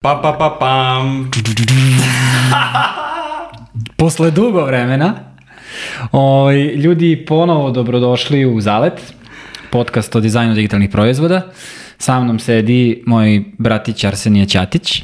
Pa 0.00 0.20
pa 0.22 0.32
pa 0.32 0.56
pam. 0.60 1.30
Posle 3.96 4.30
dugo 4.30 4.64
vremena, 4.64 5.14
ovaj, 6.12 6.56
ljudi 6.74 7.24
ponovo 7.28 7.70
dobrodošli 7.70 8.46
u 8.46 8.60
Zalet, 8.60 9.14
podcast 9.70 10.16
o 10.16 10.20
dizajnu 10.20 10.54
digitalnih 10.54 10.90
proizvoda. 10.90 11.42
Sa 11.98 12.20
mnom 12.20 12.38
sedi 12.38 13.02
moj 13.06 13.44
bratić 13.58 14.04
Arsenije 14.04 14.46
Ćatić. 14.46 15.02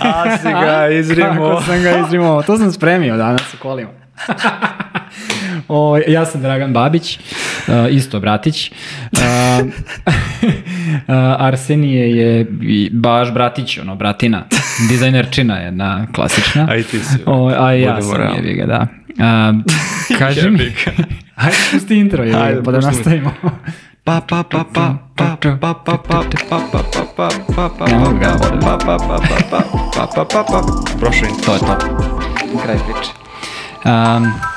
A 0.00 0.36
si 0.36 0.48
ga 0.48 0.88
izrimo. 1.00 1.48
Kako 1.48 1.62
sam 1.62 1.82
ga 1.82 1.98
izrimo? 2.06 2.42
To 2.42 2.58
sam 2.58 2.72
spremio 2.72 3.16
danas 3.16 3.54
u 3.54 3.56
kolima. 3.62 3.90
o, 5.68 5.98
ja 6.08 6.26
sam 6.26 6.42
Dragan 6.42 6.72
Babić, 6.72 7.18
uh, 7.18 7.74
isto 7.90 8.20
bratić. 8.20 8.70
Uh, 9.12 9.18
uh, 9.66 9.70
Arsenije 11.38 12.16
je 12.16 12.46
baš 12.92 13.32
bratić, 13.32 13.78
ono, 13.78 13.96
bratina, 13.96 14.44
dizajnerčina 14.88 15.56
jedna 15.56 16.06
klasična. 16.14 16.66
A 16.70 16.76
i 16.76 16.82
ti 16.82 16.98
si. 16.98 17.18
O, 17.26 17.52
a 17.58 17.74
i 17.74 17.80
ja 17.80 18.02
sam 18.02 18.16
realni. 18.16 18.36
jebi 18.36 18.54
ga, 18.54 18.66
da. 18.66 18.86
Uh, 19.08 20.18
kaži 20.18 20.50
mi, 20.50 20.58
Jebi 20.58 20.74
ga. 20.84 20.92
ajde 21.34 21.56
pusti 21.72 21.98
intro, 21.98 22.22
jebi 22.24 22.36
ga, 22.36 22.42
Ajde, 22.44 22.62
pa 22.62 22.72
da 22.72 22.80
nastavimo. 22.80 23.32
Pa 24.04 24.20
pa 24.20 24.42
pa 24.42 24.64
pa 24.64 24.98
pa 25.16 25.36
pa 25.40 25.56
pa 25.56 25.74
pa 25.74 25.94
pa 25.94 25.98
pa 25.98 26.22
pa 26.22 26.42
pa 26.42 26.64
pa 27.16 27.28
pa 27.28 27.28
pa 27.44 27.88
pa 29.94 30.06
pa 30.06 30.24
pa 30.24 30.44
pa 33.84 34.53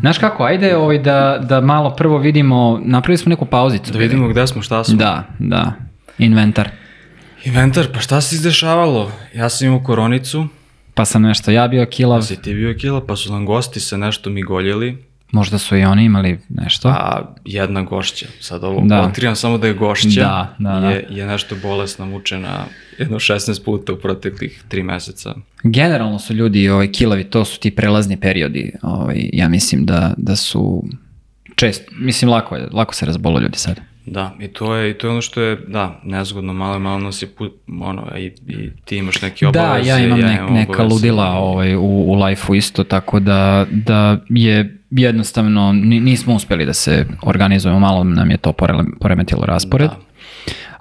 znaš 0.00 0.18
kako, 0.18 0.44
ajde 0.44 0.76
ovaj, 0.76 0.98
da, 0.98 1.44
da 1.48 1.60
malo 1.60 1.90
prvo 1.96 2.18
vidimo, 2.18 2.80
napravili 2.84 3.18
smo 3.18 3.30
neku 3.30 3.44
pauzicu. 3.44 3.92
Da 3.92 3.98
vidimo 3.98 4.28
gde 4.28 4.46
smo, 4.46 4.62
šta 4.62 4.84
smo. 4.84 4.96
Da, 4.96 5.24
da. 5.38 5.72
Inventar. 6.18 6.68
Inventar, 7.44 7.86
pa 7.94 8.00
šta 8.00 8.20
se 8.20 8.34
izdešavalo? 8.34 9.12
Ja 9.34 9.48
sam 9.48 9.66
imao 9.66 9.80
koronicu, 9.80 10.48
Pa 10.98 11.04
sam 11.04 11.22
nešto 11.22 11.50
ja 11.50 11.68
bio 11.68 11.86
kilav, 11.86 12.18
pa 12.18 12.22
si 12.22 12.42
ti 12.42 12.54
bio 12.54 12.74
kila, 12.80 13.06
pa 13.06 13.16
su 13.16 13.32
nam 13.32 13.46
gosti 13.46 13.80
se 13.80 13.98
nešto 13.98 14.30
migoljili, 14.30 14.96
možda 15.32 15.58
su 15.58 15.76
i 15.76 15.84
oni 15.84 16.04
imali 16.04 16.38
nešto. 16.48 16.88
a 16.88 17.34
jedna 17.44 17.82
gošća, 17.82 18.26
sad 18.40 18.64
ovo 18.64 18.80
Da. 18.80 19.00
otkrivam 19.00 19.36
samo 19.36 19.58
da 19.58 19.66
je 19.66 19.74
gošća, 19.74 20.20
Da, 20.20 20.54
da, 20.58 20.80
da. 20.80 20.90
Je, 20.90 21.06
je 21.10 21.26
nešto 21.26 21.56
bolesna, 21.62 22.04
mučena 22.04 22.64
jedno 22.98 23.18
16 23.18 23.64
puta 23.64 23.92
u 23.92 23.96
proteklih 23.96 24.64
3 24.70 24.82
meseca. 24.82 25.34
Generalno 25.62 26.18
su 26.18 26.34
ljudi 26.34 26.68
ovaj, 26.68 26.92
kilavi, 26.92 27.24
to 27.24 27.44
su 27.44 27.60
ti 27.60 27.70
prelazni 27.70 28.16
periodi. 28.16 28.72
Ovaj, 28.82 29.30
ja 29.32 29.48
mislim 29.48 29.86
da, 29.86 30.14
da 30.16 30.36
su 30.36 30.84
čest, 31.56 31.82
mislim 31.92 32.30
lako, 32.30 32.56
je, 32.56 32.68
lako 32.72 32.94
se 32.94 33.06
razbolo 33.06 33.40
ljudi 33.40 33.58
sad. 33.58 33.80
Da, 34.06 34.34
i 34.40 34.48
to 34.48 34.74
je, 34.74 34.90
i 34.90 34.94
to 34.94 35.06
je 35.06 35.10
ono 35.10 35.20
što 35.22 35.40
je, 35.40 35.56
da, 35.66 36.00
nezgodno, 36.04 36.52
malo, 36.52 36.78
malo 36.78 37.10
je 37.20 37.28
put, 37.28 37.52
ono, 37.80 38.18
i, 38.18 38.26
i 38.48 38.70
ti 38.84 38.96
imaš 38.96 39.22
neke 39.22 39.44
Da, 39.44 39.48
obaveze, 39.62 39.88
ja 39.90 39.98
imam 39.98 40.18
nek, 40.20 40.40
neka 40.50 40.72
obaveze. 40.72 40.94
ludila 40.94 41.26
ovaj, 41.26 41.76
u, 41.76 41.80
u 41.82 42.24
life-u 42.24 42.54
isto, 42.54 42.84
tako 42.84 43.20
da, 43.20 43.66
da 43.70 44.18
je 44.28 44.77
jednostavno, 44.92 45.72
ni- 45.74 46.00
nismo 46.00 46.34
uspeli 46.34 46.66
da 46.66 46.72
se 46.74 47.06
organizujemo, 47.22 47.80
malo 47.80 48.04
nam 48.04 48.30
je 48.30 48.36
to 48.36 48.52
poremetilo 49.00 49.46
raspored. 49.46 49.90
Da. 49.90 49.96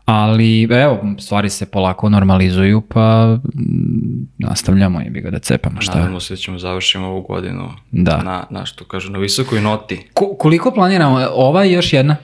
Ali 0.06 0.64
evo, 0.64 1.00
stvari 1.20 1.50
se 1.50 1.66
polako 1.66 2.10
normalizuju, 2.10 2.82
pa 2.84 3.36
mm, 3.36 4.28
nastavljamo 4.38 5.02
i 5.02 5.10
bi 5.10 5.22
ga 5.22 5.30
da 5.30 5.40
cepamo. 5.40 5.82
Šta? 5.82 6.00
Nadamo 6.00 6.20
se 6.20 6.34
da 6.34 6.38
ćemo 6.38 6.60
završiti 6.60 6.98
ovu 6.98 7.22
godinu 7.22 7.70
Da. 7.92 8.18
na, 8.18 8.44
na 8.50 8.66
što 8.66 8.86
kažu, 8.86 9.12
na 9.12 9.20
visokoj 9.20 9.62
noti. 9.62 10.00
Ko, 10.14 10.36
koliko 10.36 10.72
planiramo? 10.72 11.28
Ova 11.32 11.66
i 11.66 11.72
još 11.72 11.94
jedna? 11.94 12.16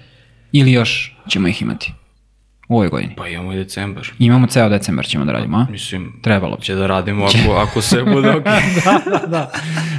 Ili 0.52 0.72
još 0.72 1.17
ćemo 1.28 1.48
ih 1.48 1.61
imati? 1.61 1.94
U 2.73 2.75
ovoj 2.75 2.89
godini. 2.89 3.13
Pa 3.17 3.27
imamo 3.27 3.53
i 3.53 3.57
decembar. 3.57 4.07
Imamo 4.19 4.47
ceo 4.47 4.69
decembar 4.69 5.05
ćemo 5.05 5.25
da 5.25 5.31
radimo, 5.31 5.57
a? 5.57 5.66
Mislim, 5.71 6.13
Trebalo 6.21 6.55
bi. 6.55 6.61
će 6.61 6.75
da 6.75 6.88
radimo 6.88 7.25
ako, 7.25 7.53
ako 7.55 7.81
sve 7.81 8.03
bude 8.03 8.30
ok. 8.38 8.43
da, 9.05 9.27
da. 9.27 9.52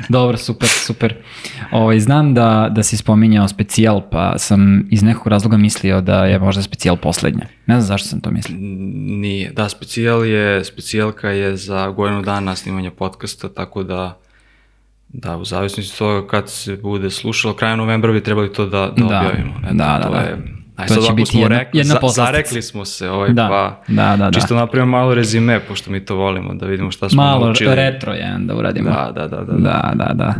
Dobro, 0.08 0.36
super, 0.36 0.68
super. 0.68 1.14
Ovaj, 1.70 2.00
znam 2.00 2.34
da, 2.34 2.68
da 2.70 2.82
si 2.82 2.96
spominjao 2.96 3.48
specijal, 3.48 4.02
pa 4.10 4.38
sam 4.38 4.86
iz 4.90 5.02
nekog 5.02 5.26
razloga 5.26 5.56
mislio 5.56 6.00
da 6.00 6.24
je 6.24 6.38
možda 6.38 6.62
specijal 6.62 6.96
poslednja. 6.96 7.46
Ne 7.66 7.74
znam 7.74 7.86
zašto 7.86 8.08
sam 8.08 8.20
to 8.20 8.30
mislio. 8.30 8.56
Nije. 8.60 9.50
Da, 9.50 9.68
specijal 9.68 10.26
je, 10.26 10.64
specijalka 10.64 11.28
je 11.30 11.56
za 11.56 11.88
godinu 11.88 12.22
dana 12.22 12.56
snimanja 12.56 12.90
podcasta, 12.90 13.48
tako 13.48 13.82
da 13.82 14.18
da, 15.08 15.36
u 15.36 15.44
zavisnosti 15.44 15.92
od 15.94 15.98
toga 15.98 16.26
kad 16.26 16.50
se 16.50 16.76
bude 16.76 17.10
slušalo, 17.10 17.54
krajem 17.54 17.78
novembra 17.78 18.12
bi 18.12 18.22
trebali 18.22 18.52
to 18.52 18.66
da, 18.66 18.78
da, 18.78 18.92
Da. 18.96 19.04
objavimo. 19.04 19.54
Eto, 19.64 19.74
Da, 19.74 20.00
da, 20.04 20.08
da. 20.10 20.18
Je, 20.18 20.36
aj 20.76 20.86
To 20.86 20.94
sad 20.94 21.04
će 21.04 21.12
biti 21.14 21.38
jedna- 21.38 21.48
rekli, 21.50 21.78
jedna 21.80 21.94
poslastica. 21.94 22.24
zarekli 22.26 22.62
smo 22.62 22.84
se, 22.84 23.10
ovaj, 23.10 23.30
Da, 23.30 23.48
pa 23.48 23.82
da, 23.88 24.04
da, 24.08 24.24
da. 24.24 24.30
čisto 24.30 24.54
napravimo 24.54 24.90
malo 24.90 25.14
rezime, 25.14 25.60
pošto 25.60 25.90
mi 25.90 26.00
to 26.00 26.16
volimo, 26.16 26.54
da 26.54 26.66
vidimo 26.66 26.90
šta 26.90 27.08
smo 27.08 27.22
Malo 27.22 27.44
naučili. 27.44 27.74
retro 27.74 28.12
jedan 28.12 28.46
da 28.46 28.54
uradimo. 28.54 28.90
Da, 28.90 29.12
da, 29.12 29.28
da, 29.28 29.36
da. 29.38 29.52
Da, 29.54 29.92
da, 29.96 30.12
da. 30.14 30.34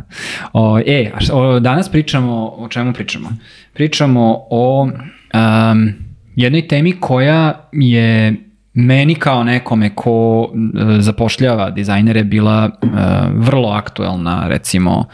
O, 0.53 0.79
e, 0.79 1.11
a 1.15 1.21
šta- 1.21 1.35
o, 1.35 1.61
danas 1.61 1.89
pričamo, 1.89 2.33
o 2.49 2.69
čemu 2.69 2.93
pričamo? 2.93 3.29
Pričamo 3.73 4.21
o 4.51 4.83
um, 4.85 5.93
jednoj 6.37 6.69
temi 6.69 6.93
koja 6.93 7.69
je 7.73 8.35
meni 8.75 9.15
kao 9.15 9.45
nekome 9.45 9.95
ko 9.95 10.49
e, 10.89 11.01
zapošljava 11.01 11.71
dizajnere 11.71 12.25
bila 12.25 12.71
e, 12.73 12.87
vrlo 13.31 13.69
aktuelna 13.69 14.49
recimo 14.49 15.05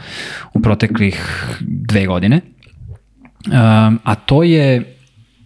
u 0.53 0.61
proteklih 0.61 1.45
dve 1.61 2.05
godine. 2.05 2.41
Um, 3.45 3.53
a 4.03 4.15
to 4.15 4.43
je 4.43 4.79
uh, 4.79 5.00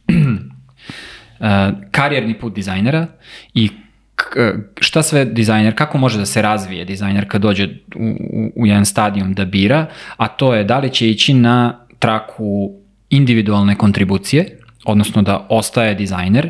karijerni 1.91 2.39
put 2.39 2.55
dizajnera 2.55 3.07
i 3.53 3.69
k- 4.15 4.53
šta 4.79 5.03
sve 5.03 5.25
dizajner, 5.25 5.75
kako 5.75 5.97
može 5.97 6.17
da 6.17 6.25
se 6.25 6.41
razvije 6.41 6.85
dizajner 6.85 7.29
kad 7.29 7.41
dođe 7.41 7.67
u, 7.95 8.15
u, 8.33 8.51
u 8.55 8.65
jedan 8.65 8.85
stadijum 8.85 9.33
da 9.33 9.45
bira, 9.45 9.85
a 10.17 10.27
to 10.27 10.53
je 10.53 10.63
da 10.63 10.79
li 10.79 10.89
će 10.89 11.09
ići 11.09 11.33
na 11.33 11.79
traku 11.99 12.71
individualne 13.09 13.75
kontribucije, 13.75 14.59
odnosno 14.85 15.21
da 15.21 15.47
ostaje 15.49 15.95
dizajner, 15.95 16.49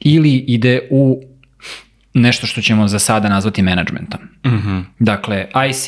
ili 0.00 0.34
ide 0.34 0.88
u 0.90 1.22
nešto 2.14 2.46
što 2.46 2.60
ćemo 2.60 2.88
za 2.88 2.98
sada 2.98 3.28
nazvati 3.28 3.62
managementom. 3.62 4.20
Mhm. 4.46 4.78
Dakle, 4.98 5.46
IC, 5.70 5.86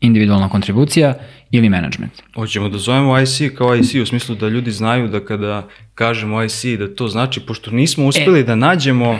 individualna 0.00 0.48
kontribucija 0.48 1.14
ili 1.50 1.68
management. 1.68 2.12
Hoćemo 2.34 2.68
da 2.68 2.78
zovemo 2.78 3.20
IC 3.20 3.54
kao 3.54 3.76
IC 3.76 3.94
u 3.94 4.06
smislu 4.06 4.34
da 4.34 4.48
ljudi 4.48 4.70
znaju 4.70 5.08
da 5.08 5.20
kada 5.20 5.66
kažemo 5.94 6.42
IC 6.42 6.64
da 6.78 6.94
to 6.94 7.08
znači, 7.08 7.40
pošto 7.40 7.70
nismo 7.70 8.06
uspeli 8.06 8.44
da 8.44 8.54
nađemo 8.54 9.18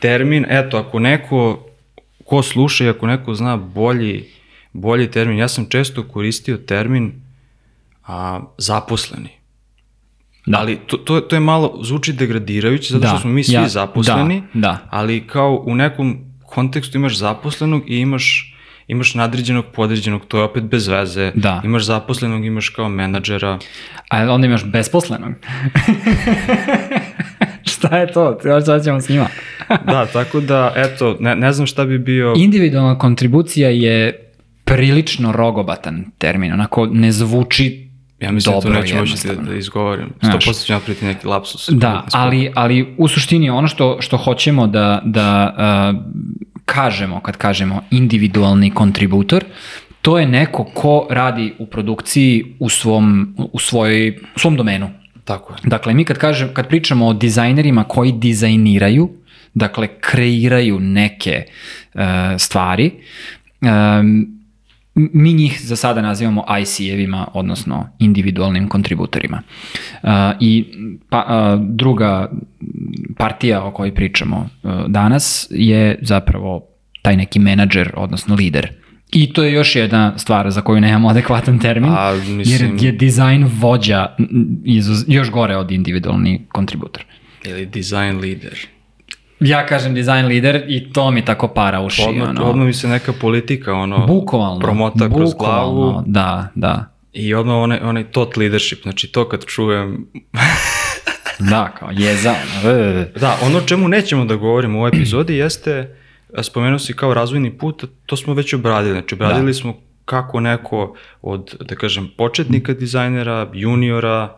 termin, 0.00 0.46
eto, 0.48 0.76
ako 0.78 0.98
neko 0.98 1.66
ko 2.24 2.42
sluša 2.42 2.84
i 2.84 2.88
ako 2.88 3.06
neko 3.06 3.34
zna 3.34 3.56
bolji, 3.56 4.24
bolji 4.72 5.10
termin, 5.10 5.38
ja 5.38 5.48
sam 5.48 5.66
često 5.66 6.02
koristio 6.04 6.56
termin 6.56 7.12
a, 8.06 8.40
zaposleni. 8.58 9.28
Da. 10.46 10.58
Ali 10.58 10.78
to, 10.86 10.96
to, 10.96 11.20
to 11.20 11.36
je 11.36 11.40
malo, 11.40 11.78
zvuči 11.82 12.12
degradirajuće, 12.12 12.92
zato 12.92 13.06
što 13.06 13.14
Da, 13.14 13.20
smo 13.20 13.30
mi 13.30 13.44
svi 13.44 13.54
ja- 13.54 13.68
zaposleni, 13.68 14.42
da, 14.54 14.60
da. 14.60 14.78
ali 14.90 15.26
kao 15.26 15.62
u 15.66 15.74
nekom 15.74 16.18
kontekstu 16.42 16.98
imaš 16.98 17.16
zaposlenog 17.16 17.90
i 17.90 17.96
imaš 17.96 18.51
imaš 18.86 19.14
nadređenog, 19.14 19.64
podređenog, 19.74 20.26
to 20.28 20.38
je 20.38 20.44
opet 20.44 20.64
bez 20.64 20.88
veze. 20.88 21.32
Da. 21.34 21.62
Imaš 21.64 21.84
zaposlenog, 21.84 22.44
imaš 22.44 22.68
kao 22.68 22.88
menadžera. 22.88 23.58
A 24.10 24.32
onda 24.32 24.46
imaš 24.46 24.64
besposlenog. 24.64 25.32
šta 27.72 27.96
je 27.96 28.12
to? 28.12 28.38
Šta 28.62 28.80
ćemo 28.80 29.00
s 29.00 29.08
njima? 29.08 29.26
da, 29.86 30.06
tako 30.06 30.40
da, 30.40 30.72
eto, 30.76 31.16
ne, 31.20 31.36
ne 31.36 31.52
znam 31.52 31.66
šta 31.66 31.84
bi 31.84 31.98
bio... 31.98 32.34
Individualna 32.36 32.98
kontribucija 32.98 33.68
je 33.68 34.28
prilično 34.64 35.32
rogobatan 35.32 36.04
termin, 36.18 36.52
onako 36.52 36.86
ne 36.86 37.12
zvuči 37.12 37.92
ja 38.22 38.32
mislim 38.32 38.54
dobro 38.54 38.70
da 38.70 38.76
to 38.76 38.82
neću 38.82 38.96
moći 38.96 39.28
da, 39.28 39.34
da 39.34 39.54
izgovorim. 39.54 40.08
Znaš. 40.22 40.46
100% 40.46 40.66
ću 40.66 40.72
napraviti 40.72 41.04
neki 41.04 41.26
lapsus. 41.26 41.68
Da, 41.72 42.06
ali, 42.12 42.52
ali 42.54 42.94
u 42.98 43.08
suštini 43.08 43.50
ono 43.50 43.68
što, 43.68 43.96
što 44.00 44.16
hoćemo 44.16 44.66
da, 44.66 45.02
da 45.04 45.54
uh, 45.94 46.00
kažemo 46.72 47.20
kad 47.20 47.36
kažemo 47.36 47.82
individualni 47.90 48.70
kontributor, 48.70 49.44
to 50.02 50.18
je 50.18 50.26
neko 50.26 50.64
ko 50.64 51.06
radi 51.10 51.52
u 51.58 51.66
produkciji 51.66 52.56
u 52.58 52.68
svom, 52.68 53.34
u 53.52 53.58
svojoj, 53.58 54.18
u 54.36 54.38
svom 54.38 54.56
domenu. 54.56 54.90
Tako 55.24 55.52
je. 55.52 55.58
Dakle, 55.64 55.94
mi 55.94 56.04
kad, 56.04 56.18
kažem, 56.18 56.54
kad 56.54 56.68
pričamo 56.68 57.06
o 57.06 57.12
dizajnerima 57.12 57.84
koji 57.84 58.12
dizajniraju, 58.12 59.10
dakle, 59.54 59.88
kreiraju 60.00 60.80
neke 60.80 61.44
uh, 61.94 62.00
stvari, 62.38 62.90
um, 63.60 64.38
mi 64.94 65.32
njih 65.32 65.60
za 65.62 65.76
sada 65.76 66.02
nazivamo 66.02 66.44
IC-evima, 66.60 67.26
odnosno 67.34 67.88
individualnim 67.98 68.68
kontributorima. 68.68 69.42
Uh, 70.02 70.10
I 70.40 70.64
pa, 71.08 71.24
uh, 71.24 71.66
druga 71.68 72.30
partija 73.22 73.64
o 73.64 73.70
kojoj 73.70 73.94
pričamo 73.94 74.36
uh, 74.62 74.70
danas 74.88 75.46
je 75.50 75.98
zapravo 76.02 76.66
taj 77.02 77.16
neki 77.16 77.38
menadžer, 77.38 77.92
odnosno 77.96 78.34
lider. 78.34 78.68
I 79.12 79.32
to 79.32 79.42
je 79.42 79.52
još 79.52 79.76
jedna 79.76 80.18
stvar 80.18 80.50
za 80.50 80.60
koju 80.60 80.80
nemamo 80.80 81.08
adekvatan 81.14 81.58
termin, 81.58 81.90
A, 81.90 82.14
mislim- 82.28 82.70
jer 82.72 82.84
je 82.84 82.92
dizajn 82.92 83.50
vođa 83.60 84.06
još 85.08 85.30
gore 85.30 85.56
od 85.56 85.70
individualni 85.70 86.46
kontributor. 86.48 87.04
Ili 87.44 87.66
design 87.66 88.20
leader. 88.20 88.58
Ja 89.40 89.66
kažem 89.66 89.94
design 89.94 90.26
lider 90.26 90.64
i 90.68 90.92
to 90.92 91.10
mi 91.10 91.24
tako 91.24 91.48
para 91.48 91.80
uši. 91.80 92.02
Odmah, 92.08 92.28
ono. 92.28 92.44
odmah 92.44 92.66
mi 92.66 92.72
se 92.72 92.88
neka 92.88 93.12
politika 93.12 93.74
ono, 93.74 94.06
Bukvalno. 94.06 94.60
promota 94.60 95.08
kroz 95.08 95.32
bukvalno, 95.32 95.74
glavu 95.74 96.02
Da, 96.06 96.48
da. 96.54 96.94
i 97.12 97.34
odmah 97.34 97.54
onaj, 97.56 97.78
onaj 97.78 98.04
tot 98.04 98.36
leadership, 98.36 98.82
znači 98.82 99.08
to 99.08 99.28
kad 99.28 99.44
čujem 99.46 100.06
Da, 101.38 101.70
kao 101.78 101.88
jeza. 101.92 102.34
ono, 102.64 102.70
e. 102.78 103.12
Da, 103.20 103.36
ono 103.42 103.58
o 103.58 103.66
čemu 103.66 103.88
nećemo 103.88 104.24
da 104.24 104.36
govorimo 104.36 104.78
u 104.78 104.82
ovoj 104.82 104.88
epizodi 104.88 105.36
jeste, 105.36 105.96
spomenuo 106.42 106.78
si 106.78 106.92
kao 106.92 107.14
razvojni 107.14 107.58
put, 107.58 107.84
to 108.06 108.16
smo 108.16 108.34
već 108.34 108.54
obradili. 108.54 108.92
Znači, 108.94 109.14
obradili 109.14 109.46
Da. 109.46 109.54
smo 109.54 109.74
kako 110.04 110.40
neko 110.40 110.96
od, 111.22 111.56
da 111.60 111.74
kažem, 111.74 112.10
početnika 112.16 112.72
dizajnera, 112.74 113.50
juniora, 113.52 114.36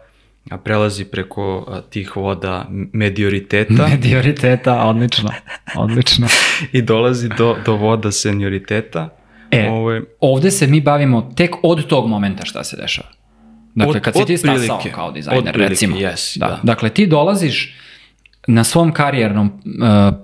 a 0.51 0.59
prelazi 0.59 1.05
preko 1.05 1.67
tih 1.91 2.17
voda 2.17 2.67
medioriteta 2.93 3.87
Medioriteta, 3.91 4.85
odlično, 4.85 5.31
odlično. 5.77 6.27
i 6.73 6.83
dolazi 6.83 7.29
do, 7.39 7.57
do 7.67 7.75
voda 7.77 8.13
senioriteta. 8.13 9.09
E, 9.51 9.69
Ovo 9.71 9.93
je, 9.93 10.03
ovde 10.21 10.51
se 10.51 10.67
mi 10.67 10.81
bavimo 10.81 11.33
tek 11.37 11.51
od 11.63 11.87
tog 11.87 12.09
momenta 12.09 12.45
šta 12.45 12.65
se 12.65 12.77
dešava. 12.77 13.09
Dakle, 13.75 13.91
Od- 13.91 14.01
kad 14.01 14.15
si 14.15 14.25
ti 14.25 14.37
stasao 14.37 14.81
kao 14.95 15.11
dizajner, 15.13 15.39
Otprilike, 15.41 15.69
recimo. 15.71 15.97
jesi, 15.97 16.39
da. 16.39 16.47
da. 16.47 16.61
Dakle, 16.63 16.91
ti 16.91 17.07
dolaziš 17.07 17.75
na 18.47 18.65
svom 18.65 18.93
karijernom 18.93 19.47
uh, 19.47 19.53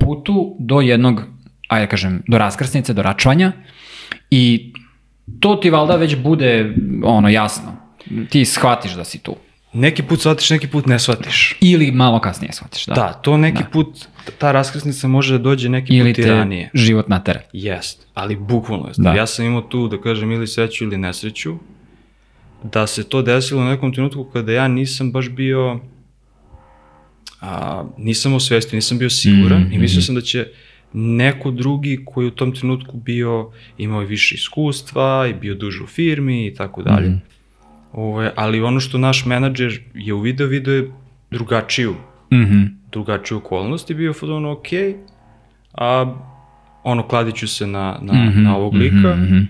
putu 0.00 0.56
do 0.58 0.80
jednog, 0.80 1.22
ajde 1.68 1.86
da 1.86 1.90
kažem, 1.90 2.22
do 2.28 2.38
raskrsnice, 2.38 2.92
do 2.92 3.02
račvanja 3.02 3.52
i 4.30 4.72
to 5.40 5.56
ti 5.56 5.70
valjda 5.70 5.96
već 5.96 6.16
bude 6.16 6.74
ono 7.04 7.28
jasno. 7.28 7.72
Ti 8.30 8.44
shvatiš 8.44 8.92
da 8.92 9.04
si 9.04 9.18
tu. 9.18 9.36
neki 9.72 10.02
put 10.02 10.20
shvatiš, 10.20 10.50
neki 10.50 10.68
put 10.68 10.86
ne 10.86 10.98
shvatiš. 10.98 11.56
Ili 11.60 11.90
malo 11.90 12.20
kasnije 12.20 12.52
shvatiš, 12.52 12.86
da. 12.86 12.94
Da, 12.94 13.12
to 13.12 13.36
neki 13.36 13.62
put, 13.72 13.86
ta 14.38 14.52
raskrsnica 14.52 15.08
može 15.08 15.32
da 15.32 15.38
dođe 15.38 15.68
neki 15.68 15.96
Ili 15.96 16.10
put 16.12 16.18
i 16.18 16.22
te 16.22 16.30
ranije. 16.30 16.70
život 16.74 17.08
natera. 17.08 17.40
Jest, 17.52 18.06
ali 18.14 18.36
bukvalno 18.36 18.88
jest. 18.88 19.00
Da. 19.00 19.12
Ja 19.14 19.26
sam 19.26 19.44
imao 19.44 19.60
tu, 19.62 19.88
da 19.88 20.00
kažem, 20.00 20.32
ili 20.32 20.46
sreću 20.46 20.84
ili 20.84 20.98
nesreću, 20.98 21.54
da 22.62 22.86
se 22.86 23.08
to 23.08 23.22
desilo 23.22 23.60
u 23.62 23.64
nekom 23.64 23.92
trenutku 23.94 24.24
kada 24.24 24.52
ja 24.52 24.68
nisam 24.68 25.12
baš 25.12 25.28
bio, 25.30 25.80
a, 27.40 27.84
nisam 27.98 28.34
osvestio, 28.34 28.76
nisam 28.76 28.98
bio 28.98 29.10
siguran 29.10 29.62
Mhm, 29.62 29.72
i 29.72 29.78
mislio 29.78 30.02
sam 30.02 30.14
da 30.14 30.20
će 30.20 30.46
neko 30.92 31.50
drugi 31.50 32.04
koji 32.06 32.26
u 32.26 32.30
tom 32.30 32.52
trenutku 32.54 32.96
bio, 32.96 33.50
imao 33.78 34.00
više 34.00 34.34
iskustva 34.34 35.26
i 35.30 35.34
bio 35.34 35.54
duže 35.54 35.82
u 35.82 35.86
firmi 35.86 36.46
i 36.46 36.54
tako 36.54 36.82
dalje. 36.82 37.08
Mhm. 37.08 37.18
Ove, 37.92 38.32
ali 38.36 38.60
ono 38.60 38.80
što 38.80 38.98
naš 38.98 39.26
menadžer 39.26 39.80
je 39.94 40.14
uvideo, 40.14 40.46
video 40.46 40.74
je 40.74 40.90
drugačiju 41.30 41.94
Mhm. 42.32 42.62
drugačiju 42.92 43.38
okolnost 43.38 43.90
i 43.90 43.94
bio 43.94 44.12
fazon 44.12 44.46
ok, 44.46 44.66
a 45.72 46.14
ono, 46.82 47.08
kladit 47.08 47.34
ću 47.34 47.48
se 47.48 47.66
na, 47.66 47.98
na, 48.02 48.12
Mhm, 48.14 48.42
na 48.42 48.56
ovog 48.56 48.74
lika 48.74 49.16
mhm, 49.16 49.22
mhm. 49.24 49.42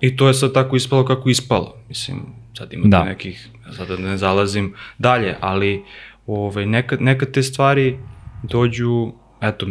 i 0.00 0.16
to 0.16 0.28
je 0.28 0.34
sad 0.34 0.52
tako 0.54 0.76
ispalo 0.76 1.04
kako 1.04 1.28
ispalo. 1.30 1.74
Mislim, 1.88 2.18
sad 2.58 2.72
imate 2.72 2.88
Da. 2.88 3.04
nekih, 3.04 3.48
sad 3.76 3.88
da 3.88 3.96
ne 3.96 4.16
zalazim 4.16 4.74
dalje, 4.98 5.36
ali 5.40 5.84
ovaj, 6.26 6.66
nekad, 6.66 7.02
nekad 7.02 7.30
te 7.30 7.42
stvari 7.42 7.98
dođu, 8.42 9.12
eto, 9.40 9.66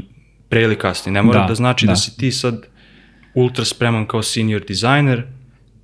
pre 0.49 0.61
ili 0.61 0.75
kasnije. 0.75 1.13
Ne 1.13 1.21
mora 1.21 1.41
Da, 1.41 1.47
da, 1.47 1.55
znači 1.55 1.85
da. 1.85 1.91
da. 1.91 1.95
si 1.95 2.17
ti 2.17 2.31
sad 2.31 2.65
ultra 3.33 3.65
spreman 3.65 4.05
kao 4.07 4.23
senior 4.23 4.61
dizajner, 4.67 5.23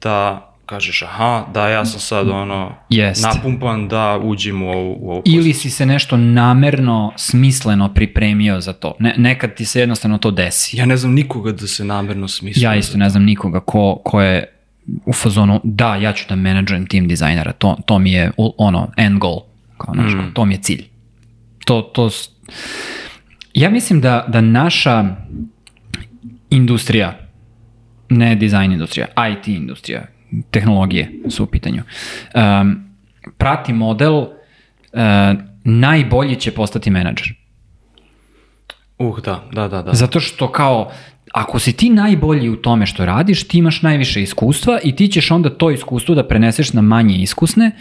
da 0.01 0.49
kažeš 0.65 1.01
aha, 1.01 1.45
da 1.53 1.69
ja 1.69 1.85
sam 1.85 1.99
sad 1.99 2.29
ono 2.29 2.75
Jest. 2.89 3.23
napumpan 3.23 3.87
da 3.87 4.19
uđem 4.23 4.61
u 4.61 4.69
ovu, 4.69 4.97
u 4.99 5.11
ovu 5.11 5.21
Ili 5.25 5.53
si 5.53 5.69
se 5.69 5.85
nešto 5.85 6.17
namerno, 6.17 7.13
smisleno 7.17 7.93
pripremio 7.93 8.61
za 8.61 8.73
to. 8.73 8.95
Ne, 8.99 9.15
nekad 9.17 9.55
ti 9.55 9.65
se 9.65 9.79
jednostavno 9.79 10.17
to 10.17 10.31
desi. 10.31 10.77
Ja 10.77 10.85
ne 10.85 10.97
znam 10.97 11.13
nikoga 11.13 11.51
da 11.51 11.67
se 11.67 11.85
namerno 11.85 12.27
smisli. 12.27 12.63
Ja 12.63 12.75
isto 12.75 12.97
ne 12.97 13.09
znam 13.09 13.23
nikoga 13.23 13.59
ko, 13.59 14.01
ko 14.05 14.21
je 14.21 14.62
u 15.05 15.13
fazonu, 15.13 15.61
da, 15.63 15.95
ja 15.95 16.13
ću 16.13 16.25
da 16.29 16.35
menadžujem 16.35 16.85
tim 16.87 17.07
dizajnera, 17.07 17.51
to, 17.51 17.77
to 17.85 17.99
mi 17.99 18.11
je 18.11 18.31
ono, 18.37 18.91
end 18.97 19.19
goal, 19.19 19.39
kao, 19.77 19.93
znaš, 19.93 20.13
kao, 20.13 20.23
to 20.33 20.45
mi 20.45 20.53
je 20.53 20.61
cilj. 20.61 20.83
To, 21.65 21.81
to, 21.81 22.09
ja 23.53 23.69
mislim 23.69 24.01
da, 24.01 24.25
da 24.27 24.41
naša 24.41 25.15
industrija, 26.49 27.19
ne 28.09 28.35
dizajn 28.35 28.71
industrija, 28.71 29.07
IT 29.31 29.47
industrija, 29.47 30.05
tehnologije 30.51 31.11
su 31.29 31.43
u 31.43 31.47
pitanju, 31.47 31.83
um, 32.35 32.89
prati 33.37 33.73
model 33.73 34.13
uh, 34.13 34.29
najbolji 35.63 36.35
će 36.35 36.51
postati 36.51 36.89
menadžer. 36.89 37.33
Uh, 38.97 39.19
da, 39.19 39.43
da, 39.51 39.67
da, 39.67 39.81
da. 39.81 39.93
Zato 39.93 40.19
što 40.19 40.51
kao, 40.51 40.91
ako 41.33 41.59
si 41.59 41.73
ti 41.73 41.89
najbolji 41.89 42.49
u 42.49 42.55
tome 42.55 42.85
što 42.85 43.05
radiš, 43.05 43.47
ti 43.47 43.57
imaš 43.57 43.81
najviše 43.81 44.21
iskustva 44.21 44.79
i 44.83 44.95
ti 44.95 45.07
ćeš 45.07 45.31
onda 45.31 45.49
to 45.49 45.71
iskustvo 45.71 46.15
da 46.15 46.27
preneseš 46.27 46.73
na 46.73 46.81
manje 46.81 47.15
iskusne 47.15 47.71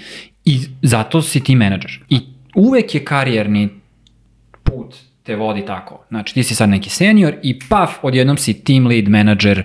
i 0.45 0.61
zato 0.83 1.23
si 1.23 1.45
ti 1.45 1.55
menadžer. 1.55 2.01
I 2.09 2.21
uvek 2.55 2.95
je 2.95 3.05
karijerni 3.05 3.69
put 4.63 4.95
te 5.23 5.37
vodi 5.37 5.65
tako. 5.67 6.05
Znači 6.09 6.35
ti 6.35 6.43
si 6.43 6.55
sad 6.55 6.69
neki 6.69 6.91
senior 6.91 7.35
i 7.43 7.59
paf, 7.69 7.91
odjednom 8.03 8.37
si 8.37 8.65
team 8.65 8.87
lead, 8.87 9.09
menadžer, 9.09 9.63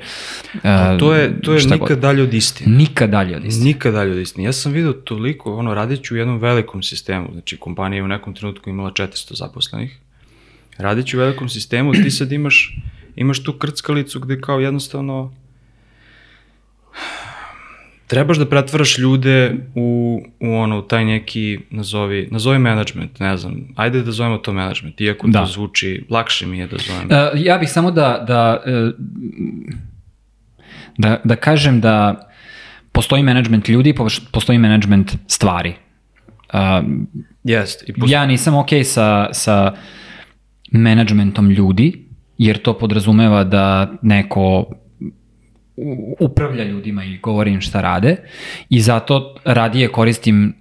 uh, 0.54 0.62
To 1.00 1.14
je, 1.14 1.42
to 1.42 1.54
je 1.54 1.64
nikad 1.64 1.80
god. 1.80 2.00
dalje 2.00 2.24
od 2.24 2.34
istine. 2.34 2.78
Nikad 2.78 3.10
dalje 3.10 3.36
od 3.36 3.46
istine. 3.46 3.66
Nikad 3.66 3.94
dalje 3.94 4.12
od 4.12 4.18
istine. 4.18 4.46
Ja 4.46 4.54
sam 4.54 4.72
vidio 4.72 4.94
toliko, 4.94 5.56
ono, 5.56 5.74
radit 5.74 6.04
ću 6.04 6.14
u 6.14 6.18
jednom 6.18 6.40
velikom 6.40 6.84
sistemu, 6.84 7.30
znači 7.32 7.58
kompanija 7.58 7.98
je 7.98 8.04
u 8.04 8.08
nekom 8.08 8.34
trenutku 8.34 8.70
imala 8.70 8.92
400 8.92 9.38
zaposlenih, 9.38 9.98
radit 10.78 11.08
ću 11.08 11.18
u 11.18 11.20
velikom 11.20 11.50
sistemu, 11.50 11.94
ti 11.94 12.12
sad 12.12 12.32
imaš, 12.32 12.78
imaš 13.18 13.44
tu 13.44 13.54
krckalicu 13.54 14.20
gde 14.20 14.42
kao 14.42 14.60
jednostavno 14.60 15.34
trebaš 18.08 18.38
da 18.38 18.46
pretvaraš 18.46 18.98
ljude 18.98 19.56
u, 19.76 19.88
u 20.40 20.54
ono, 20.56 20.82
taj 20.82 21.06
neki, 21.06 21.60
nazovi, 21.70 22.28
nazovi 22.32 22.60
management, 22.60 23.20
ne 23.20 23.38
znam, 23.38 23.68
ajde 23.76 24.02
da 24.02 24.12
zovemo 24.12 24.38
to 24.38 24.54
management, 24.54 25.02
iako 25.02 25.28
Da. 25.28 25.40
to 25.40 25.46
zvuči, 25.46 26.06
lakše 26.10 26.46
mi 26.46 26.60
je 26.60 26.68
da 26.68 26.78
zovem. 26.78 27.06
Uh, 27.06 27.46
ja 27.46 27.58
bih 27.58 27.70
samo 27.70 27.92
da, 27.92 28.24
da, 28.28 28.64
uh, 28.66 28.94
da, 30.98 31.22
da 31.24 31.36
kažem 31.36 31.82
da 31.82 32.28
postoji 32.92 33.24
management 33.24 33.70
ljudi, 33.70 33.96
postoji 34.32 34.58
management 34.60 35.16
stvari. 35.28 35.74
Uh, 36.54 36.60
Jest, 37.44 37.90
i 37.90 37.94
pos- 37.94 38.12
ja 38.12 38.26
nisam 38.26 38.56
ok 38.56 38.70
sa, 38.84 39.30
sa 39.34 39.74
managementom 40.72 41.50
ljudi, 41.52 42.07
jer 42.38 42.58
to 42.58 42.74
podrazumeva 42.74 43.44
da 43.44 43.92
neko 44.02 44.66
upravlja 46.20 46.64
ljudima 46.64 47.04
i 47.04 47.18
govori 47.18 47.52
im 47.52 47.62
šta 47.62 47.82
rade 47.82 48.16
i 48.70 48.82
zato 48.82 49.36
radije 49.46 49.88
koristim 49.88 50.54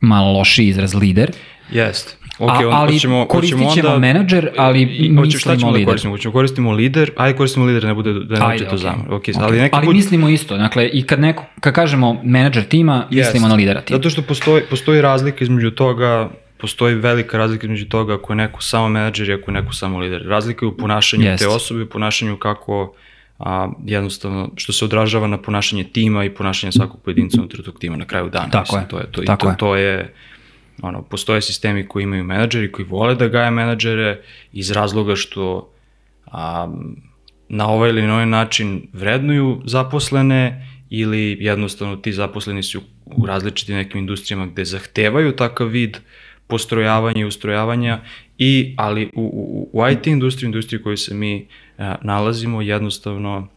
malo 0.00 0.32
lošiji 0.32 0.68
izraz 0.68 0.94
lider, 0.94 1.30
Jest. 1.72 2.18
A- 2.38 2.44
Ok, 2.44 2.50
onda 2.50 2.68
ali 2.70 2.92
hoćemo, 2.92 3.26
koristit 3.26 3.58
ćemo 3.74 3.88
onda, 3.88 3.98
menadžer, 3.98 4.50
ali 4.56 4.82
I- 4.82 4.86
hoćemo- 5.08 5.30
šta 5.30 5.50
mislimo 5.50 5.56
ćemo 5.56 5.70
da 5.70 5.74
lider. 5.74 5.86
koristimo? 5.86 6.12
Hoćemo 6.14 6.32
koristimo 6.32 6.72
lider, 6.72 7.10
ajde 7.16 7.36
koristimo 7.36 7.66
lider, 7.66 7.84
ne 7.84 7.94
bude, 7.94 8.12
da 8.12 8.38
ne 8.38 8.46
Ajde, 8.46 8.58
bude 8.58 8.70
to 8.70 8.76
zamor. 8.76 9.06
Ok, 9.06 9.14
Okej. 9.14 9.34
ali 9.38 9.58
neki 9.58 9.74
ali 9.76 9.86
put... 9.86 9.94
mislimo 9.94 10.28
isto, 10.28 10.56
dakle, 10.56 10.88
i 10.88 11.02
kad, 11.02 11.20
neko, 11.20 11.44
kad 11.60 11.74
kažemo 11.74 12.20
menadžer 12.24 12.64
tima, 12.64 13.06
mislimo 13.10 13.20
Jest. 13.36 13.48
na 13.48 13.54
lidera 13.54 13.80
tima. 13.80 13.96
Zato 13.96 14.10
što 14.10 14.22
postoji, 14.22 14.62
postoji 14.70 15.00
razlika 15.00 15.44
između 15.44 15.70
toga, 15.70 16.30
postoji 16.58 16.94
velika 16.94 17.38
razlika 17.38 17.66
između 17.66 17.88
toga 17.88 18.14
ako 18.14 18.32
je 18.32 18.36
neko 18.36 18.62
samo 18.62 18.88
menadžer 18.88 19.28
i 19.28 19.32
ako 19.32 19.50
je 19.50 19.54
neko 19.54 19.72
samo 19.72 19.98
lider. 19.98 20.22
Razlika 20.26 20.66
je 20.66 20.68
u 20.68 20.76
ponašanju 20.76 21.24
Jest. 21.24 21.42
te 21.42 21.48
osobe, 21.48 21.82
u 21.82 21.88
ponašanju 21.88 22.36
kako 22.36 22.94
a, 23.38 23.68
jednostavno, 23.86 24.50
što 24.56 24.72
se 24.72 24.84
odražava 24.84 25.26
na 25.26 25.38
ponašanje 25.38 25.84
tima 25.84 26.24
i 26.24 26.30
ponašanje 26.30 26.72
svakog 26.72 27.02
pojedinca 27.02 27.40
unutar 27.40 27.62
tog 27.62 27.78
tima 27.78 27.96
na 27.96 28.04
kraju 28.04 28.28
dana. 28.28 28.50
Tako 28.50 28.76
Mislim, 28.76 28.80
je, 28.80 28.88
To 28.88 28.98
je, 28.98 29.12
to, 29.12 29.22
i 29.22 29.26
tako 29.26 29.46
to, 29.46 29.50
je. 29.50 29.56
to 29.56 29.76
je 29.76 30.14
ono, 30.82 31.02
postoje 31.02 31.42
sistemi 31.42 31.88
koji 31.88 32.02
imaju 32.02 32.24
menadžeri, 32.24 32.72
koji 32.72 32.86
vole 32.86 33.14
da 33.14 33.28
gaje 33.28 33.50
menadžere 33.50 34.20
iz 34.52 34.70
razloga 34.70 35.16
što 35.16 35.70
a, 36.26 36.68
na 37.48 37.68
ovaj 37.68 37.90
ili 37.90 38.02
na 38.02 38.14
ovaj 38.14 38.26
način 38.26 38.88
vrednuju 38.92 39.62
zaposlene 39.64 40.68
ili 40.90 41.36
jednostavno 41.40 41.96
ti 41.96 42.12
zaposleni 42.12 42.62
su 42.62 42.80
u 43.06 43.26
različitim 43.26 43.76
nekim 43.76 43.98
industrijama 43.98 44.46
gde 44.46 44.64
zahtevaju 44.64 45.36
takav 45.36 45.66
vid 45.66 45.96
postrojavanja 46.48 47.20
i 47.20 47.24
ustrojavanja 47.24 48.00
i 48.38 48.74
ali 48.76 49.10
u, 49.14 49.22
u, 49.22 49.70
u 49.72 49.88
IT 49.88 50.06
industriji, 50.06 50.46
industriji 50.46 50.80
u 50.80 50.82
kojoj 50.82 50.96
se 50.96 51.14
mi 51.14 51.46
a, 51.78 51.94
nalazimo 52.02 52.62
jednostavno 52.62 53.48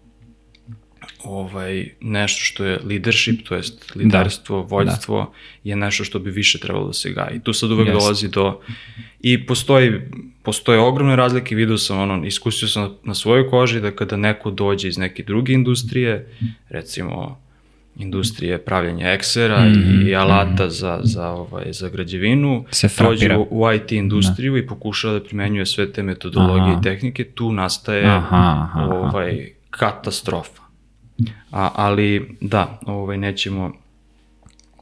ovaj, 1.24 1.90
nešto 2.02 2.40
što 2.44 2.66
je 2.66 2.80
leadership, 2.84 3.48
to 3.48 3.56
jest 3.56 3.96
liderstvo, 3.96 4.62
vođstvo, 4.62 5.34
je 5.64 5.76
nešto 5.76 6.04
što 6.04 6.20
bi 6.20 6.32
više 6.32 6.60
trebalo 6.60 6.88
da 6.88 6.94
se 6.94 7.12
gaji. 7.12 7.40
Tu 7.44 7.54
sad 7.54 7.72
uvek 7.72 7.88
Jeste. 7.88 8.00
dolazi 8.00 8.30
do... 8.30 8.60
I 9.20 9.46
postoji, 9.46 10.02
postoje 10.44 10.80
ogromne 10.80 11.16
razlike, 11.16 11.56
vidio 11.56 11.78
sam, 11.78 12.00
ono, 12.00 12.26
iskusio 12.26 12.68
sam 12.68 12.84
na, 12.84 12.90
na 13.04 13.14
svojoj 13.14 13.50
koži 13.50 13.82
da 13.82 13.92
kada 13.92 14.18
neko 14.18 14.52
dođe 14.52 14.88
iz 14.88 14.98
neke 14.98 15.24
druge 15.24 15.54
industrije, 15.54 16.38
recimo 16.70 17.42
industrije 17.96 18.58
pravljenja 18.58 19.12
eksera 19.12 19.60
mm 19.60 19.74
-hmm. 19.74 20.08
i 20.10 20.16
alata 20.16 20.50
mm 20.52 20.58
-hmm. 20.58 20.70
za, 20.70 21.00
za, 21.04 21.28
ovaj, 21.30 21.64
za 21.74 21.90
građevinu, 21.90 22.66
Se 22.72 22.88
dođe 22.88 22.96
frapira. 22.96 23.40
u, 23.40 23.48
u 23.52 23.72
IT 23.72 23.92
industriju 23.92 24.58
i 24.58 24.68
pokušava 24.68 25.14
da 25.14 25.24
primenjuje 25.24 25.66
sve 25.66 25.92
te 25.92 26.04
metodologije 26.04 26.72
Aha. 26.72 26.80
i 26.80 26.84
tehnike, 26.84 27.24
tu 27.24 27.52
nastaje 27.52 28.06
Aha, 28.06 28.18
aha, 28.38 28.70
aha. 28.74 28.86
ovaj, 28.86 29.50
katastrofa. 29.70 30.62
A, 31.52 31.70
ali 31.76 32.38
da, 32.42 32.80
ovaj, 32.86 33.18
nećemo 33.18 33.72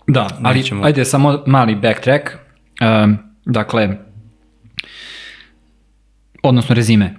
Da, 0.07 0.27
ali 0.43 0.59
Nećemo- 0.59 0.85
ajde 0.85 1.05
samo 1.05 1.43
mali 1.47 1.75
backtrack. 1.75 2.29
Um, 3.03 3.17
dakle, 3.45 3.97
odnosno 6.43 6.75
rezime. 6.75 7.15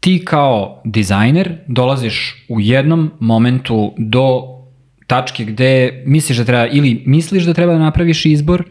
Ti 0.00 0.22
kao 0.24 0.82
dizajner 0.84 1.58
dolaziš 1.66 2.44
u 2.48 2.60
jednom 2.60 3.10
momentu 3.20 3.94
do 3.98 4.42
tačke 5.12 5.44
gde 5.44 6.02
misliš 6.06 6.38
da 6.38 6.44
treba 6.44 6.66
ili 6.66 7.02
misliš 7.06 7.44
da 7.44 7.52
treba 7.54 7.72
da 7.72 7.78
napraviš 7.78 8.24
izbor 8.26 8.64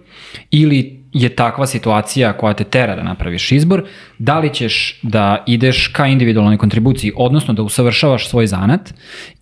ili 0.51 1.01
je 1.13 1.29
takva 1.29 1.67
situacija 1.67 2.33
koja 2.33 2.53
te 2.53 2.63
tera 2.63 2.95
da 2.95 3.03
napraviš 3.03 3.51
izbor, 3.51 3.83
da 4.17 4.39
li 4.39 4.53
ćeš 4.53 4.99
da 5.01 5.43
ideš 5.47 5.87
ka 5.87 6.07
individualnoj 6.07 6.57
kontribuciji, 6.57 7.11
odnosno 7.15 7.53
da 7.53 7.61
usavršavaš 7.61 8.29
svoj 8.29 8.47
zanat 8.47 8.93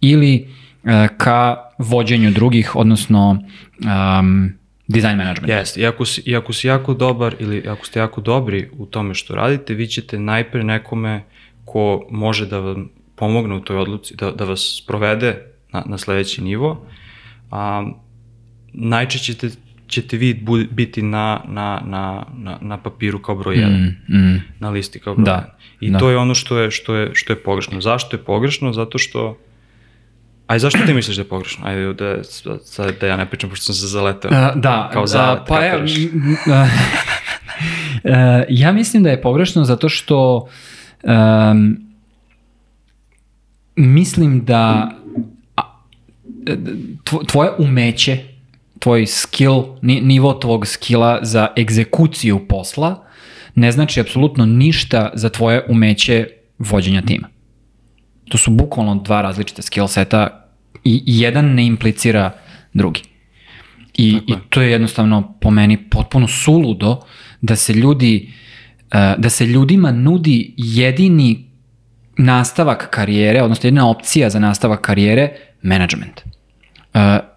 ili 0.02 0.34
e, 0.84 1.08
ka 1.18 1.56
vođenju 1.78 2.32
drugih, 2.32 2.76
odnosno 2.76 3.30
um, 3.32 4.54
design 4.88 5.18
management. 5.18 5.50
Jeste, 5.50 5.82
i 5.82 5.86
ako, 5.86 6.06
si, 6.06 6.24
i 6.26 6.36
ako 6.36 6.54
si 6.54 6.68
jako 6.68 6.94
dobar 6.94 7.36
ili 7.40 7.64
ako 7.68 7.86
ste 7.86 8.00
jako 8.00 8.22
dobri 8.22 8.70
u 8.78 8.86
tome 8.86 9.14
što 9.14 9.36
radite, 9.36 9.74
vi 9.74 9.88
ćete 9.88 10.20
najpre 10.20 10.64
nekome 10.64 11.24
ko 11.66 12.08
može 12.12 12.46
da 12.46 12.60
vam 12.60 12.90
pomogne 13.16 13.56
u 13.56 13.60
toj 13.60 13.78
odluci, 13.78 14.16
da, 14.16 14.32
da 14.32 14.44
vas 14.44 14.84
provede 14.88 15.49
na, 15.72 15.84
na 15.86 15.98
sledeći 15.98 16.42
nivo, 16.42 16.86
a, 17.52 17.92
najčešće 18.74 19.34
ćete, 19.34 19.50
ćete 19.88 20.18
vi 20.18 20.46
biti 20.72 21.02
na, 21.02 21.42
na, 21.48 21.82
na, 21.86 22.26
na, 22.38 22.58
na 22.62 22.78
papiru 22.78 23.20
kao 23.22 23.36
broj 23.36 23.56
1, 23.56 23.92
Mm, 24.10 24.18
mm. 24.18 24.44
na 24.60 24.70
listi 24.70 25.00
kao 25.00 25.16
broj 25.16 25.26
Da, 25.26 25.58
1. 25.82 25.86
I 25.86 25.92
da. 25.92 26.00
to 26.00 26.10
je 26.10 26.18
ono 26.18 26.36
što 26.36 26.58
je, 26.58 26.72
što, 26.72 26.96
je, 26.96 27.12
što 27.14 27.34
je 27.34 27.44
pogrešno. 27.44 27.82
Zašto 27.82 28.16
je 28.16 28.24
pogrešno? 28.24 28.74
Zato 28.74 28.98
što 28.98 29.38
Aj, 30.50 30.60
zašto 30.60 30.80
ti 30.86 30.94
misliš 30.94 31.16
da 31.16 31.22
je 31.22 31.28
pogrešno? 31.30 31.66
Ajde, 31.68 31.94
da, 31.94 32.24
sad 32.64 33.00
da 33.00 33.08
ja 33.08 33.18
ne 33.18 33.26
pričam, 33.26 33.50
pošto 33.50 33.66
sam 33.66 33.76
se 33.76 33.88
zaletao. 33.88 34.32
A, 34.34 34.56
da, 34.56 34.90
Kao 34.94 35.04
a, 35.04 35.08
zalet, 35.08 35.42
pa 35.48 35.66
evo, 35.66 35.78
kapiraš. 35.78 35.98
m, 35.98 36.38
m, 36.46 36.54
a, 36.54 36.68
e, 38.40 38.46
ja 38.50 38.72
mislim 38.72 39.04
da 39.04 39.10
je 39.10 39.22
pogrešno 39.22 39.64
zato 39.64 39.90
što 39.90 40.48
um, 41.04 41.78
mislim 43.76 44.46
da 44.46 44.92
e, 44.92 44.99
tvoje 47.28 47.52
umeće, 47.58 48.18
tvoj 48.80 49.06
skill, 49.06 49.64
ni- 49.82 50.02
nivo 50.02 50.34
tvog 50.34 50.68
skilla 50.68 51.20
za 51.22 51.48
egzekuciju 51.58 52.48
posla 52.48 53.06
ne 53.56 53.72
znači 53.72 54.00
apsolutno 54.00 54.46
ništa 54.46 55.10
za 55.14 55.30
tvoje 55.30 55.66
umeće 55.68 56.28
vođenja 56.60 57.02
tima. 57.02 57.28
To 58.30 58.38
su 58.38 58.52
bukvalno 58.52 58.96
dva 58.96 59.22
različita 59.22 59.62
skill 59.62 59.88
seta 59.88 60.46
i 60.84 61.04
jedan 61.06 61.46
ne 61.46 61.66
implicira 61.66 62.32
drugi. 62.74 63.02
I, 63.98 64.18
I 64.28 64.34
to 64.50 64.62
je 64.62 64.72
jednostavno 64.72 65.34
po 65.42 65.52
meni 65.52 65.78
potpuno 65.90 66.28
suludo 66.28 67.00
da 67.42 67.56
se 67.56 67.74
ljudi 67.74 68.32
e, 68.92 69.16
da 69.18 69.30
se 69.30 69.46
ljudima 69.46 69.92
nudi 69.92 70.54
jedini 70.58 71.50
nastavak 72.18 72.90
karijere, 72.90 73.42
odnosno 73.42 73.68
jedna 73.68 73.90
opcija 73.90 74.30
za 74.30 74.40
nastavak 74.40 74.82
karijere, 74.82 75.32
management. 75.62 76.22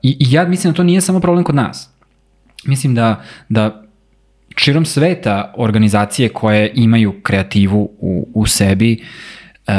I, 0.03 0.17
I 0.21 0.33
ja 0.33 0.45
mislim 0.49 0.73
da 0.73 0.77
to 0.77 0.83
nije 0.83 1.01
samo 1.01 1.21
problem 1.21 1.45
kod 1.45 1.55
nas. 1.55 1.89
Mislim 2.65 2.95
da, 2.95 3.25
da 3.49 3.83
širom 4.57 4.85
sveta 4.85 5.55
organizacije 5.57 6.29
koje 6.29 6.73
imaju 6.75 7.21
kreativu 7.23 7.91
u, 7.99 8.29
u 8.35 8.47
sebi 8.47 9.05
e, 9.67 9.73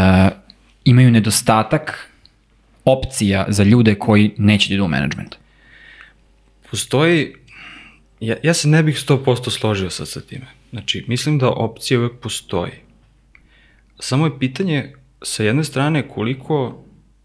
imaju 0.85 1.11
nedostatak 1.11 2.09
opcija 2.85 3.45
za 3.47 3.63
ljude 3.63 3.95
koji 3.95 4.31
neće 4.37 4.69
da 4.69 4.73
idu 4.73 4.85
u 4.85 4.87
management. 4.87 5.35
Postoji, 6.71 7.33
ja, 8.19 8.35
ja 8.43 8.53
se 8.53 8.67
ne 8.67 8.83
bih 8.83 8.95
100% 9.07 9.49
složio 9.49 9.89
sad 9.89 10.07
sa 10.07 10.21
time. 10.21 10.45
Znači, 10.71 11.05
mislim 11.07 11.37
da 11.37 11.49
opcija 11.49 11.99
uvek 11.99 12.19
postoji. 12.21 12.71
Samo 13.99 14.25
je 14.25 14.39
pitanje 14.39 14.93
sa 15.21 15.43
jedne 15.43 15.63
strane 15.63 16.07
koliko 16.07 16.83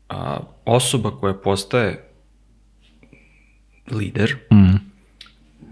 a, 0.08 0.38
osoba 0.64 1.10
koja 1.10 1.34
postaje 1.34 2.07
lider, 3.90 4.36
Mm. 4.52 4.76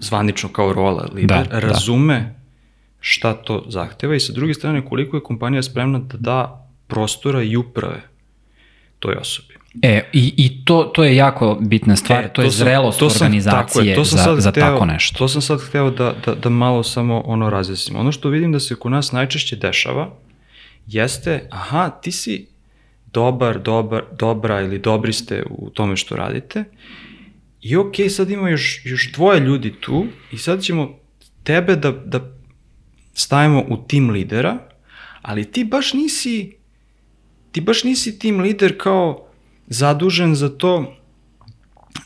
zvanično 0.00 0.48
kao 0.48 0.72
rola 0.72 1.08
lider, 1.14 1.38
Da, 1.38 1.44
da. 1.50 1.58
razume 1.60 2.34
šta 3.00 3.34
to 3.34 3.64
zahteva 3.68 4.14
i 4.14 4.20
sa 4.20 4.32
druge 4.32 4.54
strane 4.54 4.84
koliko 4.84 5.16
je 5.16 5.22
kompanija 5.22 5.62
spremna 5.62 5.98
da 5.98 6.16
da 6.18 6.66
prostora 6.86 7.42
i 7.42 7.56
uprave 7.56 8.02
toj 8.98 9.14
osobi. 9.14 9.54
E, 9.82 10.10
i, 10.12 10.34
i 10.36 10.64
to, 10.64 10.82
to 10.84 11.04
je 11.04 11.16
jako 11.16 11.58
bitna 11.60 11.96
stvar, 11.96 12.24
E, 12.24 12.28
to, 12.28 12.42
je 12.42 12.50
sam- 12.50 12.58
zrelost 12.58 12.98
to 12.98 13.10
sam- 13.10 13.22
organizacije 13.22 13.62
tako 13.64 13.80
je, 13.80 13.94
to 13.94 14.04
sam 14.04 14.18
za, 14.18 14.24
sad 14.24 14.40
za 14.40 14.50
hteo, 14.50 14.64
tako 14.64 14.84
nešto. 14.86 15.18
To 15.18 15.28
sam 15.28 15.42
sad 15.42 15.60
hteo 15.60 15.90
da, 15.90 16.14
da, 16.26 16.34
da 16.34 16.48
malo 16.48 16.82
samo 16.82 17.20
ono 17.20 17.50
razjasnim. 17.50 17.98
Ono 17.98 18.12
što 18.12 18.28
vidim 18.28 18.52
da 18.52 18.60
se 18.60 18.74
kod 18.74 18.92
nas 18.92 19.12
najčešće 19.12 19.56
dešava 19.56 20.10
jeste, 20.86 21.48
aha, 21.50 21.90
ti 21.92 22.12
si 22.12 22.46
dobar, 23.06 23.58
dobar, 23.58 24.02
dobra 24.12 24.60
ili 24.60 24.78
dobri 24.78 25.12
ste 25.12 25.42
u 25.50 25.70
tome 25.70 25.96
što 25.96 26.16
radite 26.16 26.64
i 27.68 27.76
ok, 27.76 27.94
sad 28.10 28.30
ima 28.30 28.50
još, 28.50 28.80
još 28.84 29.12
dvoje 29.12 29.40
ljudi 29.40 29.74
tu 29.80 30.06
i 30.32 30.38
sad 30.38 30.62
ćemo 30.62 30.98
tebe 31.44 31.76
da, 31.76 31.90
da 31.90 32.32
stavimo 33.14 33.64
u 33.68 33.76
tim 33.76 34.10
lidera, 34.10 34.58
ali 35.22 35.52
ti 35.52 35.64
baš 35.64 35.92
nisi 35.92 36.56
ti 37.52 37.60
baš 37.60 37.84
nisi 37.84 38.18
tim 38.18 38.40
lider 38.40 38.78
kao 38.78 39.28
zadužen 39.66 40.34
za 40.34 40.48
to 40.48 40.96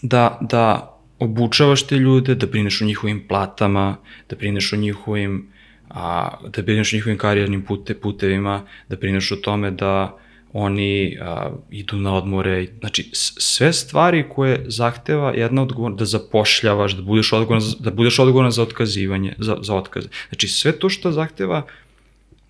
da, 0.02 0.38
da 0.40 0.96
obučavaš 1.18 1.86
te 1.86 1.96
ljude, 1.96 2.34
da 2.34 2.46
brineš 2.46 2.80
o 2.82 2.84
njihovim 2.84 3.24
platama, 3.28 3.96
da 4.28 4.36
brineš 4.36 4.72
o 4.72 4.76
njihovim 4.76 5.48
a, 5.88 6.36
da 6.56 6.62
brineš 6.62 6.92
o 6.92 6.96
njihovim 6.96 7.18
karijernim 7.18 7.62
pute, 7.62 7.94
putevima, 7.94 8.66
da 8.88 8.96
brineš 8.96 9.32
o 9.32 9.36
tome 9.36 9.70
da 9.70 10.18
oni 10.52 11.18
a, 11.20 11.50
idu 11.70 11.96
na 11.96 12.14
odmore. 12.14 12.66
Znači, 12.80 13.10
sve 13.12 13.72
stvari 13.72 14.24
koje 14.28 14.64
zahteva 14.66 15.32
jedna 15.34 15.62
odgovor, 15.62 15.94
da 15.94 16.04
zapošljavaš, 16.04 16.92
da 16.92 17.02
budeš 17.02 17.32
odgovoran 17.32 17.60
za, 17.60 17.76
da 17.78 17.90
budeš 17.90 18.18
odgovoran 18.18 18.50
za 18.50 18.62
otkazivanje, 18.62 19.34
za, 19.38 19.56
za 19.62 19.74
otkaze. 19.74 20.08
Znači, 20.28 20.48
sve 20.48 20.72
to 20.72 20.88
što 20.88 21.12
zahteva 21.12 21.66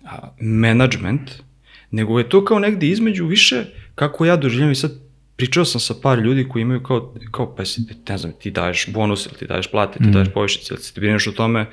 a, 0.03 0.29
management, 0.39 1.31
nego 1.91 2.19
je 2.19 2.29
to 2.29 2.45
kao 2.45 2.59
negde 2.59 2.87
između 2.87 3.25
više 3.25 3.65
kako 3.95 4.25
ja 4.25 4.35
doživljam 4.35 4.71
i 4.71 4.75
sad 4.75 4.91
pričao 5.35 5.65
sam 5.65 5.81
sa 5.81 5.93
par 6.03 6.19
ljudi 6.19 6.47
koji 6.49 6.61
imaju 6.61 6.83
kao, 6.83 7.13
kao 7.31 7.55
pa 7.55 7.65
si, 7.65 7.81
ne 8.09 8.17
znam, 8.17 8.33
ti 8.39 8.51
daješ 8.51 8.87
bonus 8.93 9.25
ili 9.25 9.35
ti 9.35 9.45
daješ 9.45 9.71
plate, 9.71 9.99
ti 9.99 10.11
daješ 10.11 10.27
povišice, 10.33 10.73
ili 10.73 10.83
ti 10.83 10.99
brineš 10.99 11.27
o 11.27 11.31
tome, 11.31 11.65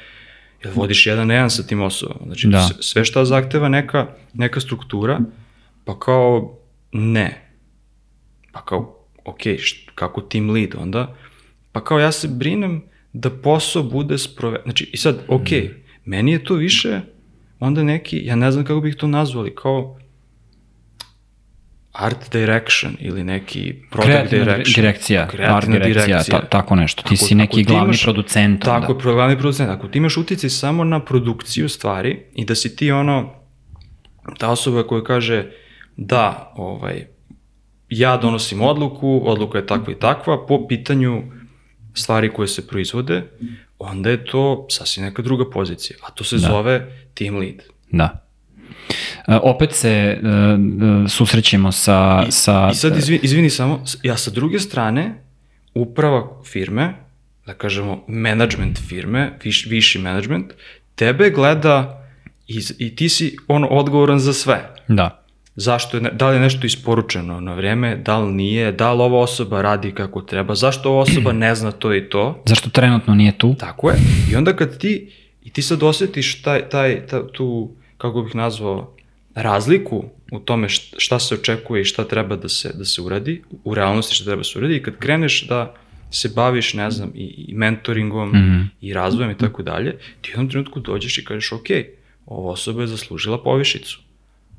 jel 0.65 0.73
vodiš 0.75 1.07
jedan 1.07 1.27
na 1.27 1.35
jedan 1.35 1.51
sa 1.51 1.63
tim 1.63 1.83
osobama. 1.83 2.21
Znači, 2.27 2.49
Da. 2.49 2.69
sve, 2.81 3.05
šta 3.05 3.25
zahteva 3.25 3.69
neka, 3.69 4.07
neka 4.35 4.61
struktura, 4.61 5.21
pa 5.89 5.99
kao 5.99 6.59
ne. 6.93 7.51
Pa 8.53 8.61
kao, 8.61 8.99
ok, 9.25 9.39
št, 9.59 9.91
kako 9.95 10.21
team 10.21 10.51
lead 10.51 10.75
onda? 10.79 11.15
Pa 11.73 11.85
kao 11.85 11.99
ja 11.99 12.13
se 12.13 12.29
brinem 12.29 12.83
da 13.13 13.31
posao 13.33 13.83
bude 13.83 14.19
sproveden. 14.19 14.63
Znači, 14.65 14.91
i 14.93 14.97
sad, 14.97 15.19
ok, 15.29 15.47
meni 16.05 16.33
je 16.33 16.45
to 16.45 16.55
više 16.55 17.01
onda 17.61 17.83
neki, 17.83 18.21
ja 18.25 18.37
ne 18.37 18.51
znam 18.51 18.65
kako 18.65 18.81
bih 18.81 18.95
to 18.95 19.07
nazvali, 19.07 19.55
kao 19.55 19.99
art 21.93 22.33
direction 22.33 22.97
ili 23.01 23.25
neki 23.25 23.75
product 23.91 24.07
Kreativna 24.07 24.45
direction. 24.45 24.75
direkcija, 24.77 25.23
art 25.23 25.31
Kreativna 25.31 25.79
direkcija, 25.79 26.23
ta, 26.23 26.41
tako 26.41 26.77
nešto. 26.77 27.03
Ti 27.03 27.09
Ako- 27.09 27.17
si 27.17 27.35
neki 27.35 27.65
glavni 27.65 27.85
imaš- 27.85 28.03
producent. 28.03 28.63
Tako 28.63 28.93
onda. 28.93 29.09
je, 29.09 29.15
glavni 29.15 29.37
producent. 29.37 29.71
Ako 29.71 29.89
ti 29.89 29.99
imaš 29.99 30.17
uticaj 30.17 30.51
samo 30.51 30.85
na 30.85 31.01
produkciju 31.01 31.69
stvari 31.69 32.23
i 32.35 32.45
da 32.45 32.55
si 32.55 32.77
ti 32.77 32.91
ono, 32.93 33.35
ta 34.39 34.51
osoba 34.51 34.83
koja 34.83 35.05
kaže 35.05 35.51
da, 35.99 36.53
ovaj, 36.57 37.07
ja 37.89 38.17
donosim 38.17 38.61
odluku, 38.61 39.23
odluka 39.25 39.59
je 39.59 39.67
takva 39.67 39.93
i 39.93 39.99
takva, 39.99 40.47
po 40.47 40.67
pitanju 40.69 41.23
stvari 41.95 42.33
koje 42.33 42.49
se 42.49 42.67
proizvode, 42.67 43.23
onda 43.79 44.11
je 44.11 44.25
to 44.25 44.67
sasvim 44.71 45.05
neka 45.05 45.23
druga 45.23 45.51
pozicija, 45.51 45.97
a 46.03 46.11
to 46.11 46.25
se 46.25 46.37
da. 46.37 46.49
zove 46.49 46.93
team 47.15 47.37
lead. 47.37 47.63
Da. 47.91 48.25
E, 49.29 49.37
opet 49.43 49.73
se 49.73 49.89
e, 49.89 50.19
e, 50.19 51.09
susrećemo 51.09 51.73
sa... 51.73 52.25
sa 52.31 52.69
I 52.73 52.75
sad 52.75 52.97
izvini, 52.97 53.21
izvini 53.23 53.51
samo, 53.51 53.85
ja 54.03 54.17
sa 54.17 54.31
druge 54.31 54.59
strane, 54.59 55.25
uprava 55.75 56.43
firme, 56.45 56.95
da 57.47 57.55
kažemo 57.55 58.05
management 58.09 58.79
firme, 58.89 59.39
viš, 59.45 59.67
viši 59.67 59.99
management, 59.99 60.53
tebe 60.95 61.31
gleda 61.31 62.07
i, 62.47 62.61
i 62.79 62.97
ti 62.97 63.09
si 63.09 63.37
ono 63.49 63.67
odgovoran 63.67 64.19
za 64.19 64.33
sve. 64.33 64.75
Da. 64.89 65.28
Zašto 65.61 65.97
je, 65.97 66.01
da 66.13 66.29
li 66.31 66.37
je 66.37 66.41
nešto 66.41 66.67
isporučeno 66.67 67.41
na 67.41 67.55
vreme, 67.55 67.97
da 67.97 68.19
li 68.19 68.33
nije, 68.33 68.73
da 68.73 68.93
li 68.93 69.03
ova 69.03 69.21
osoba 69.21 69.63
radi 69.63 69.93
kako 69.93 70.21
treba, 70.23 70.55
zašto 70.55 70.91
ova 70.91 71.01
osoba 71.01 71.33
ne 71.33 71.55
zna 71.55 71.73
to 71.73 71.95
i 71.95 72.09
to. 72.09 72.43
Zašto 72.47 72.71
trenutno 72.71 73.15
nije 73.15 73.39
tu? 73.39 73.55
Tako 73.59 73.91
je. 73.91 73.97
I 74.33 74.37
onda 74.37 74.57
kad 74.57 74.79
ti, 74.79 75.11
i 75.45 75.51
ti 75.51 75.63
sad 75.63 75.83
osjetiš 75.83 76.43
taj, 76.43 76.69
taj, 76.69 77.07
ta, 77.07 77.27
tu, 77.33 77.71
kako 77.99 78.23
bih 78.23 78.35
nazvao, 78.35 78.95
razliku 79.35 80.05
u 80.33 80.39
tome 80.39 80.69
šta, 80.99 81.19
se 81.19 81.35
očekuje 81.35 81.81
i 81.81 81.85
šta 81.85 82.05
treba 82.05 82.37
da 82.37 82.49
se, 82.49 82.73
da 82.75 82.85
se 82.85 83.03
uradi, 83.03 83.43
u 83.65 83.75
realnosti 83.75 84.15
šta 84.15 84.25
treba 84.25 84.41
da 84.41 84.45
se 84.45 84.59
uradi 84.59 84.77
i 84.77 84.83
kad 84.83 84.97
kreneš 84.97 85.47
da 85.47 85.75
se 86.11 86.29
baviš, 86.29 86.75
ne 86.75 86.91
znam, 86.91 87.11
i, 87.15 87.45
i 87.49 87.55
mentoringom 87.55 88.29
Mhm. 88.29 88.63
i 88.81 88.93
razvojem 88.95 89.31
i 89.31 89.39
tako 89.39 89.63
dalje, 89.63 89.99
ti 90.21 90.31
u 90.31 90.33
jednom 90.33 90.51
trenutku 90.51 90.81
dođeš 90.81 91.19
i 91.19 91.25
kažeš, 91.25 91.53
ok, 91.53 91.67
ova 92.27 92.51
osoba 92.51 92.81
je 92.81 92.87
zaslužila 92.87 93.43
povišicu. 93.43 94.01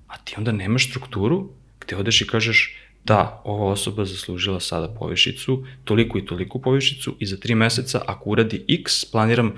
A 0.10 0.18
ti 0.18 0.36
onda 0.38 0.52
nemaš 0.52 0.90
strukturu 0.90 1.50
gde 1.80 1.96
odeš 1.96 2.22
i 2.22 2.28
kažeš, 2.28 2.78
da, 3.06 3.42
ova 3.44 3.72
osoba 3.72 4.06
zaslužila 4.06 4.60
sada 4.60 4.88
povišicu, 5.00 5.66
toliko 5.84 6.18
i 6.18 6.26
toliko 6.26 6.60
povišicu 6.60 7.16
i 7.20 7.26
za 7.26 7.38
tri 7.38 7.56
meseca 7.56 8.02
ako 8.06 8.30
uradi 8.30 8.66
x, 8.70 9.06
planiram 9.06 9.54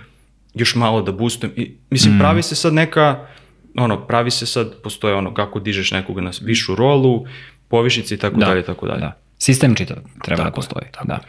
još 0.53 0.75
malo 0.75 1.01
da 1.01 1.11
boostujem. 1.11 1.53
I, 1.55 1.71
mislim, 1.89 2.19
pravi 2.19 2.43
se 2.43 2.55
sad 2.55 2.73
neka, 2.73 3.27
ono, 3.75 4.07
pravi 4.07 4.31
se 4.31 4.45
sad, 4.45 4.81
postoje 4.83 5.15
ono, 5.15 5.33
kako 5.33 5.59
dižeš 5.59 5.91
nekoga 5.91 6.21
na 6.21 6.31
višu 6.41 6.75
rolu, 6.75 7.25
povišice 7.67 8.15
i 8.15 8.17
tako 8.17 8.39
dalje, 8.39 8.59
i 8.59 8.63
tako 8.63 8.87
dalje. 8.87 8.99
Da. 8.99 9.17
Sistem 9.41 9.75
čitav 9.75 9.97
treba 10.23 10.43
da 10.43 10.49
Tako 10.49 10.49
je, 10.49 10.55
postoji. 10.55 10.85
Da. 11.03 11.19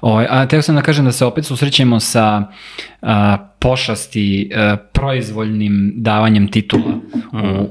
O, 0.00 0.24
a 0.28 0.46
teo 0.46 0.62
sam 0.62 0.74
da 0.74 0.82
kažem 0.82 1.04
da 1.04 1.12
se 1.12 1.24
opet 1.24 1.44
susrećemo 1.44 2.00
sa 2.00 2.42
a, 3.02 3.36
pošasti 3.58 4.50
a, 4.54 4.76
proizvoljnim 4.92 5.92
davanjem 5.96 6.48
titula 6.48 6.94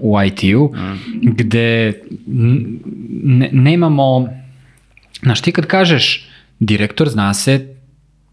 u, 0.02 0.14
u 0.14 0.24
IT-u, 0.24 0.74
gde 1.22 1.94
n- 2.28 2.80
ne, 3.24 3.50
nemamo, 3.52 4.30
znaš 5.22 5.42
ti 5.42 5.52
kad 5.52 5.66
kažeš 5.66 6.30
direktor, 6.60 7.10
zna 7.10 7.34
se 7.34 7.76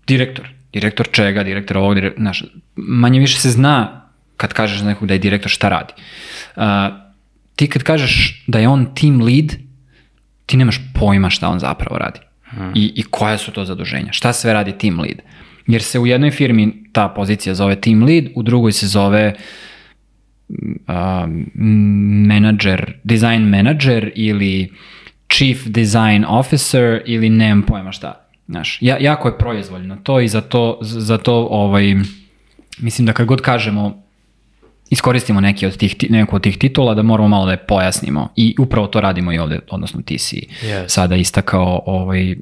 direktor. 0.07 0.49
Direktor 0.73 1.09
čega, 1.13 1.43
direktor 1.43 1.77
ovog, 1.79 1.95
direktor, 1.95 2.23
znaš, 2.23 2.45
manje 2.77 3.21
više 3.21 3.41
se 3.41 3.51
zna 3.51 4.03
kad 4.37 4.53
kažeš 4.53 4.79
za 4.79 4.87
nekog 4.87 5.09
da 5.09 5.15
je 5.15 5.19
direktor 5.19 5.51
šta 5.51 5.69
radi. 5.69 5.93
A, 6.57 6.91
ti 7.57 7.69
kad 7.69 7.83
kažeš 7.83 8.45
da 8.47 8.59
je 8.59 8.69
on 8.69 8.95
team 8.95 9.23
lead, 9.23 9.65
ti 10.47 10.57
nemaš 10.57 10.81
pojma 10.95 11.31
šta 11.31 11.49
on 11.49 11.59
zapravo 11.59 11.99
radi. 11.99 12.21
I, 12.75 12.93
I 12.97 13.03
koja 13.03 13.39
su 13.39 13.53
to 13.53 13.65
zaduženja. 13.65 14.13
Šta 14.13 14.33
sve 14.33 14.53
radi 14.53 14.79
team 14.79 15.01
lead. 15.01 15.19
Jer 15.67 15.83
se 15.83 15.99
u 15.99 16.07
jednoj 16.07 16.31
firmi 16.31 16.85
ta 16.93 17.09
pozicija 17.09 17.55
zove 17.55 17.81
team 17.81 18.03
lead, 18.03 18.25
u 18.35 18.43
drugoj 18.43 18.73
se 18.73 18.87
zove 18.87 19.35
um, 20.49 21.51
manager, 22.29 22.93
design 23.05 23.43
manager 23.43 24.13
ili 24.15 24.73
chief 25.29 25.67
design 25.67 26.25
officer 26.29 27.03
ili 27.07 27.31
nemam 27.31 27.63
pojma 27.63 27.93
šta. 27.93 28.27
Znaš, 28.49 28.79
ja, 28.81 28.97
jako 29.01 29.29
je 29.29 29.39
proizvoljno 29.39 29.97
to 29.97 30.21
i 30.21 30.29
zato, 30.29 30.79
zato 30.81 31.49
ovaj, 31.51 31.95
mislim 32.79 33.07
da 33.07 33.13
kad 33.13 33.27
god 33.27 33.41
kažemo 33.41 34.04
iskoristimo 34.91 35.41
neki 35.41 35.67
od 35.67 35.77
tih, 35.77 35.97
ti- 35.97 36.09
neku 36.11 36.37
od 36.37 36.43
tih 36.43 36.59
titula 36.59 36.95
da 36.95 37.03
moramo 37.03 37.29
malo 37.29 37.47
da 37.47 37.51
je 37.51 37.67
pojasnimo 37.67 38.29
i 38.37 38.55
upravo 38.59 38.87
to 38.87 39.01
radimo 39.01 39.33
i 39.33 39.39
ovde, 39.39 39.59
odnosno 39.71 40.03
ti 40.03 40.19
si 40.19 40.47
Yes. 40.63 40.85
sada 40.89 41.17
istakao 41.17 41.83
ovaj, 41.87 42.37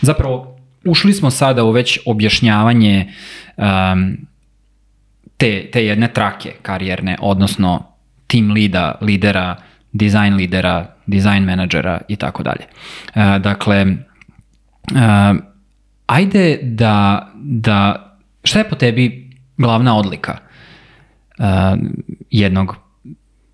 zapravo 0.00 0.56
ušli 0.84 1.12
smo 1.12 1.30
sada 1.30 1.64
u 1.64 1.70
već 1.70 1.98
objašnjavanje 2.06 3.12
um, 3.56 4.16
te, 5.36 5.70
te 5.72 5.84
jedne 5.86 6.08
trake 6.08 6.52
karijerne, 6.62 7.16
odnosno 7.20 7.86
team 8.26 8.50
lida, 8.50 8.98
lidera, 9.00 9.56
design 9.92 10.34
lidera, 10.34 10.86
design 11.06 11.42
menadžera 11.42 12.00
i 12.08 12.16
tako 12.16 12.42
dalje. 12.42 12.64
E, 13.14 13.38
Dakle, 13.38 13.76
e, 13.76 13.86
ajde 16.06 16.58
da, 16.62 17.28
da, 17.34 18.04
šta 18.44 18.58
je 18.58 18.68
po 18.68 18.76
tebi 18.76 19.30
glavna 19.56 19.96
odlika 19.96 20.38
e, 21.38 21.44
jednog 22.30 22.76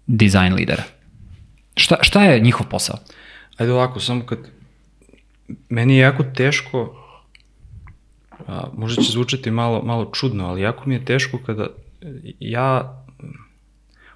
design 0.06 0.54
lidera? 0.54 0.82
Šta, 1.76 1.96
šta 2.00 2.24
je 2.24 2.40
njihov 2.40 2.66
posao? 2.68 2.96
Ajde 3.56 3.72
ovako, 3.72 4.00
samo 4.00 4.26
kad... 4.26 4.38
Meni 5.68 5.96
je 5.96 6.00
jako 6.00 6.22
teško, 6.22 6.96
a, 8.46 8.64
možda 8.76 9.02
će 9.02 9.12
zvučati 9.12 9.50
malo, 9.50 9.82
malo 9.82 10.10
čudno, 10.12 10.46
ali 10.46 10.62
jako 10.62 10.82
mi 10.86 10.94
je 10.94 11.04
teško 11.04 11.38
kada 11.46 11.66
ja, 12.40 13.04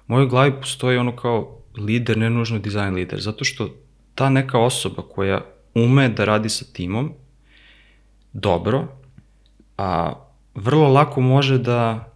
u 0.07 0.11
mojoj 0.13 0.27
glavi 0.27 0.51
postoji 0.51 0.97
ono 0.97 1.15
kao 1.15 1.59
lider, 1.77 2.17
ne 2.17 2.29
nužno 2.29 2.59
dizajn 2.59 2.93
lider, 2.93 3.21
zato 3.21 3.45
što 3.45 3.69
ta 4.15 4.29
neka 4.29 4.59
osoba 4.59 5.01
koja 5.01 5.41
ume 5.75 6.09
da 6.09 6.25
radi 6.25 6.49
sa 6.49 6.65
timom 6.73 7.13
dobro, 8.33 8.87
a 9.77 10.13
vrlo 10.55 10.87
lako 10.87 11.21
može 11.21 11.57
da, 11.57 12.08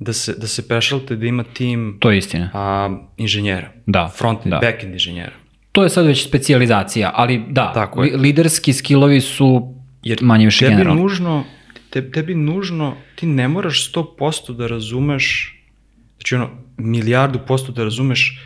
da 0.00 0.12
se, 0.12 0.34
da 0.34 0.46
se 0.46 0.68
pešalte 0.68 1.16
da 1.16 1.26
ima 1.26 1.44
tim 1.44 1.96
To 2.00 2.10
je 2.10 2.18
istina. 2.18 2.50
a, 2.54 2.88
inženjera. 3.16 3.70
Da, 3.86 4.08
Front, 4.10 4.38
da. 4.44 4.58
back-end 4.58 4.92
inženjera. 4.92 5.32
To 5.72 5.82
je 5.82 5.90
sad 5.90 6.06
već 6.06 6.24
specijalizacija, 6.24 7.12
ali 7.14 7.44
da, 7.48 7.72
Tako 7.72 8.04
je. 8.04 8.12
li- 8.12 8.18
liderski 8.18 8.72
skillovi 8.72 9.20
su 9.20 9.74
Jer 10.02 10.18
manje 10.22 10.44
više 10.44 10.58
tebi 10.58 10.70
generalni. 10.70 11.02
nužno, 11.02 11.44
te, 11.90 12.10
tebi 12.10 12.34
nužno, 12.34 12.96
ti 13.14 13.26
ne 13.26 13.48
moraš 13.48 13.92
100% 13.92 14.52
da 14.52 14.66
razumeš, 14.66 15.56
znači 16.16 16.34
ono, 16.34 16.48
milijardu 16.76 17.38
posto 17.40 17.72
da 17.72 17.84
razumeš 17.84 18.40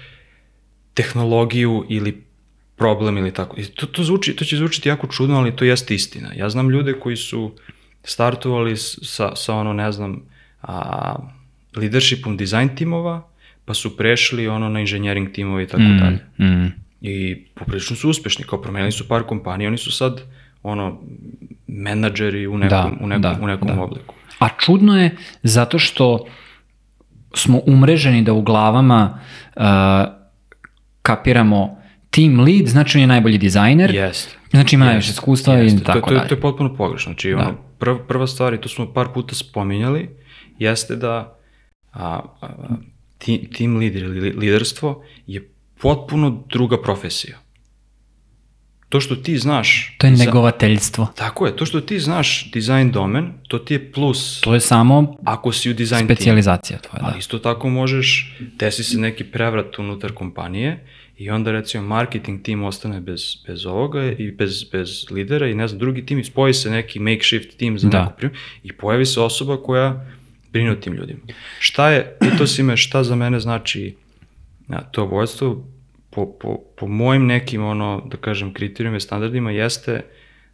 tehnologiju 0.95 1.85
ili 1.89 2.25
problem 2.77 3.17
ili 3.19 3.33
tako. 3.33 3.57
I 3.59 3.65
to, 3.65 3.87
to, 3.87 4.03
zvuči, 4.03 4.37
to 4.37 4.45
će 4.45 4.57
zvučiti 4.57 4.89
jako 4.89 5.07
čudno, 5.07 5.37
ali 5.37 5.57
to 5.57 5.65
jeste 5.65 5.95
istina. 5.95 6.29
Ja 6.37 6.49
znam 6.49 6.71
ljude 6.71 6.93
koji 6.95 7.17
su 7.17 7.53
startovali 8.05 8.77
sa, 8.77 9.37
sa 9.37 9.55
ono, 9.55 9.73
ne 9.73 9.93
znam, 9.93 10.23
a, 10.63 11.15
leadershipom 11.77 12.37
design 12.37 12.69
timova, 12.77 13.29
pa 13.65 13.75
su 13.75 13.97
prešli 13.97 14.49
ono 14.49 14.69
na 14.69 14.81
engineering 14.81 15.33
timove 15.33 15.63
i 15.63 15.67
tako 15.67 15.83
dalje. 15.83 16.19
Mm. 16.51 16.73
I 17.01 17.45
poprilično 17.55 17.97
su 17.97 18.11
uspešni, 18.11 18.45
kao 18.45 18.63
promenili 18.63 18.93
su 18.93 19.09
par 19.09 19.23
kompanija, 19.23 19.69
oni 19.69 19.79
su 19.79 19.93
sad 19.93 20.21
ono 20.63 21.01
menadžeri 21.67 22.47
u 22.47 22.59
nekom, 22.59 22.69
Da, 22.69 22.91
u 23.01 23.07
nekom, 23.07 23.23
da, 23.23 23.39
u 23.43 23.47
nekom 23.47 23.69
da. 23.69 23.83
obliku. 23.83 24.15
A 24.39 24.49
čudno 24.59 25.01
je 25.03 25.17
zato 25.43 25.79
što 25.79 26.27
smo 27.35 27.61
umreženi 27.67 28.23
da 28.23 28.33
u 28.33 28.43
glavama 28.43 29.19
uh, 29.57 29.63
kapiramo 31.03 31.79
team 32.11 32.41
lead, 32.41 32.67
znači 32.67 32.99
on 32.99 33.01
je 33.01 33.07
najbolji 33.07 33.39
dizajner, 33.39 33.95
Jeste. 33.95 34.37
znači 34.51 34.77
ima 34.77 34.85
najviše 34.85 35.11
iskustva 35.11 35.55
Jeste. 35.55 35.77
i 35.77 35.85
To, 35.85 35.93
tako 35.93 36.09
to, 36.09 36.15
dalje. 36.15 36.29
to 36.29 36.35
je 36.35 36.41
potpuno 36.41 36.77
pogrešno. 36.77 37.13
Znači, 37.13 37.33
ono, 37.33 37.55
prv, 37.79 37.97
prva 38.09 38.27
stvar, 38.27 38.55
i 38.55 38.61
to 38.61 38.69
smo 38.69 38.93
par 38.93 39.09
puta 39.15 39.35
spominjali, 39.35 40.11
jeste 40.59 40.97
da 40.97 41.39
a, 41.95 42.09
a, 42.41 42.47
a, 42.47 42.77
ti, 43.19 43.49
team 43.49 43.77
leader 43.77 44.03
ili 44.03 44.21
li- 44.21 44.33
liderstvo 44.33 44.91
je 45.27 45.49
potpuno 45.77 46.45
druga 46.49 46.83
profesija. 46.83 47.39
To 48.89 49.01
što 49.01 49.17
ti 49.17 49.39
znaš... 49.39 49.97
To 49.99 50.07
je 50.07 50.17
za- 50.17 50.25
negovateljstvo. 50.25 51.07
Tako 51.17 51.47
je, 51.47 51.57
to 51.57 51.67
što 51.67 51.81
ti 51.81 52.01
znaš 52.01 52.51
dizajn 52.53 52.91
domen, 52.91 53.33
to 53.43 53.59
ti 53.59 53.75
je 53.75 53.93
plus 53.93 54.41
To 54.41 54.55
je 54.55 54.61
samo 54.61 55.17
ako 55.25 55.53
si 55.53 55.71
u 55.71 55.75
dizajn 55.75 55.99
timu. 56.01 56.09
specijalizacija 56.09 56.79
tvoja, 56.81 57.01
da. 57.01 57.07
Ali 57.07 57.19
isto 57.19 57.39
tako 57.39 57.69
možeš, 57.71 58.37
desi 58.53 58.85
se 58.85 58.99
neki 58.99 59.25
prevrat 59.25 59.79
unutar 59.79 60.13
kompanije 60.13 60.87
i 61.17 61.31
onda 61.31 61.51
recimo 61.53 61.85
marketing 61.85 62.43
tim 62.43 62.63
ostane 62.63 63.01
bez, 63.01 63.21
bez 63.47 63.67
ovoga 63.67 64.05
i 64.05 64.31
bez, 64.31 64.65
bez 64.65 64.89
lidera 65.11 65.49
i 65.49 65.55
ne 65.55 65.69
znam, 65.69 65.79
drugi 65.79 66.07
tim 66.07 66.19
i 66.19 66.25
spoji 66.25 66.55
se 66.55 66.71
neki 66.71 66.99
makeshift 67.01 67.57
tim 67.57 67.79
za 67.79 67.89
Da. 67.89 68.01
neku 68.01 68.13
prim 68.17 68.31
i 68.63 68.73
pojavi 68.73 69.07
se 69.07 69.21
osoba 69.21 69.57
koja 69.57 70.07
brine 70.55 70.71
o 70.71 70.75
tim 70.75 70.95
ljudima. 70.95 71.21
Šta 71.59 71.91
je, 71.91 72.17
pitao 72.21 72.47
si 72.47 72.63
me 72.63 72.77
šta 72.77 73.03
za 73.05 73.17
mene 73.17 73.41
znači 73.41 73.97
a, 74.69 74.83
to 74.83 75.05
vojstvo, 75.05 75.65
po, 76.11 76.27
po, 76.41 76.59
po 76.77 76.87
mojim 76.87 77.27
nekim, 77.27 77.65
ono, 77.65 78.07
da 78.11 78.17
kažem, 78.17 78.53
kriterijima 78.55 78.97
i 78.97 79.01
standardima 79.01 79.51
jeste 79.51 80.05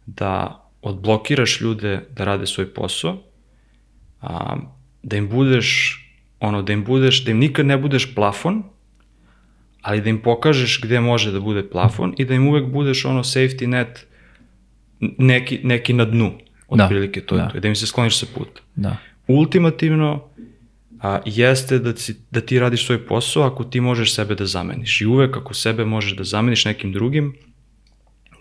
da 0.05 0.57
odblokiraš 0.81 1.61
ljude 1.61 1.99
da 2.15 2.25
rade 2.25 2.47
svoj 2.47 2.73
posao, 2.73 3.21
a, 4.21 4.57
da 5.03 5.17
im 5.17 5.29
budeš, 5.29 5.97
ono, 6.39 6.61
da 6.61 6.73
im 6.73 6.83
budeš, 6.83 7.25
da 7.25 7.31
im 7.31 7.37
nikad 7.37 7.65
ne 7.65 7.77
budeš 7.77 8.15
plafon, 8.15 8.63
ali 9.81 10.01
da 10.01 10.09
im 10.09 10.21
pokažeš 10.21 10.81
gde 10.81 10.99
može 10.99 11.31
da 11.31 11.39
bude 11.39 11.63
plafon 11.69 12.13
i 12.17 12.25
da 12.25 12.33
im 12.33 12.47
uvek 12.47 12.65
budeš 12.65 13.05
ono 13.05 13.23
safety 13.23 13.67
net 13.67 14.07
neki, 14.99 15.59
neki 15.63 15.93
na 15.93 16.05
dnu, 16.05 16.31
Da, 16.71 16.83
otprilike 16.85 17.21
to 17.21 17.35
je 17.35 17.41
da. 17.41 17.49
to, 17.49 17.57
i 17.57 17.61
da 17.61 17.67
im 17.67 17.75
se 17.75 17.87
skloniš 17.87 18.17
sa 18.17 18.25
puta. 18.35 18.61
da. 18.75 18.97
Ultimativno, 19.31 20.23
a, 20.99 21.19
jeste 21.25 21.79
da, 21.79 21.95
si, 21.95 22.15
da 22.31 22.41
ti 22.41 22.59
radiš 22.59 22.85
svoj 22.85 23.05
posao 23.07 23.43
ako 23.43 23.63
ti 23.63 23.81
možeš 23.81 24.13
sebe 24.15 24.35
da 24.35 24.45
zameniš. 24.45 25.01
I 25.01 25.05
uvek 25.05 25.37
ako 25.37 25.53
sebe 25.53 25.85
možeš 25.85 26.15
da 26.15 26.23
zameniš 26.23 26.65
nekim 26.65 26.91
drugim, 26.91 27.33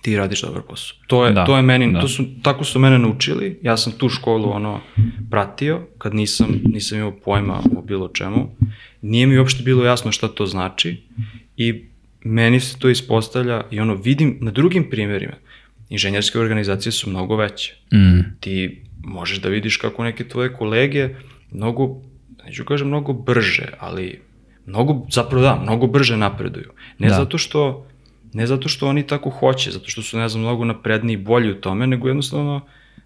ti 0.02 0.16
radiš 0.16 0.42
dobar 0.42 0.62
posao. 0.62 0.96
To 1.06 1.26
je, 1.26 1.32
Da, 1.32 1.44
to 1.44 1.56
je 1.56 1.62
meni, 1.62 1.92
da. 1.92 2.00
to 2.00 2.08
su, 2.08 2.24
tako 2.42 2.64
su 2.64 2.78
mene 2.78 2.98
naučili, 2.98 3.58
ja 3.62 3.76
sam 3.76 3.92
tu 3.92 4.08
školu 4.08 4.50
ono 4.50 4.80
pratio, 5.30 5.80
kad 5.98 6.14
nisam, 6.14 6.60
nisam 6.64 6.98
imao 6.98 7.12
pojma 7.24 7.62
o 7.76 7.82
bilo 7.82 8.08
čemu. 8.08 8.56
Nije 9.02 9.26
mi 9.26 9.38
uopšte 9.38 9.62
bilo 9.62 9.84
jasno 9.84 10.12
šta 10.12 10.28
to 10.28 10.46
znači 10.46 10.96
i 11.56 11.84
meni 12.24 12.60
se 12.60 12.78
to 12.78 12.88
ispostavlja 12.88 13.62
i 13.70 13.80
ono 13.80 13.94
vidim 13.94 14.38
na 14.40 14.50
drugim 14.50 14.90
primjerima. 14.90 15.34
Inženjerske 15.88 16.38
organizacije 16.38 16.92
su 16.92 17.10
mnogo 17.10 17.36
veće. 17.36 17.74
Mm. 17.92 18.20
Ti 18.40 18.82
možeš 19.04 19.40
da 19.40 19.48
vidiš 19.48 19.76
kako 19.76 20.04
neke 20.04 20.28
tvoje 20.28 20.52
kolege 20.54 21.08
mnogo, 21.50 22.00
neću 22.44 22.64
kažem 22.64 22.88
mnogo 22.88 23.12
brže, 23.12 23.72
ali 23.78 24.20
mnogo, 24.66 25.06
zapravo 25.10 25.42
da, 25.42 25.60
mnogo 25.62 25.86
brže 25.86 26.16
napreduju. 26.16 26.70
Ne 26.98 27.08
Da. 27.08 27.14
zato 27.14 27.38
što 27.38 27.86
ne 28.32 28.46
zato 28.46 28.68
što 28.68 28.88
oni 28.88 29.06
tako 29.06 29.30
hoće, 29.30 29.70
zato 29.70 29.88
što 29.88 30.02
su, 30.02 30.18
ne 30.18 30.28
znam, 30.28 30.42
mnogo 30.42 30.64
napredniji 30.64 31.14
i 31.14 31.16
bolji 31.16 31.50
u 31.50 31.60
tome, 31.60 31.86
nego 31.86 32.08
jednostavno 32.08 32.60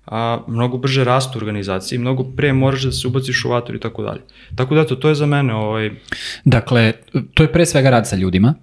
a, 0.06 0.40
mnogo 0.48 0.78
brže 0.78 1.04
rastu 1.04 1.38
organizacije 1.38 1.96
i 1.96 1.98
mnogo 1.98 2.24
pre 2.36 2.52
moraš 2.52 2.82
da 2.82 2.92
se 2.92 3.08
ubaciš 3.08 3.44
u 3.44 3.48
vatru 3.48 3.76
i 3.76 3.80
tako 3.80 4.02
dalje. 4.02 4.20
Tako 4.54 4.74
da, 4.74 4.80
eto, 4.80 4.96
to 4.96 5.08
je 5.08 5.14
za 5.14 5.26
mene 5.26 5.54
ovaj, 5.54 5.90
Dakle, 6.44 6.92
to 7.34 7.42
je 7.42 7.52
pre 7.52 7.66
svega 7.66 7.90
rad 7.90 8.08
sa 8.08 8.16
ljudima, 8.16 8.54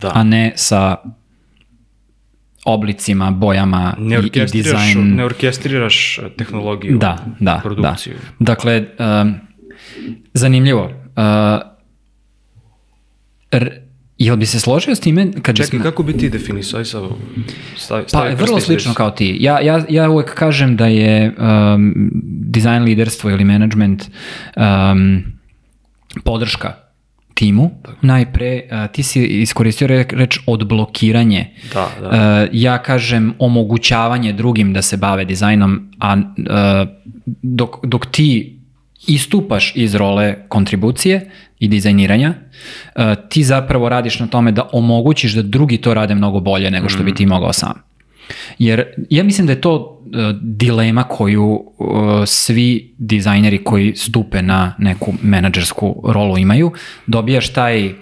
da. 0.00 0.12
a 0.14 0.24
ne 0.24 0.52
sa 0.56 0.96
oblicima, 2.64 3.30
bojama 3.30 3.94
ne 3.98 4.16
i, 4.16 4.38
i 4.38 4.46
dizajn. 4.52 5.14
ne 5.14 5.24
orkestriraš 5.24 6.20
tehnologiju, 6.36 6.98
Da, 6.98 7.26
da, 7.40 7.60
produkciju. 7.62 8.14
da. 8.38 8.44
Dakle, 8.44 8.86
um, 9.22 9.34
zanimljivo. 10.34 10.84
Uh, 10.84 10.92
r, 13.50 13.70
jel 14.18 14.36
bi 14.36 14.46
se 14.46 14.60
složio 14.60 14.94
s 14.94 15.00
time 15.00 15.32
kad 15.42 15.56
Čekaj, 15.56 15.70
bismo... 15.70 15.82
kako 15.82 16.02
bi 16.02 16.12
ti 16.12 16.30
definisao? 16.30 16.84
Sad, 16.84 17.02
stavi, 17.76 18.02
Pa, 18.02 18.08
stavi 18.08 18.34
vrlo 18.34 18.60
slično 18.60 18.94
kao 18.94 19.10
ti. 19.10 19.36
Ja, 19.40 19.60
ja, 19.60 19.84
ja 19.88 20.10
uvek 20.10 20.34
kažem 20.34 20.76
da 20.76 20.86
je 20.86 21.34
um, 21.38 22.10
dizajn 22.42 22.82
liderstvo 22.82 23.30
ili 23.30 23.44
management 23.44 24.04
um, 24.56 25.22
podrška 26.24 26.87
timu. 27.38 27.70
Najpre, 28.02 28.62
uh, 28.70 28.90
ti 28.92 29.02
si 29.02 29.22
iskoristio 29.24 29.86
re, 29.86 30.04
reč 30.10 30.40
odblokiranje. 30.46 31.46
Da, 31.74 31.88
da. 32.00 32.08
Uh, 32.08 32.48
ja 32.52 32.78
kažem 32.82 33.34
omogućavanje 33.38 34.32
drugim 34.32 34.72
da 34.72 34.82
se 34.82 34.96
bave 34.96 35.24
dizajnom, 35.24 35.90
a 36.00 36.16
uh, 36.16 36.88
dok, 37.42 37.86
dok 37.86 38.06
ti 38.06 38.58
istupaš 39.06 39.72
iz 39.76 39.94
role 39.94 40.34
kontribucije 40.48 41.30
i 41.58 41.68
dizajniranja, 41.68 42.34
ti 43.28 43.42
zapravo 43.44 43.88
radiš 43.88 44.18
na 44.20 44.26
tome 44.26 44.52
da 44.52 44.68
omogućiš 44.72 45.34
da 45.34 45.42
drugi 45.42 45.76
to 45.76 45.94
rade 45.94 46.14
mnogo 46.14 46.40
bolje 46.40 46.70
nego 46.70 46.88
što 46.88 47.02
bi 47.02 47.14
ti 47.14 47.26
mogao 47.26 47.52
sam. 47.52 47.72
Jer 48.58 48.84
ja 49.10 49.24
mislim 49.24 49.46
da 49.46 49.52
je 49.52 49.60
to 49.60 49.74
uh, 49.76 50.36
dilema 50.42 51.04
koju 51.04 51.44
uh, 51.44 51.88
svi 52.26 52.94
dizajneri 52.98 53.64
koji 53.64 53.96
stupe 53.96 54.42
na 54.42 54.74
neku 54.78 55.14
menadžersku 55.22 56.02
rolu 56.04 56.38
imaju. 56.38 56.72
Dobijaš 57.06 57.48
taj 57.48 57.86
uh, 57.88 57.92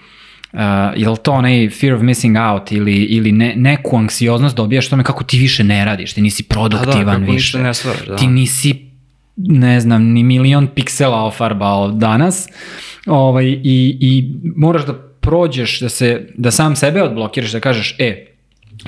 je 0.96 1.08
li 1.08 1.16
to 1.22 1.32
onaj 1.32 1.70
fear 1.70 1.94
of 1.94 2.02
missing 2.02 2.36
out 2.36 2.72
ili, 2.72 2.94
ili 2.94 3.32
ne, 3.32 3.52
neku 3.56 3.96
anksioznost 3.96 4.56
dobijaš 4.56 4.88
tome 4.88 5.04
kako 5.04 5.24
ti 5.24 5.38
više 5.38 5.64
ne 5.64 5.84
radiš, 5.84 6.12
ti 6.12 6.20
nisi 6.20 6.42
produktivan 6.42 7.04
Da, 7.04 7.04
da, 7.04 7.18
kako 7.18 7.32
više. 7.32 7.58
ne 7.58 7.74
stvaraš, 7.74 8.06
da. 8.06 8.16
Ti 8.16 8.26
nisi 8.26 8.86
ne 9.36 9.80
znam, 9.80 10.02
ni 10.02 10.22
milion 10.22 10.66
piksela 10.66 11.24
ofarbao 11.24 11.90
danas 11.90 12.48
ovaj, 13.06 13.46
i, 13.46 13.98
i 14.00 14.34
moraš 14.56 14.86
da 14.86 14.94
prođeš, 15.20 15.80
da, 15.80 15.88
se, 15.88 16.28
da 16.34 16.50
sam 16.50 16.76
sebe 16.76 17.02
odblokiraš, 17.02 17.52
da 17.52 17.60
kažeš, 17.60 17.96
e, 17.98 18.26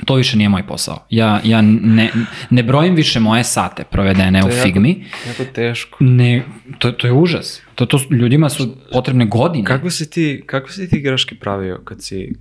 to 0.05 0.15
više 0.15 0.37
nije 0.37 0.49
moj 0.49 0.67
posao. 0.67 1.05
Ja, 1.09 1.39
ja 1.43 1.61
ne, 1.61 2.11
ne 2.49 2.63
brojim 2.63 2.95
više 2.95 3.19
moje 3.19 3.43
sate 3.43 3.83
provedene 3.83 4.39
u 4.39 4.43
To 4.43 4.49
jako- 4.49 4.63
Figmi. 4.63 5.05
Jako 5.27 5.43
teško. 5.45 5.97
Ne, 5.99 6.43
to, 6.79 6.91
to 6.91 7.07
je 7.07 7.13
užas. 7.13 7.61
To, 7.75 7.85
to, 7.85 7.99
ljudima 8.11 8.49
su 8.49 8.75
potrebne 8.91 9.25
godine. 9.25 9.65
Kako 9.65 9.89
si 9.89 10.09
ti, 10.09 10.43
kako 10.45 10.71
si 10.71 10.89
ti 10.89 10.99
greške 10.99 11.35
pravio 11.35 11.81
kad 11.85 12.03
si, 12.03 12.33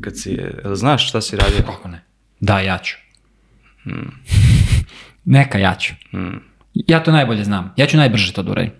kad 0.00 0.18
si, 0.18 0.38
znaš 0.74 1.08
šta 1.08 1.20
si 1.20 1.36
radio? 1.36 1.58
Kako 1.66 1.88
ne? 1.88 2.04
Da, 2.40 2.60
ja 2.60 2.78
ću. 2.78 2.96
Neka 5.24 5.58
ja 5.58 5.74
ću. 5.74 5.94
Ja 6.74 7.02
to 7.02 7.12
najbolje 7.12 7.44
znam. 7.44 7.74
Ja 7.76 7.86
ću 7.86 7.96
najbrže 7.96 8.32
to 8.32 8.42
da 8.42 8.50
uradim. 8.50 8.70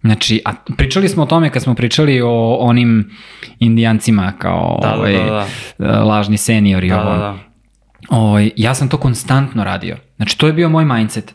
Znači, 0.00 0.42
a 0.44 0.52
pričali 0.76 1.08
smo 1.08 1.22
o 1.22 1.26
tome 1.26 1.50
kad 1.50 1.62
smo 1.62 1.74
pričali 1.74 2.20
o 2.20 2.56
onim 2.56 3.10
indijancima 3.58 4.32
kao 4.38 4.78
Da, 4.82 4.88
da, 4.88 4.94
ovaj, 4.94 5.12
da, 5.78 6.04
lažni 6.04 6.36
seniori. 6.36 6.88
Da, 6.88 7.00
ovo. 7.00 7.10
da, 7.10 7.18
da. 7.18 7.38
Ovaj, 8.08 8.50
ja 8.56 8.74
sam 8.74 8.88
to 8.88 8.96
konstantno 8.96 9.64
radio. 9.64 9.96
Znači, 10.16 10.38
to 10.38 10.46
je 10.46 10.52
bio 10.52 10.68
moj 10.68 10.84
mindset. 10.84 11.34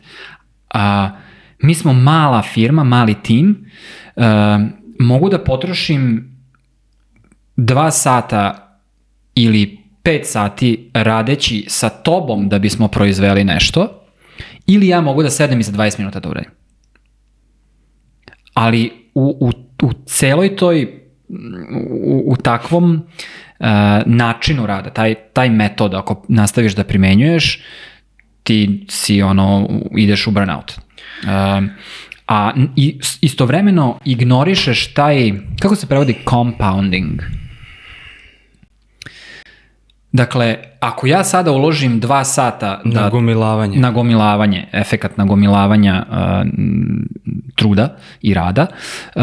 A, 0.70 1.10
mi 1.62 1.74
smo 1.74 1.92
mala 1.92 2.42
firma, 2.42 2.84
mali 2.84 3.14
tim. 3.22 3.70
A, 4.16 4.66
mogu 5.00 5.28
da 5.28 5.44
potrošim 5.44 6.32
dva 7.56 7.90
sata 7.90 8.62
ili 9.34 9.78
pet 10.02 10.26
sati 10.26 10.90
radeći 10.94 11.64
sa 11.68 11.88
tobom 11.88 12.48
da 12.48 12.58
bismo 12.58 12.88
proizveli 12.88 13.44
nešto, 13.44 14.02
ili 14.66 14.88
ja 14.88 15.00
mogu 15.00 15.22
da 15.22 15.30
sedem 15.30 15.60
i 15.60 15.62
za 15.62 15.72
20 15.72 15.98
minuta 15.98 16.20
da 16.20 16.28
uradim. 16.28 16.50
Ali 18.54 18.92
u, 19.14 19.36
u, 19.40 19.50
u 19.86 19.92
celoj 20.06 20.56
toj, 20.56 21.02
u, 22.04 22.24
u 22.26 22.36
takvom 22.36 22.94
uh, 22.94 23.00
načinu 24.06 24.66
rada, 24.66 24.90
taj, 24.90 25.14
taj 25.14 25.50
metod, 25.50 25.94
ako 25.94 26.24
nastaviš 26.28 26.74
da 26.74 26.84
primenjuješ, 26.84 27.62
ti 28.42 28.86
si 28.90 29.22
ono, 29.22 29.68
ideš 29.96 30.26
u 30.26 30.30
burnout. 30.30 30.72
Um, 31.24 31.70
a 32.26 32.52
istovremeno 33.20 33.98
ignorišeš 34.04 34.94
taj, 34.94 35.32
kako 35.60 35.76
se 35.76 35.86
prevodi 35.86 36.16
compounding? 36.28 37.22
Dakle, 40.12 40.56
ako 40.80 41.06
ja 41.06 41.24
sada 41.24 41.52
uložim 41.52 42.00
dva 42.00 42.24
sata 42.24 42.80
da, 42.84 43.00
Nagomilavanje. 43.00 43.78
nagomilavanje, 43.78 44.68
efekat 44.72 45.16
nagomilavanja 45.16 46.06
uh, 46.08 46.16
truda 47.54 47.96
i 48.22 48.34
rada. 48.34 48.66
Uh, 49.14 49.22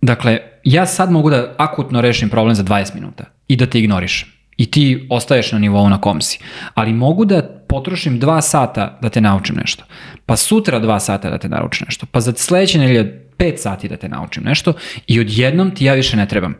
dakle, 0.00 0.38
ja 0.64 0.86
sad 0.86 1.12
mogu 1.12 1.30
da 1.30 1.54
akutno 1.58 2.00
rešim 2.00 2.30
problem 2.30 2.54
za 2.54 2.62
20 2.62 2.94
minuta 2.94 3.24
i 3.48 3.56
da 3.56 3.66
te 3.66 3.78
ignorišem. 3.78 4.28
I 4.56 4.70
ti 4.70 5.06
ostaješ 5.10 5.52
na 5.52 5.58
nivou 5.58 5.88
na 5.88 6.00
kom 6.00 6.20
si. 6.20 6.38
Ali 6.74 6.92
mogu 6.92 7.24
da 7.24 7.42
potrošim 7.68 8.18
dva 8.18 8.40
sata 8.40 8.98
da 9.02 9.08
te 9.08 9.20
naučim 9.20 9.56
nešto. 9.56 9.84
Pa 10.26 10.36
sutra 10.36 10.78
dva 10.78 11.00
sata 11.00 11.30
da 11.30 11.38
te 11.38 11.48
naučim 11.48 11.84
nešto. 11.84 12.06
Pa 12.06 12.20
za 12.20 12.32
sledeće 12.36 12.78
nedelje 12.78 13.28
pet 13.36 13.60
sati 13.60 13.88
da 13.88 13.96
te 13.96 14.08
naučim 14.08 14.42
nešto 14.44 14.72
i 15.06 15.20
odjednom 15.20 15.74
ti 15.74 15.84
ja 15.84 15.94
više 15.94 16.16
ne 16.16 16.28
trebam. 16.28 16.54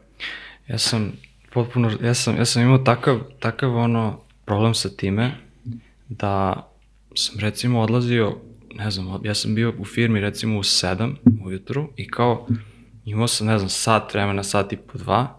Ja 0.69 0.79
sam 0.79 1.13
potpuno, 1.53 1.91
ja 2.03 2.15
sam, 2.15 2.37
ja 2.37 2.45
sam 2.45 2.63
imao 2.63 2.79
takav, 2.79 3.21
takav 3.41 3.77
ono 3.77 4.21
problem 4.45 4.75
sa 4.75 4.89
time 4.89 5.33
da 6.09 6.67
sam 7.15 7.41
recimo 7.41 7.81
odlazio, 7.81 8.37
ne 8.75 8.91
znam, 8.91 9.21
ja 9.25 9.35
sam 9.35 9.55
bio 9.55 9.75
u 9.79 9.85
firmi 9.85 10.21
recimo 10.21 10.59
u 10.59 10.63
7 10.63 11.15
ujutru 11.45 11.89
i 11.97 12.09
kao 12.09 12.47
imao 13.05 13.29
sam, 13.29 13.47
ne 13.47 13.59
znam, 13.59 13.69
sat 13.69 14.15
vremena, 14.15 14.43
sat 14.43 14.73
i 14.73 14.77
po 14.77 14.99
dva, 14.99 15.37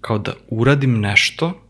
kao 0.00 0.18
da 0.18 0.32
uradim 0.48 1.00
nešto, 1.00 1.62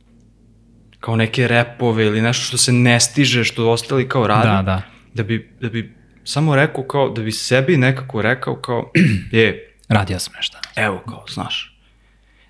kao 1.01 1.17
neke 1.17 1.49
repove 1.49 2.07
ili 2.07 2.21
nešto 2.23 2.45
što 2.45 2.57
se 2.57 2.73
ne 2.73 3.01
stiže, 3.01 3.45
što 3.45 3.71
ostali 3.71 4.09
kao 4.09 4.27
radi, 4.27 4.49
Da, 4.49 4.63
da. 4.63 4.83
da 5.15 5.23
bi, 5.23 5.51
da 5.61 5.69
bi 5.69 5.95
samo 6.25 6.57
rekao 6.57 6.85
kao, 6.85 7.09
da 7.11 7.23
bi 7.23 7.33
sebi 7.33 7.77
nekako 7.77 8.23
rekao 8.23 8.57
kao, 8.57 8.91
je, 9.33 9.75
Radio 9.89 10.19
sam 10.19 10.33
nešto. 10.37 10.59
evo 10.77 11.03
kao, 11.09 11.25
znaš, 11.29 11.79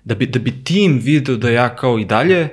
da 0.03 0.15
bi, 0.15 0.25
da 0.25 0.39
bi 0.39 0.63
tim 0.63 0.99
video 1.03 1.35
da 1.35 1.49
ja 1.49 1.75
kao 1.75 1.99
i 1.99 2.05
dalje, 2.05 2.49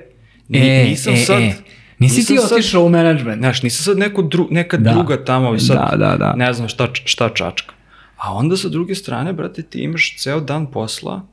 ni, 0.48 0.58
E, 0.58 0.84
nisam 0.84 1.14
e, 1.14 1.16
sad... 1.16 1.42
e. 1.42 1.52
Nisi 1.98 2.16
nisam 2.16 2.36
ti 2.36 2.54
otišao 2.54 2.84
u 2.84 2.88
management. 2.88 3.38
Znaš, 3.38 3.62
nisam 3.62 3.84
sad 3.84 3.98
neko 3.98 4.22
dru, 4.22 4.48
neka 4.50 4.76
Da. 4.76 4.92
druga 4.92 5.24
tamo 5.24 5.54
i 5.54 5.60
sad 5.60 5.76
Da, 5.90 5.96
da, 5.96 6.16
da. 6.16 6.32
ne 6.36 6.52
znam 6.52 6.68
šta, 6.68 6.88
šta 6.94 7.28
čačka. 7.28 7.74
A 8.20 8.32
onda 8.34 8.56
sa 8.56 8.68
druge 8.68 8.94
strane, 8.94 9.32
brate, 9.32 9.62
ti 9.62 9.80
imaš 9.82 10.16
ceo 10.18 10.40
dan 10.40 10.66
posla 10.66 11.26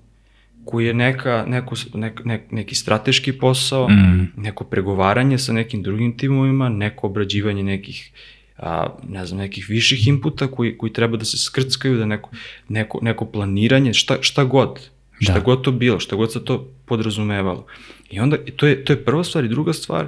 koji 0.65 0.85
je 0.85 0.93
neka, 0.93 1.45
neku, 1.47 1.75
nek, 1.93 2.21
nek, 2.25 2.51
neki 2.51 2.75
strateški 2.75 3.33
posao, 3.33 3.89
Mm. 3.89 4.31
neko 4.37 4.63
pregovaranje 4.63 5.37
sa 5.37 5.53
nekim 5.53 5.83
drugim 5.83 6.17
timovima, 6.17 6.69
neko 6.69 7.07
obrađivanje 7.07 7.63
nekih 7.63 8.11
a, 8.57 8.87
ne 9.09 9.25
znam, 9.25 9.39
nekih 9.39 9.65
viših 9.69 10.07
inputa 10.07 10.47
koji, 10.47 10.77
koji 10.77 10.93
treba 10.93 11.17
da 11.17 11.25
se 11.25 11.37
skrckaju, 11.37 11.97
da 11.97 12.05
neko, 12.05 12.29
neko, 12.69 12.99
neko 13.01 13.25
planiranje, 13.25 13.93
šta, 13.93 14.17
šta 14.21 14.43
god, 14.43 14.89
šta 15.19 15.33
Da. 15.33 15.39
god 15.39 15.61
to 15.61 15.71
bilo, 15.71 15.99
šta 15.99 16.15
god 16.15 16.33
se 16.33 16.45
to 16.45 16.67
podrazumevalo. 16.85 17.65
I 18.09 18.19
onda, 18.19 18.37
i 18.45 18.51
to 18.51 18.67
je, 18.67 18.85
to 18.85 18.93
je 18.93 19.05
prva 19.05 19.23
stvar 19.23 19.45
i 19.45 19.47
druga 19.47 19.73
stvar, 19.73 20.07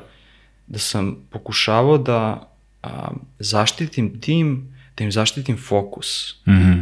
da 0.68 0.80
sam 0.80 1.15
pokušavao 1.30 1.98
da 1.98 2.50
a, 2.84 3.12
zaštitim 3.39 4.22
tim, 4.22 4.76
da 5.00 5.06
im 5.06 5.12
zaštitim 5.12 5.58
fokus 5.60 6.36
Mhm. 6.46 6.80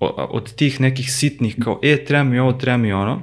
o- 0.00 0.28
od 0.30 0.54
tih 0.54 0.80
nekih 0.80 1.12
sitnih 1.12 1.56
kao, 1.58 1.80
e, 1.82 2.04
treba 2.04 2.24
mi 2.24 2.38
ovo, 2.38 2.52
treba 2.52 2.76
mi 2.76 2.92
ono. 2.92 3.22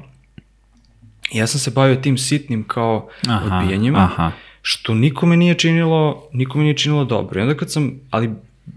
Ja 1.32 1.48
sam 1.48 1.60
se 1.60 1.72
bavio 1.72 1.96
tim 1.98 2.18
sitnim 2.20 2.64
kao 2.64 3.10
Aha, 3.28 3.58
odbijanjima, 3.58 4.00
aha. 4.00 4.32
što 4.62 4.94
nikome 4.96 5.38
nije 5.38 5.54
činilo, 5.56 6.00
nikome 6.34 6.64
nije 6.64 6.78
činilo 6.78 7.06
dobro. 7.06 7.40
I 7.40 7.44
onda 7.44 7.56
kad 7.56 7.72
sam, 7.72 8.00
ali 8.10 8.30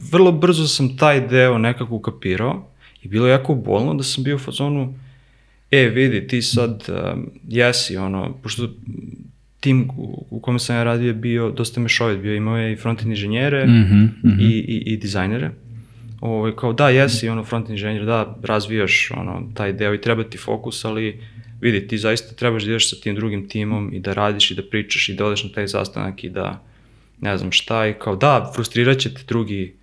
vrlo 0.02 0.32
brzo 0.32 0.66
sam 0.66 0.96
taj 0.96 1.20
deo 1.22 1.58
nekako 1.58 1.94
ukapirao 1.94 2.68
i 3.02 3.08
bilo 3.08 3.26
je 3.26 3.32
jako 3.32 3.54
bolno 3.54 3.94
da 3.94 4.02
sam 4.02 4.24
bio 4.24 4.36
u 4.36 4.40
fazonu, 4.40 4.94
e, 5.70 5.78
vidi, 5.80 6.26
ti 6.26 6.42
sad 6.42 6.84
um, 6.88 7.26
jesi, 7.44 7.96
ono, 7.96 8.32
pošto 8.34 8.68
tim 9.60 9.88
u, 10.30 10.40
kome 10.40 10.58
sam 10.58 10.76
ja 10.76 10.84
radio 10.84 11.06
je 11.06 11.14
bio 11.14 11.50
dosta 11.50 11.80
mešovit, 11.80 12.20
bio 12.20 12.34
imao 12.34 12.56
je 12.56 12.72
i 12.72 12.76
front-end 12.76 13.08
inženjere 13.08 13.66
Mhm, 13.66 14.04
mhm. 14.24 14.40
i, 14.40 14.44
i, 14.44 14.82
i 14.86 14.96
dizajnere. 14.96 15.50
Ovo, 16.20 16.52
kao 16.52 16.72
da, 16.72 16.88
jesi 16.88 17.28
ono 17.28 17.44
front 17.44 17.68
inženjer, 17.70 18.04
da, 18.04 18.36
razvijaš 18.42 19.10
ono, 19.16 19.42
taj 19.54 19.72
deo 19.72 19.94
i 19.94 20.00
treba 20.00 20.24
ti 20.24 20.38
fokus, 20.38 20.84
ali 20.84 21.20
vidi, 21.60 21.88
ti 21.88 21.98
zaista 21.98 22.34
trebaš 22.34 22.62
da 22.62 22.70
ideš 22.70 22.90
sa 22.90 22.96
tim 23.02 23.14
drugim 23.14 23.48
timom 23.48 23.90
i 23.94 24.00
da 24.00 24.12
radiš 24.12 24.50
i 24.50 24.54
da 24.54 24.62
pričaš 24.70 25.08
i 25.08 25.14
da 25.14 25.26
odeš 25.26 25.44
na 25.44 25.50
taj 25.50 25.68
sastanak 25.68 26.24
i 26.24 26.28
da 26.28 26.62
ne 27.20 27.38
znam 27.38 27.52
šta 27.52 27.86
i 27.86 27.94
kao 27.94 28.16
da, 28.16 28.52
frustrirat 28.54 28.98
će 28.98 29.14
te 29.14 29.20
drugi 29.28 29.74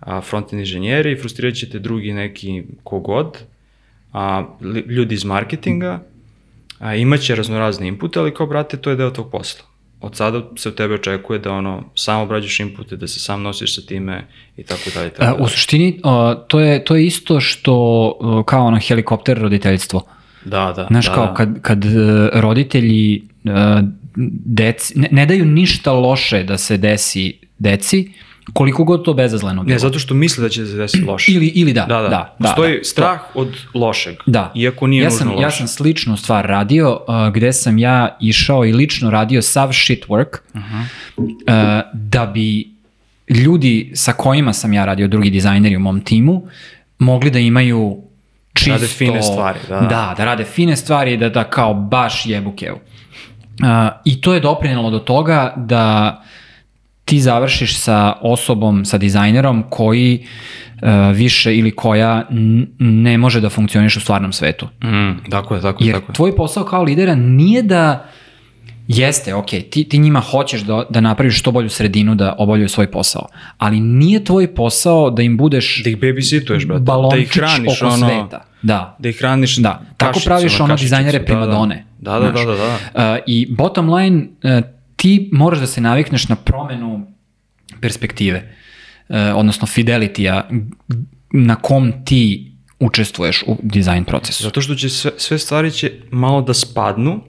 a, 0.00 0.20
front-end 0.20 0.58
inženjeri, 0.58 1.16
frustrirat 1.16 1.54
će 1.54 1.70
te 1.70 1.78
drugi 1.78 2.12
neki 2.12 2.62
kogod, 2.82 3.38
a, 4.12 4.44
ljudi 4.86 5.14
iz 5.14 5.24
marketinga, 5.24 6.02
a, 6.82 6.94
imaće 6.94 7.34
raznorazne 7.34 7.88
inpute, 7.88 8.18
ali 8.18 8.34
kao 8.34 8.46
brate, 8.46 8.76
to 8.76 8.90
je 8.90 8.96
deo 8.96 9.10
tog 9.10 9.30
posla. 9.30 9.64
Od 10.00 10.16
sada 10.16 10.42
se 10.56 10.68
od 10.68 10.74
tebe 10.74 10.94
očekuje 10.94 11.38
da 11.38 11.52
ono, 11.52 11.84
sam 11.94 12.20
obrađaš 12.20 12.60
inpute, 12.60 12.96
da 12.96 13.06
se 13.08 13.20
sam 13.20 13.42
nosiš 13.42 13.74
sa 13.74 13.82
time 13.86 14.26
i 14.56 14.62
tako 14.62 14.90
dalje. 14.94 15.10
Tako 15.10 15.24
A, 15.24 15.32
dalje. 15.32 15.42
U 15.42 15.48
suštini, 15.48 16.00
o, 16.04 16.34
to, 16.34 16.60
je, 16.60 16.84
to 16.84 16.96
je 16.96 17.06
isto 17.06 17.40
što 17.40 18.44
kao 18.46 18.66
ono 18.66 18.78
helikopter 18.78 19.38
roditeljstvo. 19.38 20.02
Da, 20.44 20.72
da. 20.76 20.86
Znaš, 20.90 21.06
da, 21.06 21.14
kao 21.14 21.26
da. 21.26 21.34
kad, 21.34 21.62
kad 21.62 21.84
e, 21.84 21.88
roditelji 22.32 23.16
e, 23.16 23.20
deci, 24.44 24.98
ne, 24.98 25.08
ne 25.10 25.26
daju 25.26 25.44
ništa 25.44 25.92
loše 25.92 26.42
da 26.42 26.58
se 26.58 26.76
desi 26.76 27.38
deci, 27.58 28.12
koliko 28.52 28.84
god 28.84 29.04
to 29.04 29.14
bezazleno 29.14 29.62
bilo. 29.62 29.74
Ne, 29.74 29.78
zato 29.78 29.98
što 29.98 30.14
misle 30.14 30.42
da 30.42 30.48
će 30.48 30.66
se 30.66 30.76
desiti 30.76 31.04
loše. 31.04 31.32
Ili, 31.32 31.46
ili 31.46 31.72
da, 31.72 31.86
da, 31.86 32.02
da. 32.02 32.08
da. 32.08 32.36
Postoji 32.38 32.78
da. 32.78 32.84
strah 32.84 33.20
od 33.34 33.56
lošeg. 33.74 34.14
Da. 34.26 34.52
Iako 34.54 34.86
nije 34.86 35.02
ja 35.02 35.04
nužno 35.08 35.18
sam, 35.18 35.28
loše. 35.28 35.42
Ja 35.42 35.50
sam 35.50 35.68
sličnu 35.68 36.16
stvar 36.16 36.46
radio, 36.46 37.00
uh, 37.08 37.32
gde 37.34 37.52
sam 37.52 37.78
ja 37.78 38.16
išao 38.20 38.64
i 38.66 38.72
lično 38.72 39.10
radio 39.10 39.42
sav 39.42 39.72
shit 39.72 40.06
work, 40.08 40.38
Mhm. 40.54 40.80
uh, 40.80 41.26
da 41.92 42.26
bi 42.26 42.72
ljudi 43.28 43.92
sa 43.94 44.12
kojima 44.12 44.52
sam 44.52 44.72
ja 44.72 44.84
radio, 44.84 45.08
drugi 45.08 45.30
dizajneri 45.30 45.76
u 45.76 45.80
mom 45.80 46.00
timu, 46.00 46.42
mogli 46.98 47.30
da 47.30 47.38
imaju 47.38 47.96
čisto... 48.54 48.72
rade 48.72 48.86
fine 48.86 49.22
stvari, 49.22 49.58
da, 49.68 49.80
da. 49.80 49.86
Da, 49.86 50.14
da 50.16 50.24
rade 50.24 50.44
fine 50.44 50.76
stvari 50.76 51.12
i 51.12 51.16
da, 51.16 51.28
da 51.28 51.44
kao 51.44 51.74
baš 51.74 52.26
jebu 52.26 52.52
kevu. 52.52 52.76
Uh, 52.76 53.66
I 54.04 54.20
to 54.20 54.34
je 54.34 54.40
doprinelo 54.40 54.90
do 54.90 54.98
toga 54.98 55.54
da 55.56 56.22
ti 57.04 57.20
završiš 57.20 57.78
sa 57.78 58.12
osobom, 58.20 58.84
sa 58.84 58.98
dizajnerom 58.98 59.64
koji 59.70 60.26
uh, 60.82 60.88
više 61.14 61.56
ili 61.56 61.70
koja 61.70 62.26
ne 62.78 63.18
može 63.18 63.40
da 63.40 63.50
funkcioniš 63.50 63.96
u 63.96 64.00
stvarnom 64.00 64.32
svetu. 64.32 64.66
Mm, 64.84 65.30
tako 65.30 65.54
je, 65.54 65.60
tako 65.60 65.84
je, 65.84 65.88
Jer 65.88 65.96
tako 65.96 66.12
je. 66.12 66.14
tvoj 66.14 66.36
posao 66.36 66.64
kao 66.64 66.82
lidera 66.82 67.14
nije 67.14 67.62
da 67.62 68.06
jeste, 68.88 69.34
ok, 69.34 69.46
ti, 69.46 69.84
ti 69.84 69.98
njima 69.98 70.20
hoćeš 70.20 70.60
da, 70.60 70.84
da 70.90 71.00
napraviš 71.00 71.38
što 71.38 71.52
bolju 71.52 71.68
sredinu 71.68 72.14
da 72.14 72.34
obavljaju 72.38 72.68
svoj 72.68 72.90
posao, 72.90 73.26
ali 73.58 73.80
nije 73.80 74.24
tvoj 74.24 74.54
posao 74.54 75.10
da 75.10 75.22
im 75.22 75.36
budeš 75.36 75.82
Da 75.84 75.90
ih 75.90 75.98
babysituješ, 75.98 76.66
brate. 76.66 76.84
da 77.10 77.16
ih 77.16 77.30
hraniš, 77.30 77.82
oko 77.82 77.92
ono, 77.92 78.08
sveta. 78.08 78.44
Da. 78.62 78.96
Da 78.98 79.08
ih 79.08 79.18
hraniš 79.18 79.56
Da, 79.56 79.82
tako 79.96 80.20
praviš 80.24 80.60
ono 80.60 80.68
kašičicu, 80.68 80.84
dizajnere 80.84 81.18
da, 81.18 81.24
primadone. 81.24 81.86
Da, 81.98 82.18
da, 82.18 82.30
da, 82.30 82.44
da, 82.44 82.44
da. 82.44 82.78
da. 82.94 83.12
Uh, 83.12 83.18
I 83.26 83.46
bottom 83.50 83.94
line, 83.94 84.26
uh, 84.42 84.64
ti 85.02 85.30
moraš 85.32 85.58
da 85.58 85.66
se 85.66 85.80
navikneš 85.80 86.28
na 86.28 86.36
promenu 86.36 87.06
perspektive, 87.80 88.54
uh, 89.08 89.16
odnosno 89.34 89.66
fidelity-a 89.66 90.42
na 91.32 91.54
kom 91.56 91.92
ti 92.04 92.52
učestvuješ 92.80 93.42
u 93.46 93.56
dizajn 93.62 94.04
procesu. 94.04 94.42
Zato 94.42 94.60
što 94.60 94.74
će 94.74 94.88
sve, 94.88 95.10
sve 95.16 95.38
stvari 95.38 95.70
će 95.70 95.92
malo 96.10 96.42
da 96.42 96.54
spadnu, 96.54 97.20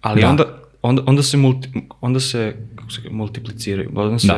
ali 0.00 0.20
Da. 0.20 0.28
onda, 0.28 0.44
onda, 0.82 1.02
onda 1.06 1.22
se 1.22 1.36
multi, 1.36 1.68
onda 2.00 2.20
se, 2.20 2.56
kako 2.74 2.90
se 2.90 3.02
kaže, 3.02 3.14
multipliciraju, 3.14 3.90
onda 3.94 4.18
se, 4.18 4.26
Da. 4.26 4.36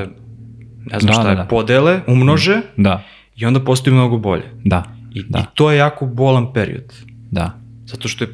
ne 0.87 1.01
znam 1.01 1.07
Da, 1.07 1.13
šta 1.13 1.23
da, 1.23 1.31
je, 1.31 1.37
da. 1.37 1.45
podele, 1.45 2.01
umnože 2.07 2.61
Da, 2.77 3.03
i 3.37 3.47
onda 3.47 3.61
postaju 3.61 3.95
mnogo 3.95 4.19
bolje. 4.19 4.45
da, 4.65 4.85
I, 5.15 5.23
da, 5.23 5.39
I 5.39 5.43
to 5.55 5.71
je 5.71 5.79
jako 5.79 6.07
bolan 6.07 6.53
period. 6.53 6.93
da. 7.31 7.59
Zato 7.87 8.09
što 8.09 8.25
je 8.25 8.31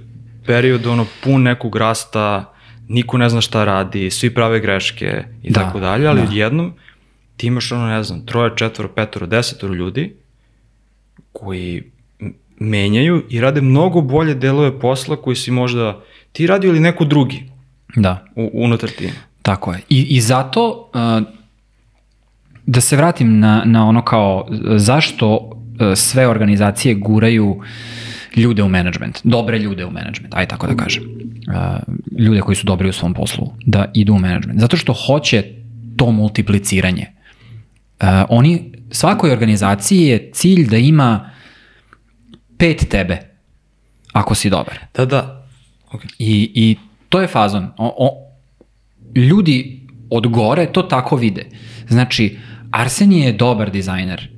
period 0.46 0.86
ono 0.86 1.06
pun 1.24 1.42
nekog 1.42 1.76
rasta, 1.76 2.52
niko 2.90 3.18
ne 3.18 3.28
zna 3.28 3.40
šta 3.40 3.64
radi, 3.64 4.10
svi 4.10 4.34
prave 4.34 4.60
greške 4.60 5.24
i 5.42 5.50
Da, 5.50 5.60
tako 5.60 5.80
dalje, 5.80 6.06
ali 6.06 6.20
da. 6.20 6.26
odjednom 6.26 6.72
ti 7.36 7.46
imaš 7.46 7.72
ono, 7.72 7.86
ne 7.86 8.02
znam, 8.02 8.26
troje, 8.26 8.50
četvoro, 8.56 8.88
petoro, 8.88 9.26
desetoro 9.26 9.74
ljudi 9.74 10.14
koji 11.32 11.82
menjaju 12.58 13.24
i 13.28 13.40
rade 13.40 13.60
mnogo 13.60 14.00
bolje 14.00 14.34
delove 14.34 14.80
posla 14.80 15.16
koji 15.16 15.36
si 15.36 15.50
možda 15.50 16.00
ti 16.32 16.46
radio 16.46 16.68
ili 16.68 16.80
neko 16.80 17.04
drugi 17.04 17.42
Da, 17.96 18.24
u, 18.36 18.50
unutar 18.52 18.90
tima. 18.90 19.12
tako 19.42 19.72
je. 19.72 19.80
I, 19.88 20.02
i 20.16 20.20
zato, 20.20 20.90
uh, 20.94 21.26
da 22.66 22.80
se 22.80 22.96
vratim 22.96 23.38
na, 23.38 23.62
na 23.64 23.88
ono 23.88 24.04
kao, 24.04 24.46
uh, 24.48 24.56
zašto 24.76 25.36
uh, 25.36 25.52
sve 25.96 26.28
organizacije 26.28 26.94
guraju 26.94 27.62
ljude 28.36 28.62
u 28.62 28.68
management, 28.68 29.20
dobre 29.24 29.58
ljude 29.58 29.84
u 29.84 29.90
management, 29.90 30.34
aj 30.34 30.46
tako 30.46 30.66
da 30.66 30.74
kažem. 30.74 31.02
Uh, 31.04 31.94
ljude 32.18 32.40
koji 32.40 32.56
su 32.56 32.66
dobri 32.66 32.88
u 32.88 32.92
svom 32.92 33.14
poslu, 33.14 33.52
da 33.66 33.90
idu 33.94 34.14
u 34.14 34.18
management. 34.18 34.60
Zato 34.60 34.76
što 34.76 34.92
hoće 34.92 35.44
to 35.96 36.12
multipliciranje. 36.12 37.06
Uh, 38.00 38.06
oni, 38.28 38.72
svakoj 38.90 39.32
organizaciji 39.32 40.06
je 40.06 40.30
cilj 40.32 40.68
da 40.68 40.76
ima 40.76 41.30
pet 42.58 42.86
tebe, 42.88 43.18
ako 44.12 44.34
si 44.34 44.50
dobar. 44.50 44.78
Da, 44.94 45.04
da. 45.04 45.46
Okay. 45.92 46.14
I, 46.18 46.52
i 46.54 46.76
to 47.08 47.20
je 47.20 47.28
fazon. 47.28 47.70
O, 47.76 47.94
o, 47.98 48.30
ljudi 49.14 49.86
od 50.10 50.26
gore 50.26 50.66
to 50.72 50.82
tako 50.82 51.16
vide. 51.16 51.46
Znači, 51.88 52.38
Arsenije 52.70 53.26
je 53.26 53.32
dobar 53.32 53.70
dizajner. 53.70 54.30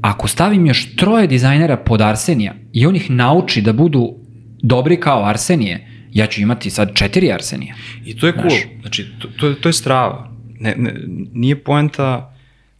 Ako 0.00 0.28
stavim 0.28 0.66
još 0.66 0.96
troje 0.96 1.26
dizajnera 1.26 1.76
pod 1.76 2.00
Arsenija 2.00 2.54
i 2.72 2.86
on 2.86 2.96
ih 2.96 3.10
nauči 3.10 3.62
da 3.62 3.72
budu 3.72 4.14
dobri 4.58 4.96
kao 4.96 5.24
Arsenije, 5.24 5.86
ja 6.12 6.26
ću 6.26 6.40
imati 6.40 6.70
sad 6.70 6.94
četiri 6.94 7.32
Arsenija. 7.32 7.74
I 8.04 8.16
to 8.16 8.26
je 8.26 8.32
cool. 8.32 8.80
Znači, 8.80 9.06
to, 9.18 9.28
to, 9.30 9.46
je- 9.46 9.54
to 9.54 9.68
je 9.68 9.72
strava. 9.72 10.30
Ne, 10.60 10.74
ne, 10.76 10.94
nije 11.32 11.56
poenta 11.56 12.34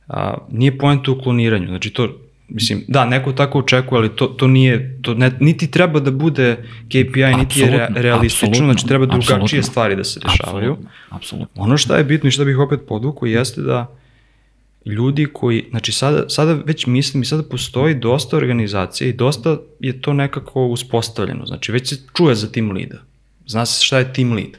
a, 0.09 0.35
nije 0.51 0.79
poenta 0.79 1.11
u 1.11 1.19
kloniranju. 1.19 1.67
Znači, 1.67 1.91
to, 1.91 2.09
mislim, 2.49 2.85
da, 2.89 3.05
neko 3.05 3.33
tako 3.33 3.59
očekuje, 3.59 3.99
ali 3.99 4.09
to, 4.09 4.27
to 4.27 4.47
nije, 4.47 4.99
to 5.03 5.15
ne, 5.15 5.33
niti 5.41 5.71
treba 5.71 6.01
da 6.01 6.11
bude 6.11 6.57
KPI, 6.87 6.99
niti 7.39 7.61
je 7.61 7.67
re, 7.69 7.89
realistično, 7.93 8.65
znači 8.65 8.87
treba 8.87 9.07
drugačije 9.07 9.63
stvari 9.63 9.97
da 9.97 10.05
se 10.05 10.21
dešavaju. 10.21 10.73
Apsolutno, 10.73 10.91
apsolutno. 11.11 11.63
Ono 11.63 11.77
što 11.77 11.97
je 11.97 12.05
bitno 12.05 12.29
i 12.29 12.33
što 12.33 12.45
bih 12.45 12.59
opet 12.59 12.81
podvukao 12.89 13.27
jeste 13.27 13.61
da 13.61 13.98
ljudi 14.89 15.27
koji, 15.33 15.65
znači 15.71 15.93
sada, 15.93 16.29
sada 16.29 16.53
već 16.55 16.87
mislim 16.87 17.23
i 17.23 17.27
sada 17.27 17.43
postoji 17.43 17.95
dosta 17.95 18.37
organizacija 18.37 19.09
i 19.09 19.13
dosta 19.13 19.57
je 19.81 20.01
to 20.01 20.13
nekako 20.13 20.67
uspostavljeno, 20.67 21.47
znači 21.47 21.73
već 21.73 21.89
se 21.89 21.97
čuje 22.17 22.35
za 22.35 22.49
tim 22.49 22.73
lida. 22.73 22.99
Zna 23.47 23.67
se 23.67 23.85
šta 23.85 23.99
je 23.99 24.13
tim 24.13 24.33
lead. 24.33 24.59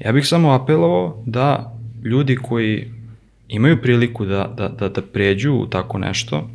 Ja 0.00 0.12
bih 0.12 0.26
samo 0.26 0.52
apelovao 0.52 1.22
da 1.26 1.74
ljudi 2.04 2.36
koji 2.36 2.90
imaju 3.48 3.82
priliku 3.82 4.24
da, 4.24 4.54
da, 4.56 4.68
da, 4.68 4.88
da 4.88 5.02
pređu 5.02 5.52
u 5.52 5.66
tako 5.66 5.98
nešto, 5.98 6.50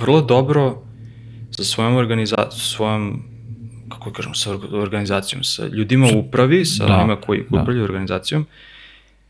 vrlo 0.00 0.20
dobro 0.20 0.82
sa 1.50 1.64
svojom 1.64 1.96
organizacijom, 1.96 2.50
svojom 2.60 3.22
kako 3.88 4.12
kažem, 4.12 4.34
sa 4.34 4.50
org- 4.52 4.74
organizacijom, 4.74 5.44
sa 5.44 5.66
ljudima 5.66 6.06
u 6.14 6.18
upravi, 6.18 6.64
sa 6.64 6.86
Da, 6.86 6.96
onima 6.96 7.16
koji 7.16 7.44
da. 7.50 7.60
upravljaju 7.60 7.84
organizacijom, 7.84 8.42
a, 8.42 8.46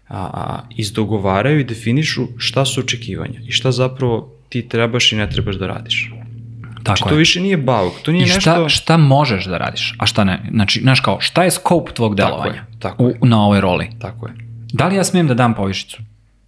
a, 0.09 0.61
izdogovaraju 0.71 1.61
i 1.61 1.65
definišu 1.65 2.27
šta 2.39 2.65
su 2.65 2.81
očekivanja 2.81 3.41
i 3.49 3.53
šta 3.53 3.73
zapravo 3.73 4.33
ti 4.49 4.69
trebaš 4.69 5.13
i 5.13 5.17
ne 5.17 5.31
trebaš 5.31 5.57
da 5.57 5.67
radiš. 5.67 6.11
Znači, 6.83 7.01
Tako 7.01 7.09
to 7.09 7.15
je. 7.15 7.19
više 7.19 7.41
nije 7.41 7.57
bauk, 7.57 7.93
to 8.03 8.13
nije 8.13 8.25
I 8.25 8.27
šta, 8.29 8.37
nešto... 8.37 8.69
šta 8.69 8.97
možeš 8.97 9.45
da 9.45 9.59
radiš, 9.59 9.95
a 9.99 10.07
šta 10.07 10.25
ne? 10.25 10.43
Znači, 10.51 10.81
znaš 10.81 11.01
kao, 11.01 11.21
šta 11.21 11.45
je 11.45 11.51
scope 11.51 11.93
tvog 11.93 12.17
Tako 12.17 12.29
delovanja 12.31 12.55
je, 12.55 12.79
tako 12.79 13.05
u, 13.21 13.27
na 13.27 13.45
ovoj 13.45 13.61
roli? 13.61 13.89
Tako 13.99 14.27
je. 14.27 14.35
Da 14.73 14.87
li 14.87 14.97
ja 14.97 15.05
smijem 15.05 15.27
da 15.27 15.35
dam 15.35 15.55
povišicu? 15.55 16.03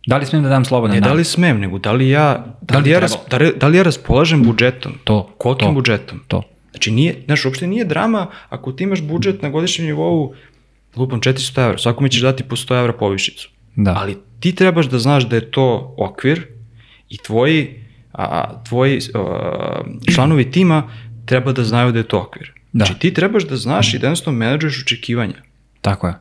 Da 0.07 0.17
li 0.17 0.27
smijem 0.27 0.43
da 0.43 0.49
dam 0.49 0.65
slobodan 0.65 0.95
Ne 0.95 1.01
dan? 1.01 1.11
da 1.11 1.15
li 1.15 1.25
smem, 1.25 1.61
nego 1.61 1.79
da 1.79 1.93
li 1.93 2.09
ja, 2.09 2.45
da, 2.61 2.73
Da 2.73 2.79
li 2.79 2.85
li, 2.85 2.91
ja, 2.91 2.99
ras, 2.99 3.17
da, 3.31 3.37
li, 3.37 3.53
da 3.61 3.69
li 3.69 3.77
ja 3.77 3.83
raspolažem 3.83 4.43
budžetom? 4.43 4.93
To, 5.05 5.35
Kolikim 5.39 5.69
to. 5.69 5.73
budžetom? 5.75 6.21
To. 6.29 6.43
Znači, 6.71 6.91
nije, 6.91 7.23
znaš, 7.27 7.45
uopšte 7.45 7.67
nije 7.67 7.85
drama 7.85 8.27
ako 8.49 8.73
ti 8.73 8.85
imaš 8.85 9.03
budžet 9.03 9.43
na 9.43 9.49
godišnjem 9.49 9.87
nivou 9.87 10.35
lupam 10.97 11.21
400 11.21 11.65
evra, 11.65 11.79
svakome 11.79 12.09
ćeš 12.09 12.21
dati 12.23 12.43
po 12.43 12.57
100 12.57 12.79
evra 12.81 12.93
povišicu. 12.93 13.49
Da. 13.77 13.95
Ali 13.97 14.17
ti 14.41 14.55
trebaš 14.55 14.87
da 14.87 14.99
znaš 14.99 15.29
da 15.29 15.37
je 15.37 15.51
to 15.51 15.95
okvir 15.99 16.47
i 17.09 17.17
tvoji, 17.19 17.75
a, 18.13 18.63
tvoji 18.65 19.01
a, 19.15 19.81
članovi 20.15 20.51
tima 20.51 20.91
treba 21.27 21.53
da 21.53 21.65
znaju 21.65 21.93
da 21.93 21.99
je 21.99 22.09
to 22.09 22.19
okvir. 22.19 22.53
Da. 22.73 22.85
Znači 22.85 23.01
ti 23.01 23.15
trebaš 23.15 23.45
da 23.45 23.57
znaš 23.57 23.95
i 23.95 23.99
da 23.99 24.07
jednostavno 24.07 24.39
menadžuješ 24.39 24.83
očekivanja. 24.83 25.43
Tako 25.81 26.07
je. 26.07 26.15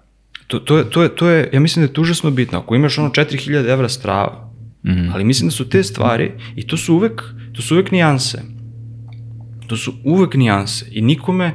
To, 0.47 0.59
to, 0.59 0.77
je, 0.77 0.89
to, 0.89 1.03
je, 1.03 1.15
to 1.15 1.29
je, 1.29 1.49
ja 1.53 1.59
mislim 1.59 1.85
da 1.85 1.89
je 1.89 1.93
to 1.93 2.01
užasno 2.01 2.31
bitno. 2.31 2.59
Ako 2.59 2.75
imaš 2.75 2.97
ono 2.97 3.09
4000 3.09 3.69
evra 3.69 3.89
strava, 3.89 4.47
Mhm. 4.83 5.09
ali 5.13 5.23
mislim 5.23 5.47
da 5.47 5.51
su 5.51 5.69
te 5.69 5.83
stvari, 5.83 6.31
i 6.55 6.67
to 6.67 6.77
su 6.77 6.95
uvek, 6.95 7.23
to 7.53 7.61
su 7.61 7.75
uvek 7.75 7.91
nijanse. 7.91 8.41
To 9.67 9.77
su 9.77 9.93
uvek 10.03 10.33
nijanse 10.33 10.85
i 10.91 11.01
nikome, 11.01 11.53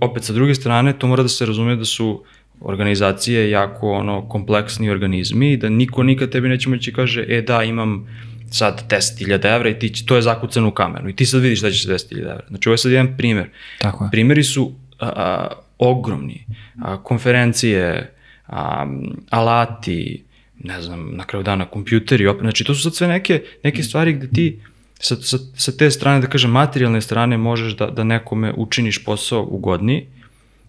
opet 0.00 0.24
sa 0.24 0.32
druge 0.32 0.54
strane, 0.54 0.92
to 0.92 1.06
mora 1.06 1.22
da 1.22 1.28
se 1.28 1.46
razume 1.46 1.76
da 1.76 1.84
su 1.84 2.24
organizacije 2.60 3.50
jako 3.50 3.92
ono 3.92 4.28
kompleksni 4.28 4.90
organizmi 4.90 5.52
i 5.52 5.56
da 5.56 5.68
niko 5.68 6.02
nikad 6.02 6.30
tebi 6.30 6.48
neće 6.48 6.68
moći 6.68 6.92
kaže 6.92 7.24
e 7.28 7.42
da 7.42 7.62
imam 7.62 8.06
sad 8.50 8.90
10.000 8.90 9.54
evra 9.54 9.68
i 9.68 9.78
ti, 9.78 9.88
će- 9.88 10.06
to 10.06 10.16
je 10.16 10.22
zakucano 10.22 10.68
u 10.68 10.70
kameru 10.70 11.08
i 11.08 11.16
ti 11.16 11.26
sad 11.26 11.40
vidiš 11.42 11.60
da 11.60 11.70
će 11.70 11.78
se 11.78 11.88
10.000 11.88 12.20
evra. 12.20 12.40
Znači 12.48 12.68
ovo 12.68 12.74
je 12.74 12.78
sad 12.78 12.92
jedan 12.92 13.16
primer. 13.16 13.48
Tako 13.78 14.04
je. 14.04 14.10
Primeri 14.10 14.44
su 14.44 14.72
a, 14.98 15.06
a, 15.16 15.48
ogromni. 15.78 16.44
A, 16.82 17.02
konferencije, 17.02 18.12
a, 18.46 18.86
alati, 19.30 20.24
ne 20.64 20.82
znam, 20.82 21.10
na 21.16 21.24
kraju 21.24 21.42
dana 21.42 21.64
kompjuteri, 21.64 22.26
opet, 22.26 22.40
znači 22.40 22.64
to 22.64 22.74
su 22.74 22.82
sad 22.82 22.94
sve 22.94 23.08
neke, 23.08 23.42
neke 23.64 23.82
stvari 23.82 24.12
gde 24.12 24.28
ti 24.28 24.60
sa, 25.00 25.16
sa, 25.16 25.38
sa 25.54 25.72
te 25.72 25.90
strane, 25.90 26.20
da 26.20 26.26
kažem, 26.26 26.50
materijalne 26.50 27.00
strane 27.00 27.38
možeš 27.38 27.76
da, 27.76 27.86
da 27.86 28.04
nekome 28.04 28.52
učiniš 28.56 29.04
posao 29.04 29.46
ugodniji, 29.50 30.06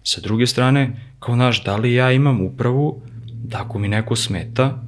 sa 0.04 0.20
druge 0.20 0.46
strane, 0.46 0.92
kao 1.20 1.34
znaš, 1.34 1.64
da 1.64 1.76
li 1.76 1.94
ja 1.94 2.12
imam 2.12 2.40
upravu 2.40 3.00
da 3.44 3.60
ako 3.60 3.78
mi 3.78 3.88
neko 3.88 4.16
smeta, 4.16 4.82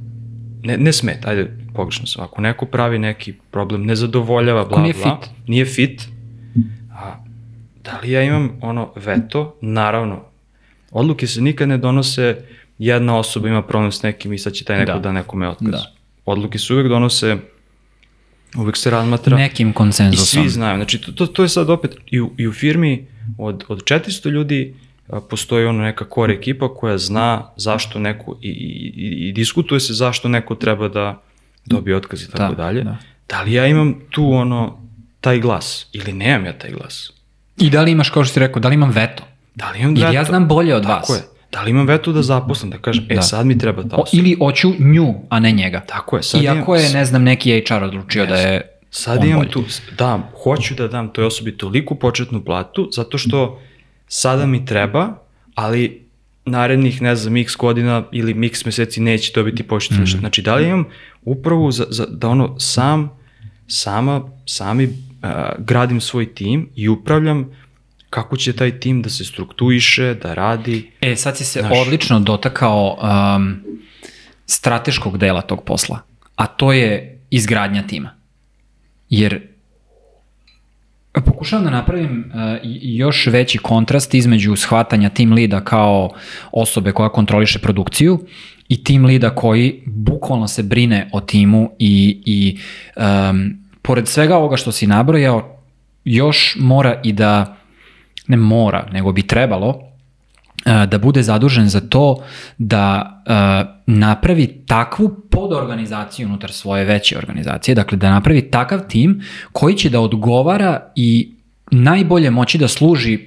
ne, 0.62 0.76
ne 0.76 0.92
smeta, 0.92 1.28
ajde, 1.30 1.56
pogrešno 1.74 2.06
sam, 2.06 2.24
ako 2.24 2.40
neko 2.40 2.66
pravi 2.66 2.98
neki 2.98 3.32
problem, 3.50 3.84
ne 3.84 3.96
zadovoljava, 3.96 4.64
bla, 4.64 4.82
nije 4.82 4.94
bla, 4.94 5.20
fit. 5.20 5.30
nije 5.46 5.64
fit, 5.64 6.02
a 6.92 7.16
da 7.84 8.00
li 8.02 8.10
ja 8.10 8.22
imam 8.22 8.58
ono 8.60 8.92
veto? 8.96 9.56
Naravno, 9.60 10.20
odluke 10.90 11.26
se 11.26 11.40
nikad 11.40 11.68
ne 11.68 11.78
donose, 11.78 12.36
jedna 12.78 13.18
osoba 13.18 13.48
ima 13.48 13.62
problem 13.62 13.92
s 13.92 14.02
nekim 14.02 14.32
i 14.32 14.38
sad 14.38 14.52
će 14.52 14.64
taj 14.64 14.78
neko 14.78 14.92
da, 14.92 14.98
da 14.98 15.12
nekome 15.12 15.48
otkaz. 15.48 15.70
Da. 15.70 15.92
Odluke 16.24 16.58
se 16.58 16.74
uvek 16.74 16.88
donose, 16.88 17.36
uvek 18.56 18.76
se 18.76 18.90
razmatra. 18.90 19.36
Nekim 19.36 19.70
I 19.70 19.72
konsenzusom. 19.72 20.42
svi 20.42 20.48
znaju, 20.48 20.76
znači 20.76 20.98
to, 20.98 21.12
to, 21.12 21.26
to 21.26 21.42
je 21.42 21.48
sad 21.48 21.70
opet 21.70 21.96
i 22.06 22.20
u, 22.20 22.32
i 22.38 22.48
u 22.48 22.52
firmi 22.52 23.06
od, 23.38 23.64
od 23.68 23.82
400 23.82 24.30
ljudi 24.30 24.74
a, 25.08 25.20
postoji 25.20 25.66
ono 25.66 25.82
neka 25.82 26.04
core 26.14 26.34
ekipa 26.34 26.74
koja 26.74 26.98
zna 26.98 27.50
zašto 27.56 27.98
neko 27.98 28.38
i, 28.42 28.48
i, 28.48 28.52
i, 28.96 29.28
i 29.28 29.32
diskutuje 29.32 29.80
se 29.80 29.92
zašto 29.92 30.28
neko 30.28 30.54
treba 30.54 30.88
da 30.88 31.22
dobije 31.66 31.96
otkaz 31.96 32.22
i 32.22 32.30
tako 32.30 32.54
Da, 32.54 32.62
dalje. 32.64 32.82
da. 32.82 32.96
Da 33.28 33.42
li 33.42 33.52
ja 33.52 33.66
imam 33.66 33.94
tu 34.10 34.32
ono 34.32 34.78
taj 35.20 35.40
glas 35.40 35.86
ili 35.92 36.12
nemam 36.12 36.46
ja 36.46 36.52
taj 36.52 36.70
glas? 36.70 37.12
I 37.58 37.70
da 37.70 37.82
li 37.82 37.90
imaš, 37.90 38.10
kao 38.10 38.24
što 38.24 38.32
si 38.32 38.40
rekao, 38.40 38.60
da 38.60 38.68
li 38.68 38.74
imam 38.74 38.90
veto? 38.90 39.22
Da 39.54 39.70
li 39.70 39.78
imam 39.78 39.94
veto? 39.94 40.12
ja 40.12 40.24
znam 40.24 40.48
bolje 40.48 40.74
od 40.74 40.82
Tako 40.82 41.12
vas. 41.12 41.20
je. 41.20 41.28
Da 41.54 41.62
li 41.62 41.70
imam 41.70 41.86
veto 41.86 42.12
da 42.12 42.22
zaposlim, 42.22 42.70
da 42.70 42.78
kažem, 42.78 43.06
e 43.08 43.14
Da. 43.14 43.22
sad 43.22 43.46
mi 43.46 43.58
treba 43.58 43.82
ta 43.82 43.96
O, 43.96 44.00
osoba. 44.00 44.18
ili 44.18 44.36
hoću 44.36 44.72
nju, 44.80 45.14
a 45.28 45.40
ne 45.40 45.52
njega. 45.52 45.80
Tako 45.82 46.16
je, 46.16 46.22
sad 46.22 46.42
Iako 46.42 46.54
imam- 46.70 46.84
je, 46.84 46.92
ne 46.92 47.04
znam, 47.04 47.22
neki 47.22 47.62
HR 47.62 47.82
odlučio 47.82 48.26
da 48.26 48.36
je 48.36 48.70
Sad 48.90 49.18
on 49.18 49.24
imam 49.26 49.38
bolji. 49.38 49.50
tu, 49.50 49.64
da, 49.98 50.10
hoću 50.42 50.74
da 50.74 50.88
dam 50.88 51.08
toj 51.08 51.24
osobi 51.24 51.56
toliku 51.56 51.94
početnu 51.96 52.44
platu, 52.44 52.88
zato 52.92 53.18
što 53.18 53.60
sada 54.08 54.46
mi 54.46 54.64
treba, 54.66 55.14
ali 55.54 56.04
narednih, 56.46 57.02
ne 57.02 57.16
znam, 57.16 57.36
x 57.36 57.56
godina 57.56 58.04
ili 58.12 58.46
x 58.46 58.64
meseci 58.64 59.00
neće 59.00 59.32
dobiti 59.34 59.62
početnu 59.62 60.02
mm. 60.02 60.06
Znači, 60.06 60.42
da 60.42 60.54
li 60.54 60.64
imam 60.64 60.84
upravo 61.22 61.70
za, 61.70 61.86
za, 61.90 62.06
da 62.06 62.28
ono 62.28 62.58
sam, 62.58 63.10
sama, 63.66 64.22
sami 64.46 64.84
uh, 64.84 64.92
gradim 65.58 66.00
svoj 66.00 66.26
tim 66.26 66.68
i 66.74 66.88
upravljam 66.88 67.50
kako 68.14 68.36
će 68.36 68.52
taj 68.52 68.80
tim 68.80 69.02
da 69.02 69.10
se 69.10 69.24
struktuiše, 69.24 70.14
da 70.14 70.34
radi. 70.34 70.90
E, 71.00 71.16
sad 71.16 71.36
si 71.36 71.44
se 71.44 71.60
Znaš. 71.60 71.78
odlično 71.78 72.20
dotakao 72.20 72.98
um, 73.36 73.56
strateškog 74.46 75.18
dela 75.18 75.42
tog 75.42 75.64
posla, 75.64 75.98
a 76.36 76.46
to 76.46 76.72
je 76.72 77.18
izgradnja 77.30 77.82
tima. 77.86 78.14
Jer 79.10 79.40
pokušavam 81.24 81.64
da 81.64 81.70
napravim 81.70 82.30
uh, 82.34 82.40
još 82.82 83.26
veći 83.26 83.58
kontrast 83.58 84.14
između 84.14 84.56
shvatanja 84.56 85.08
team 85.08 85.32
lida 85.32 85.64
kao 85.64 86.10
osobe 86.52 86.92
koja 86.92 87.08
kontroliše 87.08 87.58
produkciju 87.58 88.26
i 88.68 88.84
team 88.84 89.04
lida 89.04 89.34
koji 89.34 89.82
bukvalno 89.86 90.48
se 90.48 90.62
brine 90.62 91.10
o 91.12 91.20
timu 91.20 91.70
i, 91.78 92.22
i 92.26 92.58
um, 92.96 93.58
pored 93.82 94.08
svega 94.08 94.36
ovoga 94.36 94.56
što 94.56 94.72
si 94.72 94.86
nabrojao, 94.86 95.58
još 96.04 96.56
mora 96.60 97.00
i 97.04 97.12
da, 97.12 97.63
ne 98.28 98.36
mora, 98.36 98.86
nego 98.92 99.12
bi 99.12 99.22
trebalo 99.22 99.68
uh, 99.68 100.84
da 100.88 100.98
bude 100.98 101.22
zadužen 101.22 101.68
za 101.68 101.80
to 101.80 102.16
da 102.58 103.22
uh, 103.26 103.70
napravi 103.86 104.46
takvu 104.66 105.16
podorganizaciju 105.30 106.28
unutar 106.28 106.52
svoje 106.52 106.84
veće 106.84 107.18
organizacije, 107.18 107.74
dakle 107.74 107.98
da 107.98 108.10
napravi 108.10 108.50
takav 108.50 108.80
tim 108.88 109.22
koji 109.52 109.74
će 109.74 109.90
da 109.90 110.00
odgovara 110.00 110.92
i 110.96 111.32
najbolje 111.70 112.30
moći 112.30 112.58
da 112.58 112.68
služi 112.68 113.18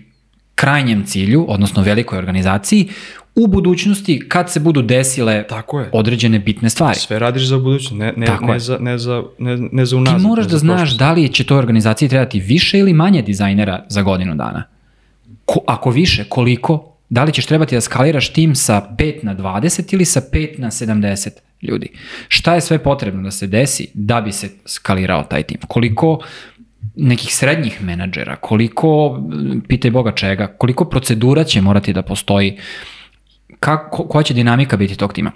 krajnjem 0.56 1.06
cilju, 1.06 1.46
odnosno 1.50 1.82
velikoj 1.84 2.18
organizaciji, 2.18 2.90
u 3.36 3.48
budućnosti 3.48 4.30
kad 4.30 4.52
se 4.52 4.60
budu 4.60 4.82
desile 4.82 5.48
Tako 5.48 5.80
je. 5.80 5.90
određene 5.94 6.40
bitne 6.40 6.70
stvari. 6.70 7.00
Sve 7.00 7.20
radiš 7.20 7.44
za 7.48 7.58
budućnost, 7.58 7.94
ne, 7.94 8.14
ne, 8.18 8.26
Tako 8.26 8.46
ne, 8.46 8.54
je. 8.54 8.60
za, 8.60 8.78
ne, 8.80 8.98
za, 8.98 9.24
ne, 9.40 9.58
ne 9.72 9.86
za 9.86 9.96
Ti 9.96 9.96
unazad. 9.96 10.22
moraš 10.22 10.46
ne 10.46 10.52
da 10.52 10.58
znaš 10.58 10.80
prošlost. 10.80 11.00
da 11.00 11.12
li 11.12 11.34
će 11.34 11.44
toj 11.44 11.58
organizaciji 11.58 12.10
trebati 12.10 12.40
više 12.40 12.80
ili 12.80 12.94
manje 12.94 13.22
dizajnera 13.22 13.86
za 13.90 14.02
godinu 14.02 14.36
dana. 14.36 14.64
Ko, 15.48 15.60
ako 15.68 15.90
više, 15.90 16.24
koliko? 16.30 16.94
Da 17.10 17.24
li 17.24 17.34
ćeš 17.34 17.46
trebati 17.46 17.76
da 17.76 17.82
skaliraš 17.82 18.34
tim 18.34 18.56
sa 18.56 18.96
5 18.98 19.24
na 19.24 19.36
20 19.36 19.94
ili 19.94 20.06
sa 20.06 20.22
5 20.32 20.60
na 20.60 20.72
70 20.72 21.30
ljudi? 21.62 21.90
Šta 22.28 22.56
je 22.56 22.62
sve 22.62 22.84
potrebno 22.84 23.24
da 23.24 23.32
se 23.32 23.48
desi 23.48 23.88
da 23.94 24.22
bi 24.22 24.32
se 24.32 24.50
skalirao 24.66 25.24
taj 25.24 25.44
tim? 25.44 25.58
Koliko 25.68 26.20
nekih 26.96 27.36
srednjih 27.36 27.84
menadžera, 27.84 28.36
koliko, 28.36 29.20
pitaj 29.68 29.92
Boga 29.92 30.12
čega, 30.12 30.48
koliko 30.48 30.86
procedura 30.86 31.44
će 31.44 31.62
morati 31.62 31.94
da 31.94 32.02
postoji, 32.02 32.58
kako, 33.60 34.08
koja 34.08 34.24
će 34.24 34.34
dinamika 34.34 34.78
biti 34.78 34.96
tog 34.96 35.14
tima? 35.14 35.32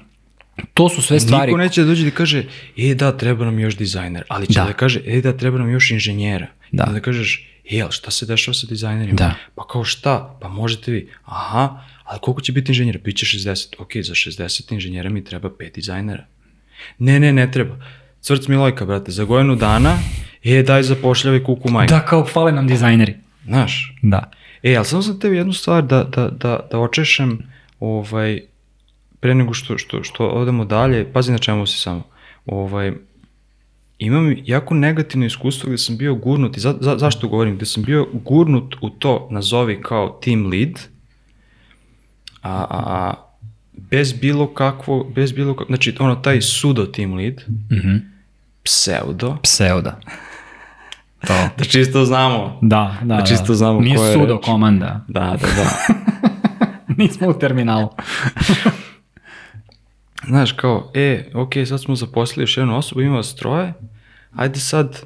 To 0.74 0.90
su 0.90 1.02
sve 1.02 1.20
stvari 1.20 1.52
Niko 1.52 1.58
neće 1.58 1.82
da 1.82 1.88
dođe 1.88 2.06
da 2.06 2.12
kaže, 2.12 2.46
e 2.78 2.96
da, 2.96 3.18
treba 3.18 3.46
nam 3.46 3.60
još 3.60 3.78
dizajner, 3.78 4.24
ali 4.28 4.48
će 4.48 4.60
Da. 4.60 4.66
da, 4.66 4.74
kaže, 4.74 5.02
e 5.06 5.22
da, 5.22 5.38
treba 5.38 5.58
nam 5.58 5.70
još 5.70 5.92
inženjera. 5.92 6.48
Da. 6.72 6.84
Da. 6.84 6.92
da 6.92 7.00
kažeš, 7.00 7.51
ali 7.82 7.92
šta 7.92 8.12
se 8.12 8.26
dešava 8.26 8.54
sa 8.54 8.68
dizajnerima? 8.68 9.16
Da. 9.16 9.36
Pa 9.56 9.68
kao 9.68 9.84
šta? 9.84 10.38
Pa 10.42 10.48
možete 10.48 10.92
vi. 10.92 11.10
Aha, 11.26 11.84
ali 12.04 12.20
koliko 12.22 12.42
će 12.42 12.52
biti 12.52 12.72
inženjera? 12.72 13.00
Biće 13.04 13.26
60. 13.26 13.76
Ok, 13.80 13.90
za 13.96 14.14
60 14.14 14.74
inženjera 14.74 15.10
mi 15.10 15.24
treba 15.24 15.50
5 15.50 15.74
dizajnera. 15.74 16.26
Ne, 17.00 17.20
ne, 17.20 17.34
ne 17.34 17.52
treba. 17.52 17.76
Cvrc 18.22 18.48
Milojka, 18.48 18.86
brate, 18.86 19.12
za 19.12 19.24
godinu 19.24 19.56
dana, 19.56 19.98
e, 20.44 20.64
daj 20.64 20.84
zapošljavaj 20.84 21.44
kuku 21.44 21.72
majku. 21.72 21.94
Da, 21.94 22.06
kao 22.06 22.26
fale 22.26 22.52
nam 22.52 22.68
dizajneri. 22.68 23.16
Znaš, 23.46 23.96
Da. 24.02 24.32
E, 24.64 24.76
ali 24.76 24.86
samo 24.86 25.02
sam 25.02 25.20
tebi 25.20 25.38
jednu 25.38 25.54
stvar 25.54 25.84
da, 25.84 26.04
da, 26.04 26.30
da, 26.30 26.68
da 26.72 26.80
očešem, 26.80 27.40
ovaj, 27.80 28.42
pre 29.20 29.36
nego 29.36 29.54
što, 29.54 29.78
što, 29.78 30.04
što 30.04 30.28
odemo 30.28 30.66
dalje, 30.66 31.14
pazi 31.14 31.32
na 31.32 31.38
čemu 31.38 31.66
si 31.66 31.80
samo. 31.80 32.04
Ovaj, 32.46 32.92
imam 34.02 34.36
jako 34.46 34.74
negativno 34.74 35.26
iskustvo 35.26 35.68
gde 35.68 35.78
sam 35.78 35.98
bio 35.98 36.16
gurnut, 36.16 36.58
i 36.58 36.60
za, 36.60 36.76
za, 36.80 36.98
zašto 36.98 37.28
govorim, 37.28 37.56
gde 37.56 37.66
sam 37.66 37.84
bio 37.84 38.08
gurnut 38.16 38.76
u 38.82 38.90
to, 38.90 39.28
nazovi 39.32 39.82
kao 39.82 40.20
team 40.24 40.46
lead, 40.46 40.80
a, 42.42 42.52
a, 42.52 42.66
a 42.70 43.14
bez 43.74 44.14
bilo 44.14 44.48
kakvo, 44.48 45.04
bez 45.06 45.32
bilo 45.32 45.54
kakvo, 45.54 45.66
znači 45.68 45.96
ono 46.00 46.16
taj 46.16 46.42
sudo 46.42 46.86
team 46.86 47.14
lead, 47.14 47.36
Mhm. 47.72 47.96
pseudo, 48.64 49.38
Pseuda. 49.44 50.00
To. 51.28 51.34
da 51.58 51.64
čisto 51.64 52.06
znamo. 52.06 52.60
Da, 52.62 52.98
da, 53.02 53.16
Da 53.16 53.24
čisto 53.24 53.54
znamo 53.54 53.80
Nije 53.80 53.96
koja 53.98 54.08
je 54.08 54.14
sudo 54.14 54.34
reč. 54.34 54.46
komanda. 54.46 55.06
Da, 55.08 55.20
da, 55.32 55.48
da. 55.48 55.94
Nismo 56.98 57.28
u 57.28 57.34
terminalu. 57.34 57.90
Znaš, 60.28 60.52
kao, 60.52 60.92
e, 60.94 61.32
ok, 61.34 61.52
sad 61.66 61.82
smo 61.82 61.96
zaposlili 61.96 62.44
još 62.44 62.58
jednu 62.58 62.78
osobu, 62.78 63.02
ima 63.02 63.16
vas 63.16 63.36
troje, 63.36 63.74
ajde 64.32 64.60
sad, 64.60 65.02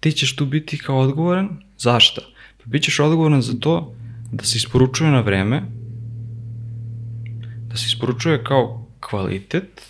ti 0.00 0.12
ćeš 0.12 0.36
tu 0.36 0.46
biti 0.46 0.78
kao 0.78 0.98
odgovoran, 0.98 1.48
zašta? 1.78 2.20
Pa 2.58 2.64
bit 2.66 2.82
ćeš 2.82 3.00
odgovoran 3.00 3.42
za 3.42 3.54
to 3.60 3.94
da 4.32 4.44
se 4.44 4.56
isporučuje 4.56 5.10
na 5.10 5.20
vreme, 5.20 5.62
da 7.68 7.76
se 7.76 7.86
isporučuje 7.86 8.44
kao 8.44 8.86
kvalitet 9.00 9.82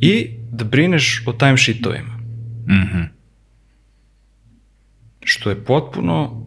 i 0.00 0.30
da 0.52 0.64
brineš 0.64 1.22
o 1.26 1.32
timesheetovima. 1.32 2.18
Mhm. 2.68 3.02
Što 5.24 5.50
je 5.50 5.64
potpuno, 5.64 6.46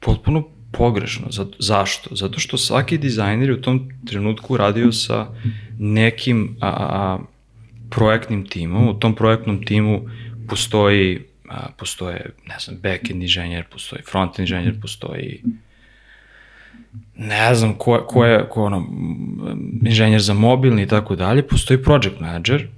potpuno 0.00 0.48
pogrešno. 0.72 1.26
Zato, 1.30 1.56
zašto? 1.58 2.16
Zato 2.16 2.38
što 2.38 2.58
svaki 2.58 2.98
dizajner 2.98 3.48
je 3.48 3.54
u 3.54 3.60
tom 3.60 3.90
trenutku 4.06 4.56
radio 4.56 4.92
sa 4.92 5.26
nekim 5.78 6.56
a, 6.60 6.68
a, 6.68 7.18
projektnim 7.90 8.46
timom. 8.46 8.88
U 8.88 8.94
tom 8.94 9.14
projektnom 9.14 9.64
timu 9.64 10.08
postoji, 10.48 11.22
a, 11.48 11.66
postoje, 11.78 12.30
ne 12.46 12.56
znam, 12.60 12.76
backend 12.82 13.22
inženjer, 13.22 13.64
postoji 13.70 14.02
frontend 14.02 14.48
inženjer, 14.48 14.80
postoji 14.80 15.42
ne 17.16 17.54
znam 17.54 17.74
ko, 17.74 18.04
ko 18.08 18.24
je 18.24 18.48
ko 18.48 18.64
ono, 18.64 18.86
inženjer 19.82 20.20
za 20.20 20.34
mobilni 20.34 20.82
i 20.82 20.86
tako 20.86 21.16
dalje, 21.16 21.48
postoji 21.48 21.82
project 21.82 22.20
manager, 22.20 22.68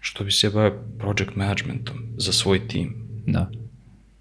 što 0.00 0.24
bi 0.24 0.30
se 0.32 0.50
bavio 0.50 0.74
project 0.98 1.36
managementom 1.36 1.96
za 2.16 2.32
svoj 2.32 2.68
tim. 2.68 2.94
Da. 3.26 3.50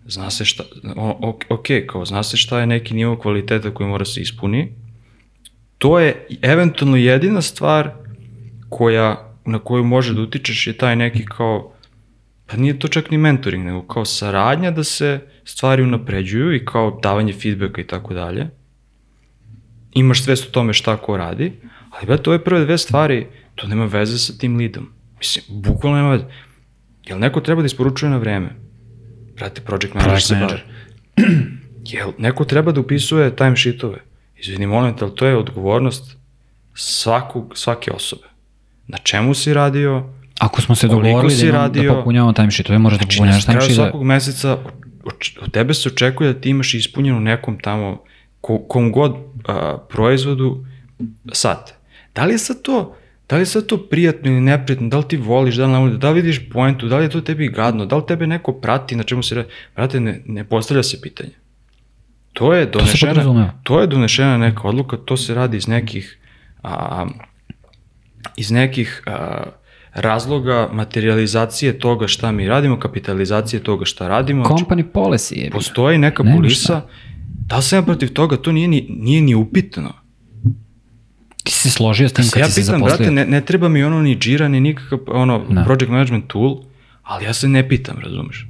zna 0.05 0.29
se 0.29 0.45
šta, 0.45 0.63
o, 0.95 1.17
ok, 1.29 1.43
ok, 1.49 1.65
kao 1.87 2.05
zna 2.05 2.23
se 2.23 2.37
šta 2.37 2.59
je 2.59 2.67
neki 2.67 2.93
nivo 2.93 3.17
kvaliteta 3.17 3.73
koji 3.73 3.89
mora 3.89 4.05
se 4.05 4.21
ispuni, 4.21 4.71
to 5.77 5.99
je 5.99 6.27
eventualno 6.41 6.97
jedina 6.97 7.41
stvar 7.41 7.91
koja, 8.69 9.24
na 9.45 9.59
koju 9.59 9.83
može 9.83 10.13
da 10.13 10.21
utičeš 10.21 10.67
je 10.67 10.77
taj 10.77 10.95
neki 10.95 11.25
kao, 11.25 11.73
pa 12.45 12.57
nije 12.57 12.79
to 12.79 12.87
čak 12.87 13.11
ni 13.11 13.17
mentoring, 13.17 13.65
nego 13.65 13.81
kao 13.87 14.05
saradnja 14.05 14.71
da 14.71 14.83
se 14.83 15.19
stvari 15.43 15.83
unapređuju 15.83 16.55
i 16.55 16.65
kao 16.65 16.99
davanje 17.03 17.33
feedbacka 17.33 17.81
i 17.81 17.87
tako 17.87 18.13
dalje. 18.13 18.49
Imaš 19.91 20.23
svest 20.23 20.47
o 20.47 20.51
tome 20.51 20.73
šta 20.73 20.97
ko 20.97 21.17
radi, 21.17 21.53
ali 21.89 22.05
brate, 22.05 22.29
ove 22.29 22.43
prve 22.43 22.65
dve 22.65 22.77
stvari, 22.77 23.27
to 23.55 23.67
nema 23.67 23.85
veze 23.85 24.17
sa 24.17 24.33
tim 24.37 24.57
lidom. 24.57 24.89
Mislim, 25.17 25.45
bukvalno 25.49 25.97
nema 25.97 26.11
veze. 26.11 26.25
Jel 27.05 27.19
neko 27.19 27.41
treba 27.41 27.61
da 27.61 27.65
isporučuje 27.65 28.09
na 28.09 28.17
vreme? 28.17 28.49
Brate, 29.35 29.61
project 29.61 29.93
manager 29.93 30.09
Project 30.09 30.27
se 30.27 30.35
bavi. 30.35 30.59
Jel 31.93 32.11
neko 32.17 32.45
treba 32.45 32.71
da 32.71 32.81
upisuje 32.81 33.35
timesheetove? 33.35 33.97
Izvini, 34.37 34.67
molim 34.67 34.97
te, 34.97 35.05
ali 35.05 35.15
to 35.15 35.25
je 35.25 35.37
odgovornost 35.37 36.17
svakog, 36.73 37.57
svake 37.57 37.91
osobe. 37.91 38.34
Na 38.87 38.97
čemu 38.97 39.33
si 39.33 39.53
radio? 39.53 40.03
Ako 40.39 40.61
smo 40.61 40.75
se 40.75 40.87
dogovorili 40.87 41.35
da, 41.35 41.43
imam, 41.43 41.55
radio? 41.55 41.91
da 41.91 41.97
popunjavamo 41.97 42.33
timesheet, 42.33 42.67
to 42.67 42.79
možeš 42.79 42.99
da 42.99 43.03
Znači, 43.03 43.17
popunjavaš 43.17 43.47
na 43.47 43.53
kraju 43.53 43.61
timesheet. 43.61 43.85
svakog 43.85 44.03
meseca 44.03 44.57
oč- 45.03 45.37
od 45.41 45.51
tebe 45.51 45.73
se 45.73 45.89
očekuje 45.89 46.33
da 46.33 46.39
ti 46.41 46.49
imaš 46.49 46.73
ispunjeno 46.73 47.19
nekom 47.19 47.59
tamo, 47.59 48.03
ko, 48.41 48.59
kom 48.59 48.91
god 48.91 49.15
a, 49.47 49.77
proizvodu 49.89 50.65
sate. 51.31 51.73
Da 52.15 52.25
li 52.25 52.33
je 52.33 52.37
sad 52.37 52.61
to, 52.61 52.95
da 53.29 53.35
li 53.35 53.41
je 53.41 53.45
sad 53.45 53.65
to 53.65 53.77
prijatno 53.79 54.31
ili 54.31 54.41
neprijatno, 54.41 54.87
da 54.89 54.97
li 54.97 55.07
ti 55.07 55.17
voliš, 55.17 55.55
da 55.55 55.65
li 55.65 55.73
voliš, 55.73 55.95
da 55.95 56.09
li 56.09 56.21
vidiš 56.21 56.49
poentu, 56.49 56.87
da 56.87 56.97
li 56.97 57.05
je 57.05 57.09
to 57.09 57.21
tebi 57.21 57.47
gadno, 57.47 57.85
da 57.85 57.95
li 57.95 58.03
tebe 58.07 58.27
neko 58.27 58.53
prati, 58.53 58.95
na 58.95 59.03
čemu 59.03 59.23
se 59.23 59.35
radi, 59.35 59.47
brate, 59.75 59.99
ne, 59.99 60.21
ne 60.25 60.43
postavlja 60.43 60.83
se 60.83 61.01
pitanje. 61.01 61.31
To 62.33 62.53
je 62.53 62.65
donešena, 62.65 63.11
podrazumeva. 63.11 63.53
to 63.63 63.81
je 63.81 63.87
donešena 63.87 64.37
neka 64.37 64.61
odluka, 64.63 64.97
to 64.97 65.17
se 65.17 65.33
radi 65.33 65.57
iz 65.57 65.67
nekih 65.67 66.17
a, 66.63 67.05
iz 68.35 68.51
nekih 68.51 69.03
a, 69.07 69.43
razloga 69.93 70.69
materializacije 70.73 71.79
toga 71.79 72.07
šta 72.07 72.31
mi 72.31 72.47
radimo, 72.47 72.79
kapitalizacije 72.79 73.59
toga 73.59 73.85
šta 73.85 74.07
radimo. 74.07 74.45
Znači, 74.45 74.63
Company 74.63 74.83
policy 74.93 75.37
je. 75.37 75.51
postoji 75.51 75.97
neka 75.97 76.23
Nema 76.23 76.35
polisa, 76.35 76.81
da 77.39 77.57
li 77.57 77.63
sam 77.63 77.79
ja 77.79 77.83
protiv 77.83 78.09
toga, 78.09 78.37
to 78.37 78.51
nije 78.51 78.67
ni, 78.67 78.87
nije 78.91 79.21
ni 79.21 79.35
upitno. 79.35 79.93
Ti 81.43 81.51
si 81.51 81.59
se 81.59 81.69
složio 81.69 82.09
s 82.09 82.13
tim 82.13 82.23
Se 82.23 82.31
kad 82.31 82.39
ja 82.39 82.45
si 82.45 82.53
se 82.53 82.61
pitam, 82.61 82.79
zaposlio. 82.79 82.97
brate, 82.97 83.11
ne, 83.11 83.25
ne 83.27 83.41
treba 83.41 83.69
mi 83.69 83.83
ono 83.83 84.01
ni 84.01 84.15
džira, 84.15 84.47
ni 84.47 84.59
nikakav 84.59 84.99
ono, 85.07 85.45
Da. 85.49 85.63
project 85.63 85.89
management 85.89 86.27
tool, 86.27 86.57
ali 87.03 87.25
ja 87.25 87.33
se 87.33 87.47
ne 87.47 87.69
pitam, 87.69 87.97
razumeš? 87.99 88.47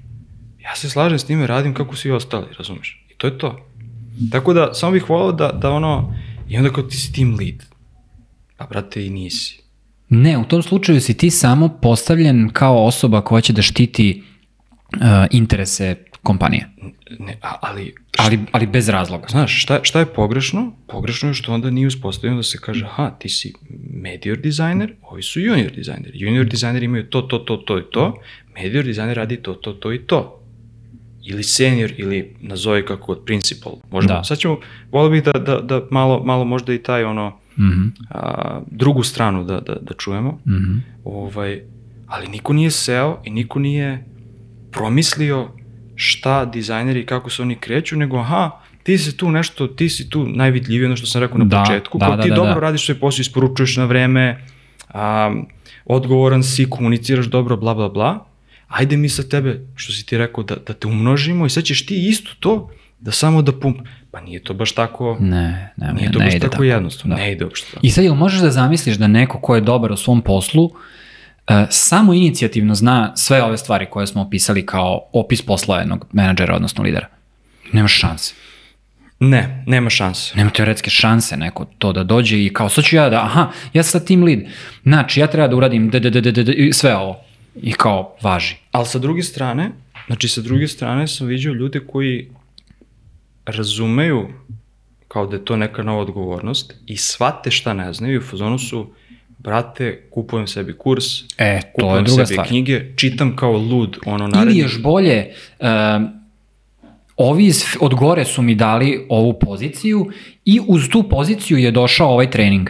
Ja 0.64 0.76
se 0.76 0.90
slažem 0.90 1.20
s 1.20 1.30
njime, 1.30 1.48
radim 1.48 1.74
kako 1.74 1.96
svi 1.96 2.12
ostali, 2.12 2.46
razumeš? 2.58 3.06
I 3.10 3.18
to 3.18 3.28
je 3.28 3.38
to. 3.38 3.66
Tako 4.32 4.54
da, 4.54 4.74
samo 4.74 4.92
bih 4.92 5.10
volao 5.10 5.32
da, 5.32 5.48
da 5.52 5.72
ono, 5.72 6.16
i 6.50 6.58
onda 6.58 6.70
kao 6.70 6.84
ti 6.84 6.98
si 6.98 7.14
team 7.14 7.36
lead. 7.36 7.64
Pa, 8.58 8.66
brate, 8.66 9.06
i 9.06 9.10
nisi. 9.10 9.60
Ne, 10.16 10.38
u 10.38 10.44
tom 10.44 10.64
slučaju 10.64 11.02
si 11.02 11.18
ti 11.18 11.30
samo 11.30 11.70
postavljen 11.82 12.50
kao 12.54 12.86
osoba 12.86 13.22
koja 13.22 13.42
će 13.42 13.54
da 13.54 13.62
štiti 13.62 14.24
uh, 14.94 15.02
interese 15.32 15.96
kompanije. 16.24 16.70
Ne, 17.20 17.38
ali, 17.42 17.94
Ali, 18.18 18.40
ali 18.52 18.68
bez 18.68 18.90
razloga. 18.90 19.28
Znaš, 19.30 19.62
šta, 19.62 19.80
šta 19.84 20.00
je 20.00 20.06
pogrešno? 20.06 20.72
Pogrešno 20.88 21.30
je 21.30 21.34
što 21.34 21.54
onda 21.54 21.70
nije 21.70 21.88
uspostavljeno 21.88 22.38
da 22.38 22.44
se 22.44 22.58
kaže, 22.62 22.86
aha, 22.86 23.10
ti 23.20 23.30
si 23.30 23.54
medior 23.94 24.38
dizajner, 24.38 24.94
ovi 25.02 25.24
su 25.24 25.40
junior 25.40 25.72
dizajneri. 25.72 26.20
Junior 26.20 26.46
dizajneri 26.46 26.86
imaju 26.86 27.10
to, 27.10 27.22
to, 27.22 27.38
to, 27.38 27.58
to 27.58 27.80
i 27.80 27.84
to, 27.92 28.22
medior 28.56 28.86
dizajner 28.86 29.18
radi 29.18 29.38
to, 29.38 29.54
to, 29.54 29.74
to 29.74 29.94
i 29.94 30.00
to. 30.00 30.42
Ili 31.24 31.44
senior, 31.44 31.94
ili 31.98 32.36
nazovi 32.42 32.86
kako 32.86 33.12
od 33.12 33.22
principal. 33.26 33.74
Možemo, 33.92 34.14
da. 34.14 34.24
sad 34.24 34.38
ćemo, 34.38 34.60
volio 34.92 35.10
bih 35.10 35.24
da, 35.24 35.32
da, 35.32 35.60
da 35.60 35.82
malo, 35.92 36.24
malo 36.24 36.46
možda 36.46 36.74
i 36.74 36.84
taj 36.84 37.04
ono, 37.04 37.40
Mhm. 37.60 37.88
a, 38.10 38.62
drugu 38.72 39.04
stranu 39.04 39.44
da, 39.44 39.60
da, 39.60 39.76
da 39.82 39.94
čujemo. 39.98 40.40
Mhm. 40.48 40.78
Ovaj, 41.04 41.62
ali 42.08 42.28
niko 42.28 42.54
nije 42.54 42.72
seo 42.72 43.22
i 43.24 43.30
niko 43.30 43.60
nije 43.60 44.06
promislio 44.72 45.48
šta 45.96 46.46
dizajneri 46.46 47.00
i 47.00 47.06
kako 47.06 47.30
se 47.30 47.42
oni 47.42 47.56
kreću, 47.56 47.98
nego 47.98 48.18
aha, 48.18 48.52
ti 48.84 48.98
si 48.98 49.18
tu 49.18 49.32
nešto, 49.32 49.68
ti 49.68 49.90
si 49.90 50.10
tu 50.10 50.28
najvidljiviji, 50.28 50.86
ono 50.86 50.96
što 50.96 51.08
sam 51.08 51.22
rekao 51.22 51.38
na 51.38 51.46
Da, 51.46 51.64
početku, 51.64 51.98
da, 51.98 52.06
kao 52.06 52.16
da, 52.16 52.24
ti 52.24 52.30
da, 52.30 52.36
dobro 52.36 52.54
da. 52.54 52.60
radiš 52.60 52.86
svoj 52.86 53.00
posao, 53.00 53.22
isporučuješ 53.22 53.78
na 53.78 53.86
vreme, 53.86 54.46
a, 54.90 55.36
odgovoran 55.86 56.44
si, 56.44 56.70
komuniciraš 56.70 57.26
dobro, 57.26 57.58
bla, 57.58 57.74
bla, 57.74 57.90
bla, 57.90 58.26
ajde 58.68 58.98
mi 58.98 59.10
sa 59.10 59.24
tebe, 59.24 59.66
što 59.76 59.94
si 59.94 60.06
ti 60.06 60.18
rekao, 60.18 60.44
da, 60.44 60.56
da 60.68 60.74
te 60.74 60.88
umnožimo 60.88 61.46
i 61.46 61.50
sad 61.50 61.64
ćeš 61.64 61.86
ti 61.86 62.08
isto 62.10 62.32
to, 62.40 62.70
da 63.00 63.12
samo 63.12 63.42
da 63.42 63.52
pump... 63.60 63.78
Pa 64.16 64.22
nije 64.22 64.44
to 64.44 64.54
baš 64.54 64.72
tako, 64.72 65.18
Ne, 65.20 65.74
ne, 65.78 65.94
nije 65.94 66.08
ne, 66.08 66.12
to 66.14 66.20
ne 66.20 66.26
baš 66.26 66.36
ide 66.36 66.50
tako, 66.50 66.64
jednostavno, 66.64 67.16
Da. 67.16 67.22
ne 67.22 67.32
ide 67.32 67.46
uopšte 67.46 67.68
tako. 67.74 67.80
I 67.86 67.90
sad 67.90 68.04
jel 68.04 68.16
možeš 68.16 68.40
da 68.40 68.52
zamisliš 68.52 68.96
da 68.96 69.08
neko 69.08 69.40
ko 69.40 69.56
je 69.56 69.62
dobar 69.62 69.92
u 69.92 69.98
svom 69.98 70.22
poslu 70.22 70.64
uh, 70.64 70.72
samo 71.70 72.14
inicijativno 72.14 72.76
zna 72.76 73.12
sve 73.16 73.44
ove 73.44 73.58
stvari 73.58 73.86
koje 73.90 74.08
smo 74.08 74.22
opisali 74.22 74.66
kao 74.66 75.10
opis 75.14 75.42
posla 75.42 75.80
jednog 75.80 76.06
menadžera, 76.12 76.56
odnosno 76.56 76.84
lidera? 76.84 77.08
Nema 77.74 77.88
šanse. 77.88 78.34
Ne, 79.20 79.64
nema 79.68 79.90
šanse. 79.90 80.34
Nema 80.36 80.50
teoretske 80.50 80.90
šanse 80.90 81.38
neko 81.38 81.66
to 81.78 81.94
da 81.94 82.04
dođe 82.04 82.46
i 82.46 82.54
kao, 82.54 82.70
sad 82.70 82.84
ću 82.84 82.96
ja 82.96 83.10
da, 83.10 83.22
aha, 83.22 83.52
ja 83.74 83.84
sam 83.84 84.06
team 84.06 84.24
lead, 84.24 84.40
znači 84.84 85.20
ja 85.20 85.28
treba 85.28 85.48
da 85.48 85.56
uradim 85.56 85.90
d, 85.90 86.00
d, 86.00 86.10
d, 86.10 86.22
d, 86.22 86.32
d, 86.32 86.44
d, 86.44 86.54
sve 86.74 86.96
ovo. 86.96 87.20
I 87.62 87.72
kao, 87.72 88.16
važi. 88.22 88.56
Ali 88.72 88.86
sa 88.86 89.00
druge 89.00 89.24
strane, 89.24 89.72
znači 90.08 90.28
sa 90.28 90.42
druge 90.42 90.68
strane 90.68 91.08
sam 91.08 91.28
vidio 91.28 91.54
ljude 91.54 91.80
koji 91.80 92.30
razumeju 93.46 94.28
kao 95.08 95.28
da 95.28 95.36
je 95.36 95.46
to 95.46 95.56
neka 95.58 95.84
nova 95.84 96.02
odgovornost 96.02 96.74
i 96.86 96.98
shvate 96.98 97.52
šta 97.52 97.74
ne 97.74 97.94
znaju 97.94 98.14
i 98.14 98.18
u 98.18 98.22
fazonu 98.22 98.58
su, 98.60 98.88
brate, 99.38 100.02
kupujem 100.12 100.48
sebi 100.48 100.78
kurs, 100.78 101.06
E, 101.22 101.26
to 101.38 101.46
je 101.46 101.72
kupujem 101.74 102.06
druga 102.06 102.26
sebi 102.26 102.36
stvar. 102.36 102.48
knjige, 102.48 102.86
čitam 102.96 103.36
kao 103.36 103.52
lud, 103.52 103.98
ono 104.06 104.24
Ili 104.24 104.32
naredni... 104.34 104.60
još 104.60 104.82
bolje, 104.82 105.34
um, 105.60 106.08
ovi 107.18 107.46
iz, 107.46 107.64
od 107.80 107.94
gore 107.96 108.26
su 108.26 108.42
mi 108.42 108.56
dali 108.56 109.06
ovu 109.10 109.40
poziciju 109.40 110.12
i 110.46 110.60
uz 110.68 110.90
tu 110.90 111.10
poziciju 111.10 111.58
je 111.58 111.72
došao 111.72 112.10
ovaj 112.10 112.32
trening. 112.32 112.70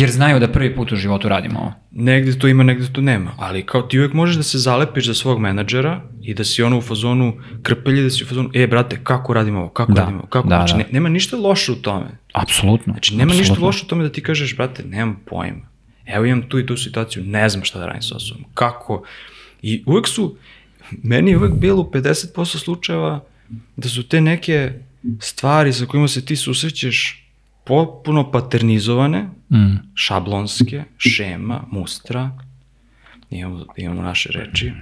Jer 0.00 0.10
znaju 0.10 0.40
da 0.40 0.48
prvi 0.48 0.74
put 0.76 0.92
u 0.92 0.96
životu 0.96 1.28
radimo 1.28 1.58
ovo. 1.60 1.72
Negde 1.90 2.38
to 2.38 2.48
ima, 2.48 2.62
negde 2.62 2.86
to 2.92 3.00
nema, 3.00 3.34
ali 3.38 3.66
kao 3.66 3.82
ti 3.82 3.98
uvek 3.98 4.12
možeš 4.12 4.36
da 4.36 4.42
se 4.42 4.58
zalepiš 4.58 5.06
za 5.06 5.14
svog 5.14 5.40
menadžera 5.40 6.02
i 6.22 6.34
da 6.34 6.44
si 6.44 6.62
ono 6.62 6.78
u 6.78 6.80
fazonu 6.80 7.36
krpelji, 7.62 8.02
da 8.02 8.10
si 8.10 8.24
u 8.24 8.26
fazonu, 8.26 8.50
e, 8.54 8.66
brate, 8.66 8.98
kako 9.02 9.34
radimo 9.34 9.60
ovo, 9.60 9.68
kako 9.68 9.92
Da, 9.92 10.00
radimo 10.00 10.18
ovo, 10.18 10.28
kako, 10.28 10.48
da, 10.48 10.56
znači, 10.56 10.72
da. 10.72 10.78
Ne, 10.78 10.86
nema 10.90 11.08
ništa 11.08 11.36
loše 11.36 11.72
u 11.72 11.74
tome. 11.74 12.06
Apsolutno. 12.32 12.92
Znači, 12.92 13.16
nema 13.16 13.32
ništa 13.32 13.42
apsolutno. 13.42 13.66
loše 13.66 13.84
u 13.84 13.88
tome 13.88 14.04
da 14.04 14.12
ti 14.12 14.22
kažeš, 14.22 14.56
brate, 14.56 14.82
nemam 14.84 15.20
pojma. 15.26 15.68
Evo 16.06 16.24
imam 16.24 16.42
tu 16.48 16.58
i 16.58 16.66
tu 16.66 16.76
situaciju, 16.76 17.24
ne 17.24 17.48
znam 17.48 17.64
šta 17.64 17.78
da 17.78 17.86
radim 17.86 18.02
sa 18.02 18.16
osobom. 18.16 18.44
Kako? 18.54 19.02
I 19.62 19.82
uvek 19.86 20.08
su, 20.08 20.36
meni 20.90 21.30
je 21.30 21.36
uvek 21.36 21.52
bilo 21.52 21.82
u 21.82 21.90
50% 21.90 22.58
slučajeva 22.58 23.24
da 23.76 23.88
su 23.88 24.08
te 24.08 24.20
neke 24.20 24.72
stvari 25.20 25.72
sa 25.72 25.86
kojima 25.86 26.08
se 26.08 26.24
ti 26.24 26.36
susrećeš 26.36 27.27
potpuno 27.68 28.30
paternizovane, 28.30 29.28
Mm. 29.50 29.76
šablonske, 29.94 30.84
šema, 30.98 31.64
mustra, 31.70 32.30
imamo, 33.30 33.64
imamo 33.76 34.02
naše 34.02 34.28
reči, 34.30 34.72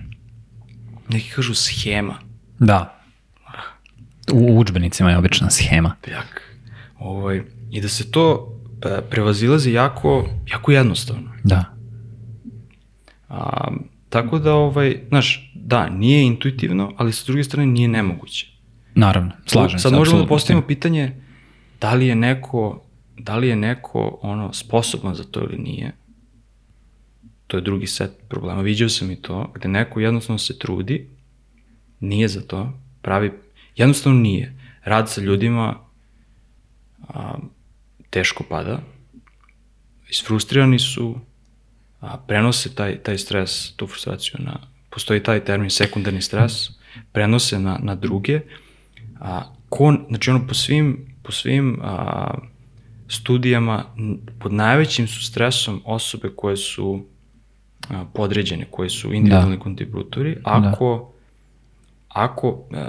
neki 1.09 1.31
kažu 1.31 1.55
schema, 1.55 2.15
Da. 2.59 3.01
U 4.33 4.59
učbenicima 4.59 5.11
je 5.11 5.19
obična 5.19 5.51
schema. 5.51 5.95
jak, 6.09 6.43
ovaj, 6.99 7.43
i 7.71 7.81
da 7.81 7.89
se 7.89 8.11
to 8.11 8.53
e, 8.83 9.01
prevazilazi 9.03 9.73
jako, 9.73 10.29
jako 10.47 10.73
jednostavno. 10.73 11.31
Da. 11.45 11.65
A, 13.29 13.69
tako 14.09 14.39
da, 14.39 14.55
ovaj, 14.55 14.97
znaš, 15.09 15.53
da, 15.57 15.89
nije 15.89 16.23
intuitivno, 16.25 16.93
ali 16.97 17.13
sa 17.13 17.25
druge 17.27 17.45
strane 17.45 17.67
nije 17.67 17.89
nemoguće. 17.89 18.47
Naravno, 18.95 19.33
slažem 19.47 19.79
Sad 19.79 19.93
se. 19.93 19.99
možemo 19.99 20.19
da 20.19 20.27
postavimo 20.27 20.63
pitanje 20.63 21.13
da 21.81 21.95
li 21.95 22.07
je 22.07 22.15
neko, 22.15 22.83
da 23.19 23.37
li 23.37 23.49
je 23.49 23.57
neko 23.57 24.19
ono, 24.23 24.53
sposoban 24.53 25.15
za 25.15 25.25
to 25.25 25.41
ili 25.41 25.59
nije. 25.59 25.93
To 27.47 27.57
je 27.57 27.61
drugi 27.61 27.87
set 27.87 28.11
problema. 28.29 28.61
Viđao 28.61 28.89
sam 28.89 29.11
i 29.11 29.23
to, 29.23 29.53
gde 29.55 29.69
neko 29.69 30.01
jednostavno 30.01 30.39
se 30.39 30.59
trudi, 30.59 31.09
nije 32.01 32.29
za 32.29 32.41
to, 32.41 32.79
pravi, 33.03 33.33
jednostavno 33.77 34.21
nije. 34.21 34.57
Rad 34.85 35.11
sa 35.11 35.21
ljudima 35.21 35.79
a, 37.09 37.39
teško 38.11 38.45
pada, 38.49 38.81
isfrustrirani 40.09 40.79
su, 40.79 41.15
a, 42.01 42.19
prenose 42.27 42.75
taj, 42.75 42.99
taj 42.99 43.19
stres, 43.19 43.73
tu 43.77 43.87
frustraciju 43.87 44.35
na, 44.39 44.61
postoji 44.91 45.23
taj 45.23 45.45
termin 45.45 45.71
sekundarni 45.71 46.23
stres, 46.23 46.71
prenose 47.13 47.59
na, 47.59 47.79
na 47.83 47.95
druge, 47.95 48.41
a, 49.21 49.53
ko, 49.69 49.95
znači 50.09 50.31
ono 50.31 50.47
po 50.47 50.55
svim, 50.55 51.16
po 51.27 51.33
svim 51.33 51.79
a, 51.83 52.35
studijama 53.09 53.85
pod 54.39 54.53
najvećim 54.53 55.07
su 55.07 55.25
stresom 55.25 55.83
osobe 55.85 56.29
koje 56.37 56.57
su 56.57 57.05
a, 57.91 58.05
podređene, 58.15 58.67
koje 58.71 58.91
su 58.91 59.13
individualni 59.13 59.59
kontributori, 59.59 60.37
ako, 60.45 61.13
ako, 62.09 62.63
e, 62.73 62.85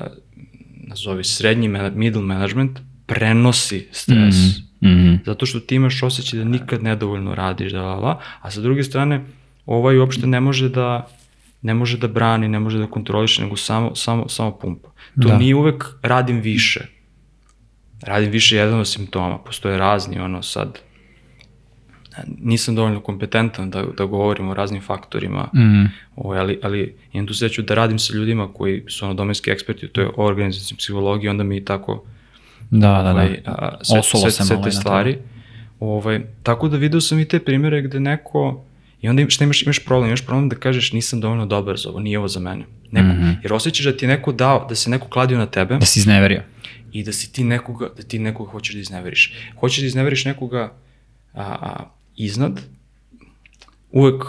nazovi 0.87 1.23
srednji 1.23 1.67
middle 1.95 2.21
management, 2.21 2.79
prenosi 3.05 3.87
stres. 3.91 4.35
Mm 4.81 4.87
-hmm. 4.87 5.19
Zato 5.25 5.45
što 5.45 5.59
ti 5.59 5.75
imaš 5.75 6.03
osjećaj 6.03 6.39
da 6.39 6.45
nikad 6.45 6.83
nedovoljno 6.83 7.35
radiš, 7.35 7.71
da, 7.71 7.81
la, 7.81 8.19
a 8.41 8.51
sa 8.51 8.61
druge 8.61 8.83
strane, 8.83 9.25
ovaj 9.65 9.97
uopšte 9.97 10.27
ne 10.27 10.39
može 10.39 10.69
da 10.69 11.07
ne 11.61 11.73
može 11.73 11.97
da 11.97 12.07
brani, 12.07 12.47
ne 12.47 12.59
može 12.59 12.77
da 12.79 12.87
kontroliše, 12.87 13.41
nego 13.41 13.55
samo, 13.55 13.95
samo, 13.95 14.29
samo 14.29 14.51
pumpa. 14.51 14.87
To 15.21 15.27
Da. 15.27 15.37
nije 15.37 15.55
uvek 15.55 15.85
radim 16.01 16.41
više. 16.41 16.87
Radim 18.01 18.31
više 18.31 18.55
je 18.55 18.59
jedan 18.59 18.79
od 18.79 18.87
simptoma, 18.87 19.37
postoje 19.37 19.77
razni, 19.77 20.19
ono 20.19 20.43
sad, 20.43 20.79
nisam 22.39 22.75
dovoljno 22.75 22.99
kompetentan 22.99 23.69
da, 23.69 23.83
da 23.97 24.05
govorim 24.05 24.49
o 24.49 24.53
raznim 24.53 24.81
faktorima, 24.81 25.49
Mm. 25.53 25.85
ovaj, 26.15 26.39
ali, 26.39 26.59
ali 26.63 26.95
imam 27.13 27.27
tu 27.27 27.33
sreću 27.33 27.61
da 27.61 27.75
radim 27.75 27.99
sa 27.99 28.13
ljudima 28.13 28.53
koji 28.53 28.83
su 28.87 29.05
ono 29.05 29.13
domenski 29.13 29.51
eksperti, 29.51 29.87
to 29.87 30.01
je 30.01 30.09
organizacijna 30.17 30.77
psihologija, 30.77 31.31
onda 31.31 31.43
mi 31.43 31.65
tako 31.65 32.03
Da, 32.69 32.87
da, 32.87 33.03
da. 33.03 33.11
ovaj, 33.11 33.39
a, 33.45 33.77
sve, 33.81 33.99
Osulo 33.99 34.21
sve, 34.21 34.45
sve 34.45 34.61
te 34.63 34.69
i 34.69 34.71
stvari. 34.71 35.17
Ovaj, 35.79 36.21
tako 36.43 36.67
da 36.67 36.77
video 36.77 37.01
sam 37.01 37.19
i 37.19 37.25
te 37.25 37.39
primere 37.39 37.81
gde 37.81 37.99
neko, 37.99 38.63
i 39.01 39.09
onda 39.09 39.29
šta 39.29 39.43
imaš, 39.43 39.63
imaš 39.63 39.79
problem, 39.79 40.07
imaš 40.07 40.25
problem 40.25 40.49
da 40.49 40.55
kažeš 40.55 40.93
nisam 40.93 41.21
dovoljno 41.21 41.45
dobar 41.45 41.77
za 41.77 41.89
ovo, 41.89 41.99
nije 41.99 42.19
ovo 42.19 42.27
za 42.27 42.39
mene. 42.39 42.65
Neko, 42.91 43.07
Mhm. 43.07 43.29
Jer 43.43 43.53
osjećaš 43.53 43.85
da 43.85 43.97
ti 43.97 44.05
je 44.05 44.09
neko 44.09 44.31
dao, 44.31 44.65
da 44.69 44.75
se 44.75 44.89
neko 44.89 45.07
kladio 45.07 45.37
na 45.37 45.45
tebe 45.45 45.77
Da 45.77 45.85
si 45.85 45.99
izneverio. 45.99 46.41
I 46.99 47.03
da 47.03 47.13
si 47.13 47.31
ti 47.31 47.43
nekoga, 47.43 47.89
da 47.97 48.03
ti 48.03 48.19
nekoga 48.19 48.51
hoćeš 48.51 48.73
da 48.75 48.81
izneveriš. 48.81 49.33
Hoćeš 49.59 49.79
da 49.79 49.87
izneveriš 49.87 50.25
nekoga 50.25 50.73
a, 51.33 51.43
a, 51.43 51.89
iznad, 52.15 52.61
uvek 53.91 54.23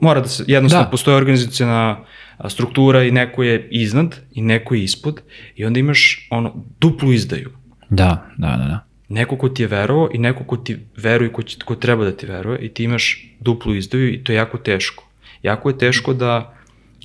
mora 0.00 0.20
da 0.20 0.28
se, 0.28 0.44
jednostavno 0.46 0.84
Da. 0.84 0.90
postoje 0.90 1.16
organizacijona 1.16 2.04
struktura 2.48 3.04
i 3.04 3.10
neko 3.10 3.42
je 3.42 3.68
iznad 3.70 4.16
i 4.32 4.42
neko 4.42 4.74
je 4.74 4.84
ispod 4.84 5.20
i 5.56 5.64
onda 5.64 5.80
imaš 5.80 6.28
ono 6.30 6.64
duplu 6.80 7.12
izdaju. 7.12 7.50
Da, 7.90 8.26
da, 8.36 8.48
da, 8.48 8.64
da. 8.64 8.84
Neko 9.08 9.36
ko 9.36 9.48
ti 9.48 9.62
je 9.62 9.66
verovao 9.66 10.08
i 10.12 10.18
neko 10.18 10.44
ko 10.44 10.56
ti 10.56 10.78
veruje, 10.96 11.32
ko, 11.32 11.42
će, 11.42 11.58
ko 11.64 11.74
treba 11.74 12.04
da 12.04 12.16
ti 12.16 12.26
veruje 12.26 12.58
i 12.58 12.68
ti 12.68 12.84
imaš 12.84 13.26
duplu 13.40 13.74
izdaju 13.74 14.14
i 14.14 14.24
to 14.24 14.32
je 14.32 14.36
jako 14.36 14.58
teško. 14.58 15.08
Jako 15.42 15.68
je 15.68 15.78
teško 15.78 16.14
da 16.14 16.54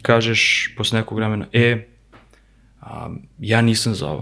kažeš 0.02 0.74
posle 0.78 1.00
nekog 1.00 1.18
vremena, 1.18 1.46
e, 1.54 1.88
a, 2.82 3.10
ja 3.40 3.62
nisam 3.62 3.96
za 3.96 4.08
ovo. 4.08 4.22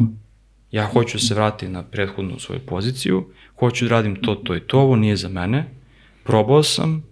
Ja 0.76 0.86
hoću 0.86 1.18
da 1.18 1.22
se 1.22 1.34
vratim 1.36 1.72
na 1.72 1.84
prethodnu 1.84 2.40
svoju 2.40 2.60
poziciju, 2.60 3.26
hoću 3.60 3.86
da 3.86 3.92
radim 3.92 4.16
to, 4.16 4.36
to 4.36 4.56
i 4.56 4.60
to, 4.60 4.80
ovo 4.80 4.96
nije 4.96 5.16
za 5.16 5.30
mene, 5.30 5.66
probao 6.24 6.64
sam 6.64 7.04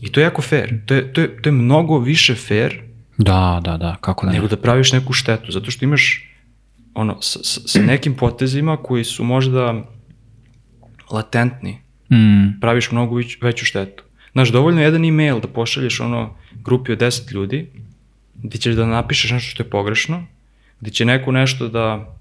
i 0.00 0.12
to 0.12 0.20
je 0.20 0.24
jako 0.24 0.42
fair. 0.42 0.74
To 0.86 0.94
je, 0.94 1.12
to 1.12 1.20
je, 1.20 1.42
to 1.42 1.48
je 1.48 1.52
mnogo 1.52 1.98
više 1.98 2.34
fair 2.34 2.82
Da, 3.18 3.60
da, 3.64 3.76
da, 3.76 3.96
kako 4.00 4.26
da 4.26 4.32
ne. 4.32 4.38
nego 4.38 4.48
da 4.48 4.56
praviš 4.56 4.92
neku 4.92 5.12
štetu, 5.12 5.52
zato 5.52 5.70
što 5.70 5.84
imaš 5.84 6.26
ono, 6.94 7.16
sa, 7.22 7.38
sa, 7.42 7.82
nekim 7.82 8.14
potezima 8.16 8.76
koji 8.76 9.04
su 9.04 9.24
možda 9.24 9.84
latentni, 11.10 11.78
Mm. 12.12 12.60
praviš 12.60 12.90
mnogo 12.90 13.14
već, 13.16 13.38
veću 13.42 13.64
štetu. 13.64 14.04
Znaš, 14.32 14.48
dovoljno 14.48 14.80
je 14.80 14.84
jedan 14.84 15.04
email 15.04 15.40
da 15.40 15.48
pošalješ 15.48 16.00
ono 16.00 16.34
grupi 16.64 16.92
od 16.92 16.98
10 16.98 17.32
ljudi, 17.32 17.70
gde 18.34 18.58
ćeš 18.58 18.74
da 18.74 18.86
napišeš 18.86 19.30
nešto 19.30 19.50
što 19.50 19.62
je 19.62 19.70
pogrešno, 19.70 20.24
gde 20.80 20.90
će 20.90 21.04
neko 21.04 21.32
nešto 21.32 21.68
da 21.68 22.16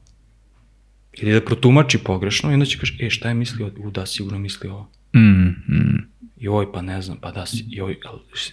ili 1.21 1.33
da 1.33 1.41
protumači 1.41 1.97
pogrešno 1.97 2.51
i 2.51 2.53
onda 2.53 2.65
će 2.65 2.77
kažeš, 2.77 2.97
e, 2.99 3.09
šta 3.09 3.27
je 3.27 3.33
mislio? 3.33 3.71
U, 3.77 3.91
da, 3.91 4.05
sigurno 4.05 4.39
misli 4.39 4.69
ovo. 4.69 4.87
Mm, 5.13 5.19
mm. 5.67 6.07
Joj, 6.37 6.71
pa 6.73 6.81
ne 6.81 7.01
znam, 7.01 7.17
pa 7.17 7.31
da, 7.31 7.45
si, 7.45 7.65
joj, 7.67 7.97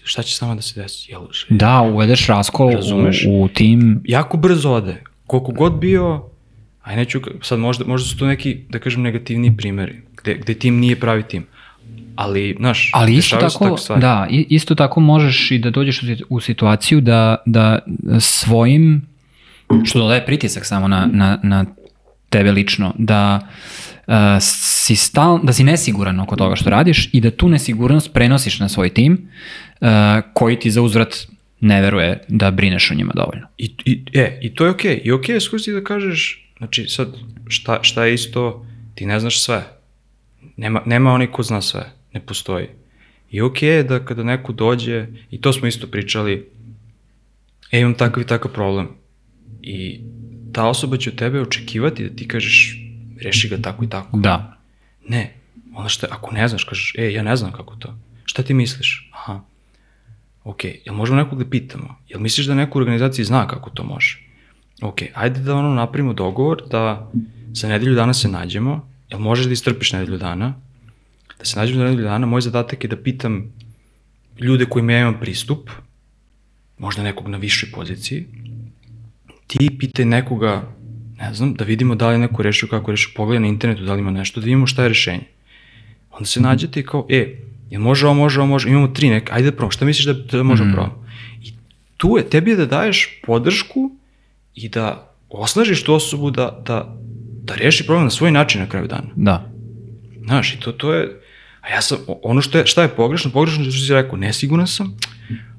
šta 0.04 0.22
će 0.22 0.36
sama 0.36 0.54
da 0.54 0.62
se 0.62 0.82
desi? 0.82 1.10
Jel, 1.10 1.22
š- 1.22 1.46
Da, 1.50 1.80
uvedeš 1.82 2.26
raskol 2.26 2.70
Razumeš? 2.72 3.24
u, 3.24 3.42
u 3.42 3.48
tim. 3.48 4.00
jako 4.04 4.36
brzo 4.36 4.70
ode. 4.70 5.02
Koliko 5.26 5.52
god 5.52 5.72
bio, 5.74 6.24
aj 6.82 6.96
neću, 6.96 7.20
sad 7.42 7.58
možda, 7.58 7.84
možda 7.84 8.08
su 8.08 8.18
to 8.18 8.26
neki, 8.26 8.58
da 8.68 8.78
kažem, 8.78 9.02
negativni 9.02 9.56
primeri, 9.56 9.94
gde, 10.16 10.34
gde 10.34 10.54
tim 10.54 10.76
nije 10.76 10.96
pravi 10.96 11.22
tim. 11.22 11.46
Ali, 12.16 12.56
znaš, 12.58 12.90
Ali 12.94 13.14
isto 13.14 13.36
tako, 13.38 13.76
stvari. 13.76 14.00
da, 14.00 14.26
isto 14.30 14.74
tako 14.74 15.00
možeš 15.00 15.50
i 15.50 15.58
da 15.58 15.70
dođeš 15.70 16.00
u 16.28 16.40
situaciju 16.40 17.00
da, 17.00 17.36
da 17.46 17.78
svojim, 18.20 19.02
što 19.84 19.98
dodaje 19.98 20.26
pritisak 20.26 20.66
samo 20.66 20.88
na, 20.88 21.08
na, 21.12 21.38
na 21.42 21.64
tebe 22.36 22.52
lično, 22.52 22.92
da 22.98 23.40
uh, 24.06 24.14
si 24.40 24.96
stal, 24.96 25.40
da 25.42 25.52
si 25.52 25.64
nesiguran 25.64 26.20
oko 26.20 26.36
toga 26.36 26.56
što 26.56 26.70
radiš 26.70 27.08
i 27.12 27.20
da 27.20 27.30
tu 27.30 27.48
nesigurnost 27.48 28.12
prenosiš 28.12 28.60
na 28.60 28.68
svoj 28.68 28.90
tim 28.94 29.12
uh, 29.80 29.88
koji 30.34 30.58
ti 30.58 30.70
za 30.70 30.82
uzvrat 30.82 31.26
ne 31.60 31.80
veruje 31.82 32.20
da 32.28 32.50
brineš 32.50 32.90
o 32.90 32.94
njima 32.94 33.12
dovoljno. 33.16 33.46
I, 33.58 33.74
i, 33.84 34.02
e, 34.14 34.38
I 34.42 34.54
to 34.54 34.64
je 34.64 34.70
okej. 34.70 35.00
I 35.04 35.12
okej 35.12 35.36
je 35.36 35.40
skusti 35.40 35.72
da 35.72 35.84
kažeš, 35.84 36.48
znači 36.58 36.84
sad, 36.88 37.16
šta, 37.48 37.78
šta 37.82 38.04
je 38.04 38.14
isto, 38.14 38.66
ti 38.94 39.06
ne 39.06 39.20
znaš 39.20 39.40
sve. 39.40 39.64
Nema, 40.56 40.82
nema 40.86 41.12
onaj 41.12 41.26
ko 41.26 41.42
zna 41.42 41.60
sve. 41.62 41.92
Ne 42.12 42.20
postoji. 42.20 42.66
I 43.30 43.40
okej 43.40 43.76
je 43.76 43.82
da 43.82 44.04
kada 44.04 44.22
neko 44.22 44.52
dođe, 44.52 45.06
i 45.30 45.40
to 45.40 45.52
smo 45.52 45.66
isto 45.66 45.86
pričali, 45.86 46.48
e, 47.72 47.80
imam 47.80 47.94
takav 47.94 48.22
i 48.22 48.26
takav 48.26 48.52
problem. 48.52 48.88
I 49.62 50.00
ta 50.56 50.68
osoba 50.68 50.96
će 50.96 51.10
od 51.10 51.16
tebe 51.16 51.40
očekivati 51.40 52.08
da 52.08 52.16
ti 52.16 52.28
kažeš, 52.28 52.78
reši 53.20 53.48
ga 53.48 53.56
tako 53.62 53.84
i 53.84 53.88
tako. 53.88 54.16
Da. 54.16 54.56
Ne. 55.08 55.34
Onda 55.74 55.88
šta, 55.88 56.06
ako 56.10 56.34
ne 56.34 56.48
znaš, 56.48 56.64
kažeš, 56.64 56.94
e, 56.98 57.12
ja 57.12 57.22
ne 57.22 57.36
znam 57.36 57.52
kako 57.52 57.76
to. 57.76 57.98
Šta 58.24 58.42
ti 58.42 58.54
misliš? 58.54 59.10
Aha. 59.14 59.40
Ok, 60.44 60.64
jel 60.64 60.94
možemo 60.94 61.22
nekog 61.22 61.44
da 61.44 61.50
pitamo? 61.50 61.98
Jel 62.08 62.20
misliš 62.20 62.46
da 62.46 62.54
neko 62.54 62.78
u 62.78 62.80
organizaciji 62.80 63.24
zna 63.24 63.48
kako 63.48 63.70
to 63.70 63.84
može? 63.84 64.18
Ok, 64.82 65.02
ajde 65.14 65.40
da 65.40 65.54
ono 65.54 65.74
napravimo 65.74 66.12
dogovor 66.12 66.62
da 66.70 67.10
za 67.52 67.68
nedelju 67.68 67.94
dana 67.94 68.14
se 68.14 68.28
nađemo. 68.28 68.88
Jel 69.10 69.20
možeš 69.20 69.46
da 69.46 69.52
istrpiš 69.52 69.92
nedelju 69.92 70.18
dana? 70.18 70.54
Da 71.38 71.44
se 71.44 71.58
nađemo 71.58 71.78
za 71.78 71.84
nedelju 71.84 72.08
dana, 72.08 72.26
moj 72.26 72.40
zadatak 72.40 72.84
je 72.84 72.88
da 72.88 72.96
pitam 72.96 73.52
ljude 74.40 74.64
kojima 74.64 74.92
ja 74.92 75.00
imam 75.00 75.20
pristup, 75.20 75.70
možda 76.78 77.02
nekog 77.02 77.28
na 77.28 77.38
višoj 77.38 77.70
poziciji, 77.72 78.26
ti 79.46 79.76
pitaj 79.78 80.04
nekoga, 80.04 80.72
ne 81.18 81.34
znam, 81.34 81.54
da 81.54 81.64
vidimo 81.64 81.94
da 81.94 82.08
li 82.08 82.14
je 82.14 82.18
neko 82.18 82.42
rešio 82.42 82.68
kako 82.68 82.90
je 82.90 82.92
rešio, 82.92 83.12
pogledaj 83.16 83.40
na 83.40 83.48
internetu 83.48 83.84
da 83.84 83.94
li 83.94 84.00
ima 84.00 84.10
nešto, 84.10 84.40
da 84.40 84.44
vidimo 84.44 84.66
šta 84.66 84.82
je 84.82 84.88
rešenje. 84.88 85.24
Onda 86.10 86.26
se 86.26 86.40
nađete 86.40 86.80
i 86.80 86.86
kao, 86.86 87.06
e, 87.08 87.38
jel 87.70 87.82
može 87.82 88.06
ovo, 88.06 88.14
može 88.14 88.40
ovo, 88.40 88.46
može, 88.46 88.68
imamo 88.68 88.88
tri 88.88 89.10
neke, 89.10 89.32
ajde 89.32 89.50
da 89.50 89.56
probamo, 89.56 89.70
šta 89.70 89.84
misliš 89.84 90.06
da, 90.06 90.12
da 90.12 90.42
možemo 90.42 90.70
mm. 90.70 90.72
probamo? 90.72 91.06
I 91.42 91.52
tu 91.96 92.16
je, 92.16 92.30
tebi 92.30 92.50
je 92.50 92.56
da 92.56 92.66
daješ 92.66 93.20
podršku 93.26 93.90
i 94.54 94.68
da 94.68 95.12
osnažiš 95.30 95.82
tu 95.84 95.94
osobu 95.94 96.30
da, 96.30 96.62
da, 96.66 96.96
da 97.42 97.54
reši 97.54 97.86
problem 97.86 98.04
na 98.04 98.10
svoj 98.10 98.30
način 98.30 98.60
na 98.60 98.68
kraju 98.68 98.86
dana. 98.86 99.08
Da. 99.16 99.50
Znaš, 100.24 100.54
i 100.54 100.60
to, 100.60 100.72
to 100.72 100.94
je, 100.94 101.20
a 101.60 101.70
ja 101.70 101.82
sam, 101.82 101.98
ono 102.22 102.40
što 102.40 102.58
je, 102.58 102.66
šta 102.66 102.82
je 102.82 102.88
pogrešno, 102.88 103.30
pogrešno 103.30 103.64
je 103.64 103.70
što 103.70 103.86
si 103.86 103.92
rekao, 103.92 104.18
nesiguran 104.18 104.66
sam, 104.66 104.96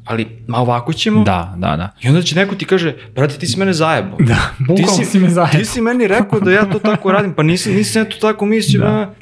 ali 0.07 0.43
ma 0.47 0.57
ovako 0.57 0.93
ćemo, 0.93 1.23
Da, 1.23 1.53
da, 1.57 1.75
da. 1.75 1.89
I 2.01 2.07
onda 2.07 2.21
će 2.21 2.35
neko 2.35 2.55
ti 2.55 2.65
kaže, 2.65 2.95
brate, 3.15 3.35
ti 3.35 3.47
si 3.47 3.59
mene 3.59 3.73
zajebao. 3.73 4.17
Da, 4.19 4.35
ti 4.57 4.63
bukvalno 4.67 5.03
si 5.03 5.19
me 5.19 5.29
zajebao. 5.29 5.51
Ti 5.53 5.65
si 5.65 5.81
meni 5.81 6.07
rekao 6.07 6.39
da 6.39 6.51
ja 6.51 6.65
to 6.65 6.79
tako 6.81 7.11
radim, 7.11 7.33
pa 7.33 7.43
nisam, 7.43 7.73
nisam 7.73 8.01
ja 8.01 8.05
to 8.05 8.17
tako 8.19 8.45
mislio. 8.45 8.81
Da. 8.81 8.87
Da. 8.89 9.13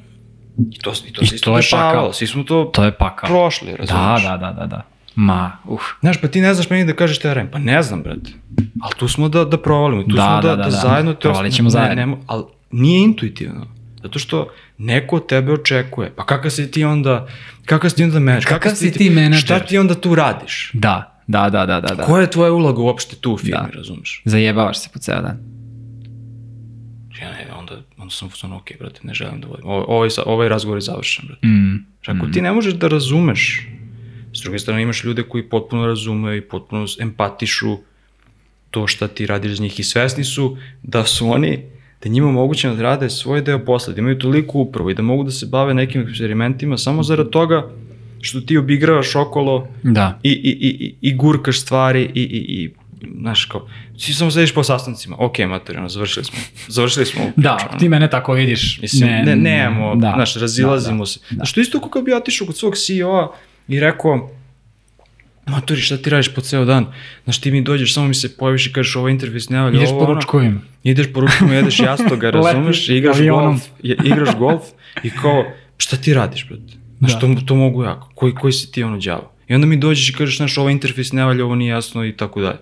I 0.67 0.79
to, 0.79 0.93
i 1.01 1.13
to 1.13 1.21
I 1.25 1.37
to 1.37 1.57
je 1.57 1.63
pakao. 1.71 2.13
svi 2.13 2.27
smo 2.27 2.43
to, 2.43 2.65
To 2.65 2.83
je 2.83 2.91
pakao. 2.93 3.27
prošli, 3.27 3.67
Da, 3.67 3.75
razumiješ? 3.77 4.23
da, 4.23 4.37
da, 4.39 4.51
da, 4.51 4.65
da. 4.67 4.81
Ma, 5.15 5.51
uh. 5.65 5.79
Znaš, 6.01 6.17
pa 6.17 6.27
ti 6.27 6.41
ne 6.41 6.53
znaš 6.53 6.69
meni 6.69 6.85
da 6.85 6.93
kažeš 6.93 7.17
šta 7.17 7.27
ja 7.27 7.33
radim. 7.33 7.51
Pa 7.51 7.59
ne 7.59 7.81
znam, 7.81 8.03
brate. 8.03 8.31
Ali 8.81 8.93
tu 8.97 9.07
smo 9.07 9.29
da, 9.29 9.45
da 9.45 9.57
provalimo, 9.59 10.03
tu 10.03 10.09
Da, 10.09 10.21
smo 10.23 10.41
da, 10.41 10.41
da, 10.41 10.49
da, 10.49 10.55
da, 10.55 10.63
da. 10.63 10.69
zajedno 10.71 11.13
te 11.13 11.19
Provalit 11.19 11.37
osnovne- 11.43 11.51
ćemo 11.51 11.69
zajedno. 11.69 11.95
Ne, 11.97 12.05
ne, 12.07 12.17
ali 12.27 12.43
nije 12.71 13.03
intuitivno. 13.03 13.65
Zato 14.05 14.19
što 14.19 14.47
neko 14.77 15.15
od 15.15 15.27
tebe 15.27 15.51
očekuje. 15.51 16.11
Pa 16.15 16.25
kakav 16.25 16.51
si 16.51 16.71
ti 16.71 16.83
onda, 16.83 17.27
kakav 17.65 17.89
si 17.89 17.95
ti 17.95 18.03
onda 18.03 18.19
menadžer? 18.19 18.49
Kakav 18.49 18.75
si 18.75 18.91
ti 18.91 19.09
menadžer? 19.09 19.45
Šta 19.45 19.59
ti 19.59 19.77
onda 19.77 19.95
tu 19.95 20.15
radiš? 20.15 20.71
Da, 20.73 21.21
da, 21.27 21.49
da, 21.49 21.65
da, 21.65 21.81
da. 21.81 21.95
da. 21.95 22.03
Koja 22.03 22.21
je 22.21 22.31
tvoja 22.31 22.51
uloga 22.51 22.81
uopšte 22.81 23.15
tu 23.15 23.33
u 23.33 23.37
firmi, 23.37 23.69
Da. 23.71 23.77
razumeš? 23.77 24.21
Zajebavaš 24.25 24.79
se 24.79 24.89
po 24.93 24.99
ceo 24.99 25.21
dan. 25.21 25.37
Ja 27.21 27.31
ne, 27.31 27.47
onda, 27.57 27.81
onda 27.97 28.11
sam 28.11 28.29
ono, 28.43 28.57
ok, 28.57 28.67
brate, 28.79 28.99
ne 29.03 29.13
želim 29.13 29.41
da 29.41 29.47
vodim. 29.47 29.65
Ovaj, 29.65 30.09
ovaj 30.25 30.49
razgovor 30.49 30.77
je 30.77 30.81
završen, 30.81 31.25
brate. 31.27 31.47
Mm. 31.47 31.85
Znači, 32.03 32.17
ako 32.17 32.31
ti 32.31 32.41
ne 32.41 32.51
možeš 32.51 32.73
da 32.73 32.87
razumeš, 32.87 33.67
s 34.33 34.41
druge 34.41 34.59
strane 34.59 34.81
imaš 34.81 35.03
ljude 35.03 35.23
koji 35.23 35.49
potpuno 35.49 35.85
razumeju 35.85 36.37
i 36.37 36.41
potpuno 36.41 36.85
empatišu 36.99 37.77
to 38.71 38.87
šta 38.87 39.07
ti 39.07 39.25
radiš 39.25 39.51
za 39.51 39.63
njih 39.63 39.79
i 39.79 39.83
svesni 39.83 40.23
su 40.23 40.57
da 40.83 41.05
su 41.05 41.29
oni, 41.29 41.74
da 42.05 42.11
njima 42.11 42.29
omogućeno 42.29 42.75
da 42.75 42.81
rade 42.81 43.09
svoj 43.09 43.41
deo 43.41 43.59
posla, 43.59 43.93
da 43.93 43.99
imaju 43.99 44.19
toliko 44.19 44.59
upravo 44.59 44.89
i 44.89 44.93
da 44.93 45.01
mogu 45.01 45.23
da 45.23 45.31
se 45.31 45.45
bave 45.45 45.73
nekim 45.73 46.01
eksperimentima 46.01 46.77
samo 46.77 47.03
zarad 47.03 47.29
toga 47.29 47.69
što 48.21 48.41
ti 48.41 48.57
obigravaš 48.57 49.15
okolo 49.15 49.67
Da. 49.83 50.19
i, 50.23 50.29
i, 50.29 50.33
i, 50.33 50.85
i, 50.85 50.95
i 51.01 51.15
gurkaš 51.15 51.61
stvari 51.61 52.01
i, 52.13 52.21
i, 52.21 52.63
i 52.63 52.69
znaš 53.21 53.45
kao, 53.45 53.67
ti 53.97 54.13
samo 54.13 54.31
sediš 54.31 54.53
po 54.53 54.63
sastancima, 54.63 55.15
ok, 55.19 55.39
materijalno, 55.39 55.89
završili 55.89 56.25
smo, 56.25 56.37
završili 56.67 57.05
smo 57.05 57.21
priču, 57.23 57.41
Da, 57.41 57.57
ono. 57.69 57.79
ti 57.79 57.89
mene 57.89 58.09
tako 58.09 58.33
vidiš. 58.33 58.79
Mislim, 58.81 59.09
ne, 59.09 59.23
ne 59.23 59.35
nemamo, 59.35 59.95
da, 59.95 60.11
znaš, 60.15 60.35
razilazimo 60.35 60.99
da, 60.99 61.05
se. 61.05 61.19
Znaš, 61.31 61.53
to 61.53 61.59
je 61.59 61.61
isto 61.61 61.79
kako 61.81 62.01
bi 62.01 62.13
otišao 62.13 62.47
kod 62.47 62.57
svog 62.57 62.75
CEO-a 62.75 63.27
i 63.67 63.79
rekao, 63.79 64.29
Maturi, 65.47 65.81
šta 65.81 65.97
ti 65.97 66.09
radiš 66.09 66.33
po 66.35 66.41
ceo 66.41 66.65
dan? 66.65 66.85
Znaš, 67.23 67.41
ti 67.41 67.51
mi 67.51 67.61
dođeš, 67.61 67.93
samo 67.93 68.07
mi 68.07 68.13
se 68.13 68.37
pojaviš 68.37 68.67
i 68.67 68.73
kažeš 68.73 68.95
ovo 68.95 69.09
intervju 69.09 69.41
ne 69.49 69.61
valja, 69.61 69.77
Ideš 69.77 69.89
ovo, 69.89 70.05
po 70.05 70.13
ručkovima. 70.13 70.59
Ideš 70.83 71.13
po 71.13 71.19
ručkovima, 71.19 71.55
jedeš 71.55 71.79
jastoga, 71.89 72.29
razumeš, 72.29 72.89
igraš 72.89 73.17
avionom. 73.17 73.45
golf, 73.45 73.63
je, 73.83 73.97
igraš 74.03 74.35
golf 74.35 74.63
i 75.03 75.09
kao, 75.09 75.45
šta 75.77 75.97
ti 75.97 76.13
radiš, 76.13 76.47
brate? 76.47 76.73
Znaš, 76.99 77.13
Da. 77.13 77.19
to, 77.19 77.35
to 77.45 77.55
mogu 77.55 77.83
ja, 77.83 78.01
koji, 78.15 78.33
koji 78.33 78.53
si 78.53 78.71
ti 78.71 78.83
ono 78.83 78.97
đavo? 78.97 79.31
I 79.47 79.55
onda 79.55 79.67
mi 79.67 79.77
dođeš 79.77 80.09
i 80.09 80.13
kažeš, 80.13 80.37
znaš, 80.37 80.57
ovo 80.57 80.69
interfejs 80.69 81.11
ne 81.11 81.25
valja, 81.25 81.45
ovo 81.45 81.55
nije 81.55 81.69
jasno 81.69 82.05
i 82.05 82.11
tako 82.13 82.41
dalje. 82.41 82.57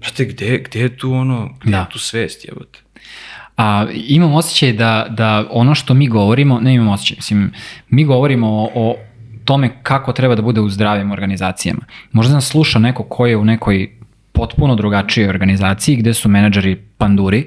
Brate, 0.00 0.24
gde, 0.24 0.58
gde 0.58 0.80
je 0.80 0.96
tu 0.96 1.12
ono, 1.12 1.50
gde 1.60 1.70
Da. 1.70 1.78
je 1.78 1.86
tu 1.92 1.98
svest, 1.98 2.44
jebote? 2.44 2.78
A 3.56 3.86
imam 3.94 4.34
osjećaj 4.34 4.72
da, 4.72 5.06
da 5.10 5.48
ono 5.50 5.74
što 5.74 5.94
mi 5.94 6.08
govorimo, 6.08 6.60
ne 6.60 6.74
imam 6.74 6.88
osjećaj, 6.88 7.16
mislim, 7.16 7.52
mi 7.90 8.04
govorimo 8.04 8.46
o, 8.48 8.70
o 8.74 8.96
tome 9.48 9.70
kako 9.82 10.12
treba 10.12 10.34
da 10.34 10.42
bude 10.42 10.60
u 10.60 10.68
zdravim 10.68 11.10
organizacijama. 11.10 11.80
Možda 12.12 12.34
nas 12.34 12.48
sluša 12.48 12.78
neko 12.78 13.02
ko 13.02 13.26
je 13.26 13.36
u 13.36 13.44
nekoj 13.44 13.90
potpuno 14.32 14.74
drugačijoj 14.74 15.28
organizaciji 15.28 15.96
gde 15.96 16.14
su 16.14 16.28
menadžeri 16.28 16.76
panduri 16.98 17.46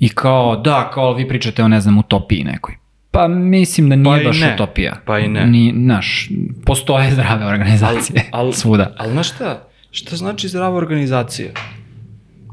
i 0.00 0.08
kao, 0.08 0.56
da, 0.56 0.90
kao 0.94 1.14
vi 1.14 1.28
pričate 1.28 1.64
o, 1.64 1.68
ne 1.68 1.80
znam, 1.80 1.98
utopiji 1.98 2.44
nekoj. 2.44 2.74
Pa 3.10 3.28
mislim 3.28 3.88
da 3.88 3.96
nije 3.96 4.24
Pa 4.24 4.28
baš 4.28 4.40
ne. 4.40 4.54
utopija. 4.54 4.96
Pa 5.06 5.18
i 5.18 5.28
ne. 5.28 5.46
Ni, 5.46 5.72
naš, 5.72 6.28
postoje 6.66 7.10
zdrave 7.16 7.46
organizacije 7.46 8.24
al- 8.32 8.52
svuda. 8.52 8.94
Ali 8.98 9.12
znaš 9.12 9.28
šta? 9.34 9.68
Šta 9.90 10.16
znači 10.16 10.48
zdrava 10.48 10.76
organizacija? 10.76 11.50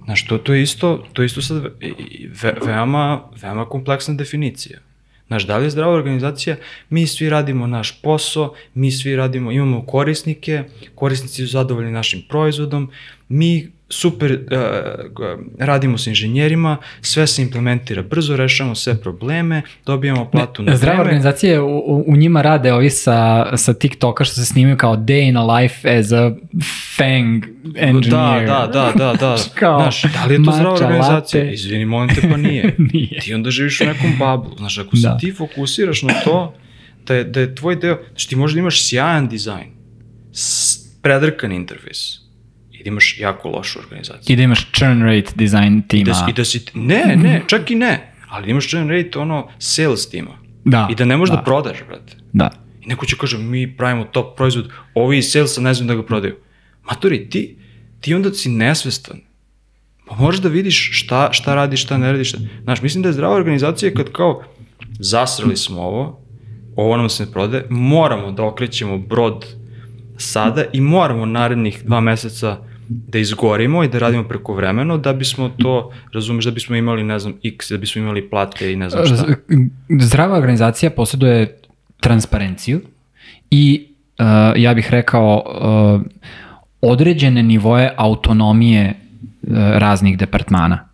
Znaš, 0.05 0.25
to, 0.25 0.37
to 0.37 0.53
je 0.53 0.61
isto, 0.61 1.03
to 1.13 1.21
je 1.21 1.25
isto 1.25 1.41
sad 1.41 1.57
ve, 1.63 1.71
ve, 2.43 2.53
veoma, 2.65 3.21
veoma 3.41 3.65
kompleksna 3.65 4.13
definicija. 4.13 4.79
Znaš, 5.27 5.43
da 5.47 5.57
li 5.57 5.65
je 5.65 5.69
zdrava 5.69 5.93
organizacija? 5.93 6.55
Mi 6.89 7.07
svi 7.07 7.29
radimo 7.29 7.67
naš 7.67 8.01
posao, 8.01 8.53
mi 8.73 8.91
svi 8.91 9.15
radimo, 9.15 9.51
imamo 9.51 9.85
korisnike, 9.85 10.63
korisnici 10.95 11.41
su 11.41 11.51
zadovoljni 11.51 11.91
našim 11.91 12.23
proizvodom, 12.29 12.91
mi 13.29 13.71
super 13.89 14.31
uh, 14.31 14.37
radimo 15.59 15.97
sa 15.97 16.09
inženjerima, 16.09 16.77
sve 17.01 17.27
se 17.27 17.41
implementira 17.41 18.01
brzo, 18.01 18.35
rešavamo 18.35 18.75
sve 18.75 18.97
probleme, 18.97 19.61
dobijamo 19.85 20.25
platu 20.25 20.63
na 20.63 20.75
Zdrava 20.75 20.93
vreme. 20.93 21.03
organizacije, 21.03 21.59
u, 21.61 21.77
u- 21.77 22.03
u 22.07 22.15
njima 22.15 22.41
rade 22.41 22.73
ovi 22.73 22.89
sa, 22.89 23.13
sa 23.57 23.73
TikToka 23.73 24.23
što 24.23 24.35
se 24.35 24.45
snimaju 24.45 24.77
kao 24.77 24.95
day 24.95 25.27
in 25.29 25.37
a 25.37 25.45
life 25.53 25.89
as 25.91 26.11
a 26.11 26.31
fang 26.89 27.43
engineer. 27.75 28.47
Da, 28.47 28.69
da, 28.73 28.91
da, 28.95 29.13
da, 29.13 29.13
da. 29.15 29.35
Kao 29.55 29.81
Znaš, 29.81 30.01
da 30.03 30.25
li 30.25 30.33
je 30.33 30.43
to 30.43 30.51
zdrava 30.51 30.73
organizacija? 30.73 31.41
latte. 31.41 31.53
Izvini, 31.53 31.85
molim 31.85 32.09
te, 32.11 32.21
pa 32.23 32.37
nije. 32.47 32.75
Nije. 32.79 33.19
Ti 33.19 33.33
onda 33.33 33.51
živiš 33.51 33.81
u 33.81 33.85
nekom 33.85 34.13
bablu. 34.19 34.57
Znaš, 34.57 34.77
ako 34.77 34.95
se 34.95 35.01
Da. 35.03 35.17
ti 35.17 35.33
fokusiraš 35.33 36.01
na 36.01 36.13
to, 36.15 36.53
da 37.05 37.15
je, 37.15 37.23
da 37.23 37.39
je 37.39 37.55
tvoj 37.55 37.75
deo, 37.75 37.97
znači 38.07 38.29
ti 38.29 38.35
možda 38.35 38.59
imaš 38.59 38.83
sjajan 38.83 39.27
dizajn, 39.27 39.67
predrkan 41.01 41.51
interfejs, 41.51 42.26
i 42.79 42.83
da 42.83 42.87
imaš 42.87 43.19
jako 43.19 43.49
lošu 43.49 43.79
organizaciju. 43.79 44.33
I 44.33 44.37
da 44.37 44.43
imaš 44.43 44.67
churn 44.71 45.01
rate 45.01 45.31
design 45.35 45.77
I 45.77 45.87
tima. 45.87 46.03
da, 46.05 46.13
si- 46.13 46.29
I 46.29 46.33
da 46.33 46.45
si, 46.45 46.65
ne, 46.73 47.15
ne, 47.17 47.41
čak 47.47 47.71
i 47.71 47.75
ne, 47.75 48.13
ali 48.29 48.45
da 48.45 48.51
imaš 48.51 48.67
churn 48.67 48.89
rate 48.89 49.19
ono 49.19 49.47
sales 49.59 50.09
tima. 50.09 50.31
Da, 50.65 50.87
I 50.91 50.95
da 50.95 51.05
ne 51.05 51.17
možeš 51.17 51.31
da, 51.31 51.37
da. 51.37 51.43
prodaš, 51.43 51.77
brate. 51.87 52.13
Da. 52.33 52.51
I 52.81 52.87
neko 52.87 53.05
će 53.05 53.15
kaže, 53.15 53.37
mi 53.37 53.77
pravimo 53.77 54.03
top 54.03 54.37
proizvod, 54.37 54.69
ovi 54.93 55.17
iz 55.17 55.31
salesa 55.31 55.61
ne 55.61 55.73
znam 55.73 55.87
da 55.87 55.95
ga 55.95 56.03
prodaju. 56.03 56.35
Matori, 56.83 57.29
ti, 57.29 57.57
ti 57.99 58.13
onda 58.13 58.33
si 58.33 58.49
nesvestan. 58.49 59.19
Pa 60.07 60.15
možeš 60.15 60.41
da 60.41 60.49
vidiš 60.49 60.89
šta, 60.93 61.29
šta 61.31 61.55
radiš, 61.55 61.83
šta 61.83 61.97
ne 61.97 62.11
radiš. 62.11 62.29
Šta... 62.29 62.37
Znaš, 62.63 62.81
mislim 62.81 63.01
da 63.03 63.09
je 63.09 63.13
zdrava 63.13 63.35
organizacija 63.35 63.93
kad 63.93 64.11
kao 64.11 64.43
zasrali 64.99 65.57
smo 65.57 65.81
ovo, 65.81 66.21
ovo 66.75 66.97
nam 66.97 67.09
se 67.09 67.25
ne 67.25 67.31
prode, 67.31 67.65
moramo 67.69 68.31
da 68.31 68.43
okrećemo 68.43 68.97
brod 68.97 69.45
sada 70.17 70.63
i 70.73 70.81
moramo 70.81 71.25
narednih 71.25 71.81
dva 71.85 71.99
meseca 71.99 72.57
da 72.89 73.19
izgorimo 73.19 73.83
i 73.83 73.87
da 73.87 73.99
radimo 73.99 74.23
preko 74.23 74.53
vremeno 74.53 74.97
da 74.97 75.13
bismo 75.13 75.49
to, 75.49 75.91
razumeš, 76.13 76.45
da 76.45 76.51
bismo 76.51 76.75
imali, 76.75 77.03
ne 77.03 77.19
znam, 77.19 77.33
x, 77.43 77.71
da 77.71 77.77
bismo 77.77 78.01
imali 78.01 78.29
plate 78.29 78.73
i 78.73 78.75
ne 78.75 78.89
znam 78.89 79.05
šta. 79.05 79.25
Zdrava 79.99 80.37
organizacija 80.37 80.89
posjeduje 80.89 81.59
transparenciju 81.99 82.81
i 83.51 83.87
uh, 84.19 84.25
ja 84.55 84.73
bih 84.73 84.91
rekao 84.91 85.43
uh, 85.45 86.01
određene 86.81 87.43
nivoje 87.43 87.93
autonomije 87.97 88.93
uh, 89.41 89.57
raznih 89.57 90.17
departmana. 90.17 90.87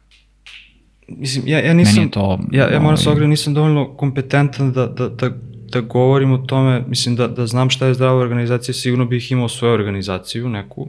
Mislim, 1.08 1.48
ja, 1.48 1.60
ja 1.60 1.74
nisam, 1.74 2.10
to, 2.10 2.40
ja, 2.52 2.74
ja 2.74 2.80
moram 2.80 2.98
se 2.98 3.10
ovaj- 3.10 3.14
ogledati, 3.14 3.30
nisam 3.30 3.54
dovoljno 3.54 3.94
kompetentan 3.94 4.72
da, 4.72 4.88
da, 4.88 5.10
da, 5.10 5.30
da 5.74 5.82
govorim 5.82 6.32
o 6.32 6.38
tome, 6.38 6.84
mislim 6.88 7.16
da, 7.16 7.28
da 7.28 7.48
znam 7.48 7.70
šta 7.70 7.88
je 7.88 7.94
zdrava 7.94 8.20
organizacija, 8.20 8.74
sigurno 8.74 9.06
bih 9.06 9.32
imao 9.32 9.50
svoju 9.50 9.74
organizaciju, 9.74 10.50
neku, 10.50 10.88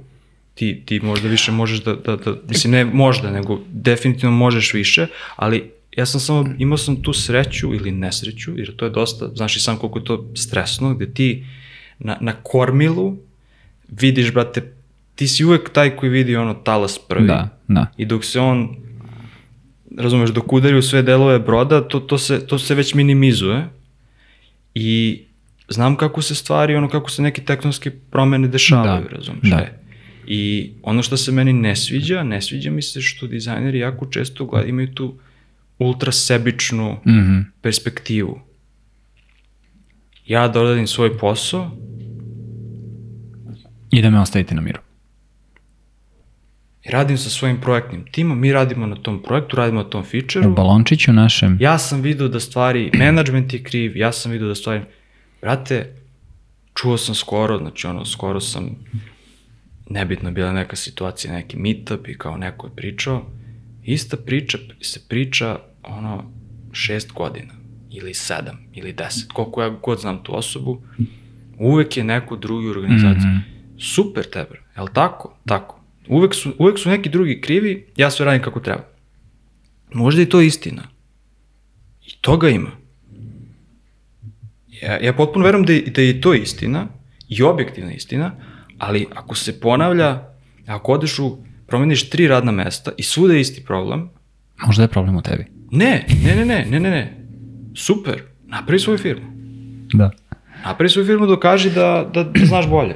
ti, 0.54 0.82
ti 0.86 1.00
možda 1.00 1.28
više 1.28 1.52
možeš 1.52 1.82
da, 1.82 1.94
da, 1.94 2.16
da, 2.16 2.34
mislim 2.48 2.72
ne 2.72 2.84
možda, 2.84 3.30
nego 3.30 3.60
definitivno 3.72 4.36
možeš 4.36 4.74
više, 4.74 5.06
ali 5.36 5.70
ja 5.96 6.06
sam 6.06 6.20
samo, 6.20 6.54
imao 6.58 6.78
sam 6.78 7.02
tu 7.02 7.12
sreću 7.12 7.74
ili 7.74 7.90
nesreću, 7.90 8.58
jer 8.58 8.76
to 8.76 8.84
je 8.84 8.90
dosta, 8.90 9.28
znaš 9.34 9.56
i 9.56 9.60
sam 9.60 9.76
koliko 9.76 9.98
je 9.98 10.04
to 10.04 10.26
stresno, 10.34 10.94
gde 10.94 11.14
ti 11.14 11.46
na, 11.98 12.16
na 12.20 12.32
kormilu 12.32 13.16
vidiš, 13.88 14.32
brate, 14.32 14.72
ti 15.14 15.28
si 15.28 15.44
uvek 15.44 15.70
taj 15.70 15.96
koji 15.96 16.10
vidi 16.10 16.36
ono 16.36 16.54
talas 16.54 16.98
prvi. 17.08 17.26
Da, 17.26 17.48
da. 17.68 17.86
I 17.96 18.04
dok 18.04 18.24
se 18.24 18.40
on, 18.40 18.76
razumeš, 19.96 20.30
dok 20.30 20.52
udari 20.52 20.78
u 20.78 20.82
sve 20.82 21.02
delove 21.02 21.38
broda, 21.38 21.88
to, 21.88 22.00
to, 22.00 22.18
se, 22.18 22.46
to 22.46 22.58
se 22.58 22.74
već 22.74 22.94
minimizuje. 22.94 23.68
I 24.74 25.22
znam 25.68 25.96
kako 25.96 26.22
se 26.22 26.34
stvari, 26.34 26.74
ono 26.74 26.88
kako 26.88 27.10
se 27.10 27.22
neke 27.22 27.42
tektonske 27.42 27.90
promene 27.90 28.48
dešavaju, 28.48 29.04
Da, 29.04 29.08
razumeš. 29.08 29.42
da. 29.42 29.56
E. 29.56 29.78
I 30.26 30.72
ono 30.82 31.02
što 31.02 31.16
se 31.16 31.32
meni 31.32 31.52
ne 31.52 31.76
sviđa, 31.76 32.22
ne 32.22 32.42
sviđa 32.42 32.70
mi 32.70 32.82
se 32.82 33.00
što 33.00 33.26
dizajneri 33.26 33.78
jako 33.78 34.06
često 34.06 34.44
gleda, 34.44 34.66
imaju 34.66 34.88
tu 34.88 35.14
ultra 35.78 36.12
sebičnu 36.12 36.96
Mhm. 37.06 37.38
perspektivu. 37.60 38.40
Ja 40.26 40.48
da 40.48 40.60
odradim 40.60 40.86
svoj 40.86 41.18
posao, 41.18 41.70
I 43.90 44.02
da 44.02 44.10
me 44.10 44.20
ostavite 44.20 44.54
na 44.54 44.60
miru. 44.60 44.78
I 46.84 46.90
radim 46.90 47.18
sa 47.18 47.30
svojim 47.30 47.60
projektnim 47.60 48.04
timom, 48.12 48.40
mi 48.40 48.52
radimo 48.52 48.86
na 48.86 48.96
tom 48.96 49.22
projektu, 49.22 49.56
radimo 49.56 49.82
na 49.82 49.88
tom 49.88 50.04
feature-u, 50.04 50.50
U 50.50 50.54
balončiću 50.54 51.12
našem. 51.12 51.56
ja 51.60 51.78
sam 51.78 52.00
vidio 52.00 52.28
da 52.28 52.40
stvari, 52.40 52.90
management 52.94 53.52
je 53.52 53.62
kriv, 53.62 53.96
ja 53.96 54.12
sam 54.12 54.32
vidio 54.32 54.48
da 54.48 54.54
stvari, 54.54 54.80
brate, 55.40 55.94
čuo 56.74 56.96
sam 56.98 57.14
skoro, 57.14 57.58
znači 57.58 57.86
ono, 57.86 58.04
skoro 58.04 58.40
sam, 58.40 58.70
nebitno 59.90 60.30
bila 60.30 60.52
neka 60.52 60.76
situacija, 60.76 61.32
neki 61.32 61.56
meetup 61.56 62.08
i 62.08 62.18
kao 62.18 62.36
neko 62.36 62.66
je 62.66 62.72
pričao, 62.76 63.26
ista 63.82 64.16
priča 64.16 64.58
se 64.80 65.00
priča, 65.08 65.58
ono, 65.82 66.24
šest 66.72 67.12
godina, 67.12 67.52
ili 67.90 68.14
sedam, 68.14 68.58
ili 68.72 68.92
deset, 68.92 69.32
koliko 69.32 69.62
ja 69.62 69.68
god 69.82 70.00
znam 70.00 70.22
tu 70.22 70.36
osobu, 70.36 70.82
uvek 71.58 71.96
je 71.96 72.04
neko 72.04 72.36
drugi 72.36 72.66
u 72.66 72.70
organizaciji. 72.70 73.30
Mhm. 73.30 73.38
Super 73.78 74.24
tebe, 74.24 74.60
jel 74.76 74.86
tako? 74.94 75.36
Tako. 75.46 75.83
Uvek 76.08 76.34
su, 76.34 76.54
uvek 76.58 76.78
su 76.78 76.90
neki 76.90 77.08
drugi 77.08 77.40
krivi, 77.40 77.86
ja 77.96 78.10
sve 78.10 78.26
radim 78.26 78.42
kako 78.42 78.60
treba. 78.60 78.84
Možda 79.92 80.20
je 80.20 80.28
to 80.28 80.40
istina. 80.40 80.82
I 82.06 82.10
toga 82.20 82.48
ima. 82.48 82.70
Ja, 84.82 84.98
ja 85.00 85.12
potpuno 85.12 85.44
verujem 85.44 85.66
da 85.66 85.72
je, 85.72 85.80
da 85.82 86.02
je 86.02 86.20
to 86.20 86.34
istina 86.34 86.86
i 87.28 87.42
objektivna 87.42 87.92
istina, 87.92 88.32
ali 88.78 89.06
ako 89.14 89.34
se 89.34 89.60
ponavlja, 89.60 90.28
ako 90.66 90.92
odeš 90.92 91.18
u, 91.18 91.38
promeniš 91.66 92.10
tri 92.10 92.28
radna 92.28 92.52
mesta 92.52 92.92
i 92.96 93.02
svuda 93.02 93.34
je 93.34 93.40
isti 93.40 93.64
problem, 93.64 94.10
Možda 94.66 94.82
je 94.82 94.88
problem 94.88 95.16
u 95.16 95.22
tebi. 95.22 95.46
ne, 95.70 96.06
ne, 96.24 96.36
ne, 96.36 96.44
ne, 96.44 96.66
ne, 96.70 96.80
ne, 96.80 96.90
ne, 96.90 97.26
super, 97.74 98.22
napravi 98.46 98.78
svoju 98.78 98.98
firmu. 98.98 99.26
Da. 99.92 100.10
Napravi 100.64 100.88
svoju 100.88 101.06
firmu, 101.06 101.26
dokaži 101.26 101.70
da, 101.70 102.10
da, 102.14 102.24
da 102.24 102.46
znaš 102.46 102.68
bolje. 102.68 102.94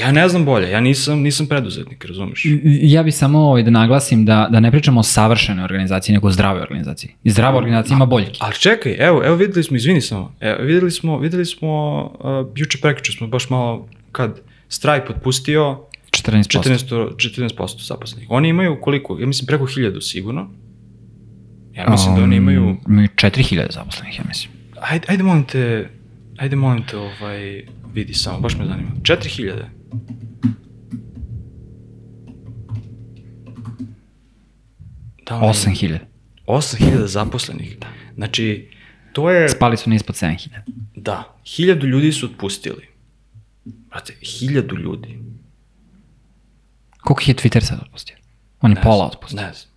Ja 0.00 0.12
ne 0.12 0.28
znam 0.28 0.44
bolje, 0.44 0.70
ja 0.70 0.80
nisam, 0.80 1.20
nisam 1.20 1.46
preduzetnik, 1.46 2.04
razumeš? 2.04 2.42
Ja 2.64 3.02
bih 3.02 3.14
samo 3.14 3.38
ovaj, 3.38 3.62
da 3.62 3.70
naglasim 3.70 4.24
da, 4.24 4.48
da 4.50 4.60
ne 4.60 4.70
pričamo 4.70 5.00
o 5.00 5.02
savršenoj 5.02 5.64
organizaciji, 5.64 6.14
nego 6.14 6.28
o 6.28 6.30
zdravoj 6.30 6.62
organizaciji. 6.62 7.10
I 7.24 7.30
zdrava 7.30 7.58
organizacija 7.58 7.94
ima 7.94 8.06
boljki. 8.06 8.38
Ali 8.42 8.54
čekaj, 8.54 8.96
evo, 8.98 9.22
evo 9.24 9.36
videli 9.36 9.64
smo, 9.64 9.76
izvini 9.76 10.00
samo, 10.00 10.34
evo, 10.40 10.62
videli 10.62 10.90
smo, 10.90 11.18
videli 11.18 11.46
smo, 11.46 12.02
uh, 12.04 12.52
juče 12.56 12.78
prekjuče 12.82 13.12
smo 13.12 13.26
baš 13.26 13.50
malo, 13.50 13.88
kad 14.12 14.40
Stripe 14.68 15.06
otpustio 15.08 15.80
14%. 16.10 16.60
14%, 16.60 17.14
14% 17.58 17.86
zaposlenih. 17.86 18.26
Oni 18.30 18.48
imaju 18.48 18.78
koliko? 18.80 19.18
Ja 19.20 19.26
mislim 19.26 19.46
preko 19.46 19.66
1000 19.66 20.00
sigurno. 20.00 20.50
Ja 21.76 21.90
mislim 21.90 22.16
da 22.16 22.22
oni 22.22 22.36
imaju, 22.36 22.62
Um, 22.62 22.78
imaju 22.88 23.08
4000 23.08 23.72
zaposlenih, 23.72 24.18
ja 24.18 24.24
mislim. 24.28 24.52
ajde, 24.80 25.06
ajde 25.08 25.22
molim 25.22 25.44
te, 25.44 25.88
ajde 26.38 26.56
molim 26.56 26.82
te, 26.90 26.96
ovaj, 26.96 27.62
vidi 27.94 28.14
samo, 28.14 28.40
baš 28.40 28.56
me 28.58 28.66
zanima. 28.66 28.90
4000. 29.02 29.79
Da 35.26 35.36
li- 35.36 35.46
8000. 35.46 35.98
8000 36.46 37.06
zaposlenih. 37.06 37.76
Znači, 38.14 38.68
to 39.12 39.30
je, 39.30 39.48
Spali 39.48 39.76
su 39.76 39.90
na 39.90 39.96
ispod 39.96 40.16
7000. 40.16 40.48
da, 40.96 41.36
hiljadu 41.46 41.86
ljudi 41.86 42.12
su 42.12 42.26
otpustili. 42.26 42.86
Brate, 43.64 44.12
hiljadu 44.22 44.76
ljudi. 44.76 45.18
Koliko 47.00 47.22
je 47.26 47.34
Twitter 47.34 47.60
sad 47.60 47.78
otpustio? 47.82 48.16
On 48.60 48.70
je 48.70 48.76
pola 48.76 49.06
otpustio. 49.06 49.36
Ne 49.36 49.52
znam. 49.52 49.70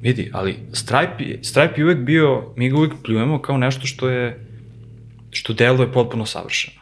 Vidi, 0.00 0.30
ali 0.32 0.56
Stripe, 0.72 1.24
je- 1.24 1.44
Stripe 1.44 1.74
je 1.76 1.84
uvek 1.84 1.98
bio, 1.98 2.52
mi 2.56 2.70
ga 2.70 2.76
uvek 2.76 2.92
pljujemo 3.04 3.42
kao 3.42 3.56
nešto 3.58 3.86
što 3.86 4.08
je, 4.08 4.46
što 5.30 5.52
deluje 5.52 5.92
potpuno 5.92 6.26
savršeno. 6.26 6.80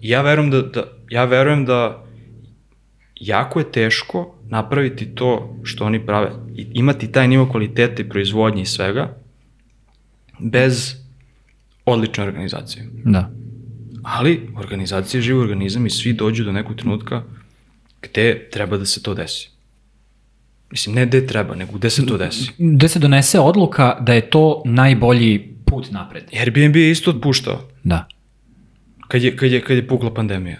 Ja 0.00 0.22
verujem 0.22 0.50
da, 0.50 0.62
da, 0.62 0.84
ja 1.10 1.24
verujem 1.24 1.64
da 1.64 2.04
jako 3.20 3.58
je 3.58 3.72
teško 3.72 4.34
napraviti 4.48 5.14
to 5.14 5.56
što 5.64 5.84
oni 5.84 6.06
prave, 6.06 6.30
i 6.56 6.66
imati 6.74 7.12
taj 7.12 7.28
nivo 7.28 7.48
kvalitete 7.50 8.02
i 8.02 8.08
proizvodnje 8.08 8.62
i 8.62 8.66
svega, 8.66 9.16
bez 10.38 10.94
odlične 11.86 12.24
organizacije. 12.24 12.88
Da. 13.04 13.30
Ali 14.02 14.48
organizacija 14.56 15.18
je 15.18 15.22
živ 15.22 15.38
organizam 15.38 15.86
i 15.86 15.90
svi 15.90 16.12
dođu 16.12 16.44
do 16.44 16.52
nekog 16.52 16.76
trenutka 16.76 17.22
gde 18.02 18.48
treba 18.52 18.76
da 18.76 18.86
se 18.86 19.02
to 19.02 19.14
desi. 19.14 19.50
Mislim, 20.70 20.94
ne 20.94 21.06
gde 21.06 21.26
treba, 21.26 21.54
nego 21.54 21.72
gde 21.72 21.90
se 21.90 22.06
to 22.06 22.16
desi. 22.16 22.50
Gde 22.58 22.88
se 22.88 22.98
donese 22.98 23.40
odluka 23.40 23.98
da 24.00 24.14
je 24.14 24.30
to 24.30 24.62
najbolji 24.64 25.54
put 25.64 25.90
napred. 25.90 26.24
Airbnb 26.40 26.76
je 26.76 26.90
isto 26.90 27.10
otpuštao 27.10 27.60
Da. 27.84 28.08
Kad 29.08 29.22
je, 29.22 29.36
kad 29.36 29.52
je, 29.52 29.60
kad 29.60 29.76
je 29.76 29.86
pukla 29.88 30.14
pandemija. 30.14 30.56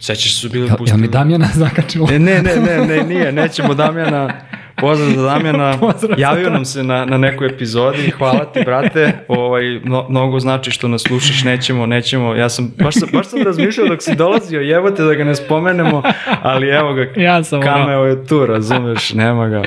Sećaš 0.00 0.34
se 0.34 0.40
su 0.40 0.48
bili 0.48 0.66
Jel, 0.66 0.76
jel 0.86 0.96
mi 0.96 1.08
Damjana 1.08 1.48
zakačilo? 1.64 2.06
Ne, 2.06 2.18
ne, 2.18 2.42
ne, 2.42 2.56
ne, 2.56 2.86
ne, 2.86 3.02
nije, 3.04 3.32
nećemo 3.32 3.74
Damjana, 3.74 4.40
pozdrav 4.76 5.10
za 5.10 5.22
Damjana, 5.22 5.76
Pozdrav 5.80 6.16
za 6.16 6.22
javio 6.22 6.50
nam 6.50 6.64
se 6.64 6.82
na, 6.82 7.04
na 7.04 7.18
nekoj 7.18 7.46
epizodi, 7.48 8.10
hvala 8.10 8.44
ti 8.44 8.60
brate, 8.64 9.12
ovaj, 9.28 9.80
no, 9.84 10.06
mnogo 10.08 10.40
znači 10.40 10.70
što 10.70 10.88
nas 10.88 11.02
slušaš, 11.02 11.44
nećemo, 11.44 11.86
nećemo, 11.86 12.34
ja 12.34 12.48
sam, 12.48 12.72
baš 12.78 12.94
sam, 12.94 13.08
baš 13.12 13.26
sam 13.26 13.42
razmišljao 13.42 13.88
dok 13.88 14.02
si 14.02 14.16
dolazio, 14.16 14.60
jebote 14.60 15.02
da 15.02 15.14
ga 15.14 15.24
ne 15.24 15.34
spomenemo, 15.34 16.02
ali 16.42 16.68
evo 16.68 16.92
ga, 16.94 17.06
Ja 17.16 17.44
sam 17.44 17.58
ono- 17.60 17.66
kameo 17.68 18.04
je 18.04 18.26
tu, 18.26 18.46
razumeš, 18.46 19.12
nema 19.12 19.48
ga, 19.48 19.62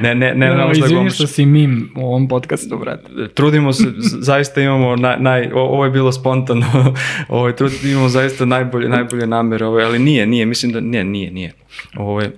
ne, 0.00 0.14
ne, 0.14 0.34
ne, 0.34 0.54
ne, 0.54 0.64
možda 0.66 0.86
izvini 0.86 1.10
što 1.10 1.26
si 1.26 1.46
mim 1.46 1.92
u 1.96 2.06
ovom 2.06 2.28
podcastu, 2.28 2.78
brate. 2.78 3.28
trudimo 3.34 3.72
se, 3.72 3.84
zaista 3.98 4.60
imamo 4.60 4.96
naj, 4.96 5.16
naj 5.18 5.50
ovo 5.54 5.84
je 5.84 5.90
bilo 5.90 6.12
spontano, 6.12 6.94
ovaj, 7.28 7.56
trud, 7.56 7.72
imamo 7.84 8.08
zaista 8.08 8.44
najbolje, 8.44 8.88
najbolje 8.88 9.26
namere, 9.26 9.66
ovaj, 9.66 9.84
ali 9.84 9.98
nije, 9.98 10.26
nije, 10.26 10.46
mislim 10.46 10.72
da, 10.72 10.80
nije, 10.80 11.04
nije, 11.04 11.30
nije. 11.30 11.52
Ovaj, 11.96 12.30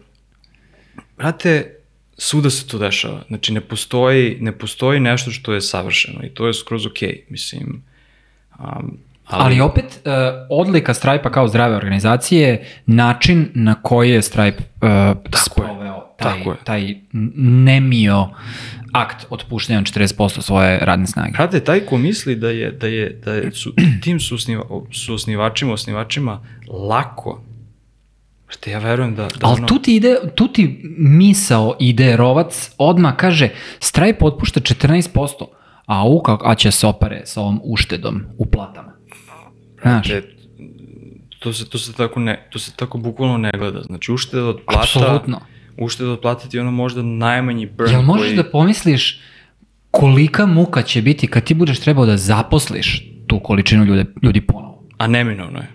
brate, 1.19 1.75
svuda 2.19 2.51
se 2.51 2.67
to 2.67 2.79
dešava, 2.79 3.23
znači 3.29 3.53
ne 3.53 3.61
postoji, 3.61 4.37
ne 4.41 4.53
postoji 4.53 5.01
nešto 5.01 5.31
što 5.31 5.53
je 5.53 5.61
savršeno 5.61 6.21
i 6.25 6.29
to 6.29 6.47
je 6.47 6.55
skroz 6.55 6.87
okej, 6.87 7.25
mislim, 7.29 7.83
um, 8.59 8.99
ali, 9.31 9.45
Ali 9.45 9.61
opet, 9.61 9.85
uh, 9.85 10.13
odlika 10.51 10.95
Stripe-a 10.95 11.31
kao 11.31 11.49
zdrave 11.49 11.77
organizacije 11.77 12.49
je 12.49 12.65
način 12.87 13.49
na 13.55 13.83
koji 13.83 14.11
je 14.11 14.23
Stripe 14.23 14.59
uh, 14.59 15.17
sproveo 15.47 16.10
taj, 16.23 16.39
Tako 16.39 16.51
je. 16.51 16.57
taj 16.65 16.95
nemio 17.13 18.29
akt 18.93 19.27
otpuštanja 19.31 19.83
40% 19.83 20.41
svoje 20.41 20.79
radne 20.79 21.07
snage. 21.07 21.31
Brate, 21.33 21.61
taj 21.61 21.81
ko 21.81 21.99
misli 21.99 22.37
da 22.37 22.51
je, 22.51 22.71
da 22.71 22.87
je, 22.87 23.21
da 23.25 23.35
je 23.35 23.53
su, 23.53 23.73
tim 24.03 24.21
su, 24.21 24.35
osniva, 24.35 24.65
su 24.93 25.15
osnivačima, 25.15 25.73
osnivačima 25.73 26.41
lako, 26.89 27.43
brate, 28.47 28.71
ja 28.71 28.79
verujem 28.79 29.15
da, 29.15 29.23
da 29.23 29.47
Ali 29.47 29.59
ono, 29.59 29.67
tu 29.67 29.79
ti 29.79 29.97
ide, 29.97 30.17
tu 30.35 30.49
ti 30.49 30.81
misao 30.99 31.77
ide 31.81 32.17
rovac, 32.17 32.71
odmah 32.79 33.17
kaže 33.17 33.49
Stripe 33.81 34.25
otpušta 34.25 34.61
14%, 34.61 35.47
a 35.87 36.05
u 36.05 36.23
kako, 36.23 36.49
a 36.49 36.55
će 36.55 36.71
se 36.71 36.87
opare 36.87 37.23
sa 37.25 37.41
ovom 37.41 37.61
uštedom 37.65 38.23
u 38.39 38.47
platama. 38.47 38.93
Znaš, 39.83 40.09
Te, 40.09 40.23
to 41.39 41.53
se, 41.53 41.69
to 41.71 41.79
se 41.79 41.93
tako 41.93 42.21
ne, 42.21 42.49
to 42.51 42.59
se 42.59 42.73
tako 42.77 42.99
bukvalno 42.99 43.39
ne 43.39 43.51
gleda. 43.59 43.83
Znači 43.83 44.13
ušteda 44.13 44.45
od 44.45 44.61
plata, 44.67 44.81
apsolutno. 44.81 45.41
Ušteda 45.81 46.11
od 46.11 46.21
plata 46.21 46.49
ti 46.49 46.57
je 46.57 46.61
ono 46.61 46.71
možda 46.71 47.03
najmanji 47.03 47.67
burn 47.67 47.91
Jel 47.91 48.03
možeš 48.03 48.27
koji... 48.27 48.37
da 48.37 48.45
pomisliš 48.45 49.21
kolika 49.91 50.47
muka 50.47 50.83
će 50.83 51.03
biti 51.03 51.27
kad 51.27 51.45
ti 51.45 51.55
budeš 51.55 51.81
trebao 51.81 52.07
da 52.07 52.17
zaposliš 52.17 53.07
tu 53.27 53.41
količinu 53.41 53.85
ljude, 53.85 54.05
ljudi 54.23 54.41
ponovo? 54.41 54.85
A 54.99 55.07
neminovno 55.07 55.59
je. 55.59 55.69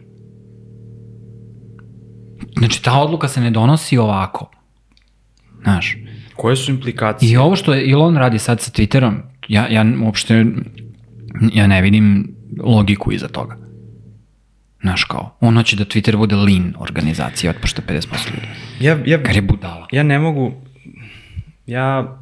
Znači, 2.57 2.83
ta 2.83 2.99
odluka 2.99 3.27
se 3.27 3.41
ne 3.41 3.51
donosi 3.51 3.97
ovako. 3.97 4.51
Znaš, 5.63 5.97
Koje 6.35 6.55
su 6.55 6.71
implikacije? 6.71 7.31
i 7.31 7.37
ovo 7.37 7.55
što 7.55 7.73
je 7.73 7.91
Elon 7.91 8.17
radi 8.17 8.39
sad 8.39 8.61
sa 8.61 8.71
Twitterom, 8.71 9.15
ja, 9.47 9.67
ja 9.67 9.85
uopšte 10.03 10.45
ja 11.53 11.67
ne 11.67 11.81
vidim 11.81 12.35
logiku 12.63 13.11
iza 13.11 13.27
toga. 13.27 13.64
Znaš 14.85 15.03
kao, 15.03 15.37
on 15.39 15.55
hoće 15.57 15.75
da 15.75 15.85
Twitter 15.85 16.17
bude 16.17 16.35
lean 16.35 16.73
organizacija, 16.79 17.49
otpušta 17.49 17.81
50% 17.87 18.33
ljudi. 18.33 18.47
Ja, 18.79 18.97
ja, 19.05 19.23
Kar 19.23 19.35
je 19.35 19.41
budala. 19.41 19.87
ja 19.91 20.03
ne 20.03 20.19
mogu... 20.19 20.53
Ja, 21.65 22.17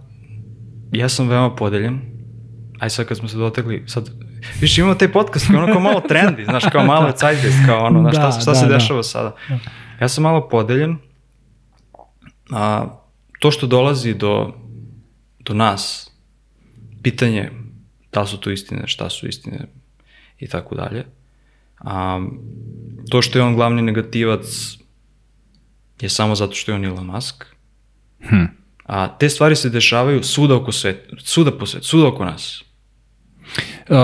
ja 0.92 1.10
sam 1.10 1.28
veoma 1.28 1.56
podeljen. 1.56 2.02
Aj 2.80 2.90
sad 2.90 3.06
kad 3.06 3.18
smo 3.18 3.28
se 3.28 3.38
dotekli, 3.38 3.84
sad, 3.88 4.10
viš 4.62 4.78
imamo 4.78 4.96
taj 4.96 5.12
podcast 5.12 5.48
koji 5.48 5.58
je 5.58 5.64
ono 5.64 5.74
kao 5.74 5.82
malo 5.82 6.02
trendy, 6.10 6.46
znaš, 6.50 6.64
kao 6.72 6.86
malo 6.86 7.12
zeitgeist, 7.20 7.58
kao 7.66 7.86
ono, 7.86 8.02
znaš, 8.02 8.16
šta, 8.16 8.26
Da, 8.26 8.32
šta 8.42 8.52
da, 8.52 8.56
se 8.56 8.68
da. 8.68 8.74
dešava 8.74 9.04
sada. 9.04 9.36
Ja 10.02 10.08
sam 10.10 10.24
malo 10.24 10.50
podeljen, 10.50 10.98
a 12.52 12.88
to 13.40 13.52
što 13.52 13.68
dolazi 13.68 14.14
do, 14.14 14.54
do 15.40 15.54
nas, 15.54 16.12
pitanje 17.02 17.50
da 18.14 18.26
su 18.26 18.38
to 18.38 18.52
istine, 18.52 18.88
šta 18.88 19.10
su 19.10 19.28
istine 19.28 19.60
i 20.40 20.48
tako 20.48 20.76
dalje. 20.76 21.06
A, 21.80 22.26
to 23.10 23.22
što 23.22 23.40
je 23.40 23.44
on 23.44 23.56
glavni 23.56 23.82
negativac 23.82 24.46
je 26.02 26.10
samo 26.10 26.36
zato 26.36 26.54
što 26.54 26.72
je 26.72 26.76
on 26.76 26.86
Elon 26.86 27.06
Musk. 27.06 27.46
Hm. 28.30 28.44
A 28.86 29.18
te 29.18 29.30
stvari 29.30 29.56
se 29.56 29.70
dešavaju 29.70 30.24
svuda 30.24 30.56
oko 30.56 30.72
sveta, 30.72 31.16
svuda 31.24 31.52
po 31.52 31.66
svetu, 31.66 31.88
svuda 31.88 32.08
oko 32.08 32.26
nas. 32.26 32.64
Uh, 33.90 33.98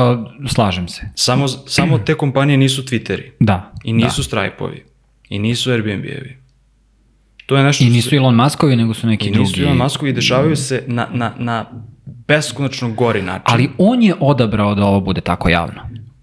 slažem 0.50 0.88
se. 0.88 1.02
Samo, 1.16 1.48
samo 1.48 1.98
te 1.98 2.16
kompanije 2.16 2.58
nisu 2.58 2.84
Twitteri 2.84 3.32
Da. 3.40 3.74
i 3.84 3.94
nisu 3.94 4.24
Stripe-ovi 4.24 4.86
i 5.30 5.40
nisu 5.40 5.72
Airbnb-evi. 5.72 6.38
To 7.46 7.58
je 7.58 7.64
nešto 7.64 7.84
I 7.84 7.90
nisu 7.90 8.16
Elon 8.16 8.36
Muskovi, 8.36 8.76
nego 8.76 8.94
su 8.94 9.08
neki 9.08 9.28
i 9.28 9.32
drugi. 9.32 9.50
nisu 9.50 9.62
Elon 9.62 9.78
Muskovi 9.78 10.12
i 10.12 10.14
dešavaju 10.14 10.56
se 10.56 10.84
na, 10.88 11.08
na, 11.14 11.34
na 11.38 11.66
beskonačno 12.28 12.94
gori 12.94 13.22
način. 13.22 13.44
Ali 13.46 13.70
on 13.78 14.04
je 14.04 14.16
odabrao 14.20 14.76
da 14.76 14.86
ovo 14.86 15.00
bude 15.00 15.22
tako 15.22 15.50
javno. 15.50 15.82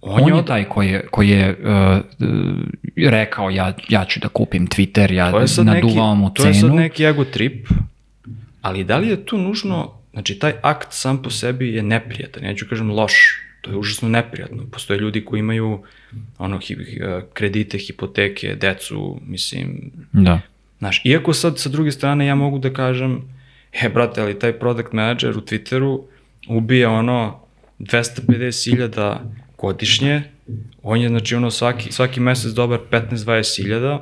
On 0.08 0.22
On, 0.22 0.28
je 0.28 0.34
od- 0.34 0.46
taj 0.46 0.64
koji 0.64 0.88
je, 0.88 1.06
koji 1.10 1.28
je 1.28 1.56
uh, 1.58 3.10
rekao 3.10 3.50
ja, 3.50 3.72
ja 3.88 4.04
ću 4.04 4.20
da 4.20 4.28
kupim 4.28 4.66
Twitter, 4.66 5.12
ja 5.12 5.30
neki, 5.32 5.62
naduvam 5.64 6.18
mu 6.18 6.30
to 6.30 6.46
je 6.46 6.54
sad 6.54 6.60
cenu. 6.62 6.74
neki 6.74 7.04
ego 7.04 7.24
trip, 7.24 7.66
ali 8.62 8.84
da 8.84 8.96
li 8.98 9.08
je 9.08 9.24
tu 9.24 9.38
nužno, 9.38 9.92
znači 10.12 10.38
taj 10.38 10.52
akt 10.62 10.88
sam 10.90 11.22
po 11.22 11.30
sebi 11.30 11.74
je 11.74 11.82
neprijatan, 11.82 12.44
ja 12.44 12.54
ću 12.54 12.66
kažem 12.68 12.90
loš, 12.90 13.12
to 13.60 13.70
je 13.70 13.76
užasno 13.76 14.08
neprijatno. 14.08 14.62
Postoje 14.72 15.00
ljudi 15.00 15.24
koji 15.24 15.40
imaju 15.40 15.82
ono, 16.38 16.58
hi, 16.58 16.74
hi, 16.74 17.00
kredite, 17.32 17.78
hipoteke, 17.78 18.54
decu, 18.54 19.20
mislim, 19.26 19.90
Da. 20.12 20.40
Znaš, 20.78 21.00
iako 21.04 21.32
sad 21.32 21.58
sa 21.58 21.68
druge 21.68 21.92
strane 21.92 22.26
ja 22.26 22.34
mogu 22.34 22.58
da 22.58 22.72
kažem, 22.72 23.22
e, 23.72 23.88
brate, 23.88 24.20
ali 24.20 24.38
taj 24.38 24.52
product 24.52 24.92
manager 24.92 25.30
u 25.30 25.40
Twitteru 25.40 26.00
ubija 26.48 26.90
ono 26.90 27.40
250.000 27.78 29.16
godišnje, 29.58 30.22
on 30.82 31.00
je, 31.00 31.08
znači, 31.08 31.34
ono, 31.34 31.50
svaki, 31.50 31.92
svaki 31.92 32.20
mesec 32.20 32.52
dobar 32.52 32.80
15-20.000, 32.90 33.98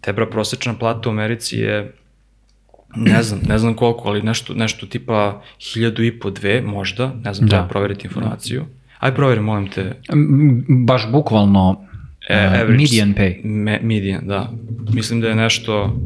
te, 0.00 0.12
bra, 0.12 0.26
prosečna 0.26 0.74
plata 0.74 1.08
u 1.08 1.12
Americi 1.12 1.58
je, 1.58 1.92
ne 2.96 3.22
znam, 3.22 3.40
ne 3.42 3.58
znam 3.58 3.74
koliko, 3.74 4.08
ali 4.08 4.22
nešto, 4.22 4.54
nešto 4.54 4.86
tipa 4.86 5.42
hiljadu 5.62 6.02
i 6.02 6.12
po 6.12 6.30
dve, 6.30 6.62
možda, 6.62 7.14
ne 7.16 7.34
znam, 7.34 7.48
Da. 7.48 7.50
treba 7.50 7.68
proveriti 7.68 8.06
informaciju. 8.06 8.64
Aj, 8.98 9.14
proveri, 9.14 9.40
molim 9.42 9.68
te, 9.68 9.92
Baš 10.68 11.10
bukvalno 11.10 11.80
E, 12.28 12.36
uh, 12.38 12.52
average- 12.52 12.76
median 12.78 13.14
pay. 13.14 13.44
Me, 13.44 13.80
median, 13.82 14.26
da. 14.26 14.50
Mislim 14.90 15.20
da 15.20 15.28
je 15.28 15.34
nešto, 15.36 15.96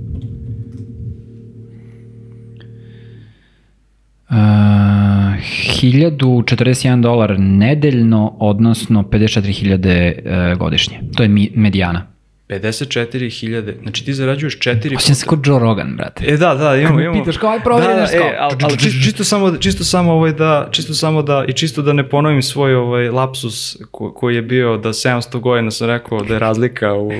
Uh, 4.30 5.07
1041 5.38 7.02
dolar 7.02 7.34
nedeljno, 7.38 8.36
odnosno 8.40 9.02
54.000 9.02 10.52
uh, 10.52 10.58
godišnje. 10.58 11.00
To 11.16 11.22
je 11.22 11.28
mi, 11.28 11.52
medijana. 11.54 12.06
54.000, 12.48 13.82
znači 13.82 14.04
ti 14.04 14.14
zarađuješ 14.14 14.58
4 14.58 14.96
Osjećam 14.96 15.14
se 15.14 15.26
kod 15.26 15.46
Joe 15.46 15.58
Rogan, 15.58 15.96
brate. 15.96 16.24
E 16.28 16.36
da, 16.36 16.54
da, 16.54 16.76
imamo, 16.76 17.00
imamo. 17.00 17.20
pitaš 17.20 17.36
kao, 17.36 17.50
aj, 17.50 17.60
proveri 17.60 17.88
da, 17.88 17.94
da, 17.94 18.16
e, 18.16 18.36
ali, 18.38 18.56
ali 18.62 18.78
čisto, 18.78 19.00
čisto 19.04 19.24
samo, 19.24 19.56
čisto 19.56 19.84
samo 19.84 20.12
ovaj 20.12 20.32
da, 20.32 20.68
čisto 20.70 20.94
samo 20.94 21.22
da, 21.22 21.44
i 21.48 21.52
čisto 21.52 21.82
da 21.82 21.92
ne 21.92 22.08
ponovim 22.08 22.42
svoj 22.42 22.74
ovaj 22.74 23.08
lapsus 23.08 23.76
ko, 23.90 24.12
koji 24.12 24.34
je 24.34 24.42
bio 24.42 24.76
da 24.76 24.88
700 24.88 25.40
godina 25.40 25.70
sam 25.70 25.86
rekao 25.86 26.24
da 26.24 26.34
je 26.34 26.40
razlika 26.40 26.94
u, 26.94 27.10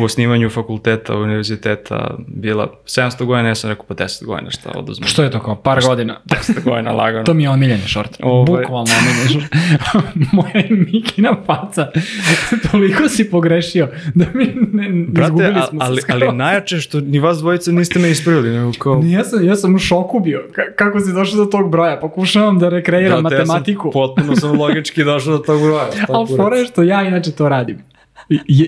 u 0.00 0.04
osnivanju 0.04 0.50
fakulteta, 0.50 1.16
univerziteta 1.16 2.14
bila 2.28 2.68
700 2.84 3.24
godina, 3.24 3.48
ja 3.48 3.54
sam 3.54 3.70
rekao 3.70 3.84
pa 3.86 3.94
10 3.94 4.24
godina 4.24 4.50
šta 4.50 4.70
oduzmem. 4.74 5.08
Što 5.08 5.22
je 5.22 5.30
to 5.30 5.40
kao? 5.40 5.56
Par 5.56 5.80
godina. 5.86 6.20
10 6.26 6.62
godina 6.64 6.92
lagano. 7.02 7.24
To 7.24 7.34
mi 7.34 7.42
je 7.42 7.50
omiljeni 7.50 7.82
šort. 7.86 8.16
Ovaj. 8.22 8.62
Bukvalno 8.62 8.90
omiljeni 8.98 9.28
šort. 9.32 9.54
Moja 10.32 10.64
Mikina 10.70 11.36
faca. 11.46 11.86
Toliko 12.70 13.08
si 13.08 13.30
pogrešio 13.30 13.88
da 14.14 14.24
mi 14.34 14.44
ne, 14.72 15.04
Brate, 15.06 15.24
izgubili 15.26 15.60
smo 15.70 15.80
se 15.80 15.86
ali, 15.86 16.00
skroz. 16.00 16.22
ali 16.22 16.36
najjače 16.36 16.78
što 16.78 17.00
ni 17.00 17.18
vas 17.18 17.38
dvojice 17.38 17.72
niste 17.72 17.98
me 17.98 18.10
ispravili, 18.10 18.50
nego 18.50 18.72
kao... 18.78 19.02
Ja 19.04 19.24
sam, 19.24 19.44
ja 19.46 19.56
sam 19.56 19.74
u 19.74 19.78
šoku 19.78 20.20
bio. 20.20 20.44
Ka- 20.52 20.74
kako 20.76 21.00
si 21.00 21.12
došao 21.12 21.36
do 21.36 21.44
tog 21.44 21.70
broja? 21.70 21.96
Pokušavam 21.96 22.58
da 22.58 22.68
rekreiram 22.68 23.20
Brate, 23.20 23.34
ja 23.34 23.38
sam 23.38 23.48
matematiku. 23.48 23.90
potpuno 23.90 24.36
sam 24.36 24.58
logički 24.60 25.04
došao 25.04 25.32
do 25.32 25.38
tog 25.38 25.62
broja. 25.62 25.86
Ali 26.08 26.36
fora 26.36 26.56
je 26.56 26.64
što 26.66 26.82
ja 26.82 27.02
inače 27.02 27.32
to 27.32 27.48
radim. 27.48 27.78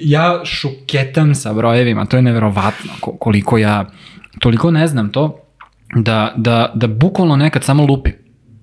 Ja 0.03 0.41
šuketam 0.45 1.35
sa 1.35 1.53
brojevima, 1.53 2.07
to 2.07 2.17
je 2.17 2.23
neverovatno 2.23 2.93
ko- 3.01 3.13
koliko 3.13 3.59
ja, 3.59 3.85
toliko 4.39 4.71
ne 4.71 4.87
znam 4.87 5.09
to, 5.09 5.41
da, 5.95 6.33
da, 6.37 6.73
da 6.75 6.87
bukvalno 6.87 7.37
nekad 7.37 7.65
samo 7.65 7.87
lupim. 7.87 8.13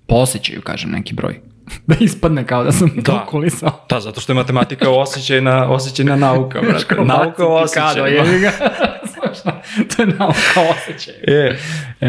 Po 0.07 0.15
osjećaju, 0.15 0.61
kažem, 0.61 0.91
neki 0.91 1.13
broj. 1.13 1.39
da 1.87 1.95
ispadne 1.99 2.45
kao 2.45 2.63
da 2.63 2.71
sam 2.71 2.89
Da. 2.95 3.01
to 3.01 3.25
kulisao. 3.25 3.85
Da, 3.89 3.99
zato 3.99 4.21
što 4.21 4.31
je 4.31 4.35
matematika 4.35 4.89
osjećajna, 4.91 5.69
osjećajna 5.69 6.15
nauka, 6.15 6.61
brate. 6.61 6.95
Nauka 6.97 7.45
o 7.45 7.53
osjećajima. 7.53 8.23
to 9.87 10.01
je 10.01 10.07
nauka 10.07 10.33
o 10.57 10.71
osjećaju. 10.71 11.17
E, 11.23 11.57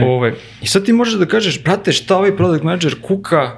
ovaj, 0.02 0.32
I 0.62 0.66
sad 0.66 0.84
ti 0.84 0.92
možeš 0.92 1.14
da 1.14 1.26
kažeš, 1.26 1.62
brate, 1.64 1.92
šta 1.92 2.16
ovaj 2.16 2.36
product 2.36 2.64
manager 2.64 2.94
kuka 3.02 3.50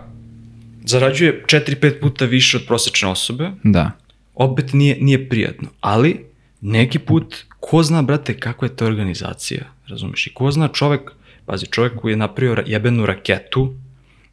zarađuje 0.81 1.43
4-5 1.47 2.01
puta 2.01 2.25
više 2.25 2.57
od 2.57 2.63
prosječne 2.67 3.09
osobe, 3.09 3.51
Da. 3.63 3.91
Opet 4.35 4.73
nije, 4.73 4.97
nije 5.01 5.29
prijatno, 5.29 5.69
ali 5.81 6.25
neki 6.61 6.99
put, 6.99 7.37
ko 7.61 7.83
zna, 7.83 8.03
brate, 8.03 8.37
kakva 8.37 8.69
je 8.69 8.77
to 8.77 8.87
organizacija, 8.87 9.65
razumeš, 9.87 10.27
i 10.27 10.35
ko 10.35 10.51
zna 10.51 10.69
čovek, 10.69 11.11
pazi, 11.47 11.67
čovek 11.67 11.93
koji 11.97 12.13
je 12.13 12.17
napravio 12.17 12.55
ra- 12.55 12.65
jebenu 12.67 13.07
raketu, 13.07 13.75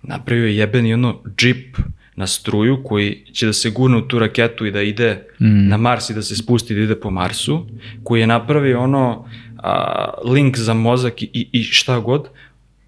napravio 0.03 0.45
je 0.45 0.57
jebeni 0.57 0.93
ono 0.93 1.19
džip 1.37 1.77
na 2.15 2.27
struju 2.27 2.83
koji 2.83 3.25
će 3.33 3.45
da 3.45 3.53
se 3.53 3.69
gurne 3.69 3.97
u 3.97 4.01
tu 4.01 4.19
raketu 4.19 4.65
i 4.65 4.71
da 4.71 4.81
ide 4.81 5.27
mm. 5.39 5.67
na 5.67 5.77
Mars 5.77 6.09
i 6.09 6.13
da 6.13 6.21
se 6.21 6.35
spusti 6.35 6.73
i 6.73 6.75
da 6.75 6.83
ide 6.83 6.95
po 6.95 7.09
Marsu, 7.09 7.67
koji 8.03 8.21
je 8.21 8.27
napravio 8.27 8.79
ono 8.79 9.25
a, 9.57 10.09
link 10.25 10.57
za 10.57 10.73
mozak 10.73 11.21
i, 11.21 11.29
i, 11.33 11.47
i 11.51 11.63
šta 11.63 11.99
god, 11.99 12.29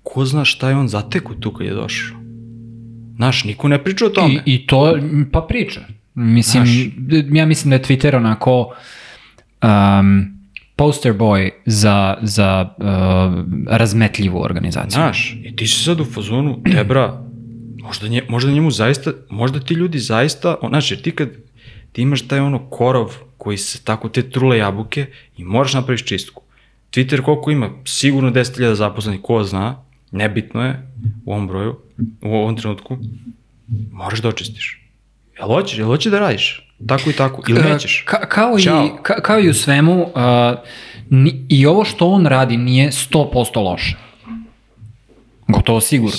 ko 0.04 0.26
zna 0.26 0.46
šta 0.46 0.70
je 0.70 0.76
on 0.76 0.88
zatekao 0.88 1.36
tu 1.36 1.52
kad 1.52 1.68
je 1.68 1.74
došao. 1.74 2.18
Znaš, 3.16 3.44
niko 3.44 3.68
ne 3.68 3.84
priča 3.84 4.06
o 4.06 4.10
tome. 4.10 4.34
I, 4.34 4.40
I 4.46 4.68
to, 4.68 4.98
pa 5.32 5.42
priča. 5.42 5.82
Mislim, 6.16 6.66
Znaš. 6.66 7.26
ja 7.32 7.46
mislim 7.46 7.70
da 7.70 7.76
je 7.76 7.84
Twitter 7.84 8.16
onako 8.16 8.76
um, 9.64 10.34
poster 10.76 11.14
boy 11.14 11.50
za, 11.66 12.18
za 12.22 12.76
uh, 12.78 12.86
razmetljivu 13.68 14.42
organizaciju. 14.42 14.92
Znaš, 14.92 15.38
i 15.44 15.56
ti 15.56 15.68
si 15.68 15.84
sad 15.84 16.00
u 16.00 16.06
fazonu, 16.06 16.60
Debra, 16.74 17.24
možda, 17.84 18.08
nje, 18.08 18.24
možda 18.30 18.52
njemu 18.52 18.72
zaista, 18.72 19.12
možda 19.30 19.60
ti 19.60 19.74
ljudi 19.74 20.00
zaista, 20.00 20.56
znaš, 20.70 20.92
jer 20.92 21.02
ti 21.02 21.12
kad 21.12 21.30
ti 21.92 22.02
imaš 22.02 22.28
taj 22.28 22.40
ono 22.40 22.70
korov 22.70 23.16
koji 23.38 23.58
se 23.58 23.84
tako 23.84 24.10
te 24.10 24.30
trule 24.30 24.58
jabuke 24.58 25.06
i 25.38 25.44
moraš 25.44 25.74
napraviš 25.74 26.06
čistku. 26.06 26.42
Twitter 26.92 27.22
koliko 27.22 27.52
ima? 27.52 27.70
Sigurno 27.86 28.32
10.000 28.32 28.74
zaposlenih, 28.74 29.22
ko 29.24 29.44
zna, 29.44 29.84
nebitno 30.12 30.66
je 30.66 30.92
u 31.26 31.34
ovom 31.34 31.48
broju, 31.48 31.78
u 32.22 32.36
ovom 32.36 32.58
trenutku, 32.58 32.98
moraš 33.92 34.22
da 34.22 34.30
očistiš. 34.30 34.83
Jel 35.40 35.48
hoćeš, 35.48 35.78
jel 35.78 35.88
hoćeš 35.88 36.12
da 36.12 36.20
radiš? 36.20 36.70
Tako 36.88 37.10
i 37.10 37.14
tako, 37.14 37.44
ili 37.48 37.62
nećeš? 37.62 38.04
Ka, 38.06 38.26
kao, 38.30 38.58
i, 38.58 38.62
Ćao. 38.62 38.98
ka, 39.04 39.22
kao 39.22 39.40
i 39.40 39.50
u 39.50 39.54
svemu, 39.54 40.02
uh, 40.02 40.10
ni, 41.10 41.46
i 41.50 41.66
ovo 41.66 41.86
što 41.86 42.08
on 42.08 42.26
radi 42.26 42.58
nije 42.58 42.92
100% 42.92 43.64
loše. 43.64 43.96
Gotovo 45.48 45.82
sigurno. 45.82 46.18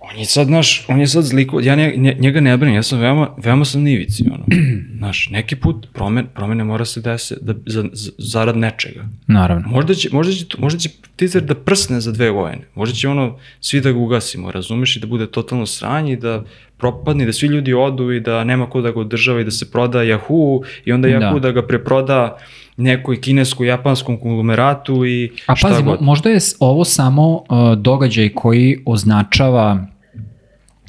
On 0.00 0.18
je 0.18 0.24
sad, 0.24 0.46
znaš, 0.46 0.84
on 0.88 1.00
je 1.00 1.06
sad 1.06 1.24
zliko, 1.24 1.60
ja 1.60 1.76
nje- 1.76 2.16
njega 2.18 2.40
ne 2.40 2.56
brinim, 2.56 2.76
ja 2.76 2.82
sam 2.82 2.98
veoma, 2.98 3.34
veoma 3.36 3.64
sam 3.64 3.82
na 3.82 3.90
ivici, 3.90 4.24
ono. 4.34 4.44
Znaš, 4.98 5.28
neki 5.30 5.56
put 5.56 5.86
promen, 5.92 6.26
promene 6.34 6.64
mora 6.64 6.84
se 6.84 7.00
desi 7.00 7.34
da, 7.40 7.54
za, 7.66 7.84
za, 7.92 8.10
zarad 8.18 8.56
nečega. 8.56 9.08
Naravno. 9.26 9.68
Možda 9.68 9.94
će, 9.94 10.08
možda 10.12 10.32
će, 10.32 10.44
možda 10.58 10.78
će 10.78 10.88
teaser 11.16 11.42
da 11.42 11.54
prsne 11.54 12.00
za 12.00 12.12
dve 12.12 12.30
godine. 12.30 12.62
Možda 12.74 12.94
će 12.94 13.08
ono, 13.08 13.38
svi 13.60 13.80
da 13.80 13.92
ga 13.92 13.98
ugasimo, 13.98 14.50
razumeš, 14.50 14.96
i 14.96 15.00
da 15.00 15.06
bude 15.06 15.26
totalno 15.26 15.66
sranje 15.66 16.12
i 16.12 16.16
da 16.16 16.44
propadne, 16.78 17.26
da 17.26 17.32
svi 17.32 17.46
ljudi 17.46 17.74
odu 17.74 18.12
i 18.12 18.20
da 18.20 18.44
nema 18.44 18.66
ko 18.66 18.80
da 18.80 18.90
ga 18.90 19.00
održava 19.00 19.40
i 19.40 19.44
da 19.44 19.50
se 19.50 19.70
proda 19.70 19.98
Yahoo 19.98 20.62
i 20.84 20.92
onda 20.92 21.08
Yahoo 21.08 21.32
Da. 21.32 21.38
da, 21.40 21.52
ga 21.52 21.66
preproda 21.66 22.36
nekoj 22.76 23.16
kinesko-japanskom 23.16 24.20
konglomeratu 24.20 25.06
i 25.06 25.30
A 25.46 25.56
šta 25.56 25.68
pazi, 25.68 25.82
god. 25.82 25.92
mo- 25.92 26.02
možda 26.02 26.30
je 26.30 26.38
ovo 26.60 26.84
samo 26.84 27.28
uh, 27.28 27.42
događaj 27.76 28.28
koji 28.28 28.82
označava 28.86 29.86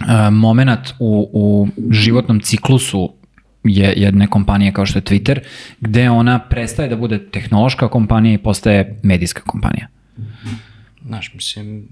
uh, 0.01 0.07
moment 0.33 0.93
u, 0.99 1.29
u 1.33 1.67
životnom 1.91 2.39
ciklusu 2.39 3.13
je, 3.63 3.93
jedne 3.97 4.27
kompanije 4.27 4.73
kao 4.73 4.85
što 4.85 4.99
je 4.99 5.03
Twitter, 5.03 5.39
gde 5.81 6.09
ona 6.09 6.39
prestaje 6.39 6.89
da 6.89 6.95
bude 6.95 7.29
tehnološka 7.31 7.87
kompanija 7.87 8.33
i 8.33 8.37
postaje 8.37 8.99
medijska 9.03 9.41
kompanija. 9.41 9.87
Znaš, 11.05 11.33
mislim, 11.33 11.87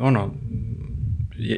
ono, 0.00 0.34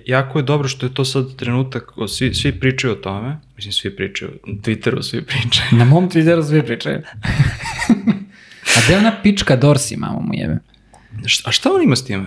jako 0.07 0.39
je 0.39 0.43
dobro 0.43 0.69
što 0.69 0.87
je 0.87 0.95
to 0.95 1.05
sad 1.05 1.37
trenutak, 1.37 1.99
o, 1.99 2.09
svi, 2.09 2.35
svi 2.35 2.53
pričaju 2.53 2.93
o 2.93 2.97
tome, 2.97 3.39
mislim, 3.57 3.73
svi 3.73 3.97
pričaju, 3.97 4.31
na 4.47 4.55
Twitteru 4.55 5.03
svi 5.03 5.23
pričaju. 5.23 5.69
Na 5.73 5.85
mom 5.85 6.11
Twitteru 6.11 6.43
svi 6.43 6.63
pričaju. 6.63 6.99
A 8.67 8.81
gde 8.85 8.95
je 8.95 8.99
ona 8.99 9.13
pička 9.23 9.57
Dorsi, 9.57 9.97
mamo 9.97 10.21
mu 10.21 10.35
jebe? 10.35 10.59
A 11.45 11.53
šta 11.53 11.71
on 11.73 11.83
ima 11.83 11.97
s 11.97 12.05
time? 12.05 12.25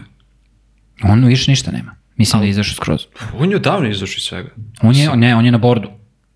On 1.03 1.25
više 1.25 1.51
ništa 1.51 1.71
nema. 1.71 1.95
Mislim 2.15 2.39
da 2.39 2.45
je 2.45 2.49
izašao 2.49 2.73
skroz. 2.73 3.01
On 3.33 3.49
je 3.49 3.55
odavno 3.55 3.89
izašao 3.89 4.15
iz 4.17 4.23
svega. 4.23 4.49
On 4.81 4.95
je, 4.95 5.15
ne, 5.15 5.35
on 5.35 5.45
je 5.45 5.51
na 5.51 5.57
bordu. 5.57 5.89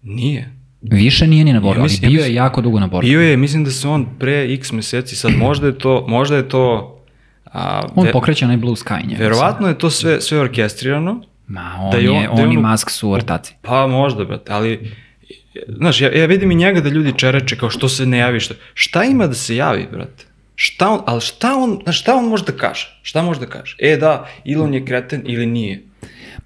Nije. 0.04 0.56
Više 0.82 1.28
nije 1.28 1.44
ni 1.46 1.54
na 1.54 1.60
bordu, 1.60 1.80
Ja 1.80 1.82
ali 1.82 1.86
mislim- 1.86 2.04
ja 2.04 2.10
bio 2.10 2.18
je 2.18 2.24
mislim- 2.24 2.36
jako 2.36 2.62
dugo 2.62 2.80
na 2.80 2.88
bordu. 2.88 3.08
Bio 3.08 3.22
je, 3.22 3.38
mislim 3.38 3.64
da 3.64 3.72
se 3.72 3.88
on 3.88 4.08
pre 4.20 4.54
x 4.54 4.72
meseci, 4.72 5.16
sad 5.16 5.32
možda 5.34 5.68
je 5.68 5.78
to, 5.78 6.06
možda 6.08 6.36
je 6.36 6.50
to, 6.50 6.96
a, 7.52 7.88
On 7.96 8.06
ve- 8.06 8.12
pokreće 8.12 8.46
onaj 8.46 8.58
blue 8.58 8.76
sky 8.76 9.08
njega. 9.08 9.20
verovatno 9.20 9.68
je 9.68 9.78
to 9.78 9.90
sve, 9.90 10.22
sve 10.22 10.40
orkestrirano, 10.40 11.22
Ma, 11.48 11.78
on, 11.80 11.92
da 11.92 11.98
je 11.98 12.12
on- 12.12 12.26
on, 12.30 12.36
da 12.36 12.42
je 12.42 12.54
i 12.54 12.58
Musk 12.58 12.90
su 12.90 13.12
ortaci. 13.12 13.54
Pa 13.62 13.88
možda, 13.88 14.26
brate, 14.26 14.54
ali 14.54 14.92
znaš, 15.70 16.02
ja, 16.02 16.12
ja 16.12 16.26
vidim 16.26 16.52
i 16.52 16.56
njega 16.56 16.82
da 16.82 16.90
ljudi 16.90 17.14
čereče 17.18 17.58
kao 17.58 17.70
što 17.70 17.90
se 17.90 18.06
ne 18.06 18.18
javi, 18.18 18.40
šta, 18.40 18.54
šta 18.74 19.04
ima 19.04 19.28
da 19.28 19.34
se 19.34 19.56
javi, 19.56 19.88
brate? 19.92 20.26
Šta 20.56 20.90
on, 20.90 21.00
ali 21.06 21.22
šta 21.22 21.56
on, 21.56 21.80
znaš, 21.84 22.00
šta 22.00 22.16
on 22.16 22.26
može 22.26 22.44
da 22.44 22.52
kaže? 22.52 23.00
Šta 23.02 23.22
može 23.22 23.40
da 23.40 23.46
kaže? 23.46 23.76
E 23.80 23.98
da, 23.98 24.26
Elon 24.46 24.74
je 24.74 24.86
kreten 24.86 25.22
ili 25.26 25.46
nije? 25.46 25.84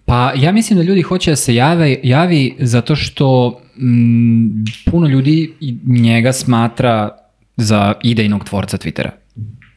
Pa 0.06 0.34
ja 0.36 0.52
mislim 0.52 0.78
da 0.78 0.86
ljudi 0.86 1.02
hoće 1.02 1.30
da 1.30 1.36
se 1.36 1.56
jave, 1.56 2.00
javi 2.04 2.56
zato 2.60 2.96
što 2.96 3.50
mm, 3.78 4.48
puno 4.86 5.08
ljudi 5.08 5.54
njega 5.88 6.34
smatra 6.34 7.10
za 7.58 7.94
idejnog 8.04 8.44
tvorca 8.44 8.78
Twittera. 8.78 9.10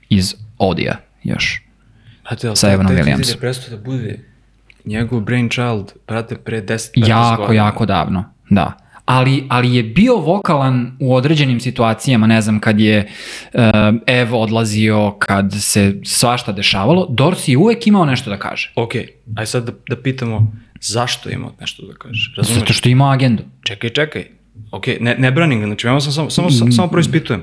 Iz 0.08 0.34
Odija 0.58 0.96
još. 1.26 1.62
Brate, 2.24 2.56
Sa 2.56 2.72
Evanom 2.72 2.92
Williamsom. 2.92 3.30
je 3.30 3.36
prestao 3.36 3.76
da 3.76 3.84
bude 3.84 4.18
njegov 4.84 5.20
brainchild, 5.20 5.92
brate, 6.08 6.36
pre 6.36 6.62
10-15 6.62 7.08
Jako, 7.08 7.42
godina. 7.42 7.64
jako 7.64 7.86
davno, 7.86 8.24
da. 8.50 8.72
Ali, 9.04 9.44
ali 9.48 9.74
je 9.74 9.82
bio 9.82 10.16
vokalan 10.16 10.96
u 11.00 11.14
određenim 11.14 11.60
situacijama, 11.60 12.26
ne 12.26 12.40
znam, 12.40 12.60
kad 12.60 12.80
je 12.80 13.08
uh, 13.44 13.60
Ev 14.06 14.34
odlazio, 14.34 15.10
kad 15.18 15.52
se 15.52 15.94
svašta 16.04 16.52
dešavalo, 16.52 17.06
Dorsey 17.10 17.50
je 17.50 17.56
uvek 17.56 17.86
imao 17.86 18.04
nešto 18.04 18.30
da 18.30 18.38
kaže. 18.38 18.72
Ok, 18.76 18.90
aj 19.36 19.46
sad 19.46 19.64
da, 19.64 19.72
da 19.88 20.02
pitamo 20.02 20.52
zašto 20.80 21.30
ima 21.30 21.48
nešto 21.60 21.86
da 21.86 21.94
kaže, 21.94 22.34
razumeš? 22.36 22.60
Zato 22.60 22.72
što 22.72 22.88
ima 22.88 23.12
agendu. 23.12 23.42
čekaj, 23.62 23.90
čekaj, 23.90 24.24
ok, 24.70 24.86
ne, 25.00 25.14
ne 25.18 25.30
branim 25.30 25.60
ga, 25.60 25.66
znači 25.66 25.86
ja 25.86 26.00
sam 26.00 26.12
samo, 26.12 26.30
samo, 26.30 26.50
samo, 26.50 26.72
samo 26.72 26.88
proispitujem. 26.88 27.42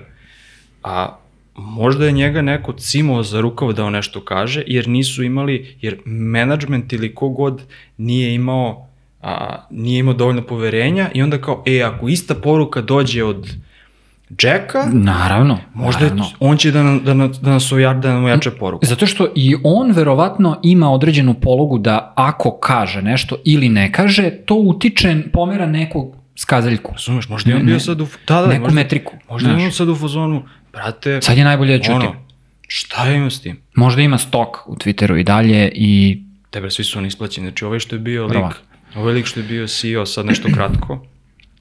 A 0.84 1.18
možda 1.56 2.06
je 2.06 2.12
njega 2.12 2.41
neko 2.41 2.74
cimao 2.74 3.24
za 3.24 3.41
rukav 3.41 3.74
da 3.74 3.86
on 3.86 3.93
nešto 3.93 4.22
kaže, 4.22 4.64
jer 4.68 4.88
nisu 4.88 5.24
imali, 5.24 5.76
jer 5.82 5.97
management 6.06 6.93
ili 6.93 7.16
kogod 7.16 7.62
nije 7.97 8.34
imao, 8.34 8.88
a, 9.22 9.66
nije 9.72 9.99
imao 9.99 10.14
dovoljno 10.14 10.41
poverenja 10.41 11.10
i 11.14 11.22
onda 11.22 11.41
kao, 11.41 11.64
e, 11.66 11.82
ako 11.82 12.08
ista 12.08 12.36
poruka 12.36 12.82
dođe 12.82 13.24
od 13.24 13.56
Jacka, 14.41 14.89
Naravno. 14.91 15.60
možda 15.74 16.06
je, 16.06 16.10
naravno. 16.10 16.36
on 16.39 16.58
će 16.58 16.72
da, 16.72 16.84
nam, 16.84 17.04
da, 17.04 17.14
nam, 17.14 17.32
da 17.41 17.51
nas 17.51 17.72
ojača, 17.72 17.99
da 17.99 18.14
nam 18.14 18.24
ojača 18.24 18.51
poruku. 18.51 18.86
Zato 18.86 19.06
što 19.06 19.28
i 19.36 19.56
on 19.64 19.91
verovatno 19.91 20.60
ima 20.64 20.91
određenu 20.91 21.34
pologu 21.34 21.78
da 21.78 22.14
ako 22.16 22.51
kaže 22.51 23.01
nešto 23.01 23.36
ili 23.45 23.70
ne 23.70 23.91
kaže, 23.91 24.30
to 24.30 24.56
utiče, 24.56 25.16
pomera 25.34 25.66
neku 25.66 26.14
skazaljku. 26.36 26.91
Razumeš, 26.91 27.30
možda 27.30 27.51
je 27.51 27.58
on 27.58 27.66
bio 27.66 27.80
sad 27.80 28.01
u... 28.01 28.08
Da, 28.28 28.41
da, 28.41 28.47
neku 28.47 28.62
možda, 28.62 28.76
metriku, 28.76 29.14
Možda 29.30 29.49
je 29.49 29.66
on 29.66 29.72
sad 29.72 29.89
u 29.89 29.95
fazonu, 29.95 30.43
brate, 30.74 31.22
Sad 31.22 31.38
je 31.38 31.44
najbolje 31.44 31.78
da 31.78 31.84
ćutim. 31.84 31.96
ono, 31.98 32.16
šta 32.68 33.08
ima 33.08 33.30
s 33.30 33.42
tim? 33.42 33.62
Možda 33.76 34.02
ima 34.02 34.18
stok 34.18 34.68
u 34.68 34.76
Twitteru 34.76 35.20
i 35.20 35.24
dalje 35.24 35.72
i 35.76 36.22
Tebe, 36.50 36.72
svi 36.72 36.84
su 36.84 37.00
oni 37.00 37.08
isplaćeni. 37.08 37.48
Znači, 37.48 37.66
ovaj 37.66 37.80
što 37.80 37.96
je 37.96 38.00
bio 38.00 38.24
lik, 38.24 38.32
Verovatno. 38.32 38.60
ovaj 38.96 39.14
lik 39.14 39.26
što 39.26 39.40
je 39.40 39.44
bio 39.44 39.68
CEO, 39.68 40.06
sad 40.06 40.26
nešto 40.26 40.48
kratko, 40.54 41.06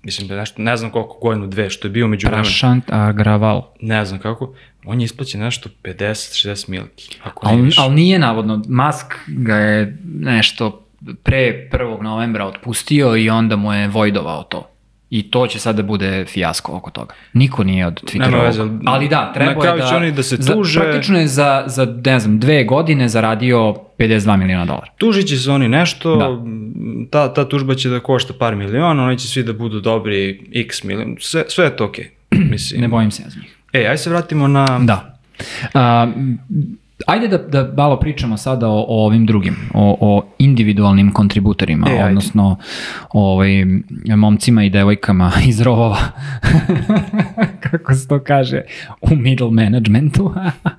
mislim 0.02 0.28
da 0.28 0.36
nešto, 0.36 0.62
ne 0.62 0.76
znam 0.76 0.90
koliko 0.90 1.18
godinu, 1.18 1.46
dve, 1.46 1.70
što 1.70 1.88
je 1.88 1.92
bio 1.92 2.06
među 2.06 2.26
vremenu, 2.26 2.44
Prašant 2.44 2.84
Agraval. 2.88 3.62
ne 3.80 4.04
znam 4.04 4.20
kako, 4.20 4.54
on 4.84 5.00
je 5.00 5.04
isplaćen 5.04 5.40
nešto 5.40 5.68
50-60 5.84 6.68
milki, 6.68 7.16
ako 7.22 7.56
više. 7.56 7.80
ali 7.80 7.94
nije 7.94 8.18
navodno, 8.18 8.56
Musk 8.68 9.06
ga 9.26 9.56
je 9.56 9.96
nešto 10.04 10.86
pre 11.22 11.68
1. 11.72 12.02
novembra 12.02 12.46
otpustio 12.46 13.16
i 13.16 13.30
onda 13.30 13.56
mu 13.56 13.72
je 13.72 13.88
vojdovao 13.88 14.42
to. 14.42 14.68
I 15.12 15.22
to 15.22 15.46
će 15.46 15.58
sad 15.58 15.76
da 15.76 15.82
bude 15.82 16.24
fijasko 16.24 16.76
oko 16.76 16.90
toga. 16.90 17.14
Niko 17.32 17.64
nije 17.64 17.86
od 17.86 18.02
Twittera. 18.02 18.42
Veze, 18.44 18.62
ali 18.86 19.08
da, 19.08 19.32
treba 19.34 19.66
je 19.66 19.76
da... 19.76 19.96
oni 19.96 20.12
da 20.12 20.22
se 20.22 20.36
za- 20.36 20.52
tuže. 20.52 20.80
Praktično 20.80 21.18
je 21.18 21.26
za, 21.26 21.64
za, 21.66 21.94
ne 22.04 22.20
znam, 22.20 22.38
dve 22.38 22.64
godine 22.64 23.08
zaradio 23.08 23.58
52 23.98 24.36
miliona 24.36 24.64
dolara. 24.64 24.86
Tužit 24.98 25.26
će 25.26 25.36
se 25.36 25.50
oni 25.50 25.68
nešto, 25.68 26.16
Da. 26.16 26.28
ta, 27.10 27.34
ta 27.34 27.48
tužba 27.48 27.74
će 27.74 27.88
da 27.88 28.00
košta 28.00 28.32
par 28.32 28.56
miliona, 28.56 29.04
oni 29.04 29.18
će 29.18 29.28
svi 29.28 29.42
da 29.42 29.52
budu 29.52 29.80
dobri 29.80 30.40
x 30.54 30.82
milion, 30.84 31.16
sve, 31.20 31.44
sve 31.48 31.64
je 31.64 31.76
to 31.76 31.84
okej. 31.84 32.10
Mislim. 32.50 32.80
Ne 32.80 32.88
bojim 32.88 33.10
se 33.10 33.22
ja 33.22 33.30
za 33.30 33.40
njih. 33.40 33.56
E, 33.72 33.86
aj 33.86 33.98
se 33.98 34.10
vratimo 34.10 34.48
na... 34.48 34.78
Da. 34.78 35.18
A, 35.74 36.12
m, 36.16 36.38
ajde 37.06 37.28
da, 37.28 37.38
da 37.38 37.72
malo 37.76 38.00
pričamo 38.00 38.36
sada 38.36 38.68
o, 38.68 38.84
o 38.88 39.06
ovim 39.06 39.26
drugim, 39.26 39.56
o, 39.74 39.96
o 40.00 40.24
individualnim 40.38 41.12
kontributorima, 41.12 41.86
E, 41.90 41.92
ajde. 41.92 42.04
odnosno 42.04 42.56
ovaj, 43.10 43.64
momcima 44.16 44.64
i 44.64 44.70
devojkama 44.70 45.32
iz 45.48 45.60
rovova, 45.60 45.98
kako 47.70 47.94
se 47.94 48.08
to 48.08 48.20
kaže, 48.24 48.62
u 49.00 49.16
middle 49.16 49.50
managementu. 49.50 50.34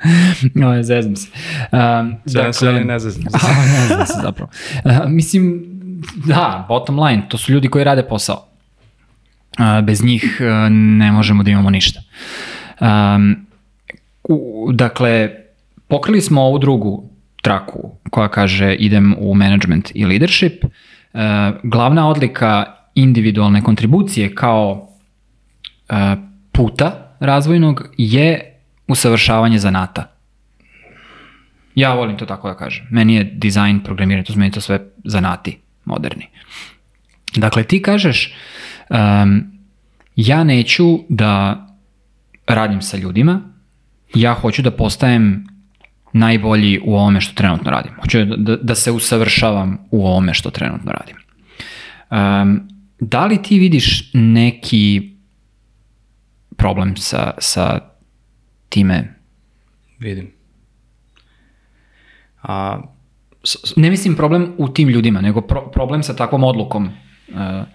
o, 0.80 0.84
zezam 0.84 1.16
se. 1.16 1.28
Um, 1.72 2.16
Sve 2.26 2.54
se 2.54 2.68
ali 2.68 2.84
ne 2.86 3.00
znam. 3.00 3.14
A, 3.34 3.80
ne 3.82 3.88
znam 3.88 4.06
se 4.06 4.14
zapravo. 4.22 4.52
A, 4.84 5.08
mislim, 5.08 5.64
da, 6.26 6.66
bottom 6.70 7.00
line, 7.00 7.24
to 7.30 7.38
su 7.38 7.52
ljudi 7.52 7.68
koji 7.68 7.84
rade 7.84 8.04
posao. 8.04 8.46
A, 9.58 9.82
bez 9.82 10.04
njih 10.04 10.42
a, 10.42 10.70
ne 10.72 11.12
možemo 11.12 11.44
da 11.44 11.52
imamo 11.52 11.70
ništa. 11.70 12.02
Um, 12.80 13.46
u, 14.24 14.70
dakle, 14.74 15.43
pokrili 15.88 16.22
smo 16.22 16.42
ovu 16.42 16.60
drugu 16.60 17.10
traku 17.42 17.92
koja 18.10 18.28
kaže 18.28 18.76
idem 18.76 19.16
u 19.20 19.34
management 19.36 19.92
i 19.96 20.06
leadership. 20.06 20.64
Uh, 20.64 21.20
glavna 21.64 22.10
odlika 22.10 22.66
individualne 22.96 23.64
kontribucije 23.64 24.36
kao 24.36 24.90
uh, 25.90 25.98
puta 26.52 27.16
razvojnog 27.20 27.90
je 27.98 28.60
usavršavanje 28.88 29.58
zanata. 29.60 30.10
Ja 31.76 31.94
volim 31.94 32.18
to 32.18 32.26
tako 32.26 32.48
da 32.48 32.58
kažem. 32.58 32.88
Meni 32.92 33.16
je 33.16 33.24
dizajn, 33.24 33.80
programiranje, 33.80 34.26
to 34.26 34.34
su 34.34 34.40
meni 34.40 34.52
to 34.52 34.62
sve 34.62 34.80
zanati 35.04 35.58
moderni. 35.86 36.28
Dakle, 37.36 37.64
ti 37.64 37.82
kažeš, 37.82 38.34
um, 38.90 39.44
ja 40.16 40.44
neću 40.44 41.00
da 41.10 41.68
radim 42.48 42.82
sa 42.82 42.98
ljudima, 42.98 43.42
ja 44.16 44.34
hoću 44.34 44.62
da 44.62 44.72
postajem 44.72 45.48
najbolji 46.14 46.80
u 46.86 46.96
ovome 46.96 47.22
što 47.22 47.34
trenutno 47.34 47.72
radim. 47.72 47.92
Hoću 48.02 48.26
da, 48.26 48.36
da, 48.36 48.56
da 48.56 48.76
se 48.76 48.92
usavršavam 48.92 49.78
u 49.92 50.08
ovome 50.08 50.34
što 50.34 50.52
trenutno 50.52 50.92
radim. 50.92 51.16
Um, 52.10 52.70
da 53.00 53.26
li 53.26 53.44
ti 53.44 53.60
vidiš 53.60 54.10
neki 54.14 55.14
problem 56.58 56.98
sa, 56.98 57.32
sa 57.38 57.80
time? 58.70 59.16
Vidim. 60.00 60.32
A, 62.42 62.82
s, 63.44 63.56
s, 63.64 63.76
Ne 63.76 63.90
mislim 63.90 64.16
problem 64.16 64.54
u 64.58 64.70
tim 64.70 64.90
ljudima, 64.90 65.22
nego 65.22 65.42
pro, 65.42 65.72
problem 65.72 66.04
sa 66.04 66.16
takvom 66.16 66.44
odlukom. 66.44 66.86
Uh, 66.86 67.66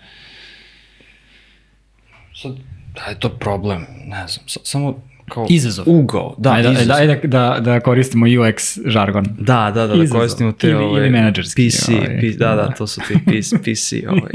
sad, 2.34 2.52
da 2.94 3.10
je 3.10 3.20
to 3.20 3.28
problem, 3.28 3.86
ne 4.06 4.28
znam, 4.28 4.48
sa, 4.48 4.60
samo 4.64 5.02
kao... 5.28 5.46
Izazov. 5.50 5.84
Ugao, 5.88 6.34
da, 6.38 6.52
ajde, 6.52 6.72
izazov. 6.72 6.96
ajde 6.96 7.14
da, 7.14 7.28
da, 7.54 7.60
da 7.62 7.80
koristimo 7.80 8.26
UX 8.26 8.78
žargon. 8.86 9.24
Da, 9.38 9.72
da, 9.74 9.80
da, 9.80 9.86
da 9.86 9.94
Izazov. 9.94 10.18
koristimo 10.18 10.52
te 10.52 10.68
Ili- 10.68 10.76
ovaj, 10.76 11.00
ili 11.00 11.10
menadžerski, 11.10 11.68
PC, 11.68 11.88
ovaj, 11.88 12.20
P- 12.20 12.30
da, 12.30 12.48
da, 12.48 12.54
da. 12.56 12.70
to 12.70 12.86
su 12.86 13.00
ti 13.08 13.14
PC, 13.26 13.50
PC 13.54 14.08
ovaj, 14.08 14.30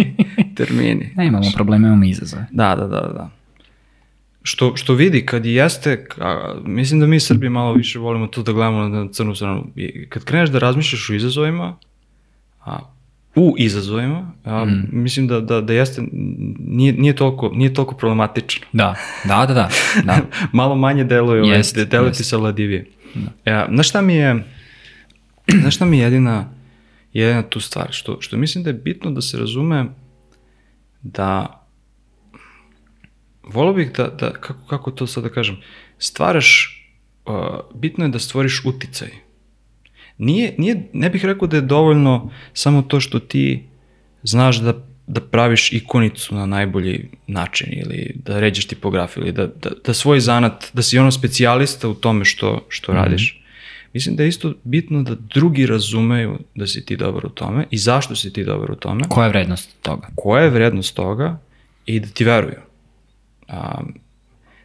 termini. 0.56 1.10
Ne 1.16 1.26
imamo 1.28 1.46
problema, 1.56 1.88
imamo 1.88 2.06
izazove. 2.06 2.46
Da, 2.52 2.76
da, 2.76 2.88
da, 2.88 3.02
da. 3.02 3.30
Što, 4.44 4.76
što 4.76 4.94
vidi, 4.94 5.26
kad 5.26 5.46
jeste, 5.46 6.06
a, 6.20 6.54
mislim 6.66 7.00
da 7.00 7.08
mi 7.08 7.20
Srbi 7.20 7.50
malo 7.50 7.74
više 7.74 8.00
volimo 8.00 8.28
to 8.28 8.44
da 8.44 8.52
gledamo 8.52 8.90
na 8.90 9.08
crnu 9.12 9.36
stranu. 9.36 9.68
I 9.76 10.10
Kad 10.10 10.24
kreneš 10.24 10.50
da 10.50 10.60
razmišljaš 10.60 11.10
o 11.10 11.14
izazovima, 11.14 11.76
a, 12.66 12.80
u 13.36 13.56
izazovima, 13.58 14.32
a, 14.44 14.66
Mm. 14.66 14.84
mislim 14.92 15.28
da, 15.28 15.40
da, 15.40 15.62
da 15.62 15.74
jeste, 15.74 16.02
nije, 16.60 16.94
nije, 16.94 17.16
toliko, 17.16 17.50
nije 17.50 17.74
toliko 17.74 17.96
problematično. 17.96 18.68
Da, 18.74 18.96
da, 19.26 19.46
da, 19.46 19.54
da. 19.54 19.70
da. 20.04 20.18
malo 20.54 20.76
manje 20.76 21.04
deluje, 21.04 21.42
ovaj, 21.42 21.58
Jest, 21.58 21.76
de- 21.76 21.86
deluje 21.86 22.12
ti 22.12 22.24
savladivije. 22.24 22.86
Ja, 23.46 23.68
znaš 23.70 23.90
šta 23.90 24.02
mi 24.02 24.16
je, 24.16 24.44
znaš 25.62 25.76
šta 25.76 25.86
mi 25.86 25.98
je 25.98 26.04
jedina, 26.04 26.50
jedina 27.14 27.42
tu 27.42 27.60
stvar, 27.60 27.88
što, 27.92 28.22
što 28.22 28.38
mislim 28.38 28.64
da 28.64 28.70
je 28.70 28.74
bitno 28.76 29.12
da 29.12 29.22
se 29.22 29.38
razume 29.38 29.86
da 31.02 31.60
volio 33.44 33.74
bih 33.74 33.92
da, 33.92 34.08
da 34.10 34.32
kako, 34.32 34.68
kako 34.68 34.92
to 34.92 35.08
sad 35.08 35.24
da 35.24 35.30
kažem, 35.30 35.58
stvaraš, 35.98 36.80
uh, 37.26 37.34
bitno 37.76 38.06
je 38.06 38.10
da 38.10 38.20
stvoriš 38.20 38.62
uticaj. 38.66 39.10
Nije, 40.18 40.56
nije, 40.58 40.90
ne 40.94 41.10
bih 41.10 41.26
rekao 41.26 41.48
da 41.48 41.58
je 41.58 41.62
dovoljno 41.62 42.32
samo 42.54 42.82
to 42.82 43.00
što 43.00 43.20
ti 43.20 43.64
znaš 44.24 44.58
da, 44.58 44.74
da 45.08 45.22
praviš 45.22 45.74
ikonicu 45.74 46.36
na 46.36 46.46
najbolji 46.46 47.10
način 47.28 47.68
ili 47.72 48.16
da 48.26 48.40
ređeš 48.40 48.66
tipografiju 48.68 49.24
ili 49.24 49.32
da, 49.32 49.48
da, 49.48 49.70
da 49.86 49.94
svoj 49.94 50.20
zanat, 50.20 50.70
da 50.74 50.82
si 50.82 51.00
ono 51.00 51.12
specijalista 51.12 51.88
u 51.90 51.94
tome 51.94 52.26
što, 52.26 52.66
što 52.70 52.94
radiš. 52.94 53.44
Mislim 53.94 54.16
da 54.16 54.24
je 54.24 54.30
isto 54.30 54.54
bitno 54.64 55.04
da 55.04 55.16
drugi 55.16 55.66
razumeju 55.66 56.40
da 56.56 56.68
si 56.68 56.86
ti 56.86 56.98
dobar 56.98 57.26
u 57.26 57.30
tome 57.30 57.66
i 57.72 57.78
zašto 57.78 58.16
si 58.16 58.34
ti 58.34 58.44
dobar 58.44 58.72
u 58.72 58.76
tome 58.76 59.04
Koja 59.10 59.26
je 59.26 59.30
vrednost 59.30 59.76
toga? 59.82 60.08
koja 60.16 60.44
je 60.44 60.50
vrednost 60.50 60.96
toga 60.96 61.40
i 61.86 62.00
da 62.00 62.08
ti 62.08 62.24
veruju. 62.24 62.60
A, 63.48 63.82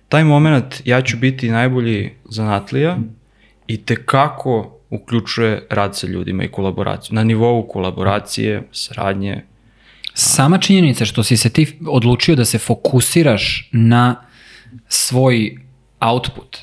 taj 0.08 0.24
moment 0.24 0.82
ja 0.84 1.02
ću 1.02 1.16
biti 1.16 1.50
najbolji 1.50 2.10
zanatlija 2.30 2.98
i 3.66 3.76
te 3.76 3.96
kako 4.04 4.77
uključuje 4.90 5.66
rad 5.70 5.96
sa 5.96 6.06
ljudima 6.06 6.44
i 6.44 6.48
kolaboraciju. 6.48 7.14
Na 7.14 7.24
nivou 7.24 7.68
kolaboracije, 7.68 8.62
saradnje. 8.72 9.44
Sama 10.14 10.58
činjenica 10.58 11.04
što 11.04 11.22
si 11.22 11.36
se 11.36 11.50
ti 11.50 11.78
odlučio 11.86 12.36
da 12.36 12.44
se 12.44 12.58
fokusiraš 12.58 13.68
na 13.72 14.16
svoj 14.88 15.56
output 16.00 16.58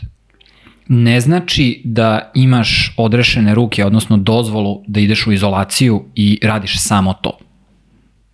ne 0.87 1.21
znači 1.21 1.81
da 1.83 2.31
imaš 2.33 2.93
odrešene 2.97 3.55
ruke, 3.55 3.85
odnosno 3.85 4.17
dozvolu 4.17 4.83
da 4.87 4.99
ideš 4.99 5.27
u 5.27 5.31
izolaciju 5.31 6.05
i 6.15 6.39
radiš 6.43 6.79
samo 6.79 7.13
to. 7.13 7.37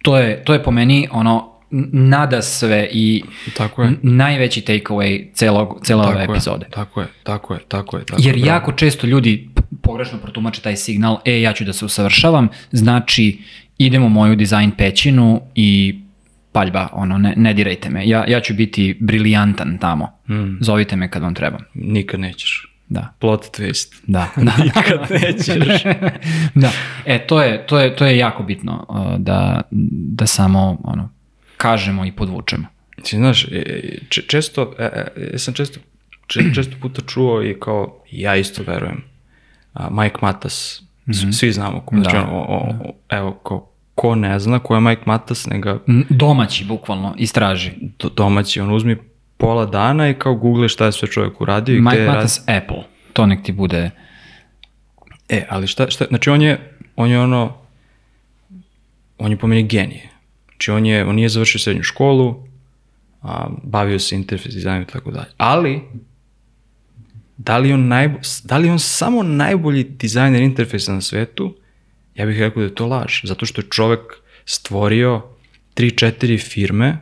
To 0.01 0.17
je, 0.17 0.43
to 0.43 0.53
je 0.53 0.63
po 0.63 0.71
meni 0.71 1.07
ono 1.11 1.51
nada 1.91 2.41
sve 2.41 2.89
i 2.91 3.23
Tako 3.57 3.83
je. 3.83 3.91
najveći 4.01 4.61
takeaway 4.61 5.33
celog, 5.33 5.79
cele 5.83 6.07
ove 6.07 6.19
Tako 6.19 6.33
epizode. 6.33 6.65
je, 6.65 6.71
tako 6.71 7.01
je, 7.01 7.07
tako 7.23 7.53
je, 7.53 7.59
tako 7.67 7.97
je. 7.97 8.05
Tako 8.05 8.21
Jer 8.25 8.37
je, 8.37 8.45
jako 8.45 8.71
često 8.71 9.07
ljudi 9.07 9.49
pogrešno 9.81 10.17
protumače 10.17 10.61
taj 10.61 10.75
signal, 10.75 11.19
e, 11.25 11.41
ja 11.41 11.53
ću 11.53 11.63
da 11.63 11.73
se 11.73 11.85
usavršavam, 11.85 12.47
znači 12.71 13.39
idem 13.77 14.03
u 14.03 14.09
moju 14.09 14.35
dizajn 14.35 14.71
pećinu 14.71 15.41
i 15.55 15.99
paljba, 16.51 16.89
ono, 16.93 17.17
ne, 17.17 17.33
ne 17.37 17.53
dirajte 17.53 17.89
me. 17.89 18.07
Ja, 18.07 18.25
ja 18.27 18.39
ću 18.41 18.53
biti 18.53 18.97
briljantan 18.99 19.77
tamo. 19.77 20.19
Mm. 20.29 20.57
Zovite 20.61 20.95
me 20.95 21.11
kad 21.11 21.21
vam 21.21 21.35
trebam. 21.35 21.61
Nikad 21.73 22.19
nećeš. 22.19 22.67
Da. 22.89 23.13
Plot 23.19 23.45
twist. 23.59 24.01
Da. 24.07 24.27
da. 24.47 24.63
Nikad 24.63 25.09
nećeš. 25.09 25.83
da. 26.63 26.71
E, 27.05 27.27
to 27.27 27.41
je, 27.41 27.67
to 27.67 27.79
je, 27.79 27.95
to 27.95 28.05
je 28.05 28.17
jako 28.17 28.43
bitno 28.43 28.85
uh, 28.89 29.19
da, 29.19 29.61
da 30.15 30.27
samo 30.27 30.81
ono, 30.83 31.09
kažemo 31.57 32.05
i 32.05 32.11
podvučemo. 32.11 32.67
Ti 33.03 33.15
znaš, 33.15 33.47
e, 33.51 33.97
če- 34.09 34.21
često, 34.21 34.73
e, 34.79 34.83
e, 34.83 35.29
ja 35.31 35.37
sam 35.39 35.53
često, 35.53 35.79
če- 36.27 36.53
često 36.55 36.75
puta 36.81 37.01
čuo 37.07 37.43
i 37.43 37.55
kao, 37.59 38.03
ja 38.11 38.35
isto 38.35 38.63
verujem, 38.63 39.03
a, 39.73 39.89
Mike 39.91 40.17
Matas, 40.21 40.83
s- 41.07 41.37
svi 41.39 41.51
znamo, 41.51 41.81
ko, 41.81 41.95
znači, 41.95 42.15
Da. 42.15 42.23
ono, 42.23 42.33
o, 42.33 42.55
o, 42.55 42.57
o- 42.81 42.93
evo, 43.09 43.31
ko, 43.33 43.67
ko 43.95 44.15
ne 44.15 44.39
zna 44.39 44.59
ko 44.59 44.75
je 44.75 44.81
Mike 44.81 45.01
Matas, 45.05 45.45
nega 45.45 45.79
N- 45.87 46.05
Domaći, 46.09 46.65
bukvalno, 46.65 47.13
istraži. 47.17 47.71
do, 47.99 48.09
domaći, 48.09 48.61
on 48.61 48.71
uzmi 48.71 48.97
pola 49.37 49.65
dana 49.65 50.09
i 50.09 50.13
kao 50.13 50.35
google 50.35 50.69
šta 50.69 50.85
je 50.85 50.91
sve 50.91 51.07
čovjek 51.07 51.41
uradio 51.41 51.73
i 51.73 51.77
gde 51.77 51.83
Mike 51.83 51.97
je 51.97 52.05
rad- 52.05 52.15
Matas 52.15 52.39
Apple. 52.41 52.83
To 53.13 53.25
nek 53.25 53.43
ti 53.43 53.51
bude... 53.51 53.89
E, 55.29 55.45
ali 55.49 55.67
šta, 55.67 55.89
šta, 55.89 56.05
znači 56.07 56.29
on 56.29 56.41
je, 56.41 56.59
on 56.95 57.09
je 57.09 57.19
ono, 57.19 57.53
on 59.17 59.31
je 59.31 59.37
po 59.37 59.47
meni 59.47 59.63
genije. 59.63 60.09
Znači 60.47 60.71
on 60.71 60.85
je, 60.85 61.05
on 61.05 61.15
nije 61.15 61.29
završio 61.29 61.59
srednju 61.59 61.83
školu, 61.83 62.43
a, 63.21 63.47
bavio 63.63 63.99
se 63.99 64.15
interfejs 64.15 64.55
dizajnom 64.55 64.83
i 64.83 64.87
tako 64.87 65.11
dalje. 65.11 65.27
Ali, 65.37 65.81
da 67.45 67.57
li, 67.57 67.73
on 67.73 67.87
najbo, 67.87 68.19
da 68.43 68.57
li 68.57 68.69
on 68.69 68.79
samo 68.79 69.23
najbolji 69.23 69.83
dizajner 69.83 70.41
interfejsa 70.41 70.93
na 70.93 71.01
svetu? 71.01 71.55
Ja 72.15 72.25
bih 72.25 72.39
rekao 72.39 72.61
da 72.61 72.67
je 72.69 72.75
to 72.75 72.87
laž. 72.87 73.21
Zato 73.23 73.45
što 73.45 73.61
je 73.61 73.67
čovek 73.69 73.99
stvorio 74.45 75.21
3-4 75.75 76.39
firme 76.49 76.97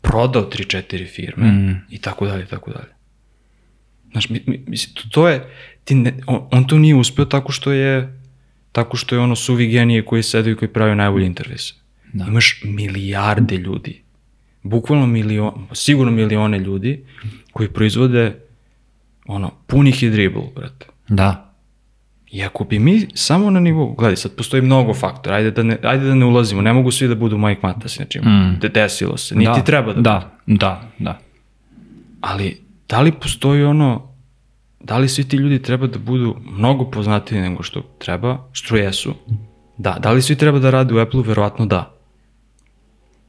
prodao 0.00 0.50
3-4 0.50 1.06
firme 1.14 1.46
Mm. 1.46 1.84
i 1.90 1.98
tako 1.98 2.26
dalje, 2.26 2.46
tako 2.46 2.70
dalje. 2.70 2.92
Znaš, 4.12 4.28
mi, 4.28 4.42
mi, 4.46 4.64
mislim, 4.66 4.94
to, 4.94 5.02
to 5.10 5.28
je, 5.28 5.44
ti 5.84 5.94
ne, 5.94 6.14
on, 6.26 6.48
on 6.50 6.66
to 6.66 6.78
nije 6.78 6.94
uspeo 6.94 7.24
tako 7.24 7.52
što 7.52 7.72
je, 7.72 8.20
tako 8.72 8.96
što 8.96 9.14
je 9.14 9.20
ono 9.20 9.36
suvi 9.36 9.66
genije 9.68 10.04
koji 10.04 10.22
sede 10.22 10.50
i 10.50 10.56
koji 10.56 10.68
pravi 10.68 10.96
najbolji 10.96 11.26
interfejse. 11.26 11.74
Da. 12.12 12.24
Imaš 12.28 12.60
milijarde 12.64 13.56
ljudi, 13.56 14.02
bukvalno 14.62 15.06
milion, 15.06 15.66
sigurno 15.72 16.12
milione 16.12 16.58
ljudi 16.58 17.04
koji 17.52 17.68
proizvode 17.68 18.47
ono, 19.28 19.50
punih 19.66 20.02
i 20.02 20.10
dribble, 20.10 20.42
brate. 20.54 20.86
Da. 21.08 21.54
I 22.30 22.42
ako 22.42 22.64
bi 22.64 22.78
mi 22.78 23.06
samo 23.14 23.50
na 23.50 23.60
nivou, 23.60 23.94
gledaj, 23.94 24.16
sad 24.16 24.34
postoji 24.36 24.62
mnogo 24.62 24.94
faktora, 24.94 25.36
ajde 25.36 25.50
da 25.50 25.62
ne, 25.62 25.78
ajde 25.82 26.06
da 26.06 26.14
ne 26.14 26.26
ulazimo, 26.26 26.62
ne 26.62 26.72
mogu 26.72 26.90
svi 26.90 27.08
da 27.08 27.14
budu 27.14 27.38
Mike 27.38 27.60
Matas, 27.62 27.96
znači, 27.96 28.20
mm. 28.20 28.58
de, 28.60 28.68
desilo 28.68 29.16
se, 29.16 29.34
niti 29.34 29.50
da. 29.56 29.64
treba 29.64 29.92
da, 29.92 30.00
Da, 30.00 30.32
da, 30.46 30.82
da. 30.98 31.18
Ali, 32.20 32.60
da 32.88 33.00
li 33.00 33.12
postoji 33.12 33.64
ono, 33.64 34.12
da 34.80 34.98
li 34.98 35.08
svi 35.08 35.28
ti 35.28 35.36
ljudi 35.36 35.62
treba 35.62 35.86
da 35.86 35.98
budu 35.98 36.36
mnogo 36.50 36.90
poznatiji 36.90 37.40
nego 37.40 37.62
što 37.62 37.82
treba, 37.98 38.48
što 38.52 38.76
jesu? 38.76 39.14
Da. 39.78 39.96
Da 40.02 40.10
li 40.10 40.22
svi 40.22 40.36
treba 40.36 40.58
da 40.58 40.70
rade 40.70 40.94
u 40.94 40.98
Apple-u? 40.98 41.22
Verovatno 41.22 41.66
da. 41.66 41.94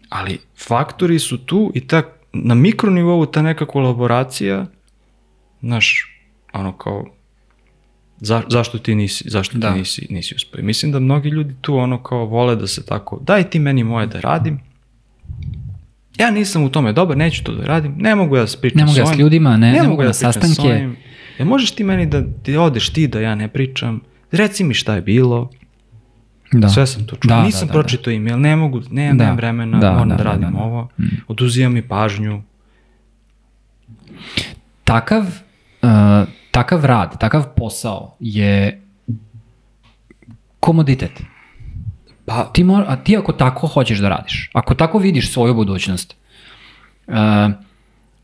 Ali 0.10 0.40
faktori 0.68 1.20
su 1.20 1.38
tu 1.38 1.72
i 1.76 1.88
ta, 1.88 2.02
na 2.34 2.56
mikronivou 2.56 3.26
ta 3.26 3.42
neka 3.42 3.66
kolaboracija, 3.66 4.66
znaš, 5.62 6.16
ono 6.54 6.72
kao, 6.74 7.06
za, 8.18 8.44
zašto 8.48 8.78
ti 8.80 8.96
nisi, 8.96 9.24
zašto 9.28 9.58
Da. 9.58 9.74
ti 9.74 9.80
nisi, 9.80 10.08
nisi 10.10 10.36
uspio. 10.36 10.64
Mislim 10.64 10.92
da 10.92 11.00
mnogi 11.00 11.30
ljudi 11.30 11.56
tu 11.62 11.76
ono 11.76 12.04
kao 12.04 12.26
vole 12.26 12.56
da 12.56 12.68
se 12.68 12.86
tako, 12.86 13.20
daj 13.22 13.44
ti 13.44 13.60
meni 13.60 13.84
moje 13.84 14.08
da 14.08 14.20
radim, 14.20 14.60
ja 16.16 16.32
nisam 16.32 16.64
u 16.64 16.70
tome 16.70 16.94
dobar, 16.94 17.18
neću 17.18 17.44
to 17.44 17.52
da 17.52 17.66
radim, 17.66 17.94
ne 17.98 18.16
mogu 18.16 18.36
ja 18.36 18.42
da 18.42 18.48
se 18.48 18.58
pričam 18.60 18.78
Ne 18.78 18.86
mogu 18.86 18.98
ja 19.00 19.06
s 19.06 19.18
ljudima, 19.18 19.58
ne- 19.58 19.72
ne 19.74 19.84
mogu 19.84 20.02
ja 20.02 20.08
da 20.08 20.14
sastanke. 20.14 20.62
ovim. 20.64 20.96
E, 21.40 21.46
možeš 21.46 21.72
ti 21.72 21.84
meni 21.84 22.06
da 22.06 22.24
ti 22.34 22.58
odeš 22.58 22.90
ti 22.90 23.08
da 23.08 23.20
ja 23.20 23.36
ne 23.36 23.48
pričam, 23.48 24.02
reci 24.32 24.64
mi 24.64 24.74
šta 24.74 24.96
je 24.96 25.02
bilo, 25.02 25.50
Da. 26.52 26.70
sve 26.70 26.88
sam 26.88 27.04
to 27.04 27.16
čuo, 27.16 27.30
Da, 27.30 27.44
nisam 27.44 27.60
da, 27.62 27.66
da, 27.68 27.74
pročitao 27.74 28.14
email, 28.14 28.40
ne 28.40 28.56
mogu, 28.56 28.82
nemam, 28.92 29.18
Da. 29.18 29.32
vremena, 29.34 29.80
Da, 29.80 29.92
moram 29.92 30.10
da, 30.10 30.16
da, 30.16 30.24
da, 30.24 30.30
radim 30.30 30.44
da, 30.44 30.50
da. 30.52 30.58
ovo, 30.58 30.90
oduzija 31.28 31.70
mi 31.70 31.82
pažnju, 31.84 32.42
takav, 34.84 35.26
uh, 35.82 35.90
takav 36.52 36.86
rad, 36.86 37.20
takav 37.20 37.46
posao 37.56 38.16
je 38.20 38.82
komoditet. 40.60 41.22
pa 42.26 42.44
Ti, 42.54 42.64
mora, 42.64 42.86
a 42.88 42.96
ti 42.96 43.18
ako 43.18 43.34
tako 43.34 43.68
hoćeš 43.68 44.00
da 44.00 44.10
radiš, 44.10 44.50
ako 44.54 44.76
tako 44.76 44.98
vidiš 44.98 45.34
svoju 45.34 45.54
budućnost, 45.54 46.16
uh, 47.08 47.16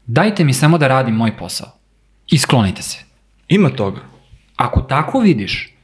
dajte 0.06 0.43
mi 0.43 0.53
samo 0.53 0.78
da 0.78 0.88
radim 0.88 1.16
moj 1.16 1.38
posao 1.38 1.68
i 2.32 2.38
sklonite 2.38 2.82
se. 2.82 2.97
ima 3.47 3.70
toga. 3.70 4.01
Ako 4.56 4.82
tako 4.82 5.20
vidiš, 5.20 5.76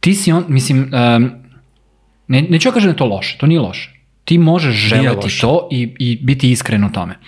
ti 0.00 0.14
si 0.14 0.32
on, 0.32 0.44
mislim, 0.48 0.78
um, 0.78 1.30
ne, 2.28 2.42
neću 2.42 2.68
ja 2.68 2.72
kažem 2.72 2.88
da 2.88 2.92
je 2.92 2.96
to 2.96 3.06
loše, 3.06 3.38
to 3.38 3.46
nije 3.46 3.60
loše. 3.60 4.00
Ti 4.24 4.38
možeš 4.38 4.74
želeti 4.74 5.40
to 5.40 5.68
i, 5.70 5.94
i 5.98 6.18
biti 6.22 6.50
iskren 6.50 6.84
u 6.84 6.92
tome. 6.92 7.18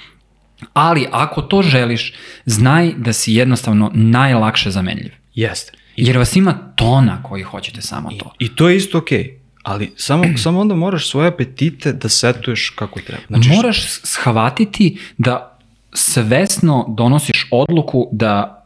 Ali 0.73 1.07
ako 1.11 1.43
to 1.43 1.63
želiš, 1.63 2.13
znaj 2.47 2.93
da 2.97 3.13
si 3.13 3.33
jednostavno 3.33 3.91
najlakše 3.95 4.71
zamenljiv. 4.71 5.13
Jeste. 5.35 5.73
I, 5.97 6.07
Jer 6.07 6.19
vas 6.19 6.37
ima 6.37 6.73
tona 6.77 7.23
koji 7.23 7.43
hoćete 7.43 7.83
samo 7.83 8.11
to. 8.11 8.33
I 8.39 8.55
to 8.55 8.69
je 8.69 8.77
isto 8.77 8.99
okej. 8.99 9.39
Ali 9.63 9.93
samo, 9.97 10.25
samo 10.43 10.61
onda 10.61 10.75
moraš 10.75 11.11
svoje 11.11 11.29
apetite 11.29 11.93
da 11.93 12.09
setuješ 12.09 12.71
kako 12.71 13.01
treba. 13.01 13.23
Znači, 13.29 13.49
Moraš 13.49 13.87
shvatiti 13.89 14.99
da 15.19 15.59
svesno 15.93 16.87
donosiš 16.89 17.47
odluku 17.51 18.09
da 18.13 18.59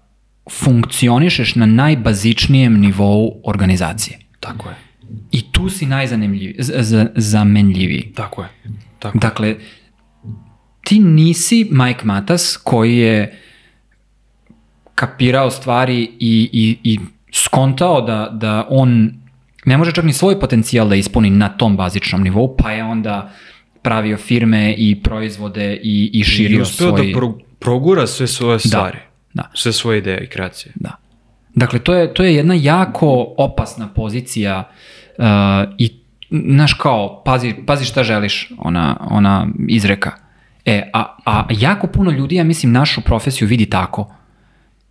funkcionišeš 0.51 1.55
na 1.55 1.67
najbazičnijem 1.67 2.81
nivou 2.81 3.41
organizacije. 3.45 4.19
tako 4.41 4.69
je. 4.69 4.75
I 5.33 5.53
tu 5.53 5.69
si 5.69 5.87
najzamenljiviji. 5.87 6.55
Tako 8.15 8.43
je. 8.43 8.49
Tako. 8.99 9.19
Dakle, 9.19 9.57
ti 10.87 10.99
nisi 10.99 11.69
Mike 11.71 12.05
Matas 12.05 12.57
koji 12.65 12.97
je 12.97 13.39
kapirao 14.95 15.51
stvari 15.51 16.03
i, 16.03 16.51
i, 16.53 16.79
i 16.83 16.99
skontao 17.33 18.01
da, 18.01 18.29
da 18.33 18.67
on 18.71 19.13
ne 19.65 19.77
može 19.77 19.93
čak 19.93 20.05
ni 20.05 20.13
svoj 20.13 20.41
potencijal 20.41 20.89
da 20.89 20.95
ispuni 20.95 21.31
na 21.31 21.49
tom 21.49 21.77
bazičnom 21.77 22.23
nivou, 22.23 22.57
pa 22.57 22.71
je 22.71 22.85
onda 22.85 23.33
pravio 23.83 24.17
firme 24.17 24.75
i 24.79 25.03
proizvode 25.03 25.81
i, 25.83 26.11
i 26.13 26.21
I 26.21 26.25
širio 26.25 26.63
uspeo 26.63 26.89
svoj... 26.89 27.07
da 27.07 27.19
pro, 27.19 27.39
progura 27.59 28.07
sve 28.07 28.27
svoje 28.27 28.59
stvari. 28.59 28.99
da. 29.35 29.51
Sve 29.55 29.73
svoje 29.73 29.99
ideje 29.99 30.25
i 30.25 30.29
kreacije. 30.29 30.73
Da. 30.75 30.97
Dakle, 31.55 31.79
to 31.79 31.95
je, 31.95 32.15
to 32.15 32.23
je 32.23 32.35
jedna 32.35 32.55
jako 32.55 33.35
opasna 33.39 33.89
pozicija 33.89 34.71
uh, 35.19 35.25
i, 35.79 35.93
znaš 36.31 36.75
kao, 36.75 37.23
pazi, 37.25 37.55
pazi 37.67 37.85
šta 37.85 38.05
želiš, 38.05 38.53
ona, 38.59 38.97
ona 39.11 39.49
izreka. 39.69 40.26
E, 40.67 40.91
a, 40.93 41.17
a 41.25 41.47
jako 41.51 41.87
puno 41.87 42.11
ljudi, 42.11 42.35
ja 42.35 42.45
mislim, 42.45 42.73
našu 42.73 43.01
profesiju 43.01 43.49
vidi 43.49 43.67
tako. 43.67 44.15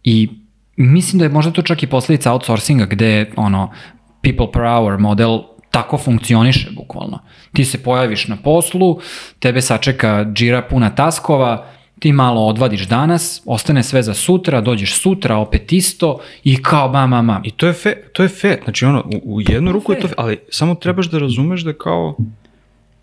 I 0.04 0.30
mislim 0.76 1.20
da 1.20 1.26
je 1.26 1.30
možda 1.30 1.52
to 1.52 1.62
čak 1.62 1.84
i 1.84 1.88
posljedica 1.88 2.32
outsourcinga, 2.32 2.86
gde, 2.86 3.32
ono, 3.36 3.72
people 4.22 4.52
per 4.52 4.62
hour 4.62 4.98
model 4.98 5.40
tako 5.72 5.98
funkcioniše, 5.98 6.70
bukvalno. 6.72 7.20
Ti 7.54 7.66
se 7.66 7.84
pojaviš 7.84 8.28
na 8.28 8.38
poslu, 8.44 9.00
tebe 9.40 9.62
sačeka 9.62 10.26
džira 10.34 10.62
puna 10.62 10.90
taskova, 10.90 11.68
ti 12.00 12.12
malo 12.12 12.46
odvadiš 12.46 12.88
danas, 12.88 13.42
ostane 13.46 13.84
sve 13.84 14.04
za 14.04 14.14
sutra, 14.14 14.62
dođeš 14.62 15.02
sutra, 15.02 15.38
opet 15.38 15.74
isto 15.74 16.20
i 16.44 16.64
kao 16.64 16.92
ma, 16.92 17.08
ma, 17.08 17.22
ma. 17.22 17.42
I 17.44 17.52
to 17.52 17.68
je 17.68 17.74
fe, 17.74 17.96
to 18.14 18.24
je 18.24 18.30
fe. 18.30 18.58
Znači 18.64 18.86
ono, 18.86 19.04
u, 19.24 19.36
u 19.36 19.42
jednu 19.42 19.72
ruku 19.72 19.92
je 19.92 20.00
to 20.00 20.08
fe, 20.08 20.14
ali 20.18 20.40
samo 20.50 20.76
trebaš 20.76 21.10
da 21.10 21.20
razumeš 21.20 21.62
da 21.62 21.74
kao, 21.74 22.18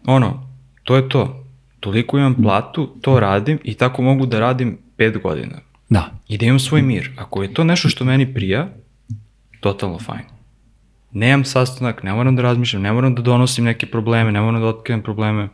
ono, 0.06 0.46
to 0.84 0.96
je 0.96 1.08
to. 1.08 1.41
Toliko 1.82 2.18
imam 2.18 2.34
platu, 2.34 2.86
to 3.00 3.20
radim 3.20 3.58
i 3.64 3.74
tako 3.74 4.02
mogu 4.02 4.26
da 4.26 4.40
radim 4.40 4.78
pet 4.96 5.18
godina. 5.18 5.58
Da. 5.88 6.10
I 6.28 6.38
da 6.38 6.46
imam 6.46 6.58
svoj 6.58 6.82
mir. 6.82 7.10
Ako 7.16 7.42
je 7.42 7.54
to 7.54 7.64
nešto 7.64 7.88
što 7.88 8.04
meni 8.04 8.34
prija, 8.34 8.68
totalno 9.60 9.98
fajn. 9.98 10.22
Nemam 11.12 11.44
sastanak, 11.44 12.02
ne 12.02 12.12
moram 12.12 12.36
da 12.36 12.42
razmišljam, 12.42 12.82
ne 12.82 12.92
moram 12.92 13.14
da 13.14 13.22
donosim 13.22 13.64
neke 13.64 13.86
probleme, 13.86 14.32
ne 14.32 14.40
moram 14.40 14.60
da 14.60 14.66
otkrivam 14.66 15.02
probleme. 15.02 15.48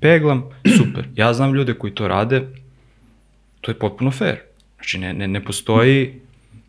Peglam, 0.00 0.44
super. 0.78 1.08
Ja 1.16 1.32
znam 1.34 1.54
ljude 1.54 1.74
koji 1.74 1.94
to 1.94 2.08
rade, 2.08 2.42
to 3.60 3.70
je 3.70 3.78
potpuno 3.78 4.10
fair. 4.10 4.38
Znači, 4.76 4.98
ne, 4.98 5.12
ne, 5.12 5.28
ne 5.28 5.44
postoji, 5.44 6.20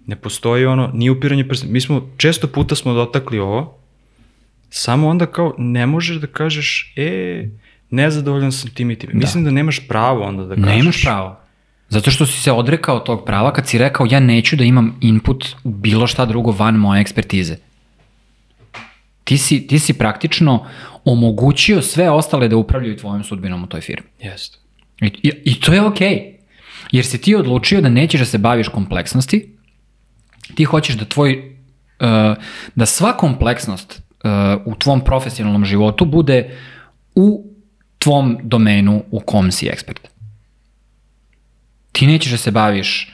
ne 0.06 0.16
postoji 0.16 0.66
ono, 0.66 0.90
nije 0.94 1.12
upiranje 1.12 1.48
prstom. 1.48 1.72
Mi 1.72 1.82
smo, 1.82 2.10
često 2.18 2.48
puta 2.48 2.76
smo 2.76 2.94
dotakli 2.94 3.40
ovo, 3.40 3.78
samo 4.70 5.08
onda 5.08 5.26
kao 5.26 5.56
ne 5.58 5.86
možeš 5.86 6.18
da 6.18 6.28
kažeš, 6.28 6.94
e, 6.96 7.50
nezadovoljan 7.90 8.52
sam 8.52 8.70
tim 8.70 8.92
i 8.92 8.96
tim. 8.96 9.10
Da. 9.14 9.18
Mislim 9.18 9.44
da 9.44 9.52
nemaš 9.52 9.88
pravo 9.88 10.24
onda 10.24 10.44
da 10.44 10.56
kažeš. 10.56 10.78
Nemaš 10.78 11.02
pravo. 11.04 11.40
Zato 11.90 12.12
što 12.12 12.26
si 12.26 12.42
se 12.42 12.52
odrekao 12.52 13.00
tog 13.00 13.26
prava 13.26 13.54
kad 13.54 13.68
si 13.68 13.78
rekao 13.78 14.08
ja 14.10 14.20
neću 14.20 14.56
da 14.56 14.64
imam 14.64 14.98
input 15.02 15.46
u 15.64 15.70
bilo 15.70 16.08
šta 16.08 16.26
drugo 16.26 16.52
van 16.52 16.76
moje 16.76 17.02
ekspertize. 17.02 17.58
Ti 19.24 19.38
si, 19.38 19.68
ti 19.68 19.80
si 19.80 19.94
praktično 19.94 20.66
omogućio 21.04 21.82
sve 21.82 22.10
ostale 22.10 22.48
da 22.48 22.58
upravljaju 22.58 22.98
tvojom 22.98 23.24
sudbinom 23.24 23.64
u 23.64 23.68
toj 23.68 23.82
firmi. 23.82 24.08
Jeste. 24.22 24.58
I, 25.02 25.06
i, 25.06 25.32
i 25.46 25.60
to 25.60 25.74
je 25.74 25.82
okej. 25.82 26.08
Okay. 26.08 26.36
Jer 26.92 27.06
si 27.06 27.22
ti 27.22 27.36
odlučio 27.36 27.82
da 27.82 27.90
nećeš 27.90 28.20
da 28.20 28.26
se 28.26 28.38
baviš 28.38 28.68
kompleksnosti, 28.68 29.56
ti 30.56 30.64
hoćeš 30.64 30.96
da 30.96 31.06
tvoj, 31.06 31.56
uh, 32.00 32.38
da 32.76 32.86
sva 32.86 33.18
kompleksnost 33.18 34.02
uh, 34.24 34.30
u 34.66 34.76
tvom 34.76 35.02
profesionalnom 35.02 35.66
životu 35.66 36.06
bude 36.06 36.58
u 37.16 37.55
tvom 38.06 38.38
domenu 38.44 39.04
u 39.12 39.20
kom 39.20 39.52
si 39.52 39.68
ekspert. 39.68 40.08
Ti 41.92 42.08
nećeš 42.08 42.32
da 42.32 42.38
se 42.38 42.52
baviš 42.52 43.14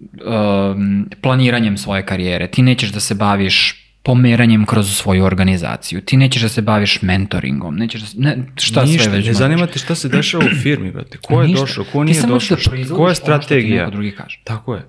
um, 0.00 1.08
planiranjem 1.22 1.76
svoje 1.78 2.06
karijere, 2.06 2.50
ti 2.50 2.62
nećeš 2.62 2.92
da 2.92 3.00
se 3.00 3.14
baviš 3.14 3.76
pomeranjem 4.02 4.66
kroz 4.66 4.92
svoju 4.96 5.24
organizaciju, 5.24 6.00
ti 6.00 6.16
nećeš 6.16 6.42
da 6.42 6.48
se 6.48 6.62
baviš 6.62 7.02
mentoringom, 7.02 7.76
nećeš 7.76 8.00
da 8.00 8.06
se, 8.06 8.18
ne, 8.18 8.36
šta 8.56 8.84
Ništa, 8.84 9.04
sve 9.04 9.12
već 9.16 9.26
ne 9.26 9.34
zanima 9.34 9.66
te 9.66 9.78
šta 9.78 9.94
se 9.94 10.08
dešava 10.08 10.44
u 10.44 10.62
firmi, 10.62 10.90
brate. 10.90 11.18
Ko 11.18 11.42
je 11.42 11.48
Ništa. 11.48 11.60
došao, 11.60 11.84
ko 11.92 12.04
nije 12.04 12.22
došao, 12.22 12.56
da 12.56 12.70
koja 12.70 12.84
je 12.84 12.92
ono 12.92 13.14
strategija. 13.14 13.78
neko 13.78 13.90
drugi 13.90 14.10
kaže. 14.10 14.40
Tako 14.44 14.74
je. 14.74 14.86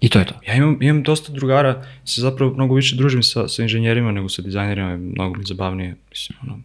I 0.00 0.08
to 0.08 0.18
je 0.18 0.24
to. 0.24 0.34
Ja 0.46 0.54
imam, 0.54 0.78
imam 0.82 1.02
dosta 1.02 1.32
drugara, 1.32 1.82
se 2.04 2.20
zapravo 2.20 2.54
mnogo 2.54 2.74
više 2.74 2.96
družim 2.96 3.22
sa, 3.22 3.48
sa 3.48 3.62
inženjerima 3.62 4.12
nego 4.12 4.28
sa 4.28 4.42
dizajnerima, 4.42 4.90
je 4.90 4.96
mnogo 4.96 5.38
mi 5.38 5.44
zabavnije, 5.44 5.96
mislim, 6.10 6.38
ono, 6.42 6.60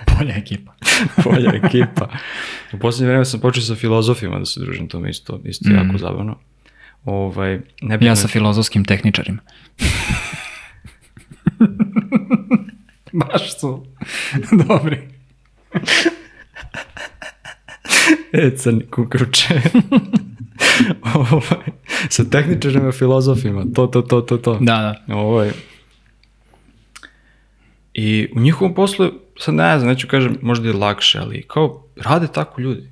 Bolja 0.18 0.36
ekipa. 0.36 0.72
bolja 1.24 1.52
ekipa. 1.64 2.08
U 2.72 2.78
poslednje 2.78 3.08
vreme 3.08 3.24
sam 3.24 3.40
počeo 3.40 3.62
sa 3.62 3.74
filozofima 3.74 4.38
da 4.38 4.44
se 4.44 4.60
družim, 4.60 4.88
to 4.88 5.00
mi 5.00 5.10
isto, 5.10 5.40
isto 5.44 5.70
mm. 5.70 5.74
jako 5.74 5.98
zabavno. 5.98 6.38
Ovaj, 7.04 7.60
ne 7.82 7.98
Ja 8.00 8.16
sa 8.16 8.28
filozofskim 8.28 8.84
tehničarima. 8.84 9.38
Baš 13.12 13.60
su 13.60 13.86
dobri. 14.68 15.08
e, 18.32 18.50
crni 18.56 18.86
kukruče. 18.86 19.60
ovaj, 21.14 21.66
sa 22.08 22.24
tehničarima, 22.24 22.92
filozofima, 22.92 23.64
to, 23.74 23.86
to, 23.86 24.02
to, 24.02 24.20
to, 24.20 24.36
to. 24.36 24.58
Da, 24.60 25.02
da. 25.06 25.14
Ovaj. 25.14 25.50
I 27.94 28.28
u 28.36 28.40
njihovom 28.40 28.74
poslu, 28.74 29.10
sad 29.40 29.54
ne 29.54 29.78
znam, 29.78 29.88
neću 29.90 30.06
kažem, 30.06 30.38
možda 30.42 30.68
je 30.68 30.74
lakše, 30.74 31.18
ali 31.18 31.42
kao, 31.42 31.84
rade 31.96 32.26
tako 32.26 32.60
ljudi. 32.60 32.90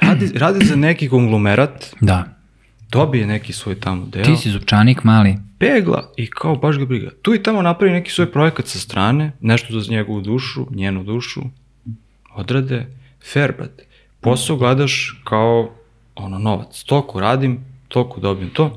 Radi, 0.00 0.30
radi 0.44 0.64
za 0.64 0.76
neki 0.76 1.08
konglomerat, 1.08 1.94
Da. 2.00 2.24
dobije 2.90 3.26
neki 3.26 3.52
svoj 3.52 3.80
tamo 3.80 4.06
deo, 4.06 4.24
Ti 4.24 4.36
si 4.36 4.50
zupčanik 4.50 5.04
mali. 5.04 5.36
pegla 5.58 6.12
i 6.16 6.26
kao 6.26 6.56
baš 6.56 6.78
ga 6.78 6.84
briga. 6.86 7.10
Tu 7.22 7.34
i 7.34 7.42
tamo 7.42 7.62
napravi 7.62 7.92
neki 7.92 8.10
svoj 8.10 8.32
projekat 8.32 8.66
sa 8.66 8.78
strane, 8.78 9.32
nešto 9.40 9.80
za 9.80 9.90
njegovu 9.90 10.20
dušu, 10.20 10.66
njenu 10.70 11.04
dušu, 11.04 11.40
odrade, 12.34 12.86
fair, 13.32 13.52
brate. 13.58 13.84
Posao 14.20 14.56
gledaš 14.56 15.20
kao 15.24 15.70
ono 16.14 16.38
novac. 16.38 16.82
Toliko 16.82 17.20
radim, 17.20 17.60
toliko 17.88 18.20
dobijem 18.20 18.50
to. 18.50 18.76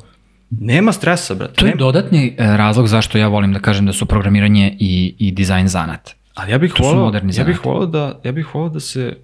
Nema 0.49 0.91
stresa, 0.91 1.35
brate. 1.35 1.53
To 1.53 1.65
je 1.65 1.75
dodatni 1.75 2.35
e, 2.37 2.57
razlog 2.57 2.87
zašto 2.87 3.17
ja 3.17 3.27
volim 3.27 3.53
da 3.53 3.59
kažem 3.59 3.85
da 3.85 3.93
su 3.93 4.05
programiranje 4.05 4.77
i, 4.79 5.15
i 5.19 5.31
dizajn 5.31 5.67
zanat. 5.67 6.15
Ali 6.35 6.51
ja 6.51 6.57
bih 6.57 6.73
To 6.73 6.83
volao, 6.83 7.13
ja 7.37 7.43
bih 7.43 7.65
volao 7.65 7.85
da, 7.85 8.19
ja 8.23 8.31
bih 8.31 8.55
volao 8.55 8.69
da 8.69 8.79
se, 8.79 9.17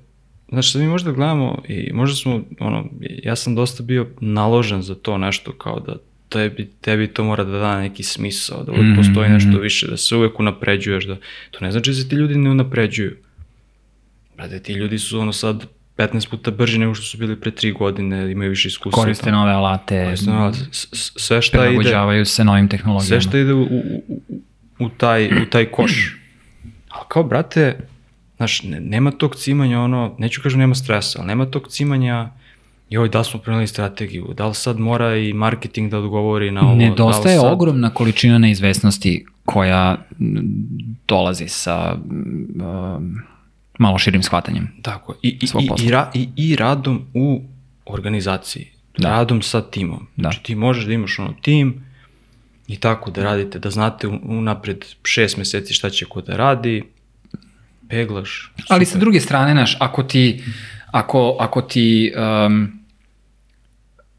znaš, 0.49 0.71
sad 0.71 0.81
mi 0.81 0.87
možda 0.87 1.11
gledamo 1.11 1.61
i 1.67 1.93
možda 1.93 2.15
smo, 2.15 2.41
ono, 2.59 2.85
ja 3.23 3.35
sam 3.35 3.55
dosta 3.55 3.83
bio 3.83 4.07
naložen 4.19 4.81
za 4.81 4.95
to 4.95 5.17
nešto, 5.17 5.51
kao 5.51 5.79
da 5.79 5.95
tebi, 6.29 6.69
tebi 6.81 7.07
to 7.07 7.23
mora 7.23 7.43
da 7.43 7.57
da 7.57 7.79
neki 7.79 8.03
smisao, 8.03 8.63
da 8.63 8.71
uvek 8.71 8.83
Mhm, 8.83 8.95
postoji 8.95 9.29
nešto 9.29 9.59
više, 9.59 9.87
da 9.87 9.97
se 9.97 10.15
uvek 10.15 10.39
unapređuješ, 10.39 11.05
da, 11.05 11.15
to 11.51 11.65
ne 11.65 11.71
znači 11.71 11.89
da 11.89 11.95
se 11.95 12.09
ti 12.09 12.15
ljudi 12.15 12.35
ne 12.35 12.49
unapređuju. 12.49 13.15
Brate, 14.37 14.59
ti 14.59 14.73
ljudi 14.73 14.99
su 14.99 15.19
ono 15.19 15.33
sad 15.33 15.65
15 15.97 16.29
puta 16.29 16.51
brži 16.51 16.79
nego 16.79 16.93
što 16.95 17.05
su 17.05 17.17
bili 17.17 17.35
pre 17.35 17.51
3 17.51 17.77
godine, 17.77 18.31
imaju 18.31 18.49
više 18.49 18.67
iskustva. 18.67 19.03
Koriste 19.03 19.23
tamo. 19.25 19.37
nove 19.37 19.51
alate, 19.51 20.03
Koriste 20.05 20.29
nove 20.29 20.41
alate. 20.41 20.59
Sve 20.71 21.41
šta 21.41 21.57
ide, 21.57 21.67
prilagođavaju 21.67 22.25
se 22.25 22.43
novim 22.43 22.67
tehnologijama. 22.67 23.07
sve 23.07 23.21
što 23.21 23.37
ide 23.37 23.53
u, 23.53 23.61
u, 23.61 24.03
u, 24.07 24.41
u, 24.79 24.89
taj, 24.89 25.41
u 25.43 25.45
taj 25.45 25.65
koš. 25.65 26.20
Kao, 27.11 27.23
brate, 27.23 27.77
znaš, 28.37 28.63
ne, 28.63 28.79
nema 28.79 29.11
tog 29.11 29.35
cimanja, 29.35 29.79
ono, 29.79 30.15
neću 30.17 30.41
kažem 30.43 30.59
nema 30.59 30.75
stresa, 30.75 31.19
ali 31.19 31.27
nema 31.27 31.45
tog 31.45 31.67
cimanja, 31.67 32.29
joj, 32.89 33.09
da 33.09 33.19
li 33.19 33.25
smo 33.25 33.39
preneli 33.39 33.67
strategiju, 33.67 34.33
da 34.37 34.47
li 34.47 34.55
sad 34.55 34.79
mora 34.79 35.15
i 35.17 35.33
marketing 35.33 35.91
da 35.91 35.97
odgovori 35.99 36.51
na 36.51 36.61
ovo, 36.61 36.75
Nedostaje 36.75 37.35
da 37.35 37.41
sad... 37.41 37.53
ogromna 37.53 37.89
količina 37.93 38.37
neizvesnosti 38.37 39.25
koja 39.45 39.97
dolazi 41.07 41.47
sa 41.47 41.95
um, 41.95 43.15
malo 43.79 43.97
širim 43.97 44.23
shvatanjem. 44.23 44.71
Tako, 44.81 45.15
i, 45.23 45.27
i, 45.27 45.45
i, 45.59 45.85
i, 45.87 45.91
ra, 45.91 46.11
i, 46.13 46.29
i 46.35 46.55
radom 46.55 47.01
u 47.13 47.41
organizaciji, 47.85 48.67
Da. 48.97 49.09
radom 49.09 49.41
sa 49.41 49.61
timom. 49.61 50.07
Da. 50.15 50.21
Znači 50.21 50.43
ti 50.43 50.55
možeš 50.55 50.85
da 50.85 50.93
imaš 50.93 51.19
ono 51.19 51.33
tim 51.41 51.85
i 52.67 52.77
tako 52.77 53.11
da 53.11 53.23
radite, 53.23 53.59
da 53.59 53.69
znate 53.69 54.07
un- 54.07 54.21
unapred 54.23 54.85
šest 55.03 55.37
meseci 55.37 55.73
šta 55.73 55.89
će 55.89 56.05
ko 56.05 56.21
da 56.21 56.37
radi, 56.37 56.83
peglaš. 57.91 58.51
Ali 58.69 58.85
super. 58.85 58.87
sa 58.87 58.99
druge 58.99 59.19
strane, 59.19 59.53
naš, 59.53 59.77
ako 59.79 60.03
ti, 60.03 60.43
ako, 60.91 61.37
ako 61.39 61.61
ti 61.61 62.11
um, 62.15 62.81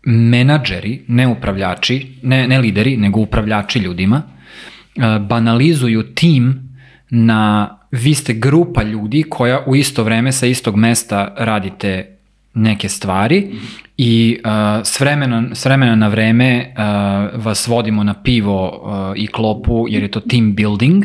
menadžeri, 0.07 1.03
ne 1.09 1.27
upravljači, 1.29 2.07
ne, 2.23 2.47
ne 2.49 2.59
lideri, 2.59 2.97
nego 2.97 3.21
upravljači 3.21 3.79
ljudima, 3.79 4.23
uh, 4.23 5.19
banalizuju 5.27 6.03
tim 6.15 6.69
na 7.11 7.79
vi 7.91 8.15
ste 8.15 8.33
grupa 8.35 8.83
ljudi 8.83 9.23
koja 9.23 9.65
u 9.67 9.77
isto 9.77 10.05
vreme 10.05 10.33
sa 10.33 10.47
istog 10.47 10.77
mesta 10.77 11.35
radite 11.39 12.19
neke 12.55 12.89
stvari 12.89 13.51
i 13.97 14.39
uh, 14.45 14.51
s, 14.85 15.01
vremena, 15.01 15.55
s 15.55 15.65
vremena 15.65 15.95
na 15.95 16.09
vreme 16.09 16.75
uh, 16.77 17.45
vas 17.45 17.67
vodimo 17.67 18.05
na 18.05 18.15
pivo 18.15 18.83
uh, 18.85 19.23
i 19.23 19.27
klopu 19.27 19.87
jer 19.89 20.03
je 20.03 20.11
to 20.11 20.21
team 20.21 20.55
building. 20.55 21.05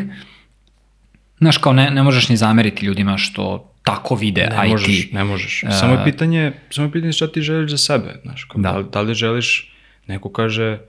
Znaš, 1.38 1.58
kao 1.58 1.74
ne, 1.74 1.90
ne 1.90 2.04
možeš 2.04 2.30
ni 2.30 2.38
zameriti 2.38 2.86
ljudima 2.86 3.18
što 3.18 3.74
tako 3.84 4.16
vide 4.16 4.42
Ne 4.52 4.66
IT. 4.66 4.72
možeš, 4.72 5.12
ne 5.12 5.24
možeš. 5.24 5.64
Samo 5.72 5.94
je 5.94 6.04
pitanje, 6.04 6.52
samo 6.70 6.88
je 6.88 6.92
pitanje 6.92 7.14
šta 7.14 7.28
ti 7.28 7.42
želiš 7.42 7.72
za 7.72 7.78
sebe, 7.80 8.16
znaš, 8.24 8.44
kao, 8.44 8.62
Da. 8.62 8.72
da. 8.72 8.78
li, 8.78 8.86
da 8.94 9.02
li 9.02 9.14
želiš, 9.14 9.74
neko 10.08 10.30
kaže, 10.30 10.80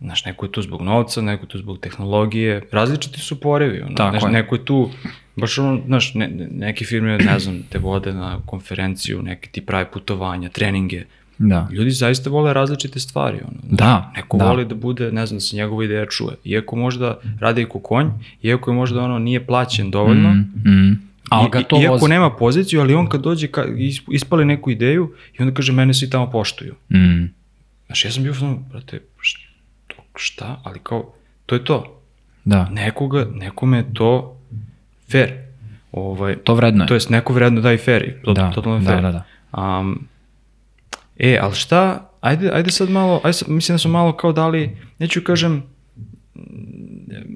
znaš, 0.00 0.24
neko 0.24 0.46
je 0.46 0.52
tu 0.52 0.62
zbog 0.62 0.82
novca, 0.82 1.20
neko 1.20 1.44
je 1.44 1.48
tu 1.48 1.58
zbog 1.58 1.78
tehnologije, 1.78 2.62
različiti 2.72 3.20
su 3.20 3.40
porevi, 3.40 3.80
ono, 3.80 3.94
Tako 3.94 4.10
znaš, 4.10 4.22
je. 4.24 4.30
neko 4.30 4.54
je 4.54 4.64
tu, 4.64 4.90
baš 5.36 5.58
ono, 5.58 5.82
znaš, 5.86 6.14
ne, 6.14 6.28
ne- 6.28 6.48
neke 6.48 6.84
firme, 6.84 7.18
ne 7.18 7.38
znam, 7.38 7.62
te 7.62 7.78
vode 7.78 8.12
na 8.12 8.40
konferenciju, 8.46 9.22
neki 9.22 9.50
ti 9.50 9.60
pravi 9.60 9.86
putovanja, 9.86 10.48
treninge, 10.48 11.04
Da. 11.38 11.68
ljudi 11.70 11.90
zaista 11.90 12.30
vole 12.30 12.52
različite 12.52 13.00
stvari, 13.00 13.36
ono, 13.38 13.56
Da, 13.64 14.12
neko 14.16 14.36
da. 14.36 14.44
voli 14.44 14.64
da 14.64 14.74
bude, 14.74 15.12
ne 15.12 15.26
znam, 15.26 15.36
da 15.36 15.40
se 15.40 15.56
njegova 15.56 15.84
ideja 15.84 16.06
čuje, 16.06 16.36
iako 16.44 16.76
možda 16.76 17.18
radi 17.40 17.62
i 17.62 17.66
ko 17.66 17.78
konj, 17.80 18.06
iako 18.42 18.70
je 18.70 18.74
možda 18.74 19.02
ono 19.02 19.18
nije 19.18 19.46
plaćen 19.46 19.90
dovoljno, 19.90 20.30
Mm, 20.30 20.70
mm. 20.70 21.02
Ali 21.30 21.50
ga 21.50 21.60
I- 21.60 21.64
to 21.64 21.76
Iako 21.78 21.92
vozi. 21.92 22.08
nema 22.08 22.30
poziciju, 22.30 22.80
ali 22.80 22.94
on 22.94 23.06
kad 23.06 23.20
dođe, 23.20 23.46
ka, 23.46 23.64
is- 23.66 24.02
ispali 24.08 24.44
neku 24.44 24.70
ideju 24.70 25.12
i 25.32 25.42
onda 25.42 25.54
kaže, 25.54 25.72
mene 25.72 25.94
svi 25.94 26.10
tamo 26.10 26.30
poštuju. 26.30 26.74
Mm. 26.90 27.24
Znaš, 27.86 28.04
ja 28.04 28.10
sam 28.10 28.22
bio 28.22 28.32
u 28.42 28.70
brate, 28.70 29.00
šta, 29.20 29.40
šta, 30.16 30.60
ali 30.64 30.78
kao, 30.82 31.12
to 31.46 31.54
je 31.54 31.64
to. 31.64 32.00
Da, 32.44 32.68
Nekoga, 32.68 33.26
nekome 33.32 33.76
je 33.76 33.94
to 33.94 34.40
fair. 35.10 35.32
Ovaj, 35.92 36.36
to 36.36 36.54
vredno 36.54 36.84
je. 36.84 36.88
to 36.88 36.94
jest 36.94 37.10
neko 37.10 37.32
vredno 37.32 37.60
da 37.60 37.72
i 37.72 37.78
fair. 37.78 38.14
To, 38.24 38.32
Da, 38.32 38.50
totalno 38.50 38.78
da, 38.78 38.84
fair. 38.86 39.02
da, 39.02 39.12
da. 39.12 39.24
Um, 39.78 40.06
e, 41.16 41.38
ali 41.42 41.54
šta, 41.54 42.10
ajde, 42.20 42.50
ajde 42.52 42.70
sad 42.70 42.90
malo, 42.90 43.20
ajde 43.24 43.32
sad, 43.32 43.48
mislim 43.48 43.74
da 43.74 43.78
smo 43.78 43.90
malo 43.90 44.12
kao 44.12 44.32
dali, 44.32 44.76
neću 44.98 45.20
kažem, 45.24 45.62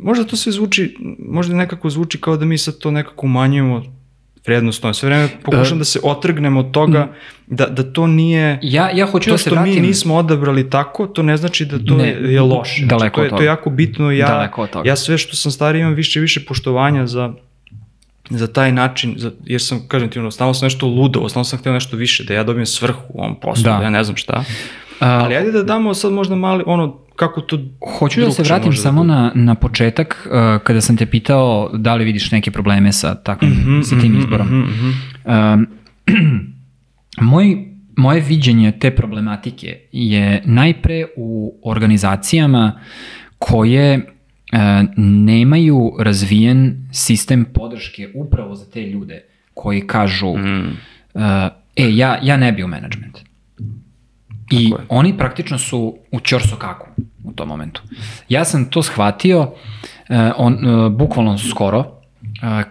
možda 0.03 0.25
to 0.25 0.37
sve 0.37 0.53
zvuči, 0.53 0.97
možda 1.19 1.55
nekako 1.55 1.91
zvuči 1.91 2.21
kao 2.21 2.37
da 2.37 2.45
mi 2.45 2.59
sad 2.59 2.79
to 2.79 2.91
nekako 2.91 3.27
umanjujemo 3.27 3.99
vrednost 4.47 4.83
tome. 4.83 4.95
Sve 4.95 5.09
vreme 5.09 5.29
pokušam 5.45 5.79
da 5.79 5.85
se 5.85 6.01
otrgnemo 6.03 6.61
od 6.61 6.71
toga 6.71 7.09
da, 7.47 7.67
da 7.67 7.93
to 7.93 8.07
nije... 8.07 8.59
Ja, 8.63 8.91
ja 8.95 9.07
hoću 9.07 9.25
To 9.25 9.35
da 9.35 9.39
se 9.39 9.51
što 9.51 9.63
mi 9.63 9.71
vratim... 9.71 9.85
nismo 9.85 10.15
odabrali 10.15 10.71
tako, 10.71 11.07
to 11.07 11.23
ne 11.23 11.37
znači 11.37 11.65
da 11.65 11.79
to 11.85 11.97
Ne, 11.97 12.09
je, 12.09 12.41
loše. 12.41 12.79
Znači, 12.79 12.89
daleko 12.89 13.15
to, 13.15 13.23
je, 13.23 13.27
od 13.27 13.31
to 13.31 13.37
toga. 13.37 13.45
je 13.45 13.47
jako 13.47 13.71
bitno. 13.71 14.11
Ja, 14.11 14.29
Daleko 14.29 14.63
od 14.63 14.71
toga. 14.71 14.89
ja 14.89 14.97
sve 14.97 15.19
što 15.19 15.37
sam 15.37 15.53
stariji 15.53 15.81
imam 15.81 15.95
više 15.95 16.19
i 16.19 16.23
više 16.23 16.45
poštovanja 16.45 17.07
za, 17.07 17.33
za 18.31 18.47
taj 18.47 18.73
način, 18.73 19.15
za, 19.17 19.33
jer 19.45 19.63
sam, 19.63 19.81
kažem 19.89 20.11
ti, 20.11 20.19
ono, 20.19 20.31
stalno 20.31 20.55
sam 20.55 20.67
nešto 20.67 20.87
ludo, 20.87 21.29
stalno 21.29 21.45
sam 21.45 21.59
htio 21.59 21.73
nešto 21.73 21.97
više, 21.97 22.25
da 22.25 22.35
ja 22.35 22.45
dobijem 22.45 22.67
svrhu 22.67 23.03
u 23.09 23.21
ovom 23.21 23.41
poslu, 23.41 23.63
Da. 23.63 23.73
da, 23.73 23.83
ja 23.83 23.91
ne 23.91 24.05
znam 24.05 24.17
šta. 24.17 24.45
A, 25.01 25.09
Ali 25.15 25.37
ajde 25.37 25.53
da 25.53 25.63
damo 25.63 25.95
sad 25.95 26.13
možda 26.13 26.35
mali, 26.35 26.65
ono, 26.67 26.99
kako 27.17 27.41
to 27.41 27.59
Hoću 27.99 28.21
da 28.21 28.31
se 28.31 28.43
vratim 28.43 28.73
samo 28.73 29.01
bude. 29.01 29.09
na, 29.09 29.33
na 29.35 29.55
početak, 29.55 30.27
uh, 30.27 30.33
kada 30.63 30.81
sam 30.81 30.97
te 30.97 31.07
pitao 31.07 31.71
da 31.75 31.95
li 31.95 32.05
vidiš 32.05 32.31
neke 32.31 32.51
probleme 32.51 32.93
sa, 32.93 33.15
takvim, 33.15 33.51
Mhm, 33.53 33.81
sa 33.83 34.01
tim 34.01 34.19
izborom. 34.19 34.49
Um, 35.25 35.67
moj, 37.23 37.57
moje 37.97 38.21
viđenje 38.21 38.73
te 38.73 38.91
problematike 38.91 39.79
je 39.93 40.43
najpre 40.45 41.07
u 41.17 41.61
organizacijama 41.65 42.81
koje 43.39 44.15
nemaju 44.97 45.93
razvijen 45.99 46.89
sistem 46.93 47.45
podrške 47.55 48.09
upravo 48.15 48.55
za 48.55 48.71
te 48.71 48.83
ljude 48.83 49.25
koji 49.55 49.87
kažu 49.87 50.37
Mm. 50.37 50.69
uh, 51.15 51.23
e, 51.77 51.97
ja, 51.97 52.19
ja 52.23 52.37
ne 52.37 52.53
bi 52.53 52.65
u 52.65 52.69
management. 52.69 53.19
I 54.51 54.73
oni 54.89 55.17
praktično 55.17 55.59
su 55.59 55.99
u 56.13 56.21
ćorsokaku 56.21 56.87
u 57.25 57.33
tom 57.33 57.49
momentu. 57.49 57.83
Ja 58.29 58.45
sam 58.45 58.65
to 58.65 58.83
shvatio 58.83 59.41
uh, 59.41 59.51
on, 60.37 60.55
uh, 60.55 60.93
bukvalno 60.93 61.39
skoro, 61.39 61.99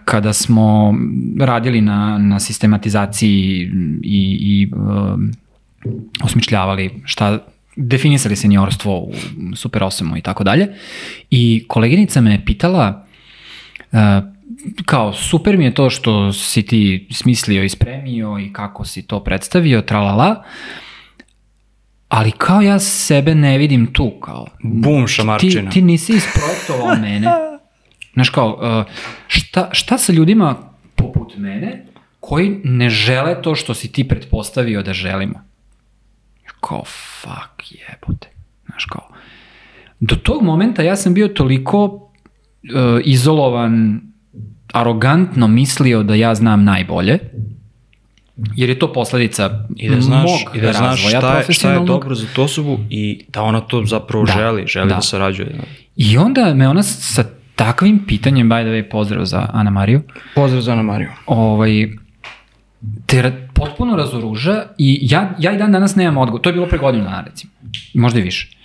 kada 0.06 0.34
smo 0.34 0.96
radili 1.40 1.82
na, 1.82 2.18
na 2.18 2.40
sistematizaciji 2.40 3.72
i, 4.04 4.38
i 4.42 4.72
um, 4.76 5.32
osmišljavali 6.24 7.02
šta 7.06 7.40
definisali 7.78 8.36
seniorstvo 8.36 8.98
u 9.00 9.14
Super 9.56 9.82
8 9.82 10.18
i 10.18 10.22
tako 10.22 10.44
dalje. 10.44 10.68
I 11.30 11.66
koleginica 11.68 12.22
me 12.22 12.46
pitala 12.46 13.06
uh, 13.92 13.98
kao 14.86 15.14
super 15.14 15.58
mi 15.58 15.66
je 15.66 15.74
to 15.74 15.90
što 15.90 16.34
si 16.34 16.64
ti 16.66 17.08
smislio 17.12 17.64
i 17.64 17.70
spremio 17.70 18.40
i 18.40 18.54
kako 18.54 18.86
si 18.86 19.08
to 19.08 19.24
predstavio, 19.24 19.82
tralala, 19.82 20.44
ali 22.10 22.32
kao 22.32 22.62
ja 22.62 22.80
sebe 22.80 23.36
ne 23.36 23.58
vidim 23.58 23.94
tu, 23.94 24.12
kao. 24.20 24.46
Bum, 24.64 25.06
Ti, 25.06 25.12
šamarčina. 25.12 25.72
ti 25.72 25.82
nisi 25.82 26.14
isprojektovao 26.14 26.96
mene. 26.96 27.28
Znaš 28.14 28.30
kao, 28.30 28.60
uh, 28.88 28.94
šta, 29.28 29.70
šta 29.72 29.98
sa 29.98 30.14
ljudima 30.14 30.56
poput 30.96 31.38
mene 31.38 31.86
koji 32.20 32.62
ne 32.64 32.90
žele 32.90 33.42
to 33.42 33.56
što 33.56 33.74
si 33.74 33.92
ti 33.92 34.08
pretpostavio 34.08 34.84
da 34.84 34.94
želimo? 34.94 35.48
Kao, 36.62 36.84
fuck 37.22 37.72
jebote. 37.72 38.28
Znaš 38.66 38.86
kao, 38.86 39.08
do 40.00 40.16
tog 40.16 40.44
momenta 40.44 40.82
ja 40.82 40.96
sam 40.96 41.14
bio 41.14 41.28
toliko 41.28 41.84
uh, 41.86 42.02
izolovan, 43.04 44.02
arogantno 44.74 45.48
mislio 45.48 46.04
da 46.04 46.16
ja 46.16 46.36
znam 46.36 46.64
najbolje, 46.64 47.20
jer 48.56 48.70
je 48.70 48.80
to 48.80 48.94
posledica 48.94 49.66
I 49.76 49.90
da 49.90 50.02
znaš, 50.02 50.32
mog 50.32 50.56
i 50.56 50.62
da 50.62 50.74
znaš 50.74 51.08
šta 51.08 51.38
je, 51.38 51.54
šta 51.54 51.72
je 51.74 51.80
dobro 51.80 52.16
za 52.16 52.28
tu 52.36 52.44
osobu 52.44 52.80
i 52.90 53.26
da 53.28 53.42
ona 53.42 53.62
to 53.62 53.86
zapravo 53.86 54.26
Da, 54.26 54.32
želi, 54.32 54.68
želi 54.68 54.90
da, 54.90 54.96
da. 54.96 55.02
sarađuje. 55.02 55.50
Da. 55.50 55.64
I 55.96 56.18
onda 56.18 56.54
me 56.54 56.68
ona 56.68 56.84
sa 56.84 57.24
takvim 57.56 58.06
pitanjem, 58.08 58.50
by 58.50 58.62
the 58.62 58.70
way, 58.70 58.90
pozdrav 58.92 59.26
za 59.26 59.50
Ana 59.54 59.70
Mariju, 59.70 60.02
Pozdrav 60.36 60.62
za 60.62 60.72
Ana 60.72 60.84
Mariju. 60.84 61.10
ovaj, 61.26 61.90
te 63.06 63.48
potpuno 63.54 63.96
razoruža 63.96 64.64
i 64.78 65.00
ja, 65.02 65.36
ja 65.40 65.52
i 65.52 65.58
dan 65.58 65.72
danas 65.72 65.96
nemam 65.96 66.18
odgovor. 66.18 66.42
To 66.42 66.50
je 66.50 66.54
bilo 66.54 66.68
pre 66.68 66.78
godinu 66.78 67.04
dana, 67.04 67.22
recimo. 67.22 67.52
Možda 67.94 68.20
i 68.20 68.24
više. 68.24 68.58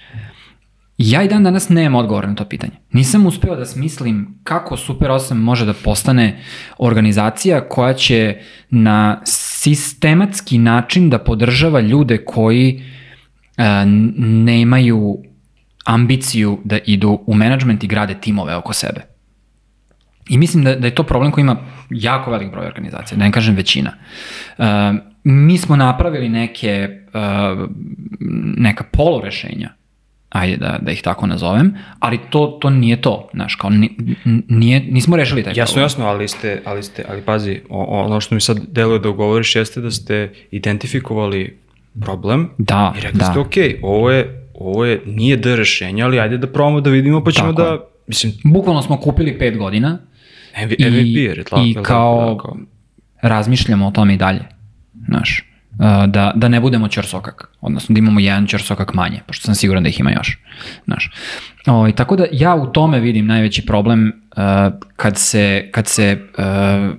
Ja 0.99 1.23
i 1.23 1.29
dan 1.29 1.45
danas 1.45 1.69
nemam 1.69 1.95
odgovor 1.95 2.29
na 2.29 2.35
to 2.35 2.45
pitanje. 2.45 2.73
Nisam 2.93 3.27
uspeo 3.27 3.57
da 3.57 3.65
smislim 3.65 4.39
kako 4.45 4.77
Super 4.77 5.09
8 5.09 5.35
može 5.35 5.67
da 5.67 5.73
postane 5.73 6.41
organizacija 6.79 7.69
koja 7.69 7.95
će 7.95 8.37
na 8.71 9.21
sistematski 9.25 10.59
način 10.59 11.11
da 11.11 11.19
podržava 11.19 11.81
ljude 11.81 12.25
koji 12.25 12.83
e, 13.57 13.85
nemaju 14.17 15.19
ambiciju 15.85 16.59
da 16.65 16.79
idu 16.87 17.21
u 17.27 17.35
menadžment 17.35 17.85
i 17.85 17.87
grade 17.87 18.15
timove 18.21 18.57
oko 18.57 18.73
sebe. 18.73 19.12
I 20.29 20.39
mislim 20.39 20.65
da, 20.65 20.75
da 20.75 20.87
je 20.87 20.95
to 20.95 21.03
problem 21.03 21.33
koji 21.33 21.43
ima 21.43 21.57
jako 21.91 22.31
velik 22.31 22.51
broj 22.51 22.67
organizacija, 22.67 23.19
da 23.19 23.25
ne 23.25 23.33
kažem 23.33 23.55
većina. 23.55 23.93
Uh, 24.59 24.65
mi 25.25 25.59
smo 25.59 25.77
napravili 25.77 26.29
neke, 26.29 26.89
uh, 27.15 27.69
neka 28.57 28.85
polurešenja, 28.85 29.71
ajde 30.29 30.57
da, 30.57 30.79
da 30.83 30.93
ih 30.93 31.03
tako 31.03 31.27
nazovem, 31.27 31.75
ali 31.99 32.19
to, 32.31 32.59
to 32.61 32.71
nije 32.71 33.01
to, 33.01 33.29
znaš, 33.35 33.55
kao 33.55 33.71
nije, 34.49 34.81
nismo 34.81 35.17
rešili 35.17 35.43
taj 35.43 35.53
Jasno, 35.57 35.73
problem. 35.73 35.85
jasno, 35.85 36.07
ali 36.07 36.29
ste, 36.29 36.63
ali 36.65 36.83
ste, 36.83 37.05
ali 37.09 37.23
pazi, 37.23 37.61
ono 37.69 38.21
što 38.21 38.35
mi 38.35 38.41
sad 38.41 38.61
deluje 38.69 38.99
da 38.99 39.09
ugovoriš 39.09 39.57
jeste 39.57 39.81
da 39.81 39.91
ste 39.91 40.33
identifikovali 40.51 41.59
problem 42.01 42.51
Da, 42.59 42.95
i 42.99 43.01
rekli 43.01 43.19
da. 43.19 43.25
ste, 43.25 43.39
ok, 43.39 43.55
ovo 43.83 44.11
je, 44.11 44.49
ovo 44.55 44.85
je, 44.85 45.03
nije 45.07 45.37
D 45.37 45.57
rešenje, 45.57 46.03
ali 46.03 46.21
ajde 46.21 46.39
da 46.39 46.47
probamo 46.47 46.81
da 46.81 46.91
vidimo, 46.91 47.25
pa 47.25 47.31
ćemo 47.31 47.53
Tako 47.53 47.63
da, 47.63 47.79
mislim, 48.07 48.33
Bukvalno 48.45 48.83
smo 48.83 48.97
kupili 48.97 49.39
pet 49.39 49.59
godina 49.59 49.99
MV, 50.57 50.73
I- 50.79 50.91
MVP 50.91 51.17
jer 51.17 51.39
je 51.39 51.45
tako, 51.45 51.63
i 51.67 51.75
tako, 51.75 51.85
kao- 51.85 52.35
da, 52.35 52.43
kao- 52.43 52.57
razmišljamo 53.23 53.87
o 53.87 53.91
tome 53.91 54.15
i 54.15 54.17
dalje. 54.17 54.41
Znaš, 55.09 55.45
uh, 55.71 55.79
da, 56.07 56.33
da 56.37 56.49
ne 56.49 56.61
budemo 56.61 56.89
ćorsokak, 56.89 57.49
odnosno 57.61 57.93
da 57.93 57.99
imamo 57.99 58.21
jedan 58.21 58.47
ćorsokak 58.47 58.95
manje, 58.95 59.21
pošto 59.27 59.45
sam 59.45 59.55
siguran 59.55 59.83
da 59.83 59.89
ih 59.89 60.01
ima 60.01 60.13
još. 60.13 60.39
Znaš. 60.85 61.11
O, 61.67 61.93
tako 61.93 62.17
da 62.17 62.27
ja 62.33 62.55
u 62.55 62.67
tome 62.67 63.01
vidim 63.01 63.27
najveći 63.27 63.67
problem 63.67 64.07
uh, 64.37 64.43
kad 64.97 65.19
se, 65.19 65.69
kad 65.73 65.87
se 65.87 66.19
uh, 66.39 66.95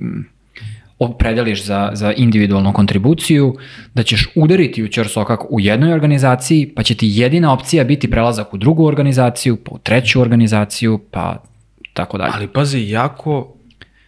opredeliš 1.00 1.66
za, 1.66 1.90
za 1.94 2.14
individualnu 2.14 2.74
kontribuciju, 2.74 3.56
da 3.94 4.04
ćeš 4.04 4.28
udariti 4.36 4.84
u 4.84 4.88
ćorsokak 4.88 5.40
u 5.52 5.60
jednoj 5.60 5.94
organizaciji, 5.94 6.74
pa 6.76 6.84
će 6.84 6.96
ti 6.96 7.08
jedina 7.12 7.54
opcija 7.54 7.84
biti 7.84 8.12
prelazak 8.12 8.54
u 8.54 8.58
drugu 8.58 8.86
organizaciju, 8.86 9.56
pa 9.56 9.72
u 9.72 9.78
treću 9.78 10.22
organizaciju, 10.22 11.00
pa 11.12 11.44
tako 11.94 12.18
dalje. 12.18 12.32
Ali 12.36 12.48
pazi, 12.48 12.90
jako, 12.90 13.56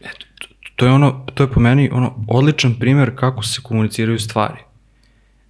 eto, 0.02 0.26
to, 0.76 0.86
je 0.86 0.92
ono, 0.92 1.26
to 1.34 1.44
je 1.44 1.52
po 1.52 1.60
meni 1.60 1.90
ono 1.92 2.26
odličan 2.28 2.76
primer 2.80 3.16
kako 3.16 3.44
se 3.44 3.62
komuniciraju 3.62 4.20
stvari. 4.20 4.60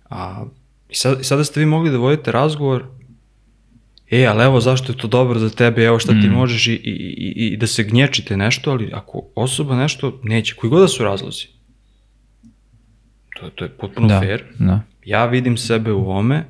A, 0.10 0.45
i, 0.90 0.95
sad, 0.95 1.22
i 1.22 1.24
sada 1.24 1.44
ste 1.44 1.60
vi 1.60 1.66
mogli 1.66 1.91
da 1.91 1.98
vodite 1.98 2.32
razgovor, 2.32 2.86
e, 4.12 4.26
ali 4.26 4.44
evo 4.44 4.60
zašto 4.60 4.91
je 4.91 4.98
to 4.98 5.07
dobro 5.07 5.40
za 5.40 5.49
tebe, 5.49 5.84
evo 5.84 5.99
šta 5.99 6.12
ti 6.22 6.30
možeš 6.30 6.68
i, 6.68 6.74
i, 6.74 6.91
i, 7.18 7.48
i 7.53 7.57
da 7.57 7.68
se 7.68 7.84
gnječite 7.84 8.38
nešto, 8.38 8.72
ali 8.72 8.91
ako 8.94 9.24
osoba 9.36 9.76
nešto 9.76 10.20
neće, 10.24 10.56
koji 10.56 10.70
god 10.70 10.82
da 10.82 10.88
su 10.88 11.03
razlozi, 11.03 11.48
to, 13.40 13.49
to 13.49 13.66
je 13.66 13.70
potpuno 13.70 14.07
da, 14.07 14.20
fair, 14.20 14.44
da. 14.60 14.82
ja 15.06 15.26
vidim 15.26 15.57
sebe 15.57 15.91
u 15.91 16.10
ovome, 16.10 16.45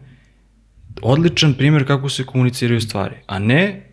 odličan 1.01 1.53
primjer 1.53 1.87
kako 1.87 2.09
se 2.09 2.25
komuniciraju 2.25 2.81
stvari, 2.81 3.15
a 3.27 3.39
ne, 3.39 3.84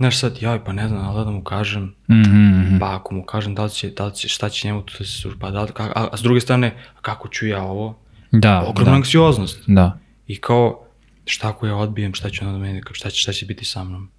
znaš 0.00 0.18
sad, 0.18 0.36
joj, 0.40 0.64
pa 0.64 0.72
ne 0.72 0.88
znam, 0.88 1.06
ali 1.06 1.24
da 1.24 1.30
mu 1.30 1.44
kažem, 1.44 1.94
Mhm, 2.08 2.78
pa 2.80 2.94
ako 2.94 3.14
mu 3.14 3.24
kažem 3.24 3.54
da 3.54 3.64
li 3.64 3.70
će, 3.70 3.90
da 3.90 4.06
li 4.06 4.14
će, 4.14 4.28
šta 4.28 4.48
će 4.48 4.68
njemu 4.68 4.82
to 4.82 5.04
se 5.04 5.28
pa 5.40 5.50
da 5.50 5.62
li, 5.62 5.72
ka, 5.72 5.82
a, 5.84 6.08
a 6.12 6.16
s 6.16 6.22
druge 6.22 6.40
strane, 6.40 6.66
a 6.96 7.00
kako 7.00 7.28
ću 7.28 7.46
ja 7.46 7.62
ovo? 7.62 7.98
Da, 8.32 8.64
Ogromna 8.66 8.92
da, 8.92 8.96
anksioznost. 8.96 9.62
da. 9.66 9.98
I 10.26 10.36
kao, 10.36 10.84
šta 11.24 11.48
ako 11.48 11.66
ja 11.66 11.76
odbijem, 11.76 12.14
šta 12.14 12.30
će 12.30 12.44
onda 12.44 12.52
da 12.52 12.58
meni, 12.58 12.82
šta 12.92 13.10
će, 13.10 13.20
šta 13.20 13.32
će 13.32 13.46
biti 13.46 13.64
sa 13.64 13.84
mnom? 13.84 14.10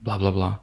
Bla, 0.00 0.18
bla, 0.18 0.30
bla. 0.30 0.56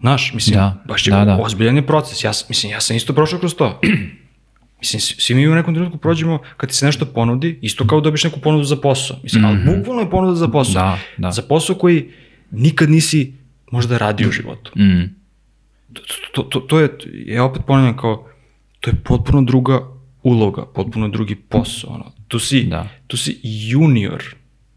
Znaš, 0.00 0.32
mislim, 0.34 0.54
Da, 0.56 0.82
baš 0.88 1.06
je 1.06 1.10
da, 1.10 1.24
da. 1.24 1.38
ozbiljan 1.42 1.76
je 1.76 1.86
proces. 1.86 2.24
Ja, 2.24 2.32
mislim, 2.48 2.72
ja 2.72 2.80
sam 2.80 2.96
isto 2.96 3.12
prošao 3.12 3.38
kroz 3.38 3.54
to. 3.54 3.80
Mislim, 4.80 5.00
svi 5.00 5.34
mi 5.34 5.48
u 5.48 5.54
nekom 5.54 5.74
trenutku 5.74 5.98
prođemo 5.98 6.38
kad 6.56 6.68
ti 6.68 6.76
se 6.76 6.86
nešto 6.86 7.06
ponudi, 7.06 7.58
isto 7.62 7.86
kao 7.86 8.00
dobiš 8.00 8.24
neku 8.24 8.40
ponudu 8.40 8.64
za 8.64 8.76
posao. 8.76 9.16
Mislim, 9.22 9.44
ali 9.44 9.58
bukvalno 9.58 10.02
je 10.02 10.10
ponuda 10.10 10.34
za 10.34 10.48
posao. 10.48 10.86
Mhm. 10.86 11.00
Da, 11.18 11.28
da. 11.28 11.32
Za 11.32 11.42
posao 11.42 11.76
koji 11.76 12.10
nikad 12.50 12.90
nisi 12.90 13.34
možda 13.70 13.98
radio 13.98 14.28
u 14.28 14.32
životu. 14.32 14.72
Mm. 14.78 15.04
To, 15.92 16.02
to, 16.32 16.42
to, 16.42 16.60
to 16.60 16.80
je, 16.80 16.88
ja 17.26 17.44
opet 17.44 17.62
ponavljam 17.66 17.96
kao, 17.96 18.28
to 18.80 18.90
je 18.90 18.96
potpuno 19.04 19.42
druga 19.42 19.80
uloga, 20.22 20.66
potpuno 20.74 21.08
drugi 21.08 21.34
posao. 21.34 21.90
Ono. 21.90 22.12
Tu, 22.28 22.38
si, 22.38 22.62
Da. 22.62 22.88
tu 23.06 23.16
si 23.16 23.40
junior, 23.42 24.24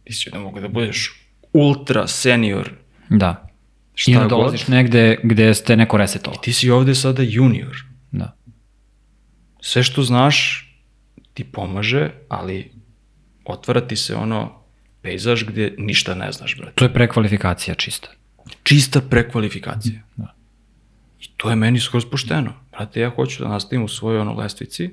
ti 0.03 0.13
si 0.13 0.29
da 0.29 0.39
mogu 0.39 0.59
da 0.59 0.67
budeš 0.67 1.27
ultra 1.53 2.07
senior, 2.07 2.69
Da. 3.09 3.47
šta 3.95 4.11
I 4.11 4.15
onda 4.15 4.27
god. 4.27 4.29
dolaziš 4.29 4.67
negde 4.67 5.17
gde 5.23 5.53
ste 5.53 5.75
neko 5.77 5.97
resetovao. 5.97 6.39
Ti 6.39 6.53
si 6.53 6.69
ovde 6.69 6.95
sada 6.95 7.23
junior. 7.23 7.75
Da. 8.11 8.35
Sve 9.61 9.83
što 9.83 10.03
znaš 10.03 10.69
ti 11.33 11.43
pomaže, 11.43 12.09
ali 12.29 12.71
otvara 13.45 13.81
ti 13.81 13.95
se 13.95 14.15
ono 14.15 14.51
pejzaž 15.01 15.43
gde 15.43 15.75
ništa 15.77 16.15
ne 16.15 16.31
znaš, 16.31 16.57
brate. 16.57 16.71
To 16.75 16.85
je 16.85 16.93
prekvalifikacija 16.93 17.75
čista. 17.75 18.07
Čista 18.63 19.01
prekvalifikacija. 19.01 20.01
Da. 20.15 20.33
I 21.21 21.25
to 21.37 21.49
je 21.49 21.55
meni 21.55 21.79
skroz 21.79 22.05
pošteno. 22.11 22.53
Brate, 22.71 22.99
ja 22.99 23.09
hoću 23.09 23.43
da 23.43 23.49
nastavim 23.49 23.83
u 23.83 23.87
svojoj 23.87 24.19
ono 24.19 24.33
lestvici 24.33 24.89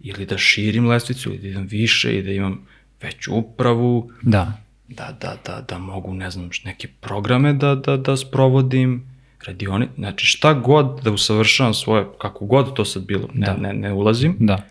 ili 0.00 0.26
da 0.26 0.38
širim 0.38 0.86
lestvicu 0.86 1.28
ili 1.28 1.38
da 1.38 1.48
idem 1.48 1.66
više 1.66 2.18
i 2.18 2.22
da 2.22 2.30
imam 2.32 2.66
veću 3.02 3.34
upravu, 3.34 4.10
Da. 4.22 4.58
da, 4.88 5.16
da, 5.20 5.36
da, 5.46 5.64
da 5.68 5.78
mogu, 5.78 6.14
ne 6.14 6.30
znam, 6.30 6.50
neke 6.64 6.88
programe 7.00 7.52
da, 7.52 7.74
da, 7.74 7.96
da 7.96 8.16
sprovodim, 8.16 9.06
radioni, 9.46 9.88
znači 9.98 10.26
šta 10.26 10.54
god 10.54 11.00
da 11.04 11.10
usavršavam 11.10 11.74
svoje, 11.74 12.06
kako 12.20 12.46
god 12.46 12.76
to 12.76 12.84
sad 12.84 13.02
bilo, 13.04 13.28
ne, 13.34 13.46
Da. 13.46 13.56
ne, 13.56 13.72
ne 13.72 13.92
ulazim, 13.92 14.36
Da. 14.40 14.64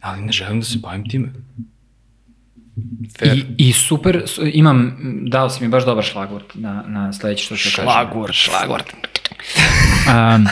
ali 0.00 0.22
ne 0.22 0.32
želim 0.32 0.60
da 0.60 0.66
se 0.66 0.78
bavim 0.78 1.08
time. 1.08 1.32
Fair. 3.18 3.36
I, 3.36 3.68
I 3.68 3.72
super, 3.72 4.22
imam, 4.52 4.96
dao 5.30 5.50
si 5.50 5.64
mi 5.64 5.68
baš 5.70 5.84
dobar 5.84 6.04
šlagvort 6.04 6.54
na, 6.54 6.84
na 6.86 7.12
sledeće 7.12 7.44
što 7.44 7.56
ću 7.56 7.68
kažem. 7.76 7.84
Šlagvort. 7.84 8.32
Šlagvort. 8.32 8.86
Um, 10.08 10.46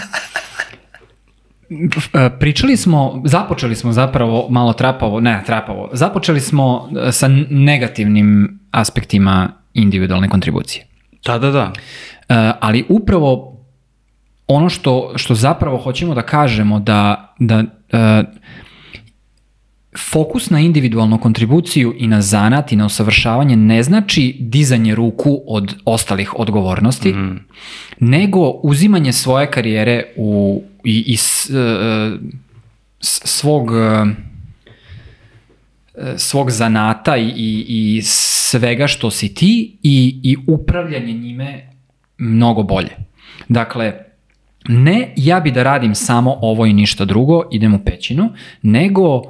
pričali 2.40 2.76
smo, 2.76 3.22
započeli 3.24 3.76
smo 3.76 3.92
zapravo 3.92 4.46
malo 4.50 4.72
trapavo, 4.72 5.20
ne 5.20 5.42
trapavo, 5.46 5.90
započeli 5.92 6.40
smo 6.40 6.88
e, 7.08 7.12
sa 7.12 7.28
negativnim 7.50 8.60
aspektima 8.70 9.48
individualne 9.74 10.28
kontribucije. 10.28 10.86
Da, 11.24 11.38
da, 11.38 11.50
da. 11.50 11.72
E, 12.28 12.52
ali 12.60 12.84
upravo 12.88 13.56
ono 14.46 14.68
što, 14.68 15.12
što 15.16 15.34
zapravo 15.34 15.78
hoćemo 15.78 16.14
da 16.14 16.22
kažemo 16.22 16.80
da, 16.80 17.34
da 17.38 17.64
e, 17.92 18.22
fokus 19.98 20.50
na 20.50 20.60
individualnu 20.60 21.18
kontribuciju 21.18 21.94
i 21.98 22.06
na 22.06 22.22
zanat 22.22 22.72
i 22.72 22.76
na 22.76 22.86
usavršavanje 22.86 23.56
ne 23.56 23.82
znači 23.82 24.36
dizanje 24.40 24.94
ruku 24.94 25.40
od 25.46 25.74
ostalih 25.84 26.38
odgovornosti, 26.38 27.14
nego 28.00 28.40
uzimanje 28.50 29.12
svoje 29.12 29.50
karijere 29.50 30.04
u, 30.16 30.62
i, 30.84 31.04
i 31.06 31.16
s, 31.16 31.50
e, 31.50 32.18
s- 33.00 33.20
svog 33.24 33.70
e, 33.72 34.04
svog 36.16 36.50
zanata 36.50 37.16
i, 37.16 37.28
i, 37.28 37.64
i 37.96 38.02
svega 38.02 38.86
što 38.86 39.10
si 39.10 39.34
ti 39.34 39.76
i, 39.82 40.20
i 40.22 40.36
upravljanje 40.46 41.12
njime 41.12 41.70
mnogo 42.18 42.62
bolje. 42.62 42.96
Dakle, 43.48 43.92
ne 44.68 45.12
ja 45.16 45.40
bi 45.40 45.50
da 45.50 45.62
radim 45.62 45.94
samo 45.94 46.38
ovo 46.40 46.66
i 46.66 46.72
ništa 46.72 47.04
drugo, 47.04 47.42
idem 47.52 47.74
u 47.74 47.78
pećinu, 47.84 48.30
nego 48.62 49.22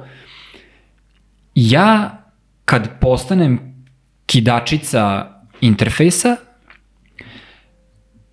ja 1.59 2.23
kad 2.65 2.99
postanem 2.99 3.59
kidačica 4.25 5.27
interfejsa, 5.61 6.35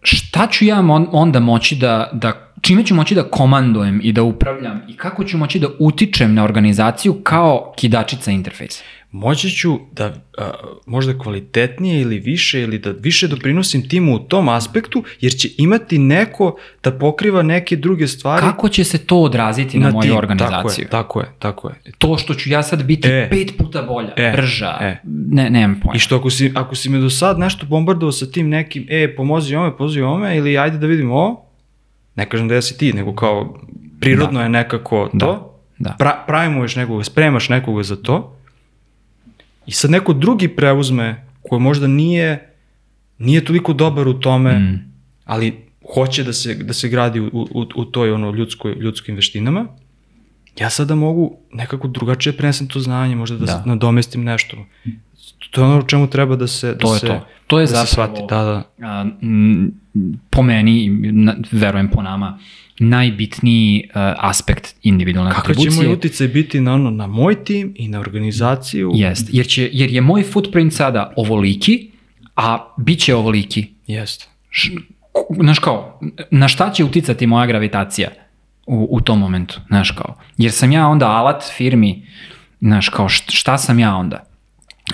šta 0.03 0.47
ću 0.47 0.65
ja 0.65 0.83
onda 1.13 1.41
moći 1.41 1.77
da, 1.77 2.11
da 2.13 2.53
čime 2.61 2.85
ću 2.87 2.95
moći 2.95 3.15
da 3.15 3.23
komandujem 3.23 4.01
i 4.03 4.13
da 4.13 4.23
upravljam 4.23 4.83
i 4.89 4.97
kako 4.97 5.25
ću 5.25 5.39
moći 5.39 5.59
da 5.59 5.67
utičem 5.79 6.35
na 6.35 6.45
organizaciju 6.45 7.15
kao 7.23 7.73
kidačica 7.77 8.31
interfejsa. 8.31 8.83
Moći 9.15 9.51
ću 9.51 9.79
da 9.93 10.15
a, 10.39 10.51
možda 10.87 11.19
kvalitetnije 11.19 12.01
ili 12.01 12.19
više 12.19 12.63
ili 12.63 12.79
da 12.79 12.91
više 12.91 13.29
doprinosim 13.29 13.89
timu 13.89 14.15
u 14.15 14.19
tom 14.19 14.49
aspektu, 14.49 15.05
jer 15.21 15.33
će 15.33 15.49
imati 15.59 15.99
neko 15.99 16.57
da 16.83 16.93
pokriva 16.93 17.43
neke 17.43 17.77
druge 17.77 18.07
stvari. 18.09 18.41
Kako 18.41 18.69
će 18.69 18.85
se 18.85 18.99
to 18.99 19.17
odraziti 19.19 19.79
na, 19.79 19.87
na 19.87 19.93
moju 19.93 20.03
tim. 20.03 20.17
organizaciju? 20.17 20.87
Tako 20.91 21.21
je, 21.21 21.27
tako 21.39 21.69
je, 21.69 21.75
tako 21.75 21.89
je. 21.89 21.93
To 21.99 22.19
što 22.19 22.35
ću 22.35 22.51
ja 22.51 22.63
sad 22.63 22.83
biti 22.85 23.09
E. 23.09 23.29
pet 23.31 23.55
puta 23.59 23.83
bolja, 23.83 24.13
E. 24.17 24.33
brža, 24.37 24.79
E. 24.81 24.97
ne, 25.31 25.51
nemam 25.51 25.81
pojma. 25.81 25.97
I 25.97 25.99
što 25.99 26.17
ako 26.17 26.31
si, 26.31 26.53
ako 26.55 26.75
si 26.75 26.89
me 26.89 26.99
do 26.99 27.11
sad 27.11 27.39
nešto 27.39 27.67
bombardovao 27.67 28.13
sa 28.13 28.27
tim 28.27 28.49
nekim, 28.49 28.87
e, 28.91 29.17
pomozi 29.17 29.57
ome, 29.57 29.77
pomozi 29.77 30.01
ome, 30.01 30.37
ili 30.37 30.59
ajde 30.59 30.79
da 30.79 30.87
vidimo 30.87 31.15
ovo, 31.15 31.47
ne 32.17 32.29
kažem 32.29 32.49
da 32.49 32.55
jesi 32.55 32.79
ti, 32.79 32.93
nego 32.93 33.15
kao 33.15 33.59
prirodno 34.01 34.43
je 34.43 34.49
nekako 34.49 35.11
to, 35.21 35.51
Da. 35.79 35.95
pra, 35.99 36.25
pravimuješ 36.27 36.77
nekoga, 36.77 37.05
spremaš 37.05 37.49
nekoga 37.49 37.83
za 37.83 37.97
to, 37.97 38.37
i 39.67 39.73
sad 39.73 39.91
neko 39.91 40.13
drugi 40.13 40.49
preuzme, 40.49 41.27
koji 41.43 41.61
možda 41.61 41.87
nije, 41.87 42.51
nije 43.19 43.45
toliko 43.45 43.73
dobar 43.73 44.09
u 44.09 44.21
tome, 44.21 44.59
Mm. 44.59 44.93
ali 45.25 45.57
hoće 45.95 46.25
da 46.25 46.33
se, 46.33 46.55
da 46.55 46.73
se 46.73 46.89
gradi 46.89 47.21
u, 47.21 47.27
u, 47.33 47.67
u 47.77 47.85
toj 47.85 48.13
ono 48.13 48.31
ljudskoj, 48.31 48.75
ljudskim 48.75 49.15
veštinama, 49.15 49.67
ja 50.61 50.71
sada 50.71 50.95
mogu 50.95 51.37
nekako 51.53 51.89
drugačije 51.89 52.33
prenesem 52.33 52.69
to 52.69 52.81
znanje, 52.81 53.17
možda 53.17 53.37
da, 53.37 53.47
Da. 53.47 53.53
da. 53.53 53.63
nadomestim 53.67 54.25
nešto. 54.25 54.57
To 55.51 55.61
je 55.61 55.67
ono 55.67 55.79
o 55.79 55.83
čemu 55.83 56.07
treba 56.07 56.37
da 56.37 56.47
se 56.47 56.73
da 56.73 56.79
To 56.79 56.95
je 56.95 57.01
se, 57.01 57.07
to. 57.07 57.27
To 57.47 57.61
je 57.61 57.67
da 57.67 57.67
se 57.67 57.73
zapravo, 57.75 58.17
shvati. 58.17 58.21
Da, 58.29 58.43
da. 58.45 58.89
a, 58.89 59.07
m, 59.23 59.73
po 60.31 60.43
meni, 60.43 60.89
na, 61.13 61.35
verujem 61.53 61.89
po 61.89 62.03
nama, 62.03 62.39
najbitniji 62.79 63.89
a, 63.95 64.15
aspekt 64.19 64.75
individualne 64.83 65.31
će 65.31 65.39
atribucije. 65.39 65.87
moj 65.87 65.93
uticaj 65.93 66.29
biti 66.29 66.61
na, 66.61 66.75
ono, 66.75 66.91
na 66.91 67.07
moj 67.07 67.45
tim 67.45 67.75
i 67.77 67.89
na 67.89 68.01
organizaciju? 68.01 68.93
Jest, 68.95 69.29
jer, 69.33 69.47
će, 69.47 69.71
jer 69.73 69.91
je 69.91 70.01
moj 70.01 70.23
footprint 70.23 70.73
sada 70.73 71.13
ovoliki, 71.17 71.91
a 72.37 72.75
bit 72.77 72.99
će 72.99 73.15
ovoliki. 73.15 73.67
Jeste. 73.87 74.27
Š, 74.51 74.73
znaš 75.41 75.59
kao, 75.59 76.01
na 76.31 76.49
šta 76.49 76.73
će 76.73 76.85
uticati 76.85 77.27
moja 77.27 77.47
gravitacija 77.47 78.09
u, 78.67 78.89
u 78.91 79.01
tom 79.01 79.19
momentu, 79.19 79.61
znaš 79.69 79.91
kao. 79.91 80.15
Jer 80.39 80.53
sam 80.53 80.73
ja 80.73 80.89
onda 80.89 81.07
alat 81.07 81.45
firmi, 81.57 82.07
znaš 82.61 82.89
kao, 82.89 83.09
št- 83.09 83.35
šta 83.35 83.59
sam 83.59 83.79
ja 83.79 83.97
onda? 83.97 84.25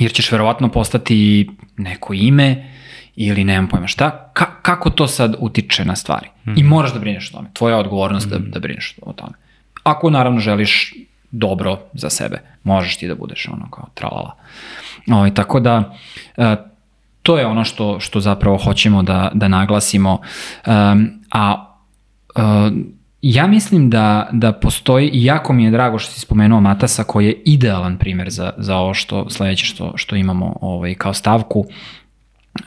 Jer 0.00 0.12
ćeš 0.12 0.32
verovatno 0.32 0.68
postati 0.68 1.48
neko 1.76 2.14
ime 2.14 2.70
ili 3.16 3.44
nemam 3.44 3.68
pojma 3.68 3.86
šta, 3.86 4.30
ka, 4.32 4.46
kako 4.62 4.90
to 4.90 5.06
sad 5.06 5.34
utiče 5.38 5.84
na 5.84 5.96
stvari? 5.96 6.28
I 6.56 6.62
moraš 6.62 6.92
da 6.92 7.00
brineš 7.00 7.30
o 7.30 7.36
tome. 7.36 7.48
Tvoja 7.52 7.74
je 7.74 7.80
odgovornost 7.80 8.28
da, 8.28 8.38
da 8.38 8.60
brineš 8.60 8.96
o 9.02 9.12
tome. 9.12 9.32
Ako 9.82 10.10
naravno 10.10 10.40
želiš 10.40 10.94
dobro 11.30 11.78
za 11.92 12.10
sebe, 12.10 12.40
možeš 12.64 12.96
ti 12.96 13.08
da 13.08 13.14
budeš 13.14 13.48
ono 13.48 13.70
kao 13.70 13.86
tralala. 13.94 14.36
Ovaj, 15.10 15.34
tako 15.34 15.60
da, 15.60 15.96
e, 16.36 16.56
to 17.22 17.38
je 17.38 17.46
ono 17.46 17.64
što, 17.64 18.00
što 18.00 18.20
zapravo 18.20 18.56
hoćemo 18.56 19.02
da, 19.02 19.30
da 19.34 19.48
naglasimo. 19.48 20.20
Um, 20.66 21.22
a 21.32 21.66
uh, 22.36 22.72
ja 23.22 23.46
mislim 23.46 23.90
da, 23.90 24.28
da 24.32 24.52
postoji, 24.52 25.08
i 25.08 25.24
jako 25.24 25.52
mi 25.52 25.64
je 25.64 25.70
drago 25.70 25.98
što 25.98 26.12
si 26.12 26.20
spomenuo 26.20 26.60
Matasa, 26.60 27.04
koji 27.04 27.26
je 27.26 27.42
idealan 27.44 27.98
primer 27.98 28.30
za, 28.30 28.52
za 28.56 28.76
ovo 28.76 28.94
što 28.94 29.30
sledeće 29.30 29.64
što, 29.64 29.92
što 29.96 30.16
imamo 30.16 30.56
ovaj, 30.60 30.94
kao 30.94 31.14
stavku. 31.14 31.64
Uh, 32.54 32.66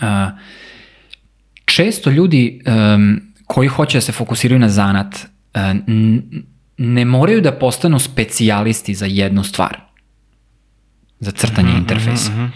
često 1.65 2.09
ljudi 2.09 2.61
um, 2.65 3.21
koji 3.45 3.67
hoće 3.67 3.97
da 3.97 4.01
se 4.01 4.11
fokusiraju 4.11 4.59
na 4.59 4.69
zanat 4.69 5.15
uh, 5.55 5.61
ne 6.77 7.05
moraju 7.05 7.41
da 7.41 7.51
postanu 7.51 7.99
specijalisti 7.99 8.93
za 8.95 9.05
jednu 9.05 9.43
stvar 9.43 9.79
za 11.19 11.31
crtanje 11.31 11.73
interfejsa 11.77 12.49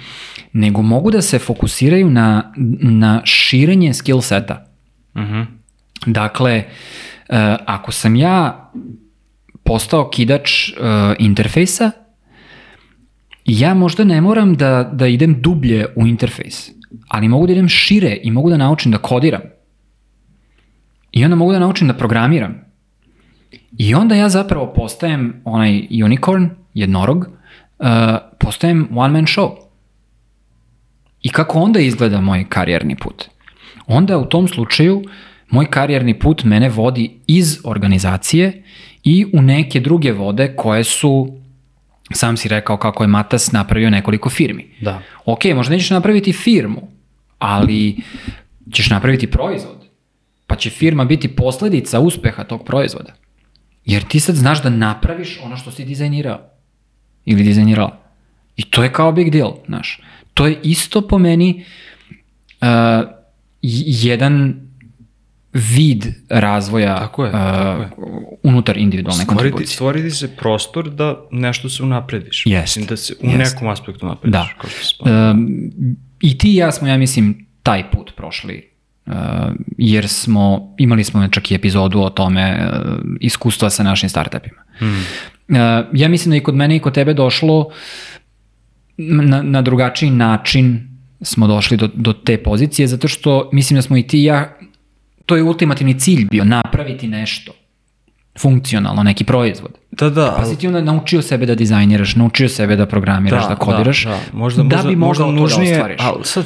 nego 0.54 0.82
mogu 0.82 1.12
da 1.12 1.22
se 1.22 1.40
fokusiraju 1.40 2.10
na, 2.10 2.54
na 2.82 3.22
širenje 3.26 3.94
skill 3.94 4.22
seta. 4.22 4.66
Mhm. 5.18 5.42
Dakle, 6.06 6.54
e, 6.54 6.66
ako 7.66 7.92
sam 7.92 8.16
ja 8.16 8.70
postao 9.64 10.10
kidač 10.10 10.70
e, 10.70 10.74
interfejsa, 11.20 11.92
ja 13.46 13.74
možda 13.74 14.04
ne 14.04 14.22
moram 14.22 14.56
da, 14.56 14.90
da 14.94 15.08
idem 15.08 15.42
dublje 15.42 15.86
u 15.96 16.08
interfejs, 16.08 16.70
ali 17.08 17.28
mogu 17.28 17.48
da 17.48 17.54
idem 17.54 17.70
šire 17.70 18.18
i 18.24 18.32
mogu 18.32 18.50
da 18.50 18.58
naučim 18.58 18.92
da 18.92 18.98
kodiram. 18.98 19.42
I 21.12 21.24
onda 21.24 21.36
mogu 21.36 21.52
da 21.52 21.60
naučim 21.60 21.88
da 21.88 21.94
programiram. 21.94 22.56
I 23.78 23.96
onda 23.96 24.16
ja 24.16 24.30
zapravo 24.30 24.74
postajem 24.76 25.42
onaj 25.46 25.88
unicorn, 26.04 26.50
jednorog, 26.74 27.18
uh, 27.18 27.88
postajem 28.40 28.88
one 28.96 29.14
man 29.14 29.26
show. 29.26 29.56
I 31.22 31.30
kako 31.30 31.60
onda 31.60 31.80
izgleda 31.80 32.22
moj 32.22 32.46
karijerni 32.50 32.96
put? 32.96 33.26
Onda 33.88 34.18
u 34.18 34.26
tom 34.26 34.48
slučaju 34.48 35.04
moj 35.50 35.66
karijerni 35.66 36.20
put 36.20 36.44
mene 36.44 36.70
vodi 36.70 37.20
iz 37.28 37.60
organizacije 37.64 38.64
i 39.04 39.26
u 39.34 39.42
neke 39.42 39.80
druge 39.80 40.12
vode 40.12 40.56
koje 40.56 40.84
su, 40.84 41.38
sam 42.12 42.38
si 42.38 42.48
rekao 42.48 42.78
kako 42.78 43.04
je 43.04 43.08
Matas 43.08 43.52
napravio 43.52 43.90
nekoliko 43.90 44.30
firmi. 44.30 44.76
Da. 44.82 45.02
Ok, 45.26 45.46
možda 45.56 45.74
nećeš 45.74 45.90
napraviti 45.90 46.34
firmu, 46.34 46.88
ali 47.40 47.98
ćeš 48.72 48.90
napraviti 48.90 49.28
proizvod. 49.28 49.78
Pa 50.48 50.56
će 50.56 50.70
firma 50.70 51.06
biti 51.06 51.28
posledica 51.28 52.00
uspeha 52.00 52.44
tog 52.44 52.66
proizvoda. 52.66 53.14
Jer 53.86 54.04
ti 54.04 54.20
sad 54.20 54.36
znaš 54.36 54.64
da 54.64 54.70
napraviš 54.70 55.40
ono 55.44 55.58
što 55.58 55.72
si 55.72 55.86
dizajnirao. 55.86 56.40
Ili 57.26 57.44
dizajnirala. 57.44 58.00
I 58.56 58.62
to 58.64 58.84
je 58.84 58.94
kao 58.94 59.12
big 59.12 59.32
deal, 59.32 59.54
znaš. 59.68 60.02
To 60.34 60.48
je 60.48 60.60
isto 60.64 61.08
po 61.08 61.18
meni 61.18 61.66
uh, 62.62 62.68
jedan 63.62 64.67
vid 65.58 66.06
razvoja 66.30 66.98
Tako 67.00 67.26
je, 67.26 67.30
uh, 67.30 67.36
tako 67.36 67.82
je. 67.82 67.90
unutar 68.44 68.78
individualne 68.78 69.24
Stvoriti, 69.24 69.38
kontribucije. 69.44 69.76
stvoriti 69.76 70.12
se 70.12 70.36
prostor 70.36 70.90
da 70.90 71.16
nešto 71.32 71.70
se 71.70 71.84
unaprediš. 71.84 72.44
Jest, 72.46 72.62
Mislim 72.66 72.86
da 72.86 72.98
se 72.98 73.14
u 73.22 73.26
jest. 73.30 73.54
nekom 73.54 73.70
aspektu 73.70 74.06
unaprediš. 74.06 74.34
Da. 74.34 74.48
Kao 74.62 74.70
što. 74.70 75.06
Um, 75.32 75.48
I 76.22 76.38
ti 76.38 76.52
i 76.52 76.56
ja 76.56 76.72
smo, 76.72 76.88
ja 76.88 76.98
mislim, 76.98 77.46
taj 77.64 77.92
put 77.92 78.12
prošli. 78.16 78.70
Uh, 79.06 79.14
jer 79.78 80.08
smo, 80.08 80.76
imali 80.78 81.04
smo 81.04 81.28
čak 81.28 81.52
i 81.52 81.56
epizodu 81.56 82.00
o 82.00 82.10
tome 82.10 82.70
uh, 82.72 82.98
iskustva 83.20 83.70
sa 83.70 83.84
našim 83.84 84.10
startupima. 84.10 84.62
Hmm. 84.78 85.04
Uh, 85.48 85.56
ja 85.94 86.08
mislim 86.08 86.30
da 86.32 86.36
i 86.36 86.44
kod 86.44 86.56
mene 86.56 86.76
i 86.76 86.80
kod 86.80 86.94
tebe 86.94 87.14
došlo 87.14 87.70
na, 88.98 89.42
na 89.42 89.62
drugačiji 89.62 90.10
način 90.12 90.98
smo 91.22 91.48
došli 91.48 91.78
do, 91.78 91.90
do 91.94 92.14
te 92.14 92.38
pozicije, 92.38 92.88
zato 92.88 93.08
što 93.08 93.50
mislim 93.54 93.78
da 93.78 93.82
smo 93.82 93.98
i 93.98 94.08
ti 94.08 94.20
i 94.20 94.24
ja, 94.24 94.58
to 95.28 95.36
je 95.36 95.44
ultimativni 95.44 96.00
cilj 96.00 96.26
bio, 96.32 96.44
napraviti 96.44 97.08
nešto 97.08 97.52
funkcionalno, 98.42 99.04
neki 99.04 99.24
proizvod. 99.24 99.72
Da, 99.92 100.10
da, 100.10 100.36
Pa 100.38 100.46
si 100.46 100.58
ti 100.58 100.68
onda 100.68 100.82
naučio 100.82 101.22
sebe 101.22 101.46
da 101.46 101.56
dizajniraš, 101.56 102.16
naučio 102.16 102.50
sebe 102.50 102.76
da 102.76 102.86
programiraš, 102.86 103.48
da, 103.48 103.56
kodiraš, 103.56 104.04
Da, 104.04 104.10
da. 104.10 104.20
Možda, 104.34 104.64
da 104.64 104.76
možda, 104.76 104.90
bi 104.90 104.96
možda 104.96 105.26
mogao 105.26 105.38
to 105.38 105.42
nužnije, 105.42 105.72
da 105.72 105.80
ostvariš. 105.80 106.02
Ali 106.04 106.24
sad, 106.24 106.46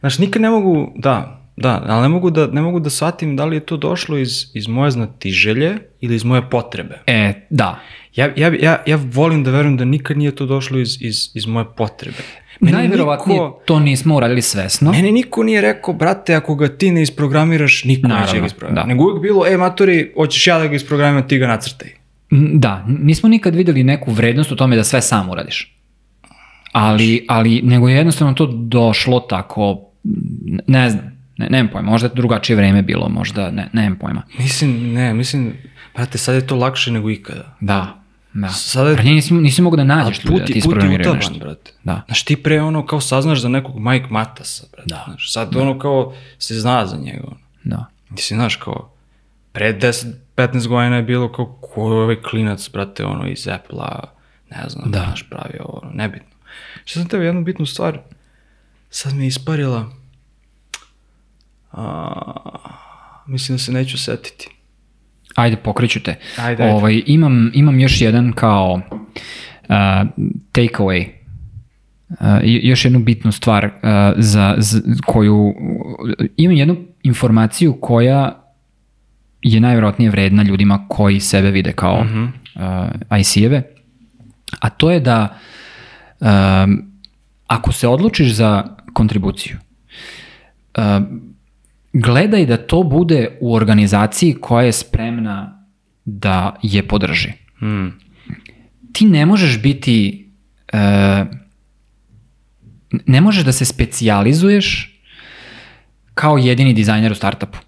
znaš, 0.00 0.18
nikad 0.18 0.42
ne 0.42 0.50
mogu, 0.50 0.92
da, 0.96 1.44
da, 1.56 1.84
ali 1.88 2.02
ne 2.02 2.08
mogu 2.08 2.30
da, 2.30 2.46
ne 2.46 2.62
mogu 2.62 2.80
da 2.80 2.90
shvatim 2.90 3.36
da 3.36 3.44
li 3.44 3.56
je 3.56 3.60
to 3.60 3.76
došlo 3.76 4.18
iz, 4.18 4.46
iz 4.54 4.68
moje 4.68 4.90
znatiželje 4.90 5.78
ili 6.00 6.14
iz 6.14 6.24
moje 6.24 6.50
potrebe. 6.50 7.02
E, 7.06 7.46
da. 7.50 7.80
Ja, 8.14 8.32
ja, 8.36 8.52
ja, 8.60 8.82
ja 8.86 8.98
volim 9.12 9.44
da 9.44 9.50
verujem 9.50 9.76
da 9.76 9.84
nikad 9.84 10.18
nije 10.18 10.34
to 10.34 10.46
došlo 10.46 10.78
iz, 10.78 10.96
iz, 11.00 11.30
iz 11.34 11.46
moje 11.46 11.66
potrebe. 11.76 12.22
Najverovatnije 12.60 13.40
niko, 13.40 13.60
to 13.64 13.80
nismo 13.80 14.16
uradili 14.16 14.42
svesno. 14.42 14.90
meni 14.92 15.12
niko 15.12 15.42
nije 15.42 15.60
rekao, 15.60 15.94
brate, 15.94 16.34
ako 16.34 16.54
ga 16.54 16.68
ti 16.68 16.90
ne 16.90 17.02
isprogramiraš, 17.02 17.84
niko 17.84 18.08
neće 18.08 18.20
Naravno, 18.20 18.40
ga 18.40 18.46
isprogramirati. 18.46 18.88
da. 18.88 18.94
Nego 18.94 19.04
uvijek 19.04 19.22
bilo, 19.22 19.46
e, 19.46 19.56
matori, 19.56 20.12
hoćeš 20.16 20.46
ja 20.46 20.58
da 20.58 20.66
ga 20.66 20.74
isprogramiram, 20.74 21.28
ti 21.28 21.38
ga 21.38 21.46
nacrtaj. 21.46 21.88
Da, 22.30 22.84
nismo 22.88 23.28
nikad 23.28 23.54
videli 23.54 23.84
neku 23.84 24.12
vrednost 24.12 24.52
u 24.52 24.56
tome 24.56 24.76
da 24.76 24.84
sve 24.84 25.02
sam 25.02 25.30
uradiš. 25.30 25.74
Ali, 26.72 27.24
ali 27.28 27.60
nego 27.62 27.88
je 27.88 27.96
jednostavno 27.96 28.34
to 28.34 28.46
došlo 28.46 29.20
tako, 29.20 29.80
ne 30.66 30.90
znam, 30.90 31.18
ne, 31.36 31.48
nemam 31.50 31.68
pojma, 31.72 31.90
možda 31.90 32.06
je 32.08 32.12
drugačije 32.14 32.56
vreme 32.56 32.82
bilo, 32.82 33.08
možda, 33.08 33.50
ne, 33.50 33.68
nemam 33.72 33.98
pojma. 33.98 34.22
Mislim, 34.38 34.92
ne, 34.92 35.14
mislim, 35.14 35.52
brate, 35.94 36.18
sad 36.18 36.34
je 36.34 36.46
to 36.46 36.56
lakše 36.56 36.92
nego 36.92 37.10
ikada. 37.10 37.56
Da, 37.60 38.02
da. 38.38 38.48
Sada 38.48 38.90
je- 38.90 38.96
Ranije 38.96 39.14
nisi, 39.14 39.34
nisi 39.34 39.62
mogu 39.62 39.76
da 39.76 39.84
nađeš 39.84 40.24
ljudi 40.24 40.38
da 40.38 40.44
ti 40.46 40.52
isprogramiraju 40.52 41.14
nešto. 41.14 41.34
brate. 41.34 41.72
Da. 41.84 42.02
Znaš, 42.06 42.22
ti 42.22 42.36
pre 42.36 42.60
ono 42.62 42.86
kao 42.86 43.00
saznaš 43.00 43.40
za 43.40 43.48
nekog 43.48 43.78
Mike 43.78 44.06
Matasa, 44.10 44.66
brate. 44.72 44.88
Da. 44.88 45.04
Znaš, 45.06 45.32
sad 45.32 45.56
ono 45.56 45.78
kao 45.78 46.14
se 46.38 46.54
zna 46.54 46.86
za 46.86 46.96
njega. 46.96 47.20
Ono. 47.24 47.36
Da. 47.64 47.86
Ti 48.14 48.22
si 48.22 48.34
znaš 48.34 48.56
kao, 48.56 48.92
pre 49.52 49.78
10-15 50.36 50.66
godina 50.66 50.96
je 50.96 51.02
bilo 51.02 51.32
kao, 51.32 51.46
ko 51.62 51.80
je 51.82 52.02
ovaj 52.02 52.22
klinac, 52.22 52.70
brate, 52.70 53.04
ono 53.04 53.26
iz 53.26 53.48
Apple-a, 53.48 54.02
ne 54.50 54.68
znam, 54.68 54.90
Da. 54.90 54.98
da. 54.98 55.04
znaš, 55.04 55.28
pravio 55.30 55.64
ovo, 55.64 55.80
ono, 55.82 55.92
nebitno. 55.94 56.28
Što 56.84 57.00
sam 57.00 57.08
tebi 57.08 57.24
jednu 57.24 57.44
bitnu 57.44 57.66
stvar, 57.66 58.00
sad 58.90 59.14
mi 59.14 59.24
je 59.24 59.28
isparila, 59.28 59.90
a, 61.72 62.12
mislim 63.26 63.56
da 63.56 63.62
se 63.62 63.72
neću 63.72 63.98
setiti. 63.98 64.48
Ajde, 65.38 65.56
pokreću 65.56 66.00
te. 66.00 66.14
Ajde, 66.36 66.62
ajde. 66.62 66.74
Ovaj, 66.74 67.02
imam, 67.06 67.50
imam 67.54 67.80
još 67.80 68.00
jedan 68.00 68.32
kao 68.32 68.72
uh, 68.72 69.76
takeaway 70.52 71.06
i 72.42 72.68
još 72.68 72.84
jednu 72.84 72.98
bitnu 72.98 73.32
stvar 73.32 73.64
uh, 73.64 73.70
za, 74.16 74.54
za 74.58 74.80
koju 75.06 75.54
imam 76.36 76.56
jednu 76.56 76.76
informaciju 77.02 77.78
koja 77.80 78.44
je 79.42 79.60
najvjerojatnije 79.60 80.10
vredna 80.10 80.42
ljudima 80.42 80.86
koji 80.88 81.20
sebe 81.20 81.50
vide 81.50 81.72
kao 81.72 82.04
mm 82.04 82.08
-hmm. 82.08 82.28
uh, 83.10 83.18
IC-eve, 83.20 83.62
a 84.60 84.70
to 84.70 84.90
je 84.90 85.00
da 85.00 85.38
um, 86.20 86.92
ako 87.46 87.72
se 87.72 87.88
odlučiš 87.88 88.32
za 88.32 88.76
kontribuciju, 88.92 89.56
uh, 90.78 90.84
gledaj 92.02 92.46
da 92.46 92.56
to 92.56 92.82
bude 92.82 93.38
u 93.40 93.54
organizaciji 93.54 94.34
koja 94.40 94.66
je 94.66 94.72
spremna 94.72 95.66
da 96.04 96.56
je 96.62 96.88
podrži. 96.88 97.32
Mm. 97.62 97.88
Ti 98.92 99.06
ne 99.06 99.26
možeš 99.26 99.62
biti 99.62 100.28
uh, 100.72 101.38
ne 103.06 103.20
možeš 103.20 103.44
da 103.44 103.52
se 103.52 103.64
specijalizuješ 103.64 105.00
kao 106.14 106.38
jedini 106.38 106.72
dizajner 106.72 107.12
u 107.12 107.14
startupu. 107.14 107.58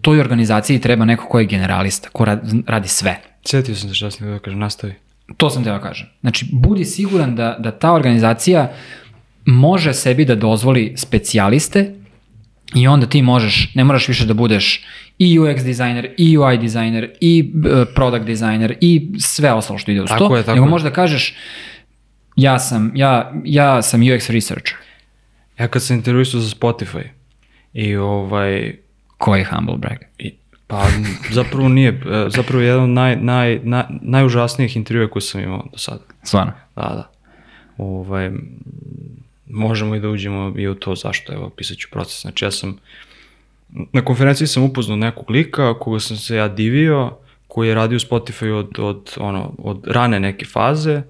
Toj 0.00 0.20
organizaciji 0.20 0.80
treba 0.80 1.04
neko 1.04 1.26
ko 1.26 1.38
je 1.38 1.46
generalista, 1.46 2.08
ko 2.12 2.24
radi 2.66 2.88
sve. 2.88 3.20
Sjetio 3.44 3.74
sam 3.74 3.88
se 3.88 3.94
što 3.94 4.10
sam 4.10 4.30
da 4.30 4.38
kažem, 4.38 4.58
nastavi. 4.58 4.94
To 5.36 5.50
sam 5.50 5.64
teo 5.64 5.72
da 5.72 5.80
kažem. 5.80 6.06
Znači, 6.20 6.46
budi 6.52 6.84
siguran 6.84 7.36
da, 7.36 7.56
da 7.58 7.70
ta 7.70 7.92
organizacija 7.92 8.72
može 9.44 9.94
sebi 9.94 10.24
da 10.24 10.34
dozvoli 10.34 10.94
specijaliste 10.96 11.94
i 12.74 12.88
onda 12.88 13.06
ti 13.06 13.22
možeš, 13.22 13.74
ne 13.74 13.84
moraš 13.84 14.08
više 14.08 14.26
da 14.26 14.34
budeš 14.34 14.84
i 15.18 15.38
UX 15.38 15.62
dizajner, 15.64 16.14
i 16.18 16.38
UI 16.38 16.58
dizajner, 16.58 17.10
i 17.20 17.52
uh, 17.54 17.88
product 17.94 18.24
dizajner, 18.24 18.76
i 18.80 19.12
sve 19.18 19.52
ostalo 19.52 19.78
što 19.78 19.90
ide 19.90 20.02
uz 20.02 20.08
tako 20.08 20.28
to, 20.28 20.36
je, 20.36 20.42
tako 20.42 20.54
nego 20.54 20.66
možeš 20.66 20.84
da 20.84 20.92
kažeš 20.92 21.34
ja 22.36 22.58
sam, 22.58 22.92
ja, 22.94 23.32
ja 23.44 23.82
sam 23.82 24.00
UX 24.00 24.30
researcher. 24.30 24.76
Ja 25.58 25.68
kad 25.68 25.82
sam 25.82 25.96
intervjuisao 25.96 26.40
za 26.40 26.56
Spotify 26.56 27.02
i 27.72 27.96
ovaj... 27.96 28.76
Ko 29.18 29.36
je 29.36 29.44
humble 29.44 29.76
brag? 29.76 29.98
I, 30.18 30.34
pa 30.66 30.86
zapravo 31.30 31.68
nije, 31.68 31.88
e, 31.88 32.26
zapravo 32.28 32.62
jedan 32.62 32.82
od 32.82 32.90
naj, 32.90 33.16
naj, 33.16 33.60
naj, 33.62 33.84
najužasnijih 34.02 34.76
intervjua 34.76 35.10
koje 35.10 35.22
sam 35.22 35.40
imao 35.40 35.68
do 35.72 35.78
sada. 35.78 36.00
Stvarno? 36.22 36.52
Da, 36.76 36.82
da. 36.82 37.10
Ovaj, 37.78 38.30
možemo 39.50 39.94
i 39.94 40.00
da 40.00 40.08
uđemo 40.08 40.54
i 40.56 40.68
u 40.68 40.74
to 40.74 40.94
zašto, 40.94 41.32
evo, 41.32 41.50
pisat 41.50 41.76
ću 41.76 41.88
proces. 41.90 42.20
Znači 42.20 42.44
ja 42.44 42.50
sam, 42.50 42.78
na 43.92 44.04
konferenciji 44.04 44.46
sam 44.46 44.62
upoznao 44.62 44.96
nekog 44.96 45.30
lika 45.30 45.78
koga 45.78 46.00
sam 46.00 46.16
se 46.16 46.36
ja 46.36 46.48
divio, 46.48 47.12
koji 47.46 47.68
je 47.68 47.74
radio 47.74 47.98
Spotify 47.98 48.52
od, 48.52 48.78
od, 48.78 49.16
ono, 49.16 49.52
od 49.58 49.86
rane 49.86 50.20
neke 50.20 50.44
faze, 50.44 51.02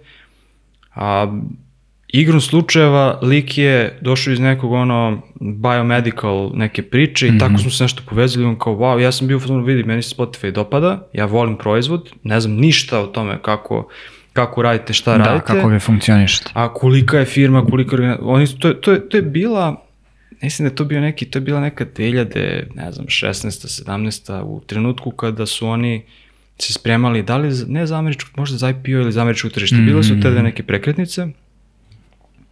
a 0.94 1.26
igrom 2.08 2.40
slučajeva 2.40 3.18
lik 3.22 3.58
je 3.58 3.98
došao 4.00 4.32
iz 4.32 4.40
nekog 4.40 4.72
ono 4.72 5.22
biomedical 5.40 6.50
neke 6.54 6.82
priče 6.82 7.26
i 7.26 7.30
mm 7.30 7.34
-hmm. 7.34 7.38
tako 7.38 7.58
smo 7.58 7.70
se 7.70 7.84
nešto 7.84 8.02
povezali 8.08 8.44
on 8.44 8.58
kao 8.58 8.74
wow 8.74 8.98
ja 8.98 9.12
sam 9.12 9.26
bio 9.28 9.40
u 9.48 9.64
vidi 9.64 9.84
meni 9.84 10.02
se 10.02 10.14
Spotify 10.16 10.50
dopada 10.50 11.08
ja 11.12 11.24
volim 11.24 11.56
proizvod 11.56 12.10
ne 12.22 12.40
znam 12.40 12.56
ništa 12.56 13.00
o 13.00 13.06
tome 13.06 13.38
kako 13.42 13.88
kako 14.32 14.62
radite, 14.62 14.92
šta 14.92 15.18
da, 15.18 15.24
radite. 15.24 15.52
Da, 15.52 15.54
kako 15.54 15.68
vi 15.68 15.78
funkcionišete. 15.78 16.50
A 16.54 16.74
kolika 16.74 17.18
je 17.18 17.24
firma, 17.24 17.64
koliko 17.66 17.96
je, 17.96 18.18
oni, 18.20 18.46
to, 18.58 18.72
to, 18.74 18.92
je, 18.92 19.08
to 19.08 19.16
je 19.16 19.22
bila, 19.22 19.86
mislim 20.42 20.68
da 20.68 20.72
je 20.72 20.76
to 20.76 20.84
bio 20.84 21.00
neki, 21.00 21.24
to 21.26 21.38
je 21.38 21.40
bila 21.40 21.60
neka 21.60 21.86
2000, 21.96 22.62
ne 22.74 22.92
znam, 22.92 23.06
16. 23.06 23.84
17. 23.84 24.42
u 24.42 24.60
trenutku 24.66 25.10
kada 25.10 25.46
su 25.46 25.66
oni 25.66 26.02
se 26.58 26.72
spremali, 26.72 27.22
da 27.22 27.36
li, 27.36 27.48
ne 27.66 27.86
za 27.86 27.98
američko, 27.98 28.30
možda 28.36 28.56
za 28.56 28.70
IPO 28.70 28.90
ili 28.90 29.12
za 29.12 29.22
američko 29.22 29.48
tržište, 29.48 29.76
mm 29.76 29.80
-hmm. 29.80 29.86
bile 29.86 30.02
su 30.02 30.20
te 30.22 30.30
neke 30.30 30.62
prekretnice. 30.62 31.26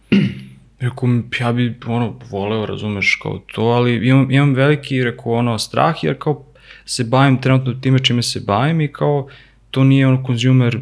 Rekao, 0.79 1.09
ja 1.39 1.51
bi, 1.53 1.77
ono, 1.87 2.19
voleo, 2.29 2.65
razumeš, 2.65 3.19
kao 3.23 3.39
to, 3.53 3.61
ali 3.61 4.07
imam, 4.07 4.31
imam 4.31 4.53
veliki, 4.53 5.03
rekao, 5.03 5.33
ono, 5.33 5.59
strah, 5.59 5.95
jer 6.03 6.15
kao 6.19 6.45
se 6.85 7.03
bavim 7.03 7.41
trenutno 7.41 7.73
time 7.73 7.99
čime 7.99 8.23
se 8.23 8.39
bavim 8.39 8.81
i 8.81 8.87
kao, 8.87 9.27
to 9.71 9.83
nije 9.83 10.07
ono 10.07 10.23
consumer, 10.27 10.79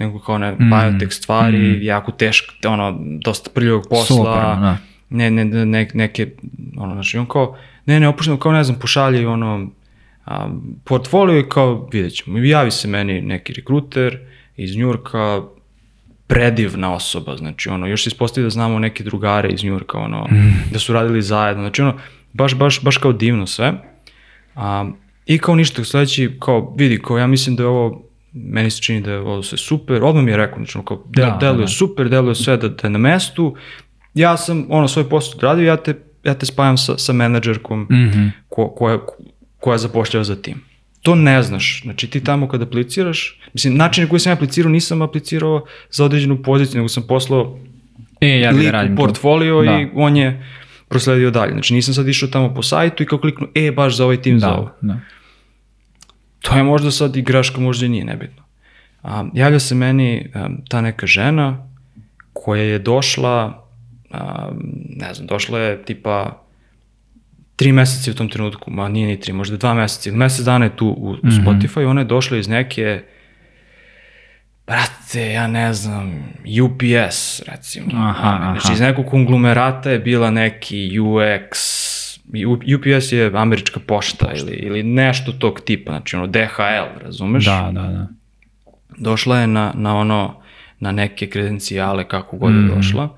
nego 0.00 0.18
kao 0.18 0.38
ne, 0.38 0.52
mm. 0.52 0.70
biotech 0.70 1.12
stvari, 1.12 1.58
mm. 1.58 1.82
jako 1.82 2.12
teško, 2.12 2.54
ono, 2.68 2.98
dosta 3.00 3.50
prljavog 3.54 3.86
posla, 3.90 4.16
Super, 4.16 4.32
da. 4.32 4.76
ne, 5.10 5.30
ne, 5.30 5.44
ne, 5.44 5.88
neke, 5.94 6.30
ono, 6.76 6.94
znači, 6.94 7.18
on 7.18 7.26
kao, 7.26 7.56
ne, 7.86 8.00
ne, 8.00 8.08
opušteno, 8.08 8.38
kao, 8.38 8.52
ne 8.52 8.64
znam, 8.64 8.78
pošalje, 8.78 9.28
ono, 9.28 9.70
a, 10.26 10.48
portfolio 10.84 11.36
je 11.36 11.48
kao, 11.48 11.88
vidjet 11.92 12.14
ćemo, 12.14 12.38
javi 12.38 12.70
se 12.70 12.88
meni 12.88 13.20
neki 13.20 13.52
rekruter 13.52 14.18
iz 14.56 14.76
Njurka, 14.76 15.42
predivna 16.26 16.94
osoba, 16.94 17.36
znači 17.36 17.68
ono, 17.68 17.86
još 17.86 18.04
se 18.04 18.08
ispostavi 18.08 18.44
da 18.44 18.50
znamo 18.50 18.78
neke 18.78 19.04
drugare 19.04 19.48
iz 19.48 19.64
Njurka, 19.64 19.98
ono, 19.98 20.24
mm. 20.24 20.72
da 20.72 20.78
su 20.78 20.92
radili 20.92 21.22
zajedno, 21.22 21.62
znači 21.62 21.82
ono, 21.82 21.94
baš, 22.32 22.54
baš, 22.54 22.82
baš 22.82 22.96
kao 22.96 23.12
divno 23.12 23.46
sve. 23.46 23.72
A, 24.54 24.90
I 25.26 25.38
kao 25.38 25.54
ništa, 25.54 25.84
sledeći, 25.84 26.36
kao, 26.40 26.74
vidi, 26.76 26.98
kao 27.02 27.18
ja 27.18 27.26
mislim 27.26 27.56
da 27.56 27.62
je 27.62 27.66
ovo 27.66 28.09
meni 28.32 28.70
se 28.70 28.82
čini 28.82 29.00
da 29.00 29.12
je 29.12 29.18
ovo 29.18 29.42
sve 29.42 29.58
super, 29.58 30.04
odmah 30.04 30.24
mi 30.24 30.30
je 30.30 30.36
rekao, 30.36 30.56
znači, 30.56 30.78
kao, 30.84 31.04
da, 31.08 31.22
da, 31.26 31.38
deluje 31.40 31.64
da. 31.64 31.68
super, 31.68 32.08
deluje 32.08 32.34
sve 32.34 32.56
da, 32.56 32.68
da 32.68 32.86
je 32.86 32.90
na 32.90 32.98
mestu, 32.98 33.56
ja 34.14 34.36
sam 34.36 34.66
ono 34.68 34.88
svoj 34.88 35.08
posao 35.08 35.36
odradio, 35.36 35.66
ja 35.66 35.76
te, 35.76 35.94
ja 36.24 36.34
te 36.34 36.46
spajam 36.46 36.78
sa, 36.78 36.98
sa 36.98 37.12
menadžerkom 37.12 37.80
mm 37.80 37.86
-hmm. 37.94 38.30
ko, 38.48 38.68
koja, 38.68 38.98
koja 39.58 39.78
zapošljava 39.78 40.24
za 40.24 40.42
tim. 40.42 40.62
To 41.02 41.14
ne 41.14 41.42
znaš, 41.42 41.82
znači 41.82 42.10
ti 42.10 42.24
tamo 42.24 42.48
kad 42.48 42.62
apliciraš, 42.62 43.40
mislim, 43.52 43.76
način 43.76 44.04
na 44.04 44.10
koji 44.10 44.20
sam 44.20 44.32
aplicirao, 44.32 44.70
nisam 44.70 45.02
aplicirao 45.02 45.64
za 45.90 46.04
određenu 46.04 46.42
poziciju, 46.42 46.78
nego 46.78 46.88
sam 46.88 47.02
poslao 47.02 47.58
e, 48.20 48.40
ja 48.40 48.50
lik 48.50 48.72
u 48.92 48.96
portfolio 48.96 49.62
da. 49.62 49.80
i 49.80 49.88
on 49.94 50.16
je 50.16 50.46
prosledio 50.88 51.30
dalje. 51.30 51.52
Znači 51.52 51.74
nisam 51.74 51.94
sad 51.94 52.08
išao 52.08 52.28
tamo 52.28 52.54
po 52.54 52.62
sajtu 52.62 53.02
i 53.02 53.06
kao 53.06 53.18
kliknu, 53.18 53.48
e, 53.54 53.70
baš 53.70 53.96
za 53.96 54.04
ovaj 54.04 54.22
tim 54.22 54.34
da, 54.34 54.40
za 54.40 54.54
ovo. 54.54 54.70
Da. 54.80 55.00
To 56.40 56.56
je 56.56 56.62
možda 56.62 56.90
sad 56.90 57.16
i 57.16 57.22
greška, 57.22 57.60
možda 57.60 57.86
i 57.86 57.88
nije, 57.88 58.04
nebitno. 58.04 58.42
A, 59.02 59.24
javlja 59.34 59.58
se 59.58 59.74
meni 59.74 60.30
a, 60.34 60.48
ta 60.68 60.80
neka 60.80 61.06
žena 61.06 61.66
koja 62.32 62.62
je 62.62 62.78
došla, 62.78 63.66
a, 64.10 64.50
ne 64.96 65.14
znam, 65.14 65.26
došla 65.26 65.58
je 65.58 65.82
tipa 65.82 66.42
tri 67.56 67.72
meseca 67.72 68.10
u 68.10 68.14
tom 68.14 68.28
trenutku, 68.28 68.70
ma 68.70 68.88
nije 68.88 69.06
ni 69.06 69.20
tri, 69.20 69.32
možda 69.32 69.56
dva 69.56 69.74
meseca, 69.74 70.08
ili 70.08 70.18
mesec 70.18 70.44
dana 70.44 70.64
je 70.64 70.76
tu 70.76 70.86
u, 70.86 71.10
u 71.10 71.12
mm 71.12 71.20
-hmm. 71.22 71.44
Spotify, 71.44 71.86
ona 71.86 72.00
je 72.00 72.04
došla 72.04 72.38
iz 72.38 72.48
neke, 72.48 73.02
brate, 74.66 75.32
ja 75.32 75.46
ne 75.46 75.72
znam, 75.72 76.32
UPS, 76.62 77.42
recimo. 77.46 77.86
Aha, 77.94 78.38
aha. 78.40 78.58
Znači, 78.60 78.72
iz 78.72 78.80
nekog 78.80 79.06
konglomerata 79.06 79.90
je 79.90 79.98
bila 79.98 80.30
neki 80.30 80.98
UX, 81.00 81.50
UPS 82.76 83.12
je 83.12 83.30
američka 83.34 83.80
pošta, 83.86 84.26
pošta. 84.26 84.48
Ili, 84.48 84.56
ili 84.56 84.82
nešto 84.82 85.32
tog 85.32 85.60
tipa, 85.60 85.92
znači 85.92 86.16
ono 86.16 86.26
DHL, 86.26 87.02
razumeš? 87.02 87.44
Da, 87.44 87.70
da, 87.72 87.82
da. 87.82 88.08
Došla 88.98 89.38
je 89.38 89.46
na, 89.46 89.72
na 89.74 89.96
ono, 89.96 90.40
na 90.80 90.92
neke 90.92 91.26
kredencijale 91.26 92.08
kako 92.08 92.36
god 92.36 92.54
je 92.54 92.60
mm. 92.60 92.68
došla. 92.76 93.16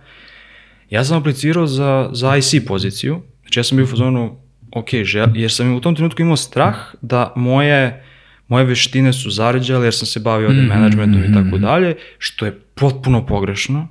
Ja 0.90 1.05
sam 1.05 1.18
aplicirao 1.18 1.66
za, 1.66 2.10
za 2.12 2.36
IC 2.36 2.66
poziciju, 2.66 3.22
znači 3.43 3.60
ja 3.60 3.64
sam 3.64 3.76
bio 3.76 3.84
u 3.84 3.89
fazonu, 3.89 4.36
ok, 4.72 4.89
žel, 5.05 5.26
jer 5.34 5.52
sam 5.52 5.74
u 5.74 5.80
tom 5.80 5.94
trenutku 5.94 6.22
imao 6.22 6.36
strah 6.36 6.76
da 7.02 7.32
moje, 7.36 8.05
moje 8.48 8.64
veštine 8.64 9.12
su 9.12 9.30
zaređale 9.30 9.86
jer 9.86 9.94
sam 9.94 10.06
se 10.06 10.20
bavio 10.20 10.48
ovde 10.48 10.62
mm 10.62 10.64
-hmm. 10.64 10.68
managementom 10.68 11.24
i 11.24 11.34
tako 11.34 11.59
dalje, 11.59 11.97
što 12.18 12.47
je 12.47 12.60
potpuno 12.74 13.26
pogrešno. 13.26 13.89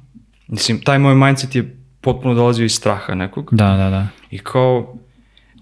Mislim, 0.48 0.82
taj 0.82 1.00
moj 1.00 1.16
mindset 1.16 1.56
je 1.56 1.78
potpuno 2.02 2.34
dolazio 2.34 2.66
iz 2.66 2.74
straha 2.74 3.16
nekog. 3.16 3.50
Da, 3.52 3.78
da, 3.78 3.90
da. 3.90 4.08
I 4.32 4.38
kao, 4.38 4.98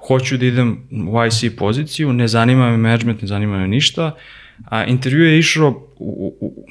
hoću 0.08 0.38
da 0.38 0.46
idem 0.46 0.88
u 0.92 1.26
IC 1.26 1.58
poziciju, 1.58 2.14
ne 2.14 2.28
zanima 2.28 2.72
me 2.72 2.78
management, 2.78 3.22
ne 3.22 3.28
zanima 3.28 3.58
me 3.58 3.68
ništa. 3.68 4.16
A 4.66 4.86
intervju 4.86 5.26
je 5.26 5.40
išao 5.40 5.70
u, 6.00 6.36
u, 6.40 6.66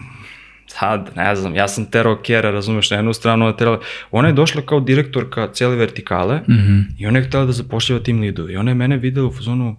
sad, 0.66 1.10
ne 1.16 1.36
znam, 1.36 1.54
ja 1.54 1.68
sam 1.68 1.84
terao 1.84 2.16
Kera, 2.16 2.50
razumeš, 2.50 2.90
na 2.90 2.96
jednu 2.96 3.12
stranu 3.12 3.44
ona 3.44 3.56
terala, 3.56 3.80
ona 4.10 4.28
je 4.28 4.34
došla 4.34 4.62
kao 4.62 4.80
direktorka 4.80 5.48
cele 5.52 5.76
vertikale 5.76 6.36
mm 6.36 6.52
-hmm. 6.52 6.84
i 6.98 7.06
ona 7.06 7.18
je 7.18 7.24
htela 7.24 7.44
da 7.44 7.52
zapošljava 7.52 8.02
tim 8.02 8.20
lidu 8.20 8.50
i 8.50 8.56
ona 8.56 8.70
je 8.70 8.74
mene 8.74 8.96
videla 8.96 9.28
u 9.28 9.32
fazonu, 9.32 9.76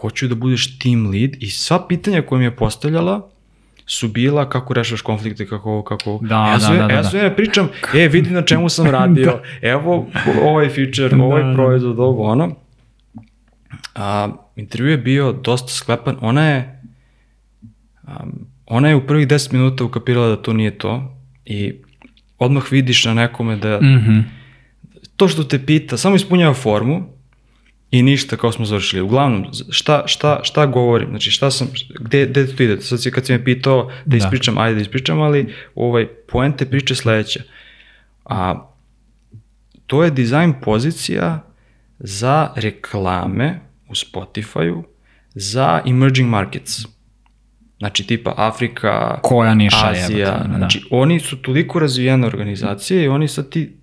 hoću 0.00 0.28
da 0.28 0.34
budeš 0.34 0.78
team 0.78 1.10
lead 1.10 1.30
i 1.40 1.50
sva 1.50 1.86
pitanja 1.88 2.22
koje 2.22 2.38
mi 2.38 2.44
je 2.44 2.56
postavljala 2.56 3.28
su 3.86 4.08
bila 4.08 4.48
kako 4.48 4.74
rešavaš 4.74 5.00
konflikte, 5.00 5.46
kako 5.46 5.82
kako... 5.82 6.18
Da, 6.22 6.46
ja 6.46 6.60
sve, 6.60 6.76
da, 6.76 6.86
da, 6.86 6.94
ja 6.94 7.04
sve 7.04 7.22
da. 7.22 7.34
pričam, 7.34 7.68
e, 7.94 8.08
vidi 8.08 8.30
na 8.30 8.42
čemu 8.42 8.68
sam 8.68 8.86
radio, 9.00 9.24
da. 9.24 9.68
evo 9.68 10.06
ovaj 10.42 10.68
feature, 10.68 11.16
ovaj 11.16 11.42
da, 11.42 11.54
proizvod, 11.54 12.00
ovo, 12.00 12.24
ono. 12.24 12.65
A, 13.94 14.28
intervju 14.56 14.90
je 14.90 14.98
bio 14.98 15.32
dosta 15.32 15.68
sklepan, 15.72 16.16
ona 16.20 16.48
je 16.48 16.82
um, 18.02 18.46
ona 18.66 18.88
je 18.88 18.96
u 18.96 19.06
prvih 19.06 19.28
10 19.28 19.52
minuta 19.52 19.84
ukapirala 19.84 20.28
da 20.28 20.42
to 20.42 20.52
nije 20.52 20.78
to 20.78 21.16
i 21.44 21.74
odmah 22.38 22.72
vidiš 22.72 23.04
na 23.04 23.14
nekome 23.14 23.56
da 23.56 23.80
mm 23.80 23.84
-hmm. 23.84 24.22
to 25.16 25.28
što 25.28 25.44
te 25.44 25.66
pita, 25.66 25.96
samo 25.96 26.16
ispunjava 26.16 26.54
formu 26.54 27.16
i 27.90 28.02
ništa 28.02 28.36
kao 28.36 28.52
smo 28.52 28.64
završili. 28.64 29.02
Uglavnom, 29.02 29.46
šta, 29.70 30.02
šta, 30.06 30.40
šta 30.42 30.66
govorim, 30.66 31.08
znači 31.08 31.30
šta 31.30 31.50
sam, 31.50 31.68
gde, 32.00 32.26
gde 32.26 32.56
to 32.56 32.62
ide? 32.62 32.80
Sad 32.80 33.02
si 33.02 33.10
kad 33.10 33.26
si 33.26 33.32
me 33.32 33.44
pitao 33.44 33.84
da, 33.84 33.92
da 34.04 34.16
ispričam, 34.16 34.54
da. 34.54 34.60
ajde 34.60 34.74
da 34.74 34.80
ispričam, 34.80 35.20
ali 35.20 35.54
ovaj, 35.74 36.06
poente 36.06 36.66
priče 36.66 36.94
sledeća. 36.94 37.40
A 38.24 38.68
to 39.86 40.04
je 40.04 40.10
dizajn 40.10 40.54
pozicija 40.62 41.45
za 41.98 42.48
reklame 42.56 43.60
u 43.88 43.92
Spotify-u 43.92 44.82
za 45.34 45.80
emerging 45.86 46.28
markets. 46.30 46.80
Znači 47.78 48.06
tipa 48.06 48.34
Afrika, 48.36 49.18
Koja 49.22 49.54
niša 49.54 49.86
je, 49.86 50.04
Azija, 50.04 50.18
jebote, 50.28 50.48
da. 50.48 50.56
znači 50.56 50.82
oni 50.90 51.20
su 51.20 51.36
toliko 51.36 51.78
razvijene 51.78 52.26
organizacije 52.26 53.04
i 53.04 53.08
oni 53.08 53.28
sad 53.28 53.48
ti, 53.48 53.76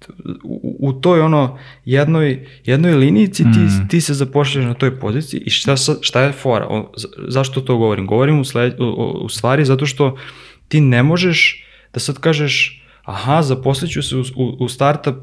u, 0.44 0.78
u 0.80 0.94
toj 0.94 1.22
ono 1.22 1.58
jednoj, 1.86 2.46
jednoj 2.66 2.92
linijici 2.94 3.44
ti, 3.44 3.60
Mm. 3.60 3.88
ti 3.88 4.02
se 4.02 4.14
zapošljaš 4.14 4.66
na 4.66 4.74
toj 4.74 5.00
poziciji 5.00 5.40
i 5.40 5.50
šta, 5.50 5.76
šta 6.02 6.22
je 6.22 6.32
fora? 6.32 6.68
O, 6.68 6.92
za- 6.98 7.08
zašto 7.28 7.62
to 7.62 7.78
govorim? 7.78 8.08
Govorim 8.08 8.40
u, 8.40 8.46
sled, 8.46 8.80
u, 8.80 8.86
u, 9.22 9.30
stvari 9.30 9.66
zato 9.66 9.86
što 9.86 10.18
ti 10.68 10.82
ne 10.82 11.04
možeš 11.04 11.66
da 11.94 12.00
sad 12.00 12.18
kažeš 12.18 12.84
aha, 13.04 13.42
zaposlit 13.42 13.92
ću 13.92 14.04
se 14.04 14.16
u, 14.16 14.24
u, 14.36 14.58
u 14.60 14.68
startup 14.70 15.16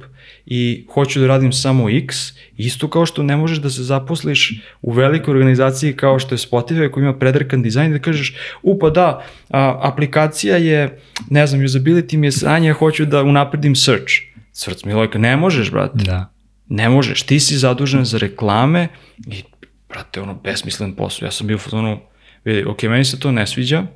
i 0.46 0.86
hoću 0.94 1.20
da 1.20 1.26
radim 1.26 1.52
samo 1.52 1.90
X, 1.90 2.16
isto 2.56 2.88
kao 2.90 3.06
što 3.06 3.22
ne 3.22 3.36
možeš 3.36 3.58
da 3.58 3.70
se 3.70 3.82
zaposliš 3.82 4.62
u 4.82 4.92
velikoj 4.92 5.32
organizaciji 5.32 5.96
kao 5.96 6.18
što 6.18 6.34
je 6.34 6.38
Spotify 6.38 6.90
koji 6.90 7.02
ima 7.02 7.18
predrkan 7.18 7.62
dizajn 7.62 7.92
da 7.92 7.98
kažeš, 7.98 8.36
upa 8.62 8.90
da, 8.90 9.24
a, 9.50 9.78
aplikacija 9.82 10.56
je, 10.56 11.00
ne 11.30 11.46
znam, 11.46 11.60
usability 11.60 12.16
mi 12.16 12.26
je 12.26 12.32
sranje, 12.32 12.72
hoću 12.72 13.04
da 13.04 13.22
unapredim 13.22 13.76
search. 13.76 14.12
Src 14.52 14.84
Milojka, 14.84 15.18
ne 15.18 15.36
možeš, 15.36 15.70
brate. 15.70 16.04
Da. 16.04 16.32
Ne 16.68 16.88
možeš, 16.88 17.22
ti 17.22 17.40
si 17.40 17.58
zadužen 17.58 18.04
za 18.04 18.18
reklame 18.18 18.88
i, 19.26 19.42
brate, 19.88 20.20
ono, 20.20 20.34
besmislen 20.34 20.94
posao. 20.94 21.26
Ja 21.26 21.30
sam 21.30 21.46
bio 21.46 21.56
u 21.56 21.58
fazonu, 21.58 21.98
vidi, 22.44 22.64
ok, 22.64 22.82
meni 22.82 23.04
se 23.04 23.20
to 23.20 23.32
ne 23.32 23.46
sviđa, 23.46 23.86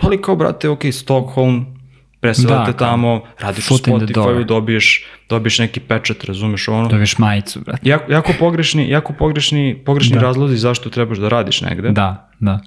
ali 0.00 0.22
kao, 0.22 0.36
brate, 0.36 0.68
ok, 0.68 0.82
Stockholm, 0.92 1.64
preselate 2.20 2.72
Da, 2.72 2.78
tamo, 2.78 3.22
radiš 3.38 3.70
u. 3.70 3.74
Spotify-u, 3.74 4.44
dobiješ, 4.44 5.06
dobiješ 5.28 5.58
neki 5.58 5.80
pečat, 5.80 6.24
razumeš 6.24 6.68
ono. 6.68 6.88
Dobiješ 6.88 7.18
majicu, 7.18 7.60
brate. 7.60 7.88
Jako, 7.88 8.12
jako 8.12 8.32
pogrešni, 8.38 8.88
jako 8.88 9.12
pogrešni, 9.12 9.82
pogrešni 9.84 10.18
razlozi 10.18 10.56
zašto 10.56 10.90
trebaš 10.90 11.18
da 11.18 11.28
radiš 11.28 11.60
negde 11.60 11.90
Da, 11.90 12.30
da. 12.40 12.60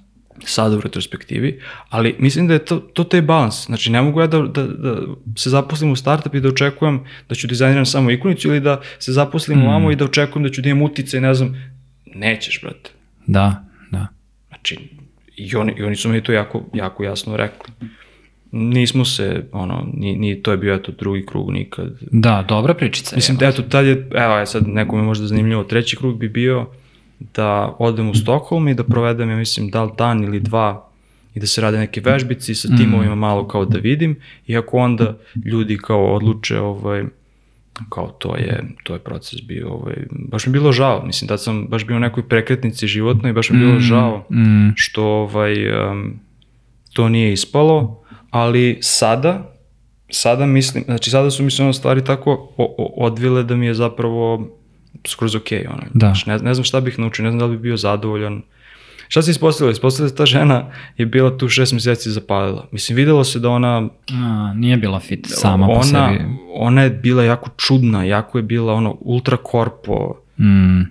sada 0.46 0.78
u 0.78 0.82
retrospektivi, 0.82 1.62
ali 1.90 2.16
mislim 2.20 2.48
da 2.48 2.54
je 2.54 2.66
to, 2.66 2.80
to 2.80 3.04
taj 3.04 3.22
balans. 3.22 3.66
Znači, 3.66 3.92
ne 3.92 4.02
mogu 4.02 4.22
ja 4.22 4.28
da, 4.28 4.42
da, 4.42 4.64
da 4.64 4.96
se 5.36 5.50
zaposlim 5.50 5.92
u 5.92 5.96
startup 5.96 6.36
i 6.36 6.40
da 6.40 6.50
očekujem 6.50 7.04
da 7.30 7.36
ću 7.36 7.48
dizajniram 7.48 7.86
samo 7.86 8.12
ikonicu 8.12 8.48
ili 8.48 8.60
da 8.60 8.82
se 9.00 9.12
zaposlim 9.12 9.60
mm. 9.60 9.64
ovamo 9.64 9.92
i 9.92 9.96
da 9.96 10.06
očekujem 10.06 10.44
da 10.44 10.50
ću 10.50 10.62
da 10.62 10.70
imam 10.70 10.82
uticaj, 10.82 11.22
ne 11.22 11.34
znam, 11.34 11.72
nećeš, 12.16 12.62
brate. 12.62 12.90
Da, 13.28 13.64
da. 13.92 14.08
Znači, 14.48 14.90
i 15.38 15.56
oni, 15.56 15.74
i 15.78 15.84
oni 15.84 15.96
su 15.96 16.10
mi 16.10 16.24
to 16.24 16.32
jako, 16.32 16.66
jako 16.74 17.04
jasno 17.04 17.38
rekli. 17.38 17.74
Nismo 18.52 19.06
se, 19.06 19.46
ono, 19.52 19.88
ni, 19.94 20.16
ni 20.16 20.44
to 20.44 20.52
je 20.52 20.58
bio 20.58 20.76
eto 20.76 20.92
drugi 20.92 21.26
krug 21.26 21.52
nikad. 21.52 21.98
Da, 22.12 22.46
dobra 22.48 22.74
pričica. 22.74 23.16
Mislim, 23.16 23.38
je. 23.42 23.48
eto, 23.48 23.62
tad 23.62 23.86
je, 23.86 24.10
evo 24.14 24.38
je 24.38 24.46
sad 24.46 24.68
nekome 24.68 25.04
možda 25.04 25.28
zanimljivo, 25.28 25.64
treći 25.64 25.98
krug 25.98 26.18
bi 26.18 26.30
bio 26.30 26.66
da 27.36 27.76
odem 27.80 28.10
u 28.10 28.16
Stockholm 28.16 28.68
i 28.68 28.74
da 28.74 28.84
provedem, 28.84 29.30
ja 29.30 29.36
mislim, 29.36 29.70
da 29.70 29.84
li 29.84 29.92
dan 29.98 30.24
ili 30.24 30.40
dva 30.40 30.90
i 31.36 31.40
da 31.40 31.48
se 31.48 31.62
rade 31.62 31.78
neke 31.78 32.02
vežbici 32.02 32.56
sa 32.56 32.68
timovima 32.78 33.16
malo 33.16 33.48
kao 33.48 33.66
da 33.66 33.78
vidim 33.80 34.16
i 34.48 34.58
ako 34.58 34.78
onda 34.78 35.18
ljudi 35.46 35.78
kao 35.78 36.16
odluče 36.16 36.60
ovaj, 36.60 37.04
kao 37.90 38.08
to 38.08 38.36
je, 38.36 38.64
to 38.84 38.94
je 38.94 39.00
proces 39.00 39.42
bio, 39.42 39.70
ovaj, 39.70 39.96
baš 40.10 40.46
mi 40.46 40.54
bilo 40.54 40.72
žao, 40.72 41.06
mislim, 41.06 41.28
da 41.28 41.38
sam 41.38 41.68
baš 41.68 41.86
bio 41.88 41.98
u 41.98 42.00
nekoj 42.00 42.28
prekretnici 42.28 42.88
životnoj 42.88 43.30
i 43.30 43.34
baš 43.34 43.50
mi 43.50 43.60
je 43.60 43.66
bilo 43.66 43.80
žao 43.80 44.26
Mm, 44.32 44.70
što 44.76 45.04
ovaj, 45.04 45.88
um, 45.92 46.20
to 46.94 47.10
nije 47.10 47.34
ispalo, 47.34 48.04
ali 48.38 48.78
sada, 48.82 49.54
sada 50.10 50.46
mislim, 50.46 50.84
znači 50.84 51.10
sada 51.10 51.32
su 51.32 51.44
mi 51.44 51.52
se 51.52 51.64
ono 51.64 51.74
stvari 51.74 52.04
tako 52.04 52.54
o, 52.58 52.76
o, 52.78 53.06
odvile 53.06 53.44
da 53.44 53.56
mi 53.56 53.66
je 53.66 53.74
zapravo 53.74 54.48
skroz 55.08 55.36
okej, 55.36 55.68
ono. 55.68 55.84
Da. 55.94 56.08
Znači, 56.08 56.30
ne, 56.30 56.38
ne 56.40 56.54
znam 56.54 56.64
šta 56.64 56.82
bih 56.82 57.00
naučio, 57.00 57.26
ne 57.26 57.32
znam 57.32 57.40
da 57.40 57.46
li 57.46 57.52
bi 57.52 57.62
bio 57.62 57.78
zadovoljan. 57.78 58.42
Šta 59.08 59.22
se 59.22 59.32
ispostavilo? 59.32 59.72
Ispostavilo 59.72 60.10
da 60.10 60.16
ta 60.16 60.26
žena 60.26 60.72
je 60.98 61.06
bila 61.06 61.38
tu 61.38 61.50
šest 61.50 61.74
meseci 61.74 62.12
zapalila. 62.12 62.68
Mislim, 62.72 62.96
videlo 62.96 63.24
se 63.24 63.40
da 63.40 63.50
ona, 63.50 63.90
a, 64.12 64.54
nije 64.56 64.78
bila 64.78 65.00
fit 65.00 65.28
sama 65.30 65.66
po 65.66 65.72
ona, 65.72 65.84
sebi. 65.84 66.26
ona 66.54 66.84
je 66.84 66.90
bila 66.90 67.24
jako 67.24 67.50
čudna, 67.58 68.04
jako 68.04 68.38
je 68.38 68.42
bila 68.42 68.74
ono 68.74 68.98
ultra 69.00 69.38
korpo, 69.38 70.16
Mm, 70.40 70.82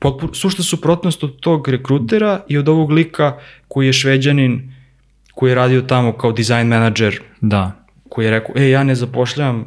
potpuno, 0.00 0.34
sušta 0.34 0.62
suprotnost 0.62 1.24
od 1.24 1.40
tog 1.40 1.68
rekrutera 1.68 2.40
i 2.48 2.58
od 2.58 2.68
ovog 2.68 2.90
lika 2.90 3.38
koji 3.68 3.86
je 3.86 3.92
šveđanin, 3.92 4.74
koji 5.34 5.50
je 5.50 5.54
radio 5.54 5.82
tamo 5.82 6.12
kao 6.12 6.32
design 6.32 6.66
manager, 6.66 7.20
da. 7.40 7.72
koji 8.08 8.24
je 8.24 8.30
rekao, 8.30 8.54
e, 8.56 8.70
ja 8.70 8.84
ne 8.84 8.94
zapošljam 8.94 9.64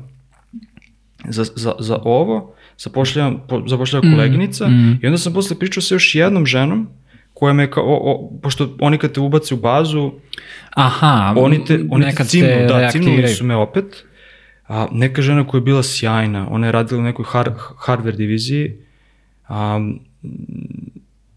za, 1.28 1.44
za, 1.56 1.74
za 1.80 2.00
ovo, 2.04 2.56
zapošljam, 2.78 3.44
po, 3.48 3.64
zapošljava 3.68 4.12
koleginica 4.12 4.68
mm. 4.68 5.00
i 5.04 5.06
onda 5.06 5.18
sam 5.18 5.34
posle 5.34 5.60
pričao 5.60 5.82
sa 5.82 5.96
još 5.96 6.16
jednom 6.16 6.46
ženom 6.46 6.88
koja 7.34 7.54
me 7.54 7.72
kao, 7.72 7.84
o, 7.84 8.12
o, 8.12 8.40
pošto 8.42 8.76
oni 8.80 8.98
kad 8.98 9.12
te 9.12 9.20
ubace 9.20 9.54
u 9.54 9.58
bazu, 9.58 10.12
Aha, 10.76 11.34
oni 11.38 11.66
te, 11.66 11.80
oni 11.90 12.16
te 12.16 12.24
cimnu, 12.24 12.48
te 12.48 12.66
da, 12.66 12.90
cimnuli 12.92 13.28
su 13.28 13.46
me 13.46 13.56
opet. 13.56 14.06
A, 14.68 14.88
neka 14.92 15.22
žena 15.22 15.48
koja 15.48 15.60
je 15.60 15.64
bila 15.64 15.84
sjajna, 15.84 16.48
ona 16.50 16.68
je 16.68 16.72
radila 16.72 17.00
u 17.00 17.04
nekoj 17.04 17.26
har, 17.28 17.54
hardware 17.86 18.16
diviziji, 18.16 18.78
a, 19.48 19.80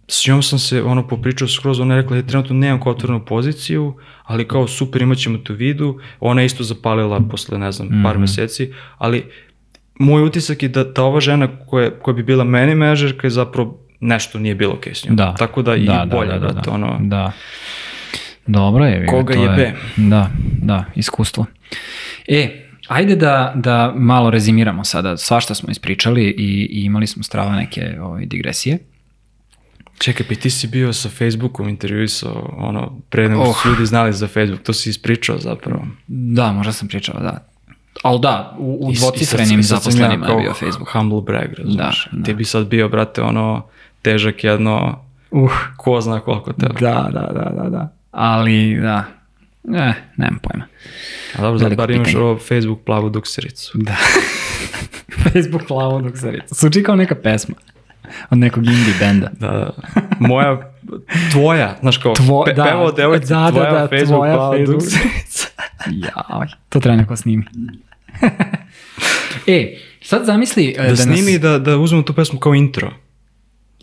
s 0.09 0.27
njom 0.27 0.43
sam 0.43 0.59
se 0.59 0.83
ono 0.83 1.09
popričao 1.09 1.49
skroz, 1.49 1.81
ona 1.81 1.95
je 1.95 2.03
rekla, 2.03 2.17
ja 2.17 2.23
trenutno 2.23 2.57
nemam 2.57 2.81
kao 2.81 2.93
otvorenu 2.93 3.25
poziciju, 3.25 3.95
ali 4.25 4.49
kao 4.49 4.69
super 4.69 5.03
imat 5.03 5.19
ćemo 5.19 5.39
to 5.39 5.53
u 5.53 5.57
vidu, 5.57 5.99
ona 6.21 6.41
je 6.41 6.47
isto 6.47 6.65
zapalila 6.65 7.21
posle, 7.31 7.59
ne 7.59 7.73
znam, 7.73 7.89
par 8.05 8.13
Mhm. 8.13 8.21
meseci, 8.21 8.69
ali 8.99 9.25
moj 9.99 10.23
utisak 10.23 10.63
je 10.63 10.69
da, 10.69 10.85
da 10.85 11.03
ova 11.03 11.21
žena 11.21 11.49
koja, 11.67 11.91
koja 11.91 12.15
bi 12.15 12.23
bila 12.23 12.45
meni 12.45 12.75
menadžerka 12.75 13.27
je 13.27 13.31
zapravo 13.31 13.79
nešto 14.01 14.39
nije 14.39 14.55
bilo 14.55 14.73
okej 14.75 14.95
s 14.95 15.05
njom. 15.05 15.17
Da. 15.17 15.35
Tako 15.39 15.63
da 15.63 15.77
i 15.77 15.85
da, 15.85 16.07
bolje, 16.11 16.29
da, 16.29 16.39
da, 16.39 16.53
brate, 16.53 16.71
da. 16.71 16.75
ono, 16.75 16.99
Da. 17.01 17.33
Dobro 18.47 18.85
je. 18.85 19.07
Koga 19.07 19.35
to 19.35 19.43
jebe? 19.43 19.63
Je, 19.63 19.75
da, 19.97 20.31
da, 20.63 20.85
iskustvo. 20.95 21.47
E, 22.29 22.65
ajde 22.89 23.17
da, 23.17 23.53
da 23.57 23.93
malo 23.97 24.31
rezimiramo 24.31 24.85
sada. 24.85 25.17
Svašta 25.17 25.55
smo 25.55 25.71
ispričali 25.71 26.23
i, 26.25 26.69
i 26.71 26.85
imali 26.85 27.07
smo 27.07 27.23
strava 27.23 27.57
neke 27.57 27.97
ovaj, 28.01 28.27
digresije. 28.27 28.79
Čekaj, 29.99 30.27
pa 30.29 30.35
ti 30.35 30.51
si 30.51 30.67
bio 30.67 30.93
sa 30.93 31.09
Facebookom 31.09 31.69
intervjuisao, 31.69 32.55
ono, 32.59 32.99
pre 33.11 33.29
nego 33.29 33.45
što 33.45 33.53
su 33.53 33.69
Oh. 33.69 33.73
ljudi 33.73 33.87
znali 33.87 34.13
za 34.13 34.29
Facebook, 34.29 34.63
to 34.63 34.73
si 34.73 34.91
ispričao 34.91 35.39
zapravo. 35.39 35.87
Da, 36.07 36.53
možda 36.53 36.73
sam 36.73 36.89
pričao, 36.89 37.21
da. 37.21 37.45
Ali 38.03 38.21
da, 38.21 38.57
u, 38.59 38.89
u 38.89 38.93
dvocifrenim 38.93 39.63
zaposlenima 39.63 40.27
je 40.27 40.37
bio 40.37 40.55
Facebook. 40.55 40.89
Humble 40.93 41.21
brag, 41.21 41.53
razumiješ? 41.59 42.09
Da, 42.13 42.19
da. 42.19 42.25
Ti 42.25 42.35
bi 42.35 42.45
sad 42.45 42.67
bio, 42.67 42.89
brate, 42.89 43.23
ono, 43.23 43.67
težak 44.03 44.45
jedno, 44.45 45.05
Uh, 45.31 45.53
ko 45.77 46.01
zna 46.01 46.21
koliko 46.21 46.53
tebe. 46.53 46.75
da, 46.81 47.09
da, 47.13 47.21
da, 47.21 47.63
da, 47.63 47.69
da. 47.71 47.93
Ali, 48.11 48.79
da, 48.81 49.05
eh, 49.75 49.93
nemam 50.17 50.39
pojma. 50.43 50.65
A 51.37 51.43
dobro, 51.43 51.59
Veliko 51.59 51.77
bar 51.77 51.91
imaš 51.91 52.15
ovo 52.15 52.39
Facebook 52.39 52.81
plavu 52.85 53.11
duksericu. 53.11 53.79
Da. 53.79 53.97
Facebook 55.33 55.63
se 56.15 56.31
rica. 56.31 56.55
Zvuči 56.55 56.83
kao 56.83 56.97
neka 56.97 57.15
pesma 57.15 57.55
od 58.31 58.39
nekog 58.39 58.67
indie 58.67 58.95
benda. 59.01 59.31
Da, 59.41 59.49
da. 59.49 59.71
Moja, 60.21 60.73
tvoja, 61.33 61.77
znaš 61.81 61.99
kao, 61.99 62.15
Tvo- 62.15 62.45
pe, 62.45 62.53
da, 62.53 62.65
pevao 62.65 62.93
devojci, 62.93 63.29
da, 63.29 63.41
da, 63.41 63.51
tvoja 63.51 63.73
da, 63.73 63.89
Facebook 63.89 64.07
tvoja 64.07 64.35
plava 64.35 64.57
Facebook. 64.57 64.83
Jaj, 66.05 66.49
to 66.69 66.81
treba 66.81 66.97
neko 66.97 67.17
snimi. 67.17 67.45
e, 69.47 69.77
sad 70.03 70.25
zamisli 70.25 70.75
e, 70.79 70.83
Da, 70.83 70.89
da, 70.89 70.97
snimi 70.97 71.33
nas, 71.33 71.41
da, 71.41 71.59
da 71.59 71.77
uzmemo 71.77 72.03
tu 72.03 72.13
pesmu 72.13 72.39
kao 72.39 72.55
intro. 72.55 72.91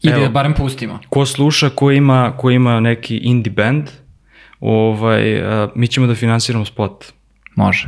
i 0.02 0.10
da 0.10 0.30
barem 0.30 0.53
pustimo. 0.53 0.99
ko 1.10 1.26
sluša, 1.26 1.69
ko 1.69 1.91
ima, 1.91 2.34
ko 2.38 2.49
ima 2.49 2.80
neki 2.80 3.18
indie 3.18 3.53
band, 3.53 3.89
ovaj, 4.60 5.41
a, 5.41 5.69
mi 5.76 5.88
ćemo 5.88 6.07
da 6.07 6.15
finansiramo 6.15 6.65
spot. 6.65 7.06
Može. 7.56 7.88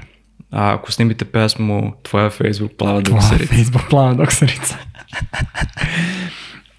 A 0.52 0.74
ako 0.74 0.92
snimite 0.92 1.26
pesmu 1.26 1.94
Tvoja 2.02 2.30
Facebook 2.30 2.72
plava 2.78 3.02
Tvoja 3.02 3.22
dukserica. 3.22 3.56
Facebook 3.56 3.90
plava 3.90 4.14
doksarica. 4.14 4.76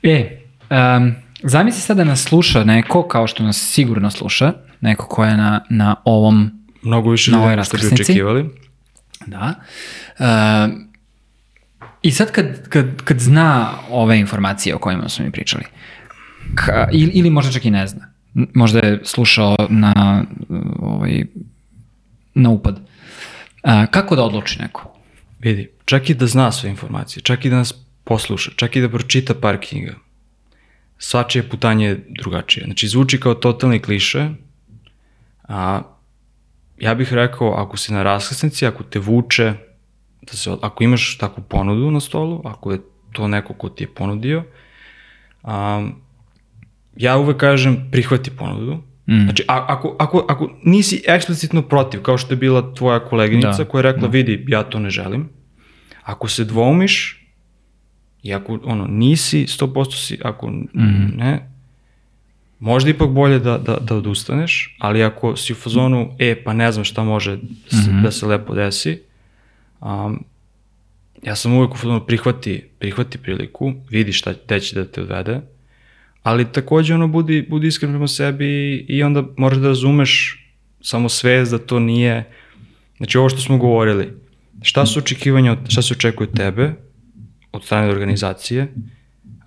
E, 0.03 0.41
um, 0.71 1.15
zamisli 1.43 1.81
sad 1.81 1.97
da 1.97 2.05
nas 2.05 2.23
sluša 2.23 2.65
neko, 2.65 3.09
kao 3.09 3.27
što 3.27 3.43
nas 3.43 3.71
sigurno 3.73 4.11
sluša, 4.11 4.53
neko 4.81 5.07
ko 5.07 5.25
je 5.25 5.37
na, 5.37 5.65
na 5.71 5.95
ovom 6.05 6.59
Mnogo 6.83 7.11
više 7.11 7.31
Na 7.31 7.39
ovoj 7.39 7.51
nego 7.51 7.65
što 7.65 7.77
bi 7.77 7.87
očekivali. 7.93 8.51
Da. 9.27 9.55
E, 10.19 10.25
I 12.03 12.11
sad 12.11 12.33
kad, 12.33 12.69
kad, 12.69 13.03
kad 13.05 13.19
zna 13.19 13.71
ove 13.91 14.19
informacije 14.19 14.75
o 14.75 14.79
kojima 14.79 15.09
smo 15.09 15.25
mi 15.25 15.33
pričali, 15.33 15.65
ka, 16.55 16.89
ili, 16.93 17.11
ili 17.13 17.31
možda 17.31 17.53
čak 17.53 17.65
i 17.65 17.71
ne 17.71 17.87
zna, 17.87 18.13
možda 18.55 18.79
je 18.79 19.01
slušao 19.05 19.57
na, 19.69 20.25
ovaj, 20.79 21.25
na 22.35 22.51
upad, 22.51 22.81
e, 23.63 23.87
kako 23.91 24.17
da 24.17 24.23
odluči 24.23 24.63
neko? 24.63 24.95
Vidi, 25.39 25.71
čak 25.85 26.11
i 26.11 26.15
da 26.15 26.27
zna 26.27 26.53
sve 26.53 26.71
informacije, 26.71 27.23
čak 27.23 27.45
i 27.45 27.51
da 27.51 27.57
nas 27.57 27.75
posluša, 28.09 28.51
čak 28.57 28.77
i 28.77 28.81
da 28.81 28.89
pročita 28.89 29.35
par 29.35 29.59
knjiga, 29.61 29.95
svačije 30.99 31.49
putanje 31.49 31.87
je 31.87 32.05
drugačije. 32.19 32.65
Znači, 32.65 32.89
zvuči 32.89 33.21
kao 33.21 33.35
totalni 33.35 33.79
kliše, 33.81 34.29
a 35.49 35.83
ja 36.79 36.95
bih 36.95 37.13
rekao, 37.13 37.53
ako 37.53 37.77
si 37.77 37.93
na 37.93 38.03
raskrsnici, 38.03 38.67
ako 38.67 38.83
te 38.83 38.99
vuče, 38.99 39.53
da 40.23 40.33
se, 40.37 40.57
ako 40.63 40.85
imaš 40.85 41.19
takvu 41.19 41.45
ponudu 41.49 41.91
na 41.91 42.01
stolu, 42.01 42.43
ako 42.45 42.73
je 42.73 42.81
to 43.13 43.29
neko 43.29 43.55
ko 43.55 43.69
ti 43.69 43.85
je 43.85 43.95
ponudio, 43.95 44.45
um, 45.43 45.95
ja 46.97 47.17
uvek 47.17 47.37
kažem 47.37 47.89
prihvati 47.93 48.31
ponudu. 48.31 48.83
Mm. 49.09 49.25
Znači, 49.25 49.45
a, 49.49 49.65
ako, 49.69 49.97
ako, 49.99 50.27
ako 50.29 50.51
nisi 50.65 51.03
eksplicitno 51.07 51.63
protiv, 51.63 52.03
kao 52.03 52.19
što 52.19 52.33
je 52.33 52.37
bila 52.37 52.75
tvoja 52.75 53.01
koleginica 53.01 53.65
da. 53.65 53.65
koja 53.65 53.79
je 53.79 53.83
rekla, 53.83 54.09
da. 54.09 54.13
vidi, 54.13 54.45
ja 54.49 54.63
to 54.63 54.79
ne 54.79 54.91
želim, 54.91 55.29
ako 56.03 56.29
se 56.29 56.45
dvoumiš, 56.45 57.28
i 58.29 58.35
ako 58.35 58.59
ono, 58.65 58.87
nisi 58.87 59.47
100% 59.47 60.07
si, 60.07 60.19
ako 60.23 60.51
mm. 60.51 61.17
ne, 61.17 61.51
možda 62.59 62.91
ipak 62.91 63.11
bolje 63.11 63.39
da, 63.39 63.59
da, 63.59 63.77
da 63.81 63.95
odustaneš, 63.95 64.77
ali 64.79 65.03
ako 65.03 65.37
si 65.37 65.53
u 65.53 65.57
fazonu, 65.57 66.11
e, 66.19 66.43
pa 66.45 66.53
ne 66.53 66.73
znam 66.73 66.85
šta 66.85 67.05
može 67.05 67.37
mm 67.37 67.41
-hmm. 67.71 68.03
da 68.03 68.11
se 68.11 68.27
lepo 68.27 68.55
desi, 68.55 69.01
um, 69.81 70.25
ja 71.23 71.37
sam 71.37 71.55
uvek 71.55 71.75
u 71.75 71.77
fazonu 71.77 72.07
prihvati, 72.07 72.65
prihvati 72.79 73.19
priliku, 73.19 73.73
vidi 73.91 74.13
šta 74.13 74.35
gde 74.45 74.61
će 74.61 74.75
da 74.75 74.85
te 74.85 75.03
odvede, 75.03 75.41
ali 76.23 76.53
takođe 76.53 76.95
ono 76.95 77.09
budi, 77.09 77.47
budi 77.51 77.67
iskren 77.67 77.93
prema 77.93 78.09
sebi 78.09 78.77
i 78.89 79.03
onda 79.03 79.25
moraš 79.37 79.59
da 79.59 79.69
razumeš 79.69 80.45
samo 80.81 81.09
svest 81.09 81.51
da 81.51 81.59
to 81.59 81.81
nije, 81.81 82.25
znači 82.97 83.19
ovo 83.19 83.29
što 83.29 83.41
smo 83.41 83.59
govorili, 83.59 84.13
šta 84.63 84.87
su 84.87 84.99
očekivanja, 84.99 85.57
šta 85.69 85.83
se 85.83 85.95
očekuje 85.95 86.29
od 86.29 86.37
tebe, 86.37 86.88
od 87.59 87.65
strane 87.65 87.91
organizacije, 87.91 88.73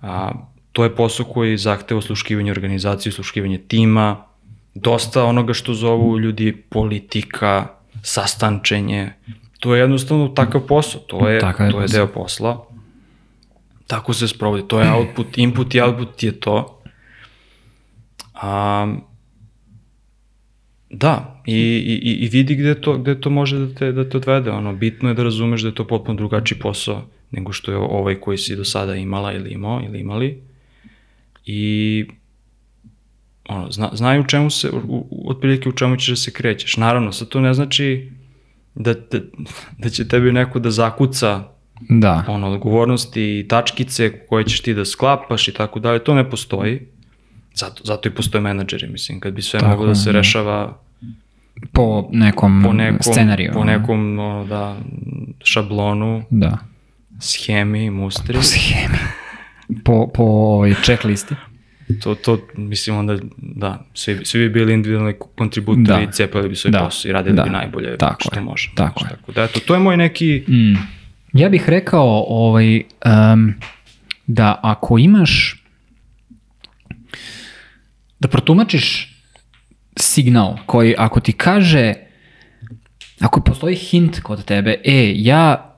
a, 0.02 0.30
to 0.72 0.84
je 0.84 0.96
posao 0.96 1.26
koji 1.26 1.56
zahteva 1.56 1.98
osluškivanje 1.98 2.50
organizacije, 2.50 3.10
osluškivanje 3.10 3.58
tima, 3.58 4.24
dosta 4.74 5.24
onoga 5.24 5.54
što 5.54 5.74
zovu 5.74 6.18
ljudi 6.18 6.52
politika, 6.68 7.68
sastančenje, 8.02 9.12
to 9.60 9.74
je 9.74 9.80
jednostavno 9.80 10.28
takav 10.28 10.60
posao, 10.60 11.00
to 11.00 11.28
je, 11.28 11.40
Taka 11.40 11.64
je 11.64 11.70
to 11.70 11.80
je 11.80 11.88
deo 11.88 12.06
posla. 12.06 12.66
Tako 13.86 14.12
se 14.12 14.28
sprovodi, 14.28 14.68
to 14.68 14.80
je 14.80 14.92
output, 14.92 15.38
input 15.38 15.74
i 15.74 15.80
output 15.80 16.22
je 16.22 16.40
to. 16.40 16.82
A, 18.34 18.86
da, 20.90 21.42
i, 21.46 21.56
i, 22.02 22.24
i 22.24 22.28
vidi 22.28 22.54
gde 22.54 22.80
to, 22.80 22.98
gde 22.98 23.20
to 23.20 23.30
može 23.30 23.58
da 23.58 23.74
te, 23.74 23.92
da 23.92 24.08
te 24.08 24.16
odvede, 24.16 24.50
ono, 24.50 24.72
bitno 24.72 25.08
je 25.08 25.14
da 25.14 25.22
razumeš 25.22 25.62
da 25.62 25.68
je 25.68 25.74
to 25.74 25.86
potpuno 25.86 26.16
drugačiji 26.16 26.58
posao 26.58 27.02
nego 27.32 27.52
što 27.52 27.70
je 27.70 27.76
ovaj 27.76 28.20
koji 28.20 28.38
si 28.38 28.56
do 28.56 28.64
sada 28.64 28.94
imala 28.94 29.32
ili 29.32 29.50
imao 29.50 29.80
ili 29.86 30.00
imali 30.00 30.42
i 31.46 32.04
ono, 33.48 33.70
zna, 33.70 33.90
znaju 33.92 34.20
u 34.20 34.26
čemu 34.26 34.50
se, 34.50 34.70
u, 34.70 35.06
u, 35.10 35.30
otprilike 35.30 35.68
u 35.68 35.72
čemu 35.72 35.96
ćeš 35.96 36.08
da 36.08 36.16
se 36.16 36.32
krećeš. 36.32 36.76
Naravno, 36.76 37.12
sad 37.12 37.28
to 37.28 37.40
ne 37.40 37.54
znači 37.54 38.10
da, 38.74 38.94
da, 38.94 39.20
da 39.82 39.88
će 39.88 40.08
tebi 40.08 40.32
neko 40.32 40.58
da 40.58 40.70
zakuca 40.70 41.44
da. 41.88 42.24
ono, 42.28 42.48
odgovornosti 42.48 43.38
i 43.38 43.48
tačkice 43.48 44.26
koje 44.26 44.44
ćeš 44.44 44.60
ti 44.60 44.74
da 44.74 44.84
sklapaš 44.84 45.48
i 45.48 45.54
tako 45.54 45.80
dalje, 45.80 46.04
to 46.04 46.14
ne 46.14 46.30
postoji. 46.30 46.80
Zato, 47.54 47.82
zato 47.84 48.08
i 48.08 48.12
postoje 48.12 48.42
menadžeri, 48.42 48.88
mislim, 48.88 49.20
kad 49.20 49.34
bi 49.34 49.42
sve 49.42 49.60
tako, 49.60 49.70
moglo 49.70 49.86
da 49.86 49.94
se 49.94 50.12
da. 50.12 50.18
rešava 50.18 50.78
po 51.72 52.08
nekom, 52.12 52.62
po 52.64 52.72
nekom 52.72 53.02
scenariju. 53.02 53.52
Po 53.54 53.64
nekom, 53.64 54.18
ono, 54.18 54.44
da, 54.44 54.76
šablonu. 55.44 56.22
Da. 56.30 56.58
Schemi, 57.22 57.90
mustri. 57.90 58.34
Po 58.34 58.42
schemi 58.42 58.98
po, 59.84 60.10
po 60.14 60.22
ovoj 60.22 60.74
checklisti. 60.84 61.34
To, 62.02 62.14
to, 62.14 62.38
mislim 62.56 62.96
onda, 62.96 63.18
da, 63.36 63.84
svi, 63.94 64.24
svi 64.24 64.40
bi 64.40 64.48
bili 64.48 64.72
individualni 64.72 65.14
kontributori 65.34 66.06
da. 66.06 66.10
i 66.10 66.12
cepali 66.12 66.48
bi 66.48 66.56
svoj 66.56 66.70
da. 66.70 66.78
posao 66.78 67.08
i 67.08 67.12
radili 67.12 67.36
da. 67.36 67.42
bi 67.42 67.50
najbolje 67.50 67.96
tako 67.96 68.20
što 68.20 68.36
je. 68.36 68.42
može. 68.42 68.70
Tako 68.74 69.04
je. 69.04 69.10
Tako 69.10 69.32
da, 69.32 69.42
eto, 69.42 69.60
to 69.60 69.74
je 69.74 69.80
moj 69.80 69.96
neki... 69.96 70.44
Mm. 70.48 70.74
Ja 71.32 71.48
bih 71.48 71.68
rekao 71.68 72.24
ovaj, 72.28 72.76
um, 72.76 73.54
da 74.26 74.60
ako 74.62 74.98
imaš 74.98 75.64
da 78.20 78.28
protumačiš 78.28 79.16
signal 79.96 80.56
koji 80.66 80.94
ako 80.98 81.20
ti 81.20 81.32
kaže 81.32 81.94
ako 83.20 83.40
postoji 83.40 83.76
hint 83.76 84.20
kod 84.20 84.44
tebe, 84.44 84.80
e, 84.84 85.12
ja 85.16 85.71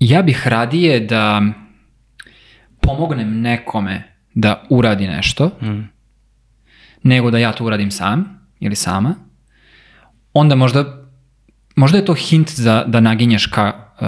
ja 0.00 0.22
bih 0.22 0.46
radije 0.46 1.00
da 1.00 1.42
pomognem 2.80 3.40
nekome 3.40 4.02
da 4.34 4.66
uradi 4.70 5.06
nešto, 5.06 5.46
mm. 5.62 5.88
nego 7.02 7.30
da 7.30 7.38
ja 7.38 7.52
to 7.52 7.64
uradim 7.64 7.90
sam 7.90 8.48
ili 8.60 8.76
sama, 8.76 9.14
onda 10.32 10.54
možda, 10.54 11.08
možda 11.76 11.98
je 11.98 12.04
to 12.04 12.14
hint 12.14 12.50
za, 12.50 12.84
da 12.86 13.00
naginješ 13.00 13.46
ka 13.46 13.72
uh, 13.74 14.06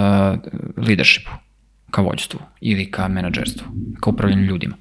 leadershipu, 0.87 1.31
ka 1.91 2.01
vođstvu 2.01 2.39
ili 2.61 2.91
ka 2.91 3.07
menadžerstvu, 3.07 3.67
ka 4.01 4.09
upravljanju 4.09 4.43
ljudima. 4.43 4.75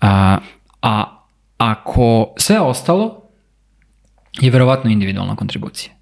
A, 0.00 0.38
a 0.82 1.24
ako 1.58 2.34
sve 2.36 2.60
ostalo 2.60 3.22
je 4.40 4.50
verovatno 4.50 4.90
individualna 4.90 5.36
kontribucija. 5.36 5.92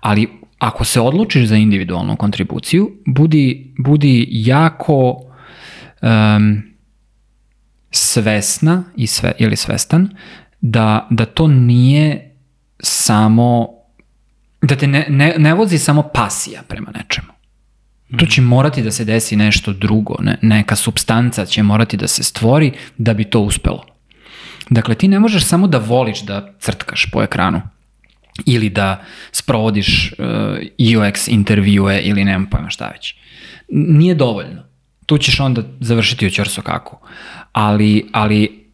Ali 0.00 0.41
ako 0.62 0.84
se 0.84 1.00
odlučiš 1.00 1.46
za 1.46 1.56
individualnu 1.56 2.16
kontribuciju, 2.16 2.90
budi, 3.06 3.74
budi 3.78 4.26
jako 4.30 5.20
um, 6.02 6.62
svesna 7.90 8.84
i 8.96 9.06
sve, 9.06 9.32
ili 9.38 9.56
svestan 9.56 10.08
da, 10.60 11.06
da 11.10 11.24
to 11.24 11.48
nije 11.48 12.36
samo 12.82 13.68
da 14.62 14.76
te 14.76 14.86
ne, 14.86 15.06
ne, 15.08 15.34
ne 15.38 15.54
vozi 15.54 15.78
samo 15.78 16.02
pasija 16.02 16.62
prema 16.68 16.90
nečemu. 16.90 17.32
Tu 18.18 18.26
će 18.26 18.42
morati 18.42 18.82
da 18.82 18.90
se 18.90 19.04
desi 19.04 19.36
nešto 19.36 19.72
drugo, 19.72 20.14
ne, 20.20 20.38
neka 20.42 20.76
substanca 20.76 21.46
će 21.46 21.62
morati 21.62 21.96
da 21.96 22.08
se 22.08 22.22
stvori 22.22 22.72
da 22.98 23.14
bi 23.14 23.24
to 23.24 23.40
uspelo. 23.40 23.84
Dakle, 24.70 24.94
ti 24.94 25.08
ne 25.08 25.18
možeš 25.18 25.44
samo 25.44 25.66
da 25.66 25.78
voliš 25.78 26.22
da 26.22 26.54
crtkaš 26.58 27.10
po 27.12 27.22
ekranu 27.22 27.62
ili 28.46 28.70
da 28.70 29.04
sprovodiš 29.32 30.12
uh, 30.12 30.26
UX 30.78 31.30
intervjue 31.30 32.00
ili 32.00 32.24
nemam 32.24 32.46
pojma 32.46 32.70
šta 32.70 32.88
već. 32.88 33.14
Nije 33.68 34.14
dovoljno 34.14 34.72
tu 35.06 35.18
ćeš 35.18 35.40
onda 35.40 35.62
završiti 35.80 36.26
u 36.26 36.30
ćorso 36.30 36.62
kako. 36.62 37.00
Ali, 37.52 38.06
ali, 38.12 38.64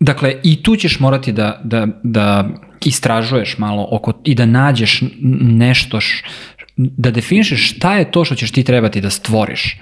dakle, 0.00 0.34
i 0.42 0.62
tu 0.62 0.76
ćeš 0.76 1.00
morati 1.00 1.32
da, 1.32 1.60
da, 1.64 1.86
da 2.02 2.48
istražuješ 2.84 3.58
malo 3.58 3.88
oko, 3.90 4.12
i 4.24 4.34
da 4.34 4.46
nađeš 4.46 5.02
nešto, 5.40 6.00
š, 6.00 6.24
da 6.76 7.10
definišeš 7.10 7.70
šta 7.76 7.96
je 7.96 8.10
to 8.10 8.24
što 8.24 8.34
ćeš 8.34 8.52
ti 8.52 8.64
trebati 8.64 9.00
da 9.00 9.10
stvoriš. 9.10 9.80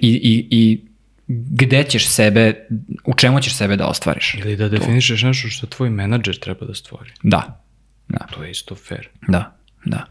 I, 0.00 0.08
i, 0.08 0.46
i 0.50 0.80
gde 1.26 1.84
ćeš 1.84 2.06
sebe, 2.06 2.68
u 3.04 3.14
čemu 3.14 3.40
ćeš 3.40 3.54
sebe 3.54 3.76
da 3.76 3.86
ostvariš. 3.86 4.34
Ili 4.34 4.56
da 4.56 4.68
definišeš 4.68 5.20
to. 5.20 5.26
nešto 5.26 5.48
što 5.48 5.66
tvoj 5.66 5.90
menadžer 5.90 6.36
treba 6.38 6.66
da 6.66 6.74
stvori. 6.74 7.10
Da. 7.22 7.61
Da. 8.08 8.26
To 8.34 8.44
je 8.44 8.50
isto 8.50 8.74
fair. 8.74 9.08
Da, 9.28 9.56
da. 9.84 10.04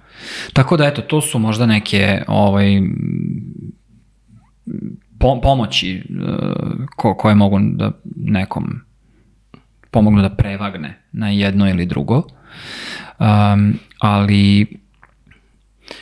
Tako 0.54 0.78
da, 0.78 0.86
eto, 0.86 1.02
to 1.02 1.22
su 1.22 1.40
možda 1.40 1.66
neke 1.66 2.24
ovaj, 2.28 2.82
pomoći 5.42 6.04
uh, 6.10 6.86
ko, 6.96 7.16
koje 7.16 7.36
mogu 7.36 7.60
da 7.62 7.92
nekom 8.16 8.82
pomognu 9.92 10.22
da 10.22 10.30
prevagne 10.30 10.98
na 11.12 11.30
jedno 11.30 11.70
ili 11.70 11.86
drugo. 11.86 12.24
Um, 13.20 13.74
ali 14.00 14.68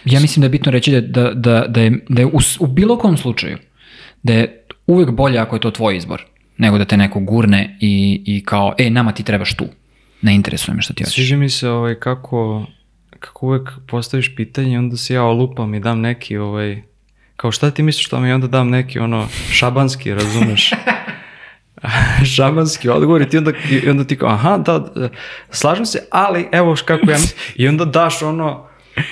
ja 0.05 0.19
mislim 0.19 0.41
da 0.41 0.45
je 0.45 0.49
bitno 0.49 0.71
reći 0.71 0.91
da, 0.91 1.01
da, 1.01 1.33
da, 1.33 1.65
da 1.67 1.81
je, 1.81 2.05
da 2.09 2.21
je 2.21 2.25
u, 2.25 2.39
u 2.59 2.67
bilo 2.67 2.97
kom 2.97 3.17
slučaju 3.17 3.57
da 4.23 4.33
je 4.33 4.65
uvek 4.87 5.11
bolje 5.11 5.39
ako 5.39 5.55
je 5.55 5.59
to 5.59 5.71
tvoj 5.71 5.97
izbor 5.97 6.25
nego 6.57 6.77
da 6.77 6.85
te 6.85 6.97
neko 6.97 7.19
gurne 7.19 7.77
i, 7.79 8.23
i 8.25 8.43
kao, 8.45 8.73
e, 8.77 8.89
nama 8.89 9.11
ti 9.11 9.23
trebaš 9.23 9.55
tu. 9.57 9.65
Ne 10.21 10.35
interesuje 10.35 10.75
me 10.75 10.81
šta 10.81 10.93
ti 10.93 11.03
hoćeš. 11.03 11.15
Sviđa 11.15 11.37
mi 11.37 11.49
se 11.49 11.69
ovaj, 11.69 11.95
kako, 11.95 12.65
kako 13.19 13.45
uvek 13.45 13.69
postaviš 13.87 14.35
pitanje, 14.35 14.79
onda 14.79 14.97
se 14.97 15.13
ja 15.13 15.23
olupam 15.23 15.73
i 15.73 15.79
dam 15.79 16.01
neki 16.01 16.37
ovaj, 16.37 16.81
kao 17.35 17.51
šta 17.51 17.71
ti 17.71 17.83
misliš 17.83 18.05
što 18.05 18.19
mi 18.19 18.31
onda 18.31 18.47
dam 18.47 18.69
neki 18.69 18.99
ono 18.99 19.27
šabanski, 19.51 20.13
razumeš? 20.13 20.71
šabanski 22.35 22.89
odgovor 22.89 23.21
i 23.21 23.29
ti 23.29 23.37
onda, 23.37 23.51
i 23.71 23.89
onda 23.89 24.03
ti 24.03 24.17
kao, 24.17 24.29
aha, 24.29 24.57
da, 24.57 25.09
slažem 25.49 25.85
se, 25.85 26.07
ali 26.11 26.47
evo 26.51 26.75
kako 26.85 27.11
ja 27.11 27.17
mislim, 27.17 27.39
i 27.55 27.67
onda 27.67 27.85
daš 27.85 28.21
ono, 28.21 28.67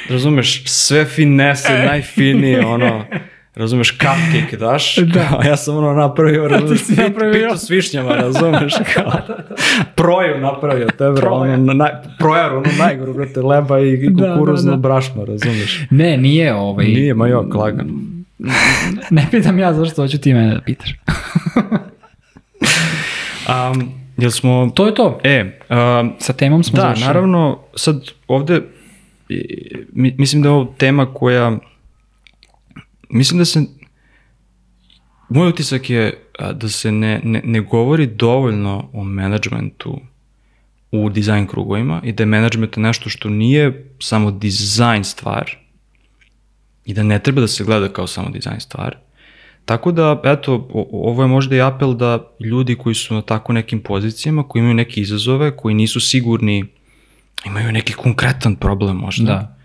razumeš, 0.09 0.63
sve 0.65 1.05
finese, 1.05 1.84
najfinije, 1.85 2.65
ono, 2.65 3.05
razumeš, 3.57 3.97
cupcake 3.97 4.57
daš, 4.57 4.97
da. 5.13 5.27
Kao, 5.29 5.41
ja 5.41 5.57
sam 5.57 5.77
ono 5.77 5.93
napravio, 5.93 6.47
razumeš, 6.53 6.88
pit, 6.88 6.97
napravio. 6.97 7.34
pitu 7.34 7.57
s 7.57 7.69
višnjama, 7.69 8.15
razumeš, 8.15 8.73
kao, 8.93 9.03
da, 9.03 9.23
da, 9.27 9.34
da. 9.34 9.55
proju 9.95 10.39
napravio 10.41 10.88
tebe, 10.97 11.21
Proja. 11.21 11.53
ono, 11.53 11.73
naj, 11.73 11.91
projar, 12.19 12.53
ono 12.53 12.69
najgoru, 12.79 13.13
brate, 13.13 13.41
leba 13.41 13.79
i, 13.79 13.93
i 13.93 14.13
kukuruzno 14.13 14.71
da, 14.71 14.75
da, 14.75 14.81
da. 14.81 14.88
brašno, 14.88 15.25
razumeš. 15.25 15.81
Ne, 15.89 16.17
nije 16.17 16.55
ovaj... 16.55 16.85
Nije, 16.85 17.13
ma 17.13 17.27
jok, 17.27 17.55
lagano 17.55 17.93
ne 19.09 19.27
pitam 19.31 19.59
ja 19.59 19.73
zašto 19.73 20.01
hoću 20.01 20.17
ti 20.17 20.34
mene 20.34 20.53
da 20.53 20.61
pitaš. 20.61 20.89
um, 23.47 23.91
jel 24.17 24.31
smo... 24.31 24.71
To 24.75 24.85
je 24.85 24.95
to. 24.95 25.19
E, 25.23 25.59
um, 25.69 26.13
sa 26.19 26.34
temom 26.34 26.63
smo 26.63 26.75
da, 26.75 26.81
završili. 26.81 27.03
Da, 27.03 27.07
naravno, 27.07 27.59
sad 27.75 28.11
ovde 28.27 28.61
mislim 29.93 30.41
da 30.41 30.49
je 30.49 30.53
ovo 30.53 30.73
tema 30.77 31.13
koja, 31.13 31.57
mislim 33.09 33.38
da 33.38 33.45
se, 33.45 33.61
moj 35.29 35.49
utisak 35.49 35.89
je 35.89 36.23
da 36.53 36.69
se 36.69 36.91
ne, 36.91 37.21
ne, 37.23 37.41
ne 37.45 37.61
govori 37.61 38.07
dovoljno 38.07 38.89
o 38.93 39.03
menadžmentu 39.03 39.99
u 40.91 41.09
dizajn 41.09 41.47
krugovima 41.47 42.01
i 42.03 42.11
da 42.11 42.23
je 42.23 42.27
menadžment 42.27 42.77
nešto 42.77 43.09
što 43.09 43.29
nije 43.29 43.89
samo 43.99 44.31
dizajn 44.31 45.03
stvar 45.03 45.57
i 46.85 46.93
da 46.93 47.03
ne 47.03 47.19
treba 47.19 47.41
da 47.41 47.47
se 47.47 47.63
gleda 47.63 47.89
kao 47.93 48.07
samo 48.07 48.29
dizajn 48.29 48.59
stvar. 48.59 48.97
Tako 49.65 49.91
da, 49.91 50.21
eto, 50.23 50.67
ovo 50.91 51.23
je 51.23 51.27
možda 51.27 51.55
i 51.55 51.61
apel 51.61 51.93
da 51.93 52.31
ljudi 52.39 52.75
koji 52.75 52.95
su 52.95 53.13
na 53.13 53.21
tako 53.21 53.53
nekim 53.53 53.79
pozicijama, 53.79 54.47
koji 54.47 54.59
imaju 54.59 54.73
neke 54.73 55.01
izazove, 55.01 55.57
koji 55.57 55.75
nisu 55.75 55.99
sigurni, 55.99 56.65
imaju 57.45 57.71
neki 57.71 57.93
konkretan 57.93 58.55
problem 58.55 58.97
možda. 58.97 59.57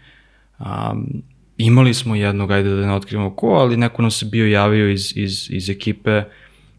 Da. 0.58 0.90
Um, 0.90 1.22
imali 1.66 1.94
smo 1.94 2.14
jednog, 2.14 2.50
ajde 2.50 2.70
da 2.70 2.86
ne 2.86 2.94
otkrivamo 2.94 3.30
ko, 3.30 3.46
ali 3.46 3.76
neko 3.76 4.02
nam 4.02 4.10
se 4.10 4.26
bio 4.26 4.46
javio 4.46 4.90
iz, 4.90 5.12
iz, 5.16 5.50
iz 5.50 5.70
ekipe 5.70 6.22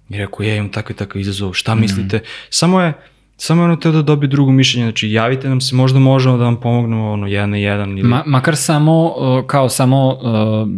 i 0.09 0.17
rekao, 0.17 0.43
je, 0.43 0.57
imam 0.57 0.69
takav 0.69 0.91
i 0.91 0.97
takav 0.97 1.21
izazov, 1.21 1.53
šta 1.53 1.75
mislite? 1.75 2.19
Samo 2.49 2.81
je, 2.81 2.93
samo 3.37 3.61
je 3.61 3.65
ono 3.65 3.75
teo 3.75 3.91
da 3.91 4.01
dobije 4.01 4.27
drugo 4.27 4.51
mišljenje, 4.51 4.85
znači 4.85 5.11
javite 5.11 5.49
nam 5.49 5.61
se, 5.61 5.75
možda 5.75 5.99
možemo 5.99 6.37
da 6.37 6.43
vam 6.43 6.59
pomognemo 6.59 7.11
ono, 7.11 7.27
jedan 7.27 7.49
na 7.49 7.57
jedan 7.57 7.97
ili... 7.97 8.07
Ma, 8.07 8.23
makar 8.25 8.55
samo, 8.55 9.05
uh, 9.05 9.45
kao 9.47 9.69
samo 9.69 10.07
uh, 10.07 10.69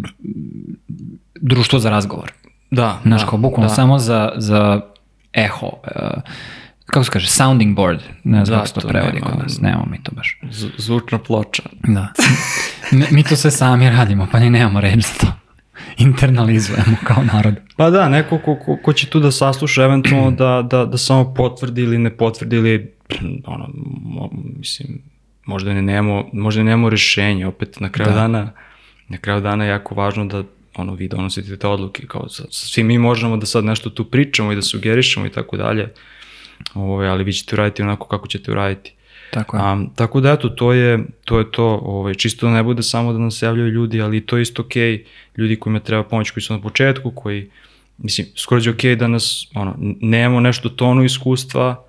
društvo 1.42 1.80
za 1.80 1.90
razgovor. 1.90 2.32
da, 2.72 3.00
Znaš, 3.04 3.22
da, 3.22 3.28
kao 3.28 3.40
bukvalno 3.40 3.70
da. 3.70 3.76
samo 3.76 4.00
za, 4.00 4.32
za 4.36 4.82
eho. 5.34 5.68
Uh, 5.68 6.22
kako 6.86 7.04
se 7.04 7.12
kaže, 7.12 7.28
sounding 7.28 7.76
board. 7.76 8.00
Ne 8.24 8.46
znam 8.46 8.58
Da, 8.60 8.64
kako 8.64 8.68
se 8.68 8.74
to 8.74 8.88
prevodi 8.88 9.20
kod 9.20 9.40
nas. 9.44 9.62
Nemamo 9.62 9.86
mi 9.92 10.04
to 10.04 10.12
baš. 10.16 10.40
Zvučna 10.78 11.20
ploča. 11.20 11.64
Da. 11.84 12.08
Mi, 12.92 13.06
mi 13.12 13.24
to 13.24 13.36
sve 13.36 13.52
sami 13.52 13.90
radimo, 13.90 14.28
pa 14.32 14.40
ni 14.40 14.50
nemamo 14.50 14.82
reč 14.82 14.96
za 15.06 15.14
to. 15.22 15.28
Internalizujemo 15.98 16.98
kao 17.04 17.24
narod. 17.34 17.56
Pa 17.78 17.90
da, 17.90 18.10
neko 18.10 18.38
ko, 18.38 18.56
ko, 18.66 18.78
ko 18.84 18.94
će 18.94 19.08
tu 19.08 19.20
da 19.20 19.32
sasluša 19.32 19.84
eventualno 19.84 20.32
da, 20.32 20.68
da, 20.70 20.86
da 20.86 20.98
samo 20.98 21.34
potvrdi 21.34 21.82
ili 21.82 21.98
ne 21.98 22.18
potvrdi 22.18 22.56
ili 22.56 22.94
ono, 23.46 23.70
mo, 24.04 24.30
mislim, 24.60 25.02
možda 25.46 25.74
ne 25.74 25.82
nemamo, 25.82 26.30
možda 26.34 26.64
ne 26.64 26.70
nemamo 26.70 26.90
rešenje, 26.90 27.48
opet 27.48 27.80
na 27.80 27.90
kraju 27.90 28.12
Da. 28.12 28.16
dana, 28.20 28.52
na 29.08 29.18
kraju 29.18 29.42
dana 29.42 29.64
je 29.64 29.70
jako 29.70 29.96
važno 29.96 30.26
da 30.26 30.44
ono, 30.76 30.94
vi 30.94 31.08
donosite 31.08 31.58
te 31.58 31.68
odluke, 31.68 32.08
kao 32.08 32.30
sa, 32.30 32.44
svi 32.50 32.84
mi 32.84 32.98
možemo 32.98 33.38
da 33.38 33.46
sad 33.46 33.66
nešto 33.66 33.90
tu 33.90 34.06
pričamo 34.06 34.52
i 34.52 34.56
da 34.56 34.62
sugerišemo 34.62 35.26
i 35.26 35.30
tako 35.30 35.58
dalje, 35.58 35.90
ovaj, 36.74 37.08
ali 37.08 37.24
vi 37.24 37.34
ćete 37.34 37.56
uraditi 37.56 37.82
onako 37.82 38.08
kako 38.08 38.28
ćete 38.28 38.52
uraditi. 38.52 38.94
Tako 39.32 39.58
je. 39.58 39.64
Um, 39.64 39.90
tako 39.96 40.22
da 40.22 40.32
eto, 40.32 40.50
to 40.50 40.74
je 40.74 41.00
to, 41.26 41.40
je 41.40 41.52
to 41.52 41.66
ovaj, 41.84 42.14
čisto 42.14 42.46
da 42.48 42.54
ne 42.54 42.64
bude 42.64 42.84
samo 42.84 43.14
da 43.14 43.20
nam 43.20 43.32
se 43.32 43.46
javljaju 43.46 43.70
ljudi, 43.70 44.02
ali 44.02 44.26
to 44.26 44.38
je 44.38 44.42
isto 44.42 44.62
okej, 44.62 45.06
ljudi 45.38 45.56
kojima 45.56 45.80
treba 45.80 46.04
pomoć, 46.04 46.32
koji 46.32 46.44
su 46.44 46.54
na 46.54 46.62
početku, 46.62 47.12
koji, 47.12 47.50
mislim, 47.98 48.28
skoro 48.36 48.62
je 48.62 48.70
okej 48.70 48.96
da 48.96 49.08
nas, 49.08 49.48
ono, 49.56 49.76
nemamo 50.02 50.40
nešto 50.40 50.70
tonu 50.70 51.04
iskustva, 51.04 51.84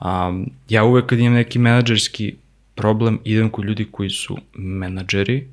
um, 0.00 0.50
ja 0.68 0.84
uvek 0.84 1.06
kad 1.06 1.18
imam 1.18 1.34
neki 1.34 1.58
menadžerski 1.58 2.34
problem, 2.74 3.18
idem 3.24 3.50
kod 3.50 3.64
ljudi 3.64 3.88
koji 3.90 4.10
su 4.10 4.36
menadžeri, 4.54 5.48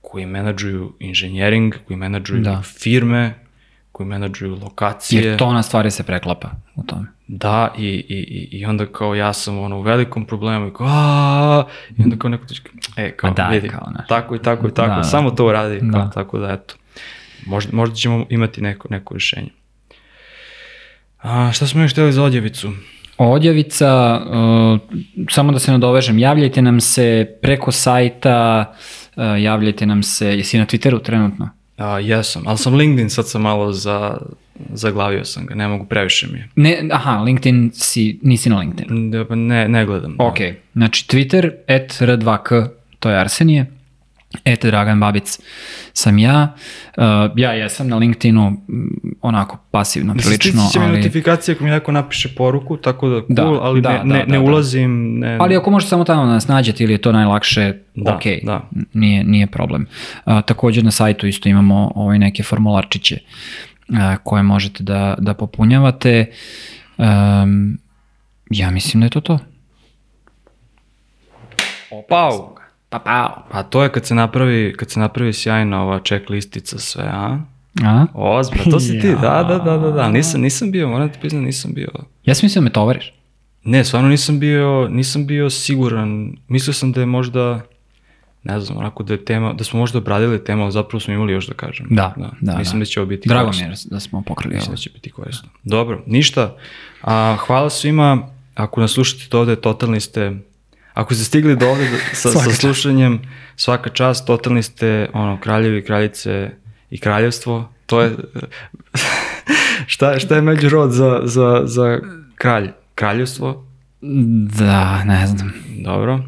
koji 0.00 0.26
menadžuju 0.26 0.92
inženjering, 0.98 1.74
koji 1.86 1.96
menadžuju 1.96 2.42
Da. 2.42 2.62
firme, 2.62 3.34
koji 3.92 4.06
menadžuju 4.06 4.58
lokacije. 4.62 5.22
Jer 5.22 5.38
tona 5.38 5.62
stvari 5.62 5.90
se 5.90 6.02
preklapa 6.02 6.50
u 6.76 6.82
tome. 6.82 7.06
Da, 7.32 7.74
i, 7.78 7.86
i, 8.08 8.18
i- 8.52 8.66
onda 8.66 8.86
kao 8.86 9.14
ja 9.14 9.32
sam 9.32 9.58
ono 9.58 9.78
u 9.78 9.82
velikom 9.82 10.24
problemu 10.24 10.68
i 10.68 10.72
kao 10.72 10.86
"Aaaa", 10.86 11.64
i 11.90 12.02
onda 12.02 12.16
kao 12.16 12.30
neko 12.30 12.44
ti 12.46 12.54
e, 12.96 13.10
kao 13.12 13.30
Ma 13.30 13.34
daj, 13.34 13.54
vidi, 13.54 13.68
kao, 13.68 13.88
znaš. 13.90 14.08
tako 14.08 14.34
i 14.34 14.38
tako 14.38 14.68
i 14.68 14.74
tako, 14.74 14.88
Da, 14.88 14.96
da. 14.96 15.04
samo 15.04 15.30
to 15.30 15.52
radi, 15.52 15.80
kao, 15.80 15.88
Da. 15.92 16.10
tako 16.10 16.38
da 16.38 16.50
eto, 16.50 16.74
možda, 17.46 17.76
možda 17.76 17.94
ćemo 17.94 18.26
imati 18.28 18.60
neko, 18.62 18.88
neko 18.90 19.14
rješenje. 19.14 19.48
A, 21.18 21.52
šta 21.52 21.66
smo 21.66 21.82
još 21.82 21.92
htjeli 21.92 22.12
za 22.12 22.22
odjevicu? 22.22 22.72
Odjavica, 23.18 24.20
uh, 24.20 24.78
samo 25.30 25.52
da 25.52 25.58
se 25.58 25.72
nadovežem, 25.72 26.18
javljajte 26.18 26.62
nam 26.62 26.80
se 26.80 27.06
preko 27.42 27.72
sajta, 27.72 28.64
uh, 29.16 29.22
javljajte 29.38 29.86
nam 29.86 30.02
se, 30.02 30.26
jesi 30.28 30.58
na 30.58 30.66
Twitteru 30.66 31.02
trenutno? 31.02 31.48
A, 31.76 31.98
jesam, 31.98 32.42
ali 32.46 32.58
sam 32.58 32.74
LinkedIn, 32.74 33.10
sad 33.10 33.28
sam 33.28 33.42
malo 33.42 33.72
za, 33.72 34.18
zaglavio 34.72 35.24
sam 35.24 35.46
ga, 35.46 35.54
ne 35.54 35.68
mogu, 35.68 35.84
previše 35.84 36.26
mi 36.32 36.38
je. 36.38 36.48
Ne, 36.56 36.88
aha, 36.92 37.22
LinkedIn 37.22 37.70
si, 37.74 38.18
nisi 38.22 38.50
na 38.50 38.58
LinkedIn. 38.58 39.10
Da, 39.10 39.24
pa 39.24 39.34
Ne, 39.34 39.68
ne 39.68 39.86
gledam. 39.86 40.16
da. 40.16 40.24
Ok, 40.24 40.38
znači 40.72 41.06
Twitter, 41.08 41.50
et 41.66 41.92
r2k, 42.00 42.68
to 42.98 43.10
je 43.10 43.18
Arsenije, 43.20 43.66
et 44.44 44.64
Dragan 44.64 45.00
Babic 45.00 45.38
sam 45.92 46.18
ja. 46.18 46.54
Uh, 46.96 47.04
ja 47.36 47.52
jesam 47.52 47.88
na 47.88 47.96
LinkedInu, 47.96 48.50
mm, 48.50 48.58
onako 49.22 49.58
pasivno 49.70 50.14
prilično, 50.14 50.60
stići 50.62 50.72
će 50.72 50.78
mi 50.78 50.84
ali... 50.86 50.96
notifikacije 50.96 51.54
ako 51.54 51.64
mi 51.64 51.70
neko 51.70 51.92
napiše 51.92 52.28
poruku, 52.36 52.76
tako 52.76 53.08
da, 53.08 53.20
Da, 53.28 53.42
cool, 53.42 53.58
ali 53.62 53.80
da, 53.80 53.90
ne, 53.90 53.98
da, 53.98 54.04
ne, 54.04 54.18
da, 54.18 54.24
ne 54.32 54.38
da. 54.38 54.44
ulazim. 54.44 55.18
Ne, 55.18 55.36
Ali 55.40 55.56
ako 55.56 55.70
možete 55.70 55.90
samo 55.90 56.04
tamo 56.04 56.26
da 56.26 56.32
nas 56.32 56.48
nađete 56.48 56.84
ili 56.84 56.92
je 56.92 56.98
to 56.98 57.12
najlakše, 57.12 57.72
Da, 57.94 58.14
ok, 58.14 58.22
da. 58.42 58.68
Nije, 58.92 59.24
nije 59.24 59.46
problem. 59.46 59.86
A, 60.24 60.42
također 60.42 60.84
na 60.84 60.90
sajtu 60.90 61.26
isto 61.26 61.48
imamo 61.48 61.92
ovaj 61.94 62.18
neke 62.18 62.42
formularčiće 62.42 63.18
a, 63.94 64.16
koje 64.16 64.42
možete 64.42 64.82
da, 64.82 65.14
da 65.18 65.34
popunjavate. 65.34 66.26
Um, 66.98 67.78
ja 68.50 68.70
mislim 68.70 69.00
da 69.00 69.06
je 69.06 69.10
to 69.10 69.20
to. 69.20 69.38
Pau! 72.08 72.60
Pa 72.88 72.98
pao. 72.98 73.42
Pa 73.50 73.62
to 73.62 73.82
je 73.82 73.92
kad 73.92 74.06
se 74.06 74.14
napravi, 74.14 74.74
kad 74.76 74.90
se 74.90 75.00
napravi 75.00 75.32
sjajna 75.32 75.82
ova 75.82 76.00
checklistica 76.04 76.78
sve, 76.78 77.04
a? 77.04 77.38
A? 77.82 78.06
Ozbiljno, 78.14 78.64
to 78.70 78.80
si 78.80 79.00
ti, 79.00 79.08
da, 79.22 79.44
da, 79.48 79.58
da, 79.58 79.78
da, 79.78 79.90
da, 79.90 80.08
nisam, 80.08 80.40
nisam 80.40 80.70
bio, 80.70 80.88
moram 80.88 81.12
ti 81.12 81.18
priznati, 81.20 81.44
nisam 81.44 81.72
bio. 81.74 81.88
Ja 82.24 82.34
sam 82.34 82.46
mislio 82.46 82.60
da 82.60 82.64
me 82.64 82.72
tovariš. 82.72 83.14
Ne, 83.64 83.84
stvarno 83.84 84.08
nisam 84.08 84.40
bio, 84.40 84.88
nisam 84.88 85.26
bio 85.26 85.50
siguran, 85.50 86.36
mislio 86.48 86.74
sam 86.74 86.92
da 86.92 87.00
je 87.00 87.06
možda, 87.06 87.60
ne 88.44 88.60
znam, 88.60 88.78
onako 88.78 89.02
da 89.02 89.14
je 89.14 89.24
tema, 89.24 89.52
da 89.52 89.64
smo 89.64 89.78
možda 89.80 89.98
obradili 89.98 90.44
temu, 90.44 90.62
ali 90.62 90.72
zapravo 90.72 91.00
smo 91.00 91.14
imali 91.14 91.32
još 91.32 91.46
da 91.46 91.54
kažem. 91.54 91.86
Da, 91.90 92.14
da, 92.40 92.58
Mislim 92.58 92.78
da. 92.80 92.84
da 92.84 92.84
će 92.84 93.00
ovo 93.00 93.06
biti 93.06 93.28
Drago 93.28 93.50
mi 93.50 93.62
korisno. 93.64 93.88
je 93.88 93.94
da 93.94 94.00
smo 94.00 94.22
pokrili 94.22 94.54
Mislim 94.54 94.68
ovo. 94.68 94.76
da 94.76 94.80
će 94.80 94.90
biti 94.90 95.10
korisno. 95.10 95.48
Dobro, 95.62 96.02
ništa. 96.06 96.56
A, 97.02 97.36
hvala 97.46 97.70
svima. 97.70 98.28
Ako 98.54 98.80
nas 98.80 98.90
slušate 98.90 99.24
do 99.30 99.38
ovde, 99.40 99.56
totalni 99.56 100.00
ste... 100.00 100.32
Ako 100.94 101.14
ste 101.14 101.24
stigli 101.24 101.56
do 101.56 101.68
ovde 101.68 101.84
da- 101.90 102.14
sa, 102.22 102.30
sa 102.30 102.50
slušanjem, 102.50 103.20
svaka 103.56 103.90
čast, 103.90 104.26
totalni 104.26 104.62
ste 104.62 105.08
ono, 105.12 105.40
kraljevi, 105.40 105.84
kraljice 105.84 106.50
i 106.90 106.98
kraljevstvo. 106.98 107.68
To 107.86 108.00
je... 108.00 108.16
šta, 109.86 110.18
šta 110.18 110.36
je 110.36 110.42
međurod 110.42 110.90
za, 110.90 111.20
za, 111.24 111.62
za 111.64 112.00
kralj? 112.34 112.70
Kraljevstvo? 112.94 113.64
Da, 114.58 115.04
ne 115.04 115.26
znam. 115.26 115.52
Dobro. 115.84 116.20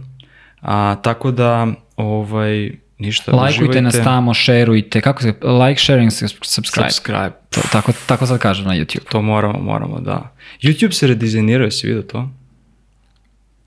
A, 0.60 0.96
tako 1.02 1.30
da, 1.30 1.66
ovaj, 2.02 2.70
ništa, 2.98 3.32
Lajkujte 3.32 3.82
nas 3.82 3.94
uživajte. 3.94 4.04
tamo, 4.10 4.34
šerujte. 4.34 5.00
Kako 5.00 5.22
se, 5.22 5.34
like, 5.66 5.80
sharing, 5.80 6.12
subscribe. 6.12 6.90
Subscribe. 6.90 7.32
To, 7.50 7.60
tako, 7.72 7.92
tako 8.06 8.26
sad 8.26 8.38
kažem 8.38 8.66
na 8.66 8.74
YouTube. 8.74 9.08
To 9.10 9.22
moramo, 9.22 9.58
moramo, 9.58 10.00
da. 10.00 10.34
YouTube 10.62 10.92
se 10.92 11.06
redizajnirao, 11.06 11.70
si 11.70 11.86
vidio 11.86 12.02
to? 12.02 12.30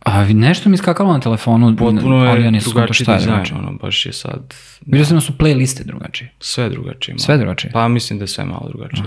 A 0.04 0.26
nešto 0.26 0.70
mi 0.70 0.74
je 0.74 0.78
skakalo 0.78 1.14
na 1.14 1.20
telefonu, 1.20 1.76
Potpuno 1.78 2.16
ali 2.16 2.44
ja 2.44 2.52
nisam 2.52 2.74
drugačiji 2.74 3.04
šta 3.04 3.12
je 3.12 3.18
dizajn, 3.18 3.34
drugačije. 3.34 3.60
ono, 3.60 3.72
baš 3.72 4.06
je 4.06 4.14
sad 4.14 4.54
Vidio 4.86 5.06
sam 5.06 5.18
da 5.18 5.22
su 5.22 5.34
playliste 5.34 5.84
drugačije. 5.84 6.32
sve 6.40 6.70
drugačije. 6.70 7.14
malo. 7.14 7.20
Sve 7.20 7.38
drugačije? 7.38 7.72
Pa 7.72 7.88
mislim 7.88 8.20
da 8.20 8.24
je 8.24 8.28
sve 8.28 8.46
malo 8.46 8.70
drugačije, 8.70 9.04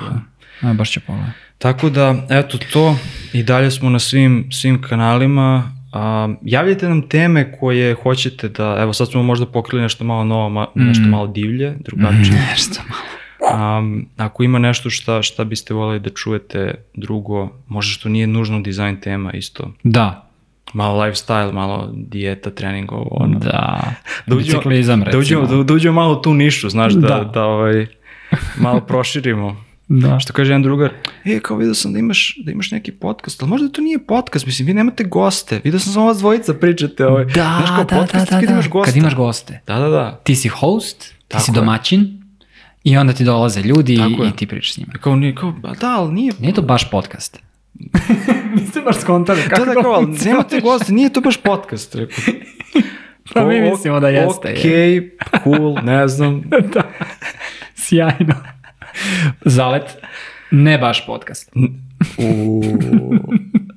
da. 0.62 0.68
A, 0.68 0.72
baš 0.72 0.90
će 0.90 1.00
pogledati. 1.00 1.32
Tako 1.58 1.90
da, 1.90 2.26
eto 2.30 2.58
to, 2.72 2.96
i 3.32 3.42
dalje 3.42 3.70
smo 3.70 3.90
na 3.90 3.98
svim, 3.98 4.48
svim 4.52 4.82
kanalima. 4.82 5.77
A, 5.92 6.28
javljajte 6.42 6.88
nam 6.88 7.02
teme 7.02 7.58
koje 7.58 7.94
hoćete 7.94 8.48
da, 8.48 8.76
evo 8.80 8.92
sad 8.92 9.10
smo 9.10 9.22
možda 9.22 9.46
pokrili 9.46 9.82
nešto 9.82 10.04
malo 10.04 10.24
novo, 10.24 10.48
ma, 10.48 10.66
nešto 10.74 11.04
Mm. 11.04 11.10
malo 11.10 11.26
divlje, 11.26 11.74
drugačije. 11.80 12.46
Nešto 12.50 12.80
malo. 12.88 13.02
Um, 13.78 14.06
ako 14.16 14.42
ima 14.42 14.58
nešto 14.58 14.90
šta, 14.90 15.22
šta 15.22 15.44
biste 15.44 15.74
voljeli 15.74 16.00
da 16.00 16.10
čujete 16.10 16.74
drugo, 16.94 17.48
možda 17.68 17.90
što 17.90 18.08
nije 18.08 18.26
nužno 18.26 18.60
dizajn 18.60 19.00
tema 19.00 19.32
isto. 19.32 19.72
Da, 19.82 20.24
Malo 20.72 21.02
lifestyle, 21.04 21.52
malo 21.52 21.90
dijeta, 21.94 22.50
trening, 22.50 22.92
ovo, 22.92 23.08
ono. 23.10 23.38
da. 23.38 23.80
da 24.26 24.36
uđemo, 24.36 24.58
Biciklizam, 24.58 24.98
da 25.00 25.04
recimo. 25.04 25.20
uđemo, 25.20 25.46
da, 25.46 25.62
da 25.64 25.74
uđemo 25.74 25.94
malo 25.94 26.14
tu 26.14 26.34
nišu, 26.34 26.68
znaš, 26.68 26.92
da, 26.92 27.08
da. 27.08 27.24
Da. 27.24 27.44
ovaj, 27.44 27.86
malo 28.64 28.80
proširimo. 28.80 29.56
Da. 29.88 30.20
Što 30.20 30.32
kaže 30.32 30.50
jedan 30.50 30.62
drugar, 30.62 30.90
e, 31.24 31.40
kao 31.40 31.56
vidio 31.56 31.74
sam 31.74 31.92
da 31.92 31.98
imaš, 31.98 32.36
da 32.44 32.52
imaš 32.52 32.70
neki 32.70 32.92
podcast, 32.92 33.42
ali 33.42 33.50
možda 33.50 33.68
to 33.68 33.82
nije 33.82 33.98
podcast, 33.98 34.46
mislim, 34.46 34.66
vi 34.66 34.74
nemate 34.74 35.04
goste, 35.04 35.60
vidio 35.64 35.80
sam 35.80 35.92
samo 35.92 36.06
vas 36.06 36.18
dvojica 36.18 36.54
pričate, 36.54 37.06
ovaj, 37.06 37.24
Da, 37.24 37.32
znaš, 37.32 37.68
kao 37.68 37.84
da, 37.84 37.96
podcast 37.96 38.30
da, 38.30 38.34
da, 38.36 38.40
kad 38.40 38.48
da. 38.48 38.52
imaš 38.52 38.68
goste. 38.68 38.90
Kad 38.90 38.96
imaš 38.96 39.14
goste. 39.14 39.60
Da, 39.66 39.78
da, 39.78 39.88
da. 39.88 40.20
Ti 40.24 40.36
si 40.36 40.48
host, 40.48 40.98
ti 40.98 41.14
Tako 41.28 41.44
si 41.44 41.50
je. 41.50 41.54
domaćin 41.54 42.22
i 42.84 42.96
onda 42.96 43.12
ti 43.12 43.24
dolaze 43.24 43.62
ljudi 43.62 43.96
Tako 43.96 44.22
i, 44.22 44.26
je. 44.26 44.28
i 44.28 44.36
ti 44.36 44.46
pričaš 44.46 44.72
s 44.72 44.78
njima. 44.78 44.92
Kao, 45.00 45.16
nije, 45.16 45.34
kao, 45.34 45.54
da, 45.80 45.96
ali 45.98 46.12
nije, 46.12 46.32
Nije 46.40 46.54
to 46.54 46.62
baš 46.62 46.90
podcast. 46.90 47.42
Niste 48.56 48.80
baš 48.80 48.96
skontali 49.00 49.40
da, 49.56 49.64
da, 49.64 49.82
kao, 49.82 49.92
ali 49.92 50.06
nemate 50.24 50.60
goste, 50.60 50.92
nije 50.92 51.12
to 51.12 51.20
baš 51.20 51.36
podcast, 51.36 51.94
rekao. 51.94 52.24
Pa 53.34 53.44
mi 53.44 53.60
mislimo 53.60 54.00
da 54.00 54.08
jeste, 54.08 54.54
Ok, 54.58 55.42
cool, 55.44 55.78
ne 55.82 56.08
znam. 56.08 56.42
da. 56.74 56.82
Sjajno. 57.74 58.34
Zalet, 59.44 59.96
ne 60.50 60.78
baš 60.78 61.06
podcast. 61.06 61.52
U 62.18 62.62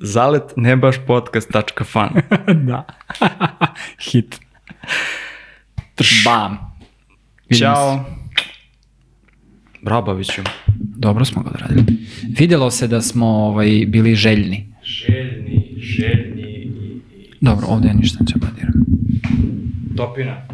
zalet 0.02 0.44
ne 0.56 0.76
baš 0.76 0.96
podcast.fan. 1.08 2.10
da. 2.68 2.86
Hit. 4.12 4.40
Bam. 6.26 6.58
Vidimo 7.50 7.56
se. 7.56 7.60
Ćao. 7.60 8.06
Brabaviću. 9.82 10.42
Dobro 10.78 11.26
smo 11.26 11.44
ga 11.44 11.50
odradili. 11.50 11.84
Vidjelo 12.40 12.72
se 12.72 12.88
da 12.88 13.02
smo 13.02 13.28
ovaj, 13.28 13.86
bili 13.88 14.16
željni. 14.16 14.68
Željni, 14.84 15.76
željni 15.78 16.42
i 16.52 17.02
Dobro, 17.42 17.68
ovdje 17.68 17.88
ja 17.88 17.94
ništa 17.94 18.18
neće 18.22 18.36
badiram. 18.38 18.74
topina. 19.98 20.48